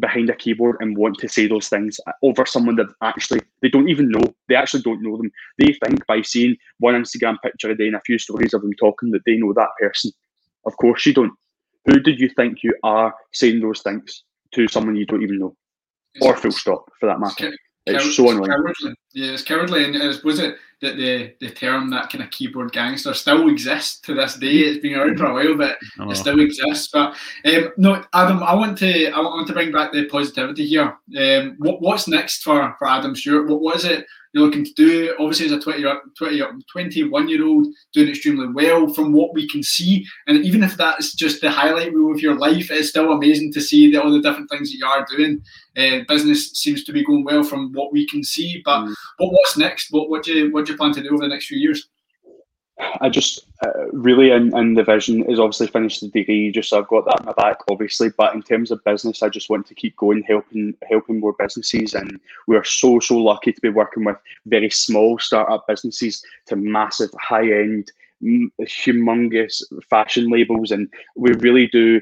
behind 0.00 0.28
a 0.28 0.34
keyboard 0.34 0.76
and 0.80 0.96
want 0.96 1.18
to 1.18 1.28
say 1.28 1.46
those 1.46 1.68
things 1.68 2.00
over 2.22 2.44
someone 2.46 2.76
that 2.76 2.88
actually 3.02 3.40
they 3.62 3.68
don't 3.68 3.88
even 3.88 4.10
know. 4.10 4.34
They 4.48 4.54
actually 4.54 4.82
don't 4.82 5.02
know 5.02 5.16
them. 5.16 5.30
They 5.58 5.76
think 5.84 6.06
by 6.06 6.22
seeing 6.22 6.56
one 6.78 6.94
Instagram 6.94 7.36
picture 7.42 7.70
a 7.70 7.76
day 7.76 7.86
and 7.86 7.96
a 7.96 8.00
few 8.00 8.18
stories 8.18 8.54
of 8.54 8.62
them 8.62 8.72
talking 8.74 9.10
that 9.10 9.22
they 9.26 9.36
know 9.36 9.52
that 9.52 9.68
person. 9.80 10.12
Of 10.66 10.76
course 10.78 11.06
you 11.06 11.14
don't. 11.14 11.32
Who 11.86 12.00
did 12.00 12.18
you 12.18 12.28
think 12.30 12.62
you 12.62 12.74
are 12.82 13.14
saying 13.32 13.60
those 13.60 13.82
things 13.82 14.24
to 14.54 14.68
someone 14.68 14.96
you 14.96 15.06
don't 15.06 15.22
even 15.22 15.38
know? 15.38 15.56
Or 16.20 16.36
full 16.36 16.52
stop 16.52 16.90
for 17.00 17.06
that 17.06 17.18
matter. 17.18 17.52
It's 17.86 18.16
so 18.16 18.30
annoying. 18.30 18.50
Cowardly. 18.50 18.94
Yeah, 19.12 19.32
it's 19.32 19.42
cowardly. 19.42 19.84
And 19.84 20.22
was 20.22 20.38
it 20.38 20.56
that 20.80 20.96
the, 20.96 21.34
the 21.40 21.50
term 21.50 21.90
that 21.90 22.10
kind 22.10 22.24
of 22.24 22.30
keyboard 22.30 22.72
gangster 22.72 23.12
still 23.12 23.48
exists 23.48 24.00
to 24.00 24.14
this 24.14 24.36
day? 24.36 24.60
It's 24.60 24.80
been 24.80 24.94
around 24.94 25.18
for 25.18 25.26
a 25.26 25.34
while, 25.34 25.56
but 25.56 25.76
oh. 25.98 26.10
it 26.10 26.14
still 26.14 26.40
exists. 26.40 26.88
But 26.92 27.14
um, 27.44 27.72
no, 27.76 28.02
Adam, 28.14 28.42
I 28.42 28.54
want 28.54 28.78
to 28.78 29.10
I 29.10 29.20
want 29.20 29.46
to 29.48 29.52
bring 29.52 29.70
back 29.70 29.92
the 29.92 30.06
positivity 30.06 30.66
here. 30.66 30.96
Um, 31.18 31.56
what, 31.58 31.82
what's 31.82 32.08
next 32.08 32.42
for, 32.42 32.74
for 32.78 32.88
Adam 32.88 33.14
Stewart? 33.14 33.48
What, 33.48 33.60
what 33.60 33.76
is 33.76 33.84
it 33.84 34.06
you're 34.34 34.44
looking 34.44 34.64
to 34.64 34.72
do. 34.74 35.14
Obviously, 35.18 35.46
as 35.46 35.52
a 35.52 35.60
20, 35.60 35.84
20, 36.18 36.42
21 36.70 37.28
year 37.28 37.46
old, 37.46 37.68
doing 37.92 38.08
extremely 38.08 38.48
well 38.48 38.92
from 38.92 39.12
what 39.12 39.32
we 39.32 39.48
can 39.48 39.62
see. 39.62 40.04
And 40.26 40.44
even 40.44 40.64
if 40.64 40.76
that's 40.76 41.14
just 41.14 41.40
the 41.40 41.50
highlight 41.50 41.94
reel 41.94 42.12
of 42.12 42.20
your 42.20 42.36
life, 42.36 42.70
it's 42.70 42.88
still 42.88 43.12
amazing 43.12 43.52
to 43.52 43.60
see 43.60 43.90
the, 43.90 44.02
all 44.02 44.10
the 44.10 44.20
different 44.20 44.50
things 44.50 44.70
that 44.70 44.78
you 44.78 44.86
are 44.86 45.06
doing. 45.08 45.40
Uh, 45.76 46.04
business 46.08 46.50
seems 46.50 46.82
to 46.84 46.92
be 46.92 47.04
going 47.04 47.24
well 47.24 47.44
from 47.44 47.72
what 47.72 47.92
we 47.92 48.06
can 48.08 48.24
see. 48.24 48.60
But 48.64 48.86
mm. 48.86 48.94
what, 49.18 49.32
what's 49.32 49.56
next? 49.56 49.92
What, 49.92 50.10
what, 50.10 50.24
do 50.24 50.32
you, 50.32 50.52
what 50.52 50.66
do 50.66 50.72
you 50.72 50.78
plan 50.78 50.92
to 50.94 51.02
do 51.02 51.10
over 51.10 51.22
the 51.22 51.28
next 51.28 51.46
few 51.46 51.58
years? 51.58 51.88
I 53.00 53.08
just 53.08 53.46
uh, 53.64 53.88
really 53.92 54.30
in, 54.30 54.56
in 54.56 54.74
the 54.74 54.82
vision 54.82 55.22
is 55.30 55.38
obviously 55.38 55.68
finish 55.68 56.00
the 56.00 56.08
degree 56.08 56.50
just 56.50 56.70
so 56.70 56.78
I've 56.78 56.88
got 56.88 57.04
that 57.04 57.20
in 57.20 57.26
my 57.26 57.32
back 57.32 57.58
obviously 57.70 58.10
but 58.16 58.34
in 58.34 58.42
terms 58.42 58.70
of 58.70 58.82
business 58.84 59.22
I 59.22 59.28
just 59.28 59.48
want 59.48 59.66
to 59.66 59.74
keep 59.74 59.96
going 59.96 60.22
helping 60.22 60.74
helping 60.88 61.20
more 61.20 61.34
businesses 61.38 61.94
and 61.94 62.20
we're 62.46 62.64
so 62.64 62.98
so 62.98 63.16
lucky 63.16 63.52
to 63.52 63.60
be 63.60 63.68
working 63.68 64.04
with 64.04 64.16
very 64.46 64.70
small 64.70 65.18
startup 65.18 65.66
businesses 65.68 66.24
to 66.46 66.56
massive 66.56 67.10
high 67.20 67.50
end 67.50 67.92
humongous 68.22 69.62
fashion 69.88 70.30
labels 70.30 70.70
and 70.70 70.88
we 71.14 71.32
really 71.34 71.66
do 71.68 72.00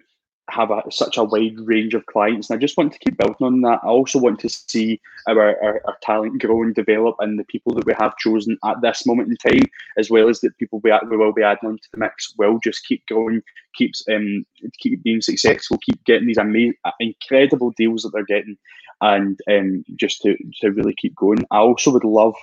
have 0.50 0.70
a, 0.70 0.82
such 0.90 1.16
a 1.16 1.24
wide 1.24 1.58
range 1.60 1.94
of 1.94 2.04
clients 2.06 2.50
and 2.50 2.56
I 2.56 2.60
just 2.60 2.76
want 2.76 2.92
to 2.92 2.98
keep 2.98 3.16
building 3.16 3.46
on 3.46 3.60
that. 3.62 3.80
I 3.82 3.88
also 3.88 4.18
want 4.18 4.40
to 4.40 4.48
see 4.48 5.00
our, 5.28 5.40
our, 5.62 5.80
our, 5.86 5.96
talent 6.02 6.42
grow 6.42 6.62
and 6.62 6.74
develop 6.74 7.16
and 7.20 7.38
the 7.38 7.44
people 7.44 7.72
that 7.74 7.86
we 7.86 7.94
have 7.98 8.16
chosen 8.16 8.58
at 8.64 8.80
this 8.82 9.06
moment 9.06 9.28
in 9.28 9.36
time, 9.36 9.64
as 9.96 10.10
well 10.10 10.28
as 10.28 10.40
the 10.40 10.50
people 10.58 10.80
we, 10.82 10.92
we 11.08 11.16
will 11.16 11.32
be 11.32 11.42
adding 11.42 11.68
onto 11.68 11.84
the 11.92 11.98
mix 11.98 12.34
will 12.38 12.58
just 12.58 12.84
keep 12.84 13.06
going, 13.06 13.40
keeps 13.74 14.02
um 14.12 14.44
keep 14.78 15.02
being 15.02 15.20
successful, 15.20 15.78
keep 15.78 16.02
getting 16.04 16.26
these 16.26 16.38
amazing 16.38 16.74
incredible 16.98 17.72
deals 17.76 18.02
that 18.02 18.12
they're 18.12 18.24
getting 18.24 18.56
and 19.00 19.38
um 19.48 19.84
just 19.96 20.22
to, 20.22 20.36
to 20.60 20.70
really 20.70 20.94
keep 20.94 21.14
going. 21.14 21.44
I 21.50 21.58
also 21.58 21.92
would 21.92 22.04
love 22.04 22.34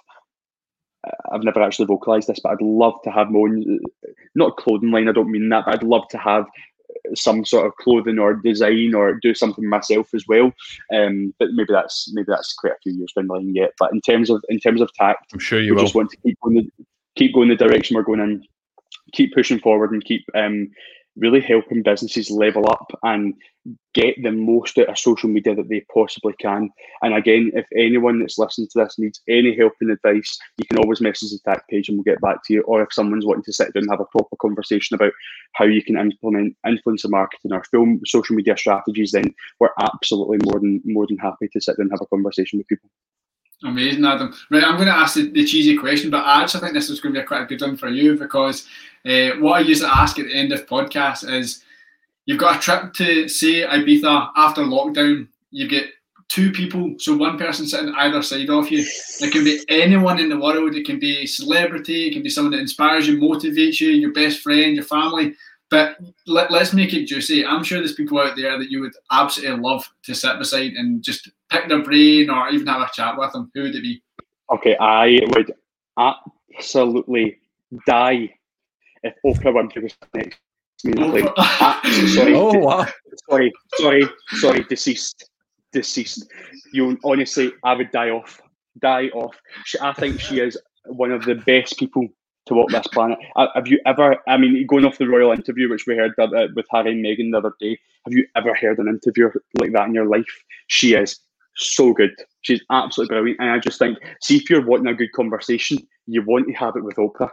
I've 1.31 1.43
never 1.43 1.61
actually 1.61 1.85
vocalized 1.85 2.27
this, 2.27 2.39
but 2.39 2.51
I'd 2.51 2.61
love 2.61 2.95
to 3.03 3.11
have 3.11 3.31
more, 3.31 3.49
not 4.35 4.57
clothing 4.57 4.91
line, 4.91 5.07
I 5.07 5.13
don't 5.13 5.31
mean 5.31 5.49
that, 5.49 5.65
but 5.65 5.75
I'd 5.75 5.83
love 5.83 6.07
to 6.09 6.17
have 6.17 6.45
some 7.15 7.45
sort 7.45 7.65
of 7.65 7.75
clothing 7.75 8.19
or 8.19 8.33
design 8.35 8.93
or 8.93 9.13
do 9.13 9.33
something 9.33 9.67
myself 9.67 10.13
as 10.13 10.25
well. 10.27 10.51
Um, 10.93 11.33
but 11.39 11.49
maybe 11.53 11.71
that's 11.71 12.11
maybe 12.13 12.27
that's 12.27 12.53
quite 12.53 12.73
a 12.73 12.79
few 12.83 12.93
years 12.93 13.13
down 13.15 13.27
the 13.27 13.33
line 13.33 13.55
yet. 13.55 13.71
But 13.79 13.91
in 13.93 14.01
terms 14.01 14.29
of 14.29 14.43
in 14.49 14.59
terms 14.59 14.81
of 14.81 14.93
Takt, 14.93 15.31
I'm 15.33 15.39
sure 15.39 15.61
you 15.61 15.77
just 15.77 15.95
want 15.95 16.11
to 16.11 16.17
keep 16.17 16.39
going 16.41 16.55
the, 16.55 16.85
keep 17.15 17.33
going 17.33 17.49
the 17.49 17.55
direction 17.55 17.95
we're 17.95 18.03
going 18.03 18.19
in, 18.19 18.43
keep 19.13 19.33
pushing 19.33 19.59
forward, 19.59 19.91
and 19.91 20.03
keep 20.03 20.25
um, 20.35 20.69
really 21.19 21.41
helping 21.41 21.83
businesses 21.83 22.31
level 22.31 22.69
up 22.69 22.91
and 23.03 23.33
get 23.93 24.15
the 24.23 24.31
most 24.31 24.77
out 24.77 24.87
of 24.87 24.97
social 24.97 25.29
media 25.29 25.53
that 25.55 25.69
they 25.69 25.85
possibly 25.93 26.33
can. 26.39 26.69
And 27.01 27.13
again, 27.13 27.51
if 27.53 27.65
anyone 27.75 28.19
that's 28.19 28.37
listening 28.37 28.67
to 28.71 28.79
this 28.79 28.97
needs 28.97 29.21
any 29.27 29.55
help 29.55 29.73
and 29.81 29.91
advice, 29.91 30.37
you 30.57 30.65
can 30.65 30.79
always 30.79 31.01
message 31.01 31.31
the 31.31 31.39
tag 31.45 31.61
page 31.69 31.89
and 31.89 31.97
we'll 31.97 32.03
get 32.03 32.21
back 32.21 32.37
to 32.45 32.53
you. 32.53 32.61
Or 32.63 32.81
if 32.81 32.93
someone's 32.93 33.25
wanting 33.25 33.43
to 33.43 33.53
sit 33.53 33.73
down 33.73 33.83
and 33.83 33.91
have 33.91 33.99
a 33.99 34.05
proper 34.05 34.35
conversation 34.41 34.95
about 34.95 35.13
how 35.53 35.65
you 35.65 35.83
can 35.83 35.97
implement 35.97 36.55
influencer 36.65 37.09
marketing 37.09 37.51
or 37.51 37.63
film 37.65 38.01
social 38.05 38.35
media 38.35 38.55
strategies, 38.57 39.11
then 39.11 39.33
we're 39.59 39.69
absolutely 39.79 40.39
more 40.45 40.59
than 40.59 40.81
more 40.85 41.05
than 41.07 41.17
happy 41.17 41.47
to 41.51 41.61
sit 41.61 41.77
down 41.77 41.85
and 41.85 41.91
have 41.91 42.01
a 42.01 42.07
conversation 42.07 42.59
with 42.59 42.67
people. 42.67 42.89
Amazing, 43.63 44.05
Adam. 44.05 44.33
Right, 44.49 44.63
I'm 44.63 44.75
going 44.75 44.87
to 44.87 44.95
ask 44.95 45.15
the, 45.15 45.29
the, 45.31 45.45
cheesy 45.45 45.77
question, 45.77 46.09
but 46.09 46.25
I 46.25 46.41
actually 46.41 46.61
think 46.61 46.73
this 46.73 46.89
is 46.89 47.01
going 47.01 47.13
to 47.13 47.19
be 47.19 47.23
a 47.23 47.27
quite 47.27 47.41
a 47.41 47.45
good 47.45 47.61
one 47.61 47.75
for 47.75 47.89
you 47.89 48.17
because 48.17 48.67
uh, 49.05 49.31
what 49.39 49.53
I 49.53 49.59
usually 49.59 49.89
ask 49.89 50.17
at 50.17 50.27
the 50.27 50.33
end 50.33 50.53
of 50.53 50.65
podcasts 50.65 51.29
is 51.29 51.63
you've 52.25 52.39
got 52.39 52.57
a 52.57 52.59
trip 52.59 52.93
to, 52.93 53.27
say, 53.27 53.65
Ibiza 53.65 54.29
after 54.37 54.61
lockdown. 54.61 55.27
You 55.51 55.67
get 55.67 55.89
two 56.29 56.51
people, 56.51 56.95
so 56.99 57.17
one 57.17 57.37
person 57.37 57.67
sitting 57.67 57.93
either 57.95 58.21
side 58.21 58.49
of 58.49 58.69
you. 58.69 58.85
It 59.19 59.33
can 59.33 59.43
be 59.43 59.61
anyone 59.67 60.19
in 60.19 60.29
the 60.29 60.39
world. 60.39 60.75
It 60.75 60.85
can 60.85 60.99
be 60.99 61.17
a 61.17 61.25
celebrity. 61.25 62.07
It 62.07 62.13
can 62.13 62.23
be 62.23 62.29
someone 62.29 62.51
that 62.51 62.61
inspires 62.61 63.07
you, 63.07 63.17
motivates 63.17 63.81
you, 63.81 63.89
your 63.89 64.13
best 64.13 64.39
friend, 64.39 64.75
your 64.75 64.85
family. 64.85 65.35
But 65.69 65.97
let, 66.25 66.51
us 66.51 66.73
make 66.73 66.93
it 66.93 67.05
juicy. 67.05 67.45
I'm 67.45 67.63
sure 67.63 67.77
there's 67.79 67.93
people 67.93 68.19
out 68.19 68.35
there 68.35 68.57
that 68.57 68.71
you 68.71 68.81
would 68.81 68.93
absolutely 69.11 69.59
love 69.59 69.87
to 70.03 70.15
sit 70.15 70.39
beside 70.39 70.73
and 70.73 71.03
just 71.03 71.29
pick 71.49 71.69
their 71.69 71.83
brain 71.83 72.29
or 72.29 72.49
even 72.49 72.67
have 72.67 72.81
a 72.81 72.89
chat 72.91 73.17
with 73.17 73.31
them. 73.33 73.51
Who 73.53 73.63
would 73.63 73.75
it 73.75 73.83
be? 73.83 74.01
Okay, 74.51 74.75
I 74.79 75.19
would 75.35 75.53
absolutely 76.57 77.37
die 77.85 78.33
if 79.03 79.13
Oprah 79.23 79.53
Winfrey 79.53 79.83
was 79.83 79.95
next 80.15 80.39
to 80.79 80.87
me. 80.89 81.23
Ah, 81.37 81.79
sorry, 82.13 82.33
oh, 82.35 82.57
wow. 82.57 82.87
sorry, 83.29 83.53
sorry, 83.77 84.09
sorry, 84.29 84.63
deceased, 84.63 85.29
deceased. 85.71 86.31
You 86.73 86.97
honestly, 87.03 87.51
I 87.63 87.75
would 87.75 87.91
die 87.91 88.09
off, 88.09 88.41
die 88.79 89.09
off. 89.09 89.35
She, 89.65 89.77
I 89.79 89.93
think 89.93 90.19
she 90.19 90.39
is 90.39 90.57
one 90.85 91.11
of 91.11 91.25
the 91.25 91.35
best 91.35 91.77
people 91.77 92.07
to 92.49 92.55
walk 92.55 92.69
this 92.69 92.87
planet. 92.87 93.17
Have 93.55 93.67
you 93.67 93.79
ever? 93.85 94.17
I 94.27 94.37
mean, 94.37 94.65
going 94.67 94.85
off 94.85 94.97
the 94.97 95.07
royal 95.07 95.31
interview, 95.31 95.69
which 95.69 95.85
we 95.87 95.95
heard 95.95 96.13
uh, 96.19 96.47
with 96.55 96.65
Harry 96.71 96.91
and 96.91 97.05
Meghan 97.05 97.31
the 97.31 97.37
other 97.37 97.53
day, 97.59 97.79
have 98.05 98.13
you 98.13 98.27
ever 98.35 98.53
heard 98.53 98.79
an 98.79 98.89
interview 98.89 99.29
like 99.59 99.71
that 99.71 99.87
in 99.87 99.93
your 99.93 100.07
life? 100.07 100.43
She 100.67 100.93
is 100.95 101.19
so 101.55 101.93
good. 101.93 102.11
She's 102.41 102.61
absolutely 102.69 103.13
brilliant, 103.13 103.39
and 103.39 103.51
I 103.51 103.59
just 103.59 103.79
think, 103.79 103.97
see, 104.21 104.37
if 104.37 104.49
you're 104.49 104.65
wanting 104.65 104.87
a 104.87 104.95
good 104.95 105.11
conversation, 105.13 105.79
you 106.07 106.23
want 106.23 106.47
to 106.47 106.53
have 106.53 106.75
it 106.75 106.83
with 106.83 106.95
Oprah. 106.97 107.29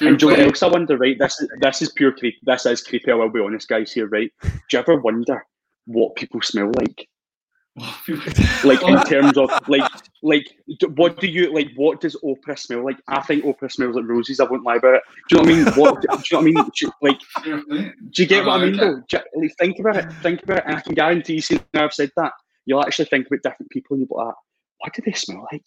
and 0.00 0.18
Joe 0.18 0.30
else 0.30 0.62
I 0.62 0.68
wonder, 0.68 0.96
right? 0.96 1.18
This 1.18 1.40
is 1.40 1.48
this 1.60 1.82
is 1.82 1.92
pure 1.92 2.12
creep. 2.12 2.34
This 2.42 2.66
is 2.66 2.82
creepy. 2.82 3.10
I 3.10 3.14
will 3.14 3.30
be 3.30 3.40
honest, 3.40 3.68
guys. 3.68 3.92
Here, 3.92 4.08
right? 4.08 4.30
Do 4.42 4.50
you 4.72 4.78
ever 4.78 5.00
wonder 5.00 5.46
what 5.86 6.16
people 6.16 6.42
smell 6.42 6.70
like? 6.76 7.07
like 8.64 8.82
in 8.82 9.00
terms 9.04 9.36
of 9.36 9.50
like 9.68 9.90
like 10.22 10.46
what 10.96 11.20
do 11.20 11.26
you 11.26 11.52
like 11.52 11.70
what 11.76 12.00
does 12.00 12.16
Oprah 12.24 12.58
smell 12.58 12.84
like? 12.84 12.98
I 13.08 13.22
think 13.22 13.44
Oprah 13.44 13.70
smells 13.70 13.96
like 13.96 14.06
roses. 14.06 14.40
I 14.40 14.44
won't 14.44 14.64
lie 14.64 14.76
about 14.76 14.94
it. 14.94 15.02
Do 15.28 15.36
you 15.36 15.42
know 15.42 15.48
what 15.48 15.52
I 15.52 15.64
mean? 15.64 15.74
What 15.74 16.00
do 16.00 16.08
you 16.08 16.16
know 16.32 16.38
what 16.38 16.40
I 16.40 16.44
mean? 16.44 16.90
Like 17.02 17.92
do 18.10 18.22
you 18.22 18.28
get 18.28 18.46
what 18.46 18.60
I 18.60 18.64
mean 18.64 18.76
though? 18.76 19.02
You, 19.10 19.18
like, 19.36 19.56
think 19.58 19.78
about 19.78 19.96
it. 19.96 20.12
Think 20.22 20.42
about 20.42 20.58
it. 20.58 20.64
And 20.66 20.76
I 20.76 20.80
can 20.80 20.94
guarantee 20.94 21.42
you 21.48 21.60
now 21.74 21.84
I've 21.84 21.94
said 21.94 22.10
that, 22.16 22.32
you'll 22.66 22.82
actually 22.82 23.06
think 23.06 23.26
about 23.26 23.42
different 23.42 23.70
people 23.70 23.94
and 23.94 24.00
you'll 24.00 24.18
be 24.18 24.24
like, 24.24 24.34
what 24.78 24.94
do 24.94 25.02
they 25.04 25.12
smell 25.12 25.46
like? 25.52 25.64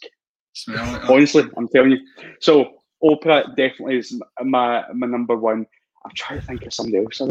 Smell 0.53 0.91
like 0.91 1.09
Honestly, 1.09 1.43
I'm 1.57 1.67
telling 1.67 1.91
you. 1.91 1.99
So 2.39 2.81
Oprah 3.03 3.55
definitely 3.55 3.97
is 3.97 4.19
my 4.43 4.83
my 4.93 5.07
number 5.07 5.35
one. 5.35 5.65
I'm 6.05 6.11
trying 6.15 6.39
to 6.39 6.45
think 6.45 6.65
of 6.65 6.73
somebody 6.73 7.03
else. 7.03 7.21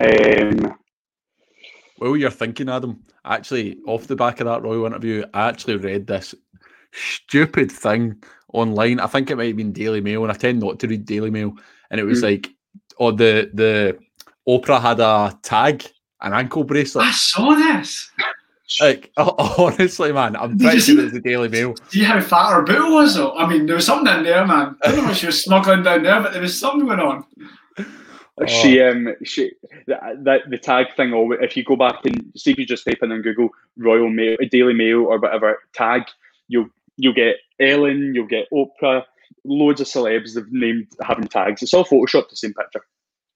Um 0.00 0.78
well, 2.00 2.16
you're 2.16 2.30
thinking, 2.30 2.68
Adam. 2.68 3.02
Actually, 3.24 3.78
off 3.86 4.06
the 4.06 4.16
back 4.16 4.40
of 4.40 4.46
that 4.46 4.62
royal 4.62 4.86
interview, 4.86 5.24
I 5.34 5.48
actually 5.48 5.76
read 5.76 6.06
this 6.06 6.34
stupid 6.92 7.70
thing 7.70 8.22
online. 8.52 9.00
I 9.00 9.06
think 9.06 9.30
it 9.30 9.36
might 9.36 9.48
have 9.48 9.56
been 9.56 9.72
Daily 9.72 10.00
Mail, 10.00 10.22
and 10.22 10.32
I 10.32 10.34
tend 10.34 10.60
not 10.60 10.78
to 10.80 10.88
read 10.88 11.04
Daily 11.04 11.30
Mail. 11.30 11.54
And 11.90 12.00
it 12.00 12.04
was 12.04 12.20
mm. 12.20 12.24
like, 12.24 12.50
oh, 12.98 13.10
the 13.10 13.50
the 13.52 13.98
Oprah 14.48 14.80
had 14.80 15.00
a 15.00 15.38
tag, 15.42 15.84
an 16.20 16.32
ankle 16.32 16.64
bracelet. 16.64 17.06
I 17.06 17.12
saw 17.12 17.54
this. 17.54 18.10
Like 18.80 19.10
honestly, 19.16 20.12
man, 20.12 20.36
I'm 20.36 20.58
pretty 20.58 20.80
sure 20.80 20.98
it 21.00 21.04
was 21.04 21.12
the 21.12 21.20
Daily 21.20 21.48
Mail. 21.48 21.74
See 21.88 22.02
how 22.04 22.20
fat 22.20 22.52
her 22.52 22.62
boot 22.62 22.92
was, 22.92 23.14
though. 23.14 23.34
I 23.34 23.48
mean, 23.48 23.66
there 23.66 23.76
was 23.76 23.86
something 23.86 24.14
in 24.14 24.24
there, 24.24 24.46
man. 24.46 24.76
I 24.82 24.88
don't 24.88 24.98
know 24.98 25.04
what 25.04 25.16
she 25.16 25.26
was 25.26 25.42
smuggling 25.42 25.82
down 25.82 26.02
there, 26.02 26.20
but 26.20 26.32
there 26.32 26.42
was 26.42 26.58
something 26.58 26.86
going 26.86 27.00
on. 27.00 27.24
Oh. 28.40 28.46
She 28.46 28.80
um 28.80 29.14
she 29.24 29.52
that 29.86 30.40
the 30.48 30.58
tag 30.58 30.86
thing. 30.96 31.12
Or 31.12 31.34
if 31.42 31.56
you 31.56 31.64
go 31.64 31.76
back 31.76 32.04
and 32.04 32.32
see 32.36 32.52
if 32.52 32.58
you 32.58 32.66
just 32.66 32.84
type 32.84 32.98
in 33.02 33.12
on 33.12 33.22
Google 33.22 33.50
Royal 33.76 34.08
Mail, 34.08 34.36
Daily 34.50 34.74
Mail, 34.74 35.04
or 35.06 35.18
whatever 35.18 35.58
tag, 35.72 36.02
you'll 36.48 36.68
you'll 36.96 37.14
get 37.14 37.36
Ellen, 37.60 38.12
you'll 38.14 38.26
get 38.26 38.46
Oprah, 38.52 39.04
loads 39.44 39.80
of 39.80 39.86
celebs 39.86 40.34
they've 40.34 40.52
named 40.52 40.86
having 41.02 41.26
tags. 41.26 41.62
It's 41.62 41.74
all 41.74 41.84
photoshopped 41.84 42.30
the 42.30 42.36
same 42.36 42.54
picture. 42.54 42.84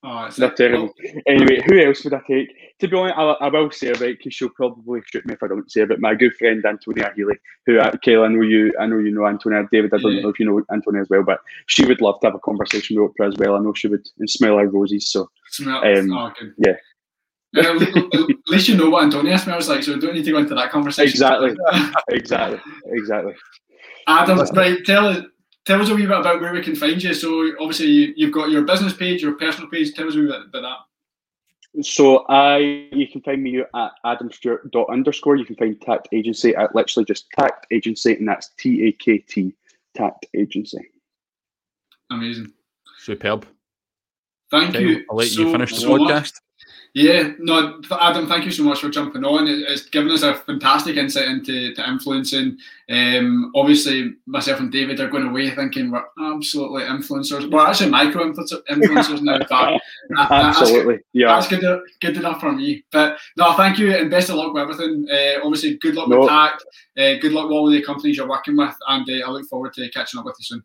Oh, 0.05 0.25
it's 0.25 0.35
They're 0.35 0.51
terrible. 0.51 0.93
Anyway, 1.25 1.61
who 1.65 1.79
else 1.79 2.03
would 2.03 2.13
I 2.13 2.21
take? 2.27 2.49
To 2.79 2.87
be 2.89 2.97
honest, 2.97 3.15
I, 3.17 3.23
I 3.23 3.47
will 3.47 3.71
say 3.71 3.87
about 3.87 3.99
because 3.99 4.33
she'll 4.33 4.49
probably 4.49 5.01
shoot 5.05 5.25
me 5.25 5.33
if 5.33 5.41
I 5.41 5.47
don't 5.47 5.71
say 5.71 5.81
it. 5.81 5.89
But 5.89 6.01
My 6.01 6.13
good 6.13 6.35
friend 6.35 6.63
Antonia 6.65 7.13
Healy, 7.15 7.35
who 7.65 7.79
uh, 7.79 7.91
Kayla, 8.05 8.25
I 8.25 8.27
know 8.27 8.41
you, 8.41 8.73
I 8.77 8.85
know 8.85 8.97
you 8.97 9.11
know 9.11 9.25
Antonia. 9.25 9.65
David, 9.71 9.93
I 9.93 9.99
don't 9.99 10.15
yeah. 10.15 10.21
know 10.23 10.29
if 10.29 10.39
you 10.39 10.45
know 10.45 10.61
Antonia 10.73 11.01
as 11.01 11.09
well, 11.09 11.23
but 11.23 11.39
she 11.67 11.85
would 11.85 12.01
love 12.01 12.19
to 12.19 12.27
have 12.27 12.35
a 12.35 12.39
conversation 12.39 13.01
with 13.01 13.11
Oprah 13.15 13.29
as 13.29 13.35
well. 13.37 13.55
I 13.55 13.59
know 13.59 13.73
she 13.73 13.87
would 13.87 14.05
and 14.19 14.29
smell 14.29 14.57
her 14.57 14.67
roses. 14.67 15.09
So, 15.09 15.29
smell, 15.51 15.77
um, 15.77 16.11
oh, 16.11 16.33
yeah. 16.57 16.75
at 17.55 18.49
least 18.49 18.67
you 18.67 18.75
know 18.75 18.89
what 18.89 19.03
Antonia 19.03 19.39
smells 19.39 19.69
like, 19.69 19.83
so 19.83 19.93
we 19.93 20.01
don't 20.01 20.15
need 20.15 20.25
to 20.25 20.31
go 20.31 20.39
into 20.39 20.55
that 20.55 20.69
conversation. 20.69 21.11
Exactly, 21.11 21.55
exactly, 22.09 22.59
exactly. 22.87 23.35
Adam, 24.05 24.39
right? 24.53 24.83
Tell 24.85 25.07
us, 25.07 25.23
tell 25.65 25.81
us 25.81 25.89
a 25.89 25.95
wee 25.95 26.05
bit 26.05 26.17
about 26.17 26.41
where 26.41 26.53
we 26.53 26.61
can 26.61 26.75
find 26.75 27.01
you. 27.01 27.13
So 27.13 27.51
obviously 27.59 28.13
you, 28.17 28.25
have 28.27 28.33
got 28.33 28.49
your 28.49 28.63
business 28.63 28.93
page, 28.93 29.21
your 29.21 29.33
personal 29.33 29.69
page. 29.69 29.93
Tell 29.93 30.07
us 30.07 30.15
a 30.15 30.19
wee 30.19 30.27
bit 30.27 30.41
about 30.47 30.61
that. 30.61 30.77
So 31.83 32.25
I, 32.29 32.57
you 32.91 33.07
can 33.07 33.21
find 33.21 33.41
me 33.41 33.59
at 33.59 33.91
adamstewart 34.05 34.89
underscore. 34.89 35.37
You 35.37 35.45
can 35.45 35.55
find 35.55 35.79
Takt 35.81 36.07
Agency 36.11 36.55
at 36.55 36.75
literally 36.75 37.05
just 37.05 37.31
Takt 37.31 37.65
Agency, 37.71 38.13
and 38.13 38.27
that's 38.27 38.51
T 38.59 38.87
A 38.87 38.91
K 38.91 39.17
T 39.17 39.53
Takt 39.95 40.27
Agency. 40.35 40.91
Amazing. 42.11 42.53
Superb. 42.99 43.47
Thank 44.51 44.75
okay, 44.75 44.85
you. 44.85 45.05
I'll 45.09 45.17
let 45.17 45.29
so, 45.29 45.41
you 45.41 45.51
finish 45.51 45.73
the 45.73 45.81
so 45.81 45.97
podcast. 45.97 46.33
Much. 46.33 46.33
Yeah, 46.95 47.31
no, 47.39 47.81
Adam, 47.99 48.27
thank 48.27 48.45
you 48.45 48.51
so 48.51 48.61
much 48.61 48.81
for 48.81 48.89
jumping 48.89 49.25
on. 49.25 49.47
It's 49.47 49.89
given 49.89 50.11
us 50.11 50.21
a 50.21 50.35
fantastic 50.35 50.95
insight 50.95 51.27
into 51.27 51.73
to 51.73 51.89
influencing. 51.89 52.59
Um, 52.87 53.51
obviously, 53.55 54.13
myself 54.27 54.59
and 54.59 54.71
David 54.71 54.99
are 54.99 55.09
going 55.09 55.27
away 55.27 55.49
thinking 55.49 55.89
we're 55.89 56.05
absolutely 56.19 56.83
influencers. 56.83 57.49
We're 57.49 57.65
actually 57.65 57.89
micro 57.89 58.31
influencers 58.31 59.21
now. 59.23 59.39
But 59.49 59.81
absolutely, 60.31 60.97
that's, 60.97 61.05
yeah, 61.13 61.27
that's 61.27 61.47
good, 61.47 61.81
good 61.99 62.17
enough 62.17 62.39
for 62.39 62.51
me. 62.51 62.83
But 62.91 63.17
no, 63.37 63.53
thank 63.53 63.79
you 63.79 63.95
and 63.95 64.11
best 64.11 64.29
of 64.29 64.35
luck 64.35 64.53
with 64.53 64.61
everything. 64.61 65.07
Uh, 65.11 65.43
obviously, 65.43 65.77
good 65.77 65.95
luck 65.95 66.09
no. 66.09 66.19
with 66.19 66.29
Takt. 66.29 66.63
Uh, 66.95 67.15
good 67.19 67.31
luck 67.31 67.47
with 67.47 67.55
all 67.55 67.71
the 67.71 67.81
companies 67.81 68.17
you're 68.17 68.29
working 68.29 68.55
with, 68.55 68.75
and 68.87 69.09
uh, 69.09 69.27
I 69.27 69.31
look 69.31 69.47
forward 69.47 69.73
to 69.73 69.89
catching 69.89 70.19
up 70.19 70.25
with 70.25 70.35
you 70.37 70.43
soon. 70.43 70.63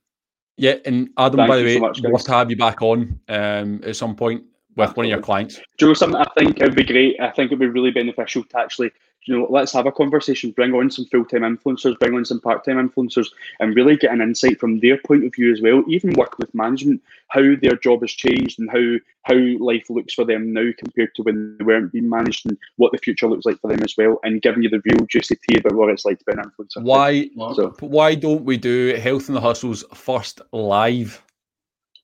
Yeah, 0.59 0.75
and 0.85 1.09
Adam, 1.17 1.39
Thank 1.39 1.49
by 1.49 1.57
the 1.57 1.65
way, 1.65 1.75
so 1.77 1.81
much, 1.81 2.01
we'll 2.03 2.17
have 2.19 2.27
to 2.27 2.33
have 2.33 2.51
you 2.51 2.57
back 2.57 2.83
on 2.83 3.19
um, 3.29 3.81
at 3.83 3.97
some 3.97 4.15
point 4.15 4.43
with 4.79 4.97
one 4.97 5.07
of 5.07 5.11
your 5.11 5.21
clients. 5.21 5.61
Know 5.81 5.95
something? 5.95 6.21
I 6.21 6.27
think 6.39 6.61
it 6.61 6.65
would 6.65 6.77
be 6.77 6.85
great. 6.85 7.21
I 7.21 7.31
think 7.31 7.51
it 7.51 7.59
would 7.59 7.67
be 7.67 7.67
really 7.67 7.91
beneficial 7.91 8.45
to 8.45 8.59
actually, 8.59 8.91
you 9.25 9.37
know, 9.37 9.47
let's 9.51 9.73
have 9.73 9.87
a 9.87 9.93
conversation, 9.93 10.53
bring 10.53 10.73
on 10.73 10.91
some 10.91 11.05
full 11.07 11.25
time 11.25 11.43
influencers, 11.43 11.99
bring 11.99 12.15
on 12.15 12.25
some 12.25 12.41
part 12.41 12.65
time 12.65 12.89
influencers, 12.89 13.29
and 13.61 13.77
really 13.77 13.97
get 13.97 14.13
an 14.13 14.23
insight 14.23 14.59
from 14.59 14.81
their 14.81 14.99
point 14.99 15.25
of 15.25 15.35
view 15.35 15.53
as 15.53 15.61
well. 15.61 15.83
Even 15.89 16.13
work 16.13 16.39
with 16.39 16.55
management, 16.55 17.03
how 17.29 17.43
their 17.61 17.77
job 17.77 18.01
has 18.01 18.13
changed 18.13 18.59
and 18.59 18.71
how 18.71 18.97
how 19.23 19.35
life 19.63 19.91
looks 19.91 20.15
for 20.15 20.25
them 20.25 20.55
now 20.55 20.71
compared 20.79 21.15
to 21.15 21.23
when 21.23 21.59
they 21.59 21.65
weren't 21.65 21.93
being 21.93 22.09
managed, 22.09 22.47
and 22.47 22.57
what 22.77 22.93
the 22.93 22.99
future 22.99 23.29
looks 23.29 23.45
like 23.45 23.61
for 23.61 23.69
them 23.69 23.83
as 23.83 23.95
well, 23.99 24.19
and 24.23 24.43
giving 24.43 24.63
you 24.63 24.71
the 24.71 24.83
real 24.85 25.05
juicy 25.07 25.37
tea 25.37 25.59
about 25.59 25.75
what 25.75 25.91
it's 25.91 26.05
like 26.05 26.19
to 26.19 26.25
be 26.25 26.33
an 26.33 26.39
influencer. 26.39 26.83
Why 26.83 27.29
So 27.55 27.75
why 27.81 28.15
don't 28.15 28.45
we 28.45 28.57
do 28.57 28.95
Health 28.95 29.29
and 29.29 29.37
the 29.37 29.41
Hustle's 29.41 29.85
first 29.93 30.41
live 30.53 31.23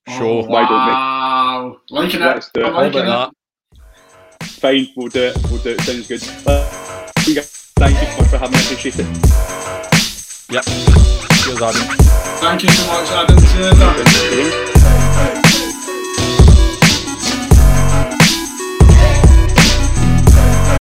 show? 0.09 0.41
Oh, 0.41 0.47
Why 0.47 0.63
don't 0.69 0.87
we? 0.87 0.93
wow. 0.93 1.77
Liking 1.91 2.21
it. 2.21 2.25
Let's 2.25 2.51
do 2.53 2.61
it. 2.61 2.67
I'm 2.67 2.75
liking 2.75 3.01
it. 3.01 3.05
that? 3.05 3.31
fine, 4.65 4.87
we'll 4.97 5.09
do 5.09 5.23
it. 5.25 5.37
We'll 5.51 5.61
do 5.61 5.71
it. 5.71 5.81
Sounds 5.83 6.09
good. 6.09 6.23
Uh, 6.47 6.65
thank 7.17 7.37
you 7.37 7.43
so 7.43 8.21
much 8.21 8.31
for 8.31 8.39
having 8.39 8.53
me. 8.53 8.65
Appreciate 8.65 8.99
it. 8.99 9.07
Yep. 10.51 10.65
Cheers, 10.65 11.63
Adam. 11.63 11.97
Thank 12.41 12.63
you 12.63 12.71
so 12.71 12.87
much, 12.87 13.11
Adam. 13.11 13.39
Cheers, 13.39 13.81
Adam. 13.81 14.05
Thank 14.07 15.37
you. 15.37 15.44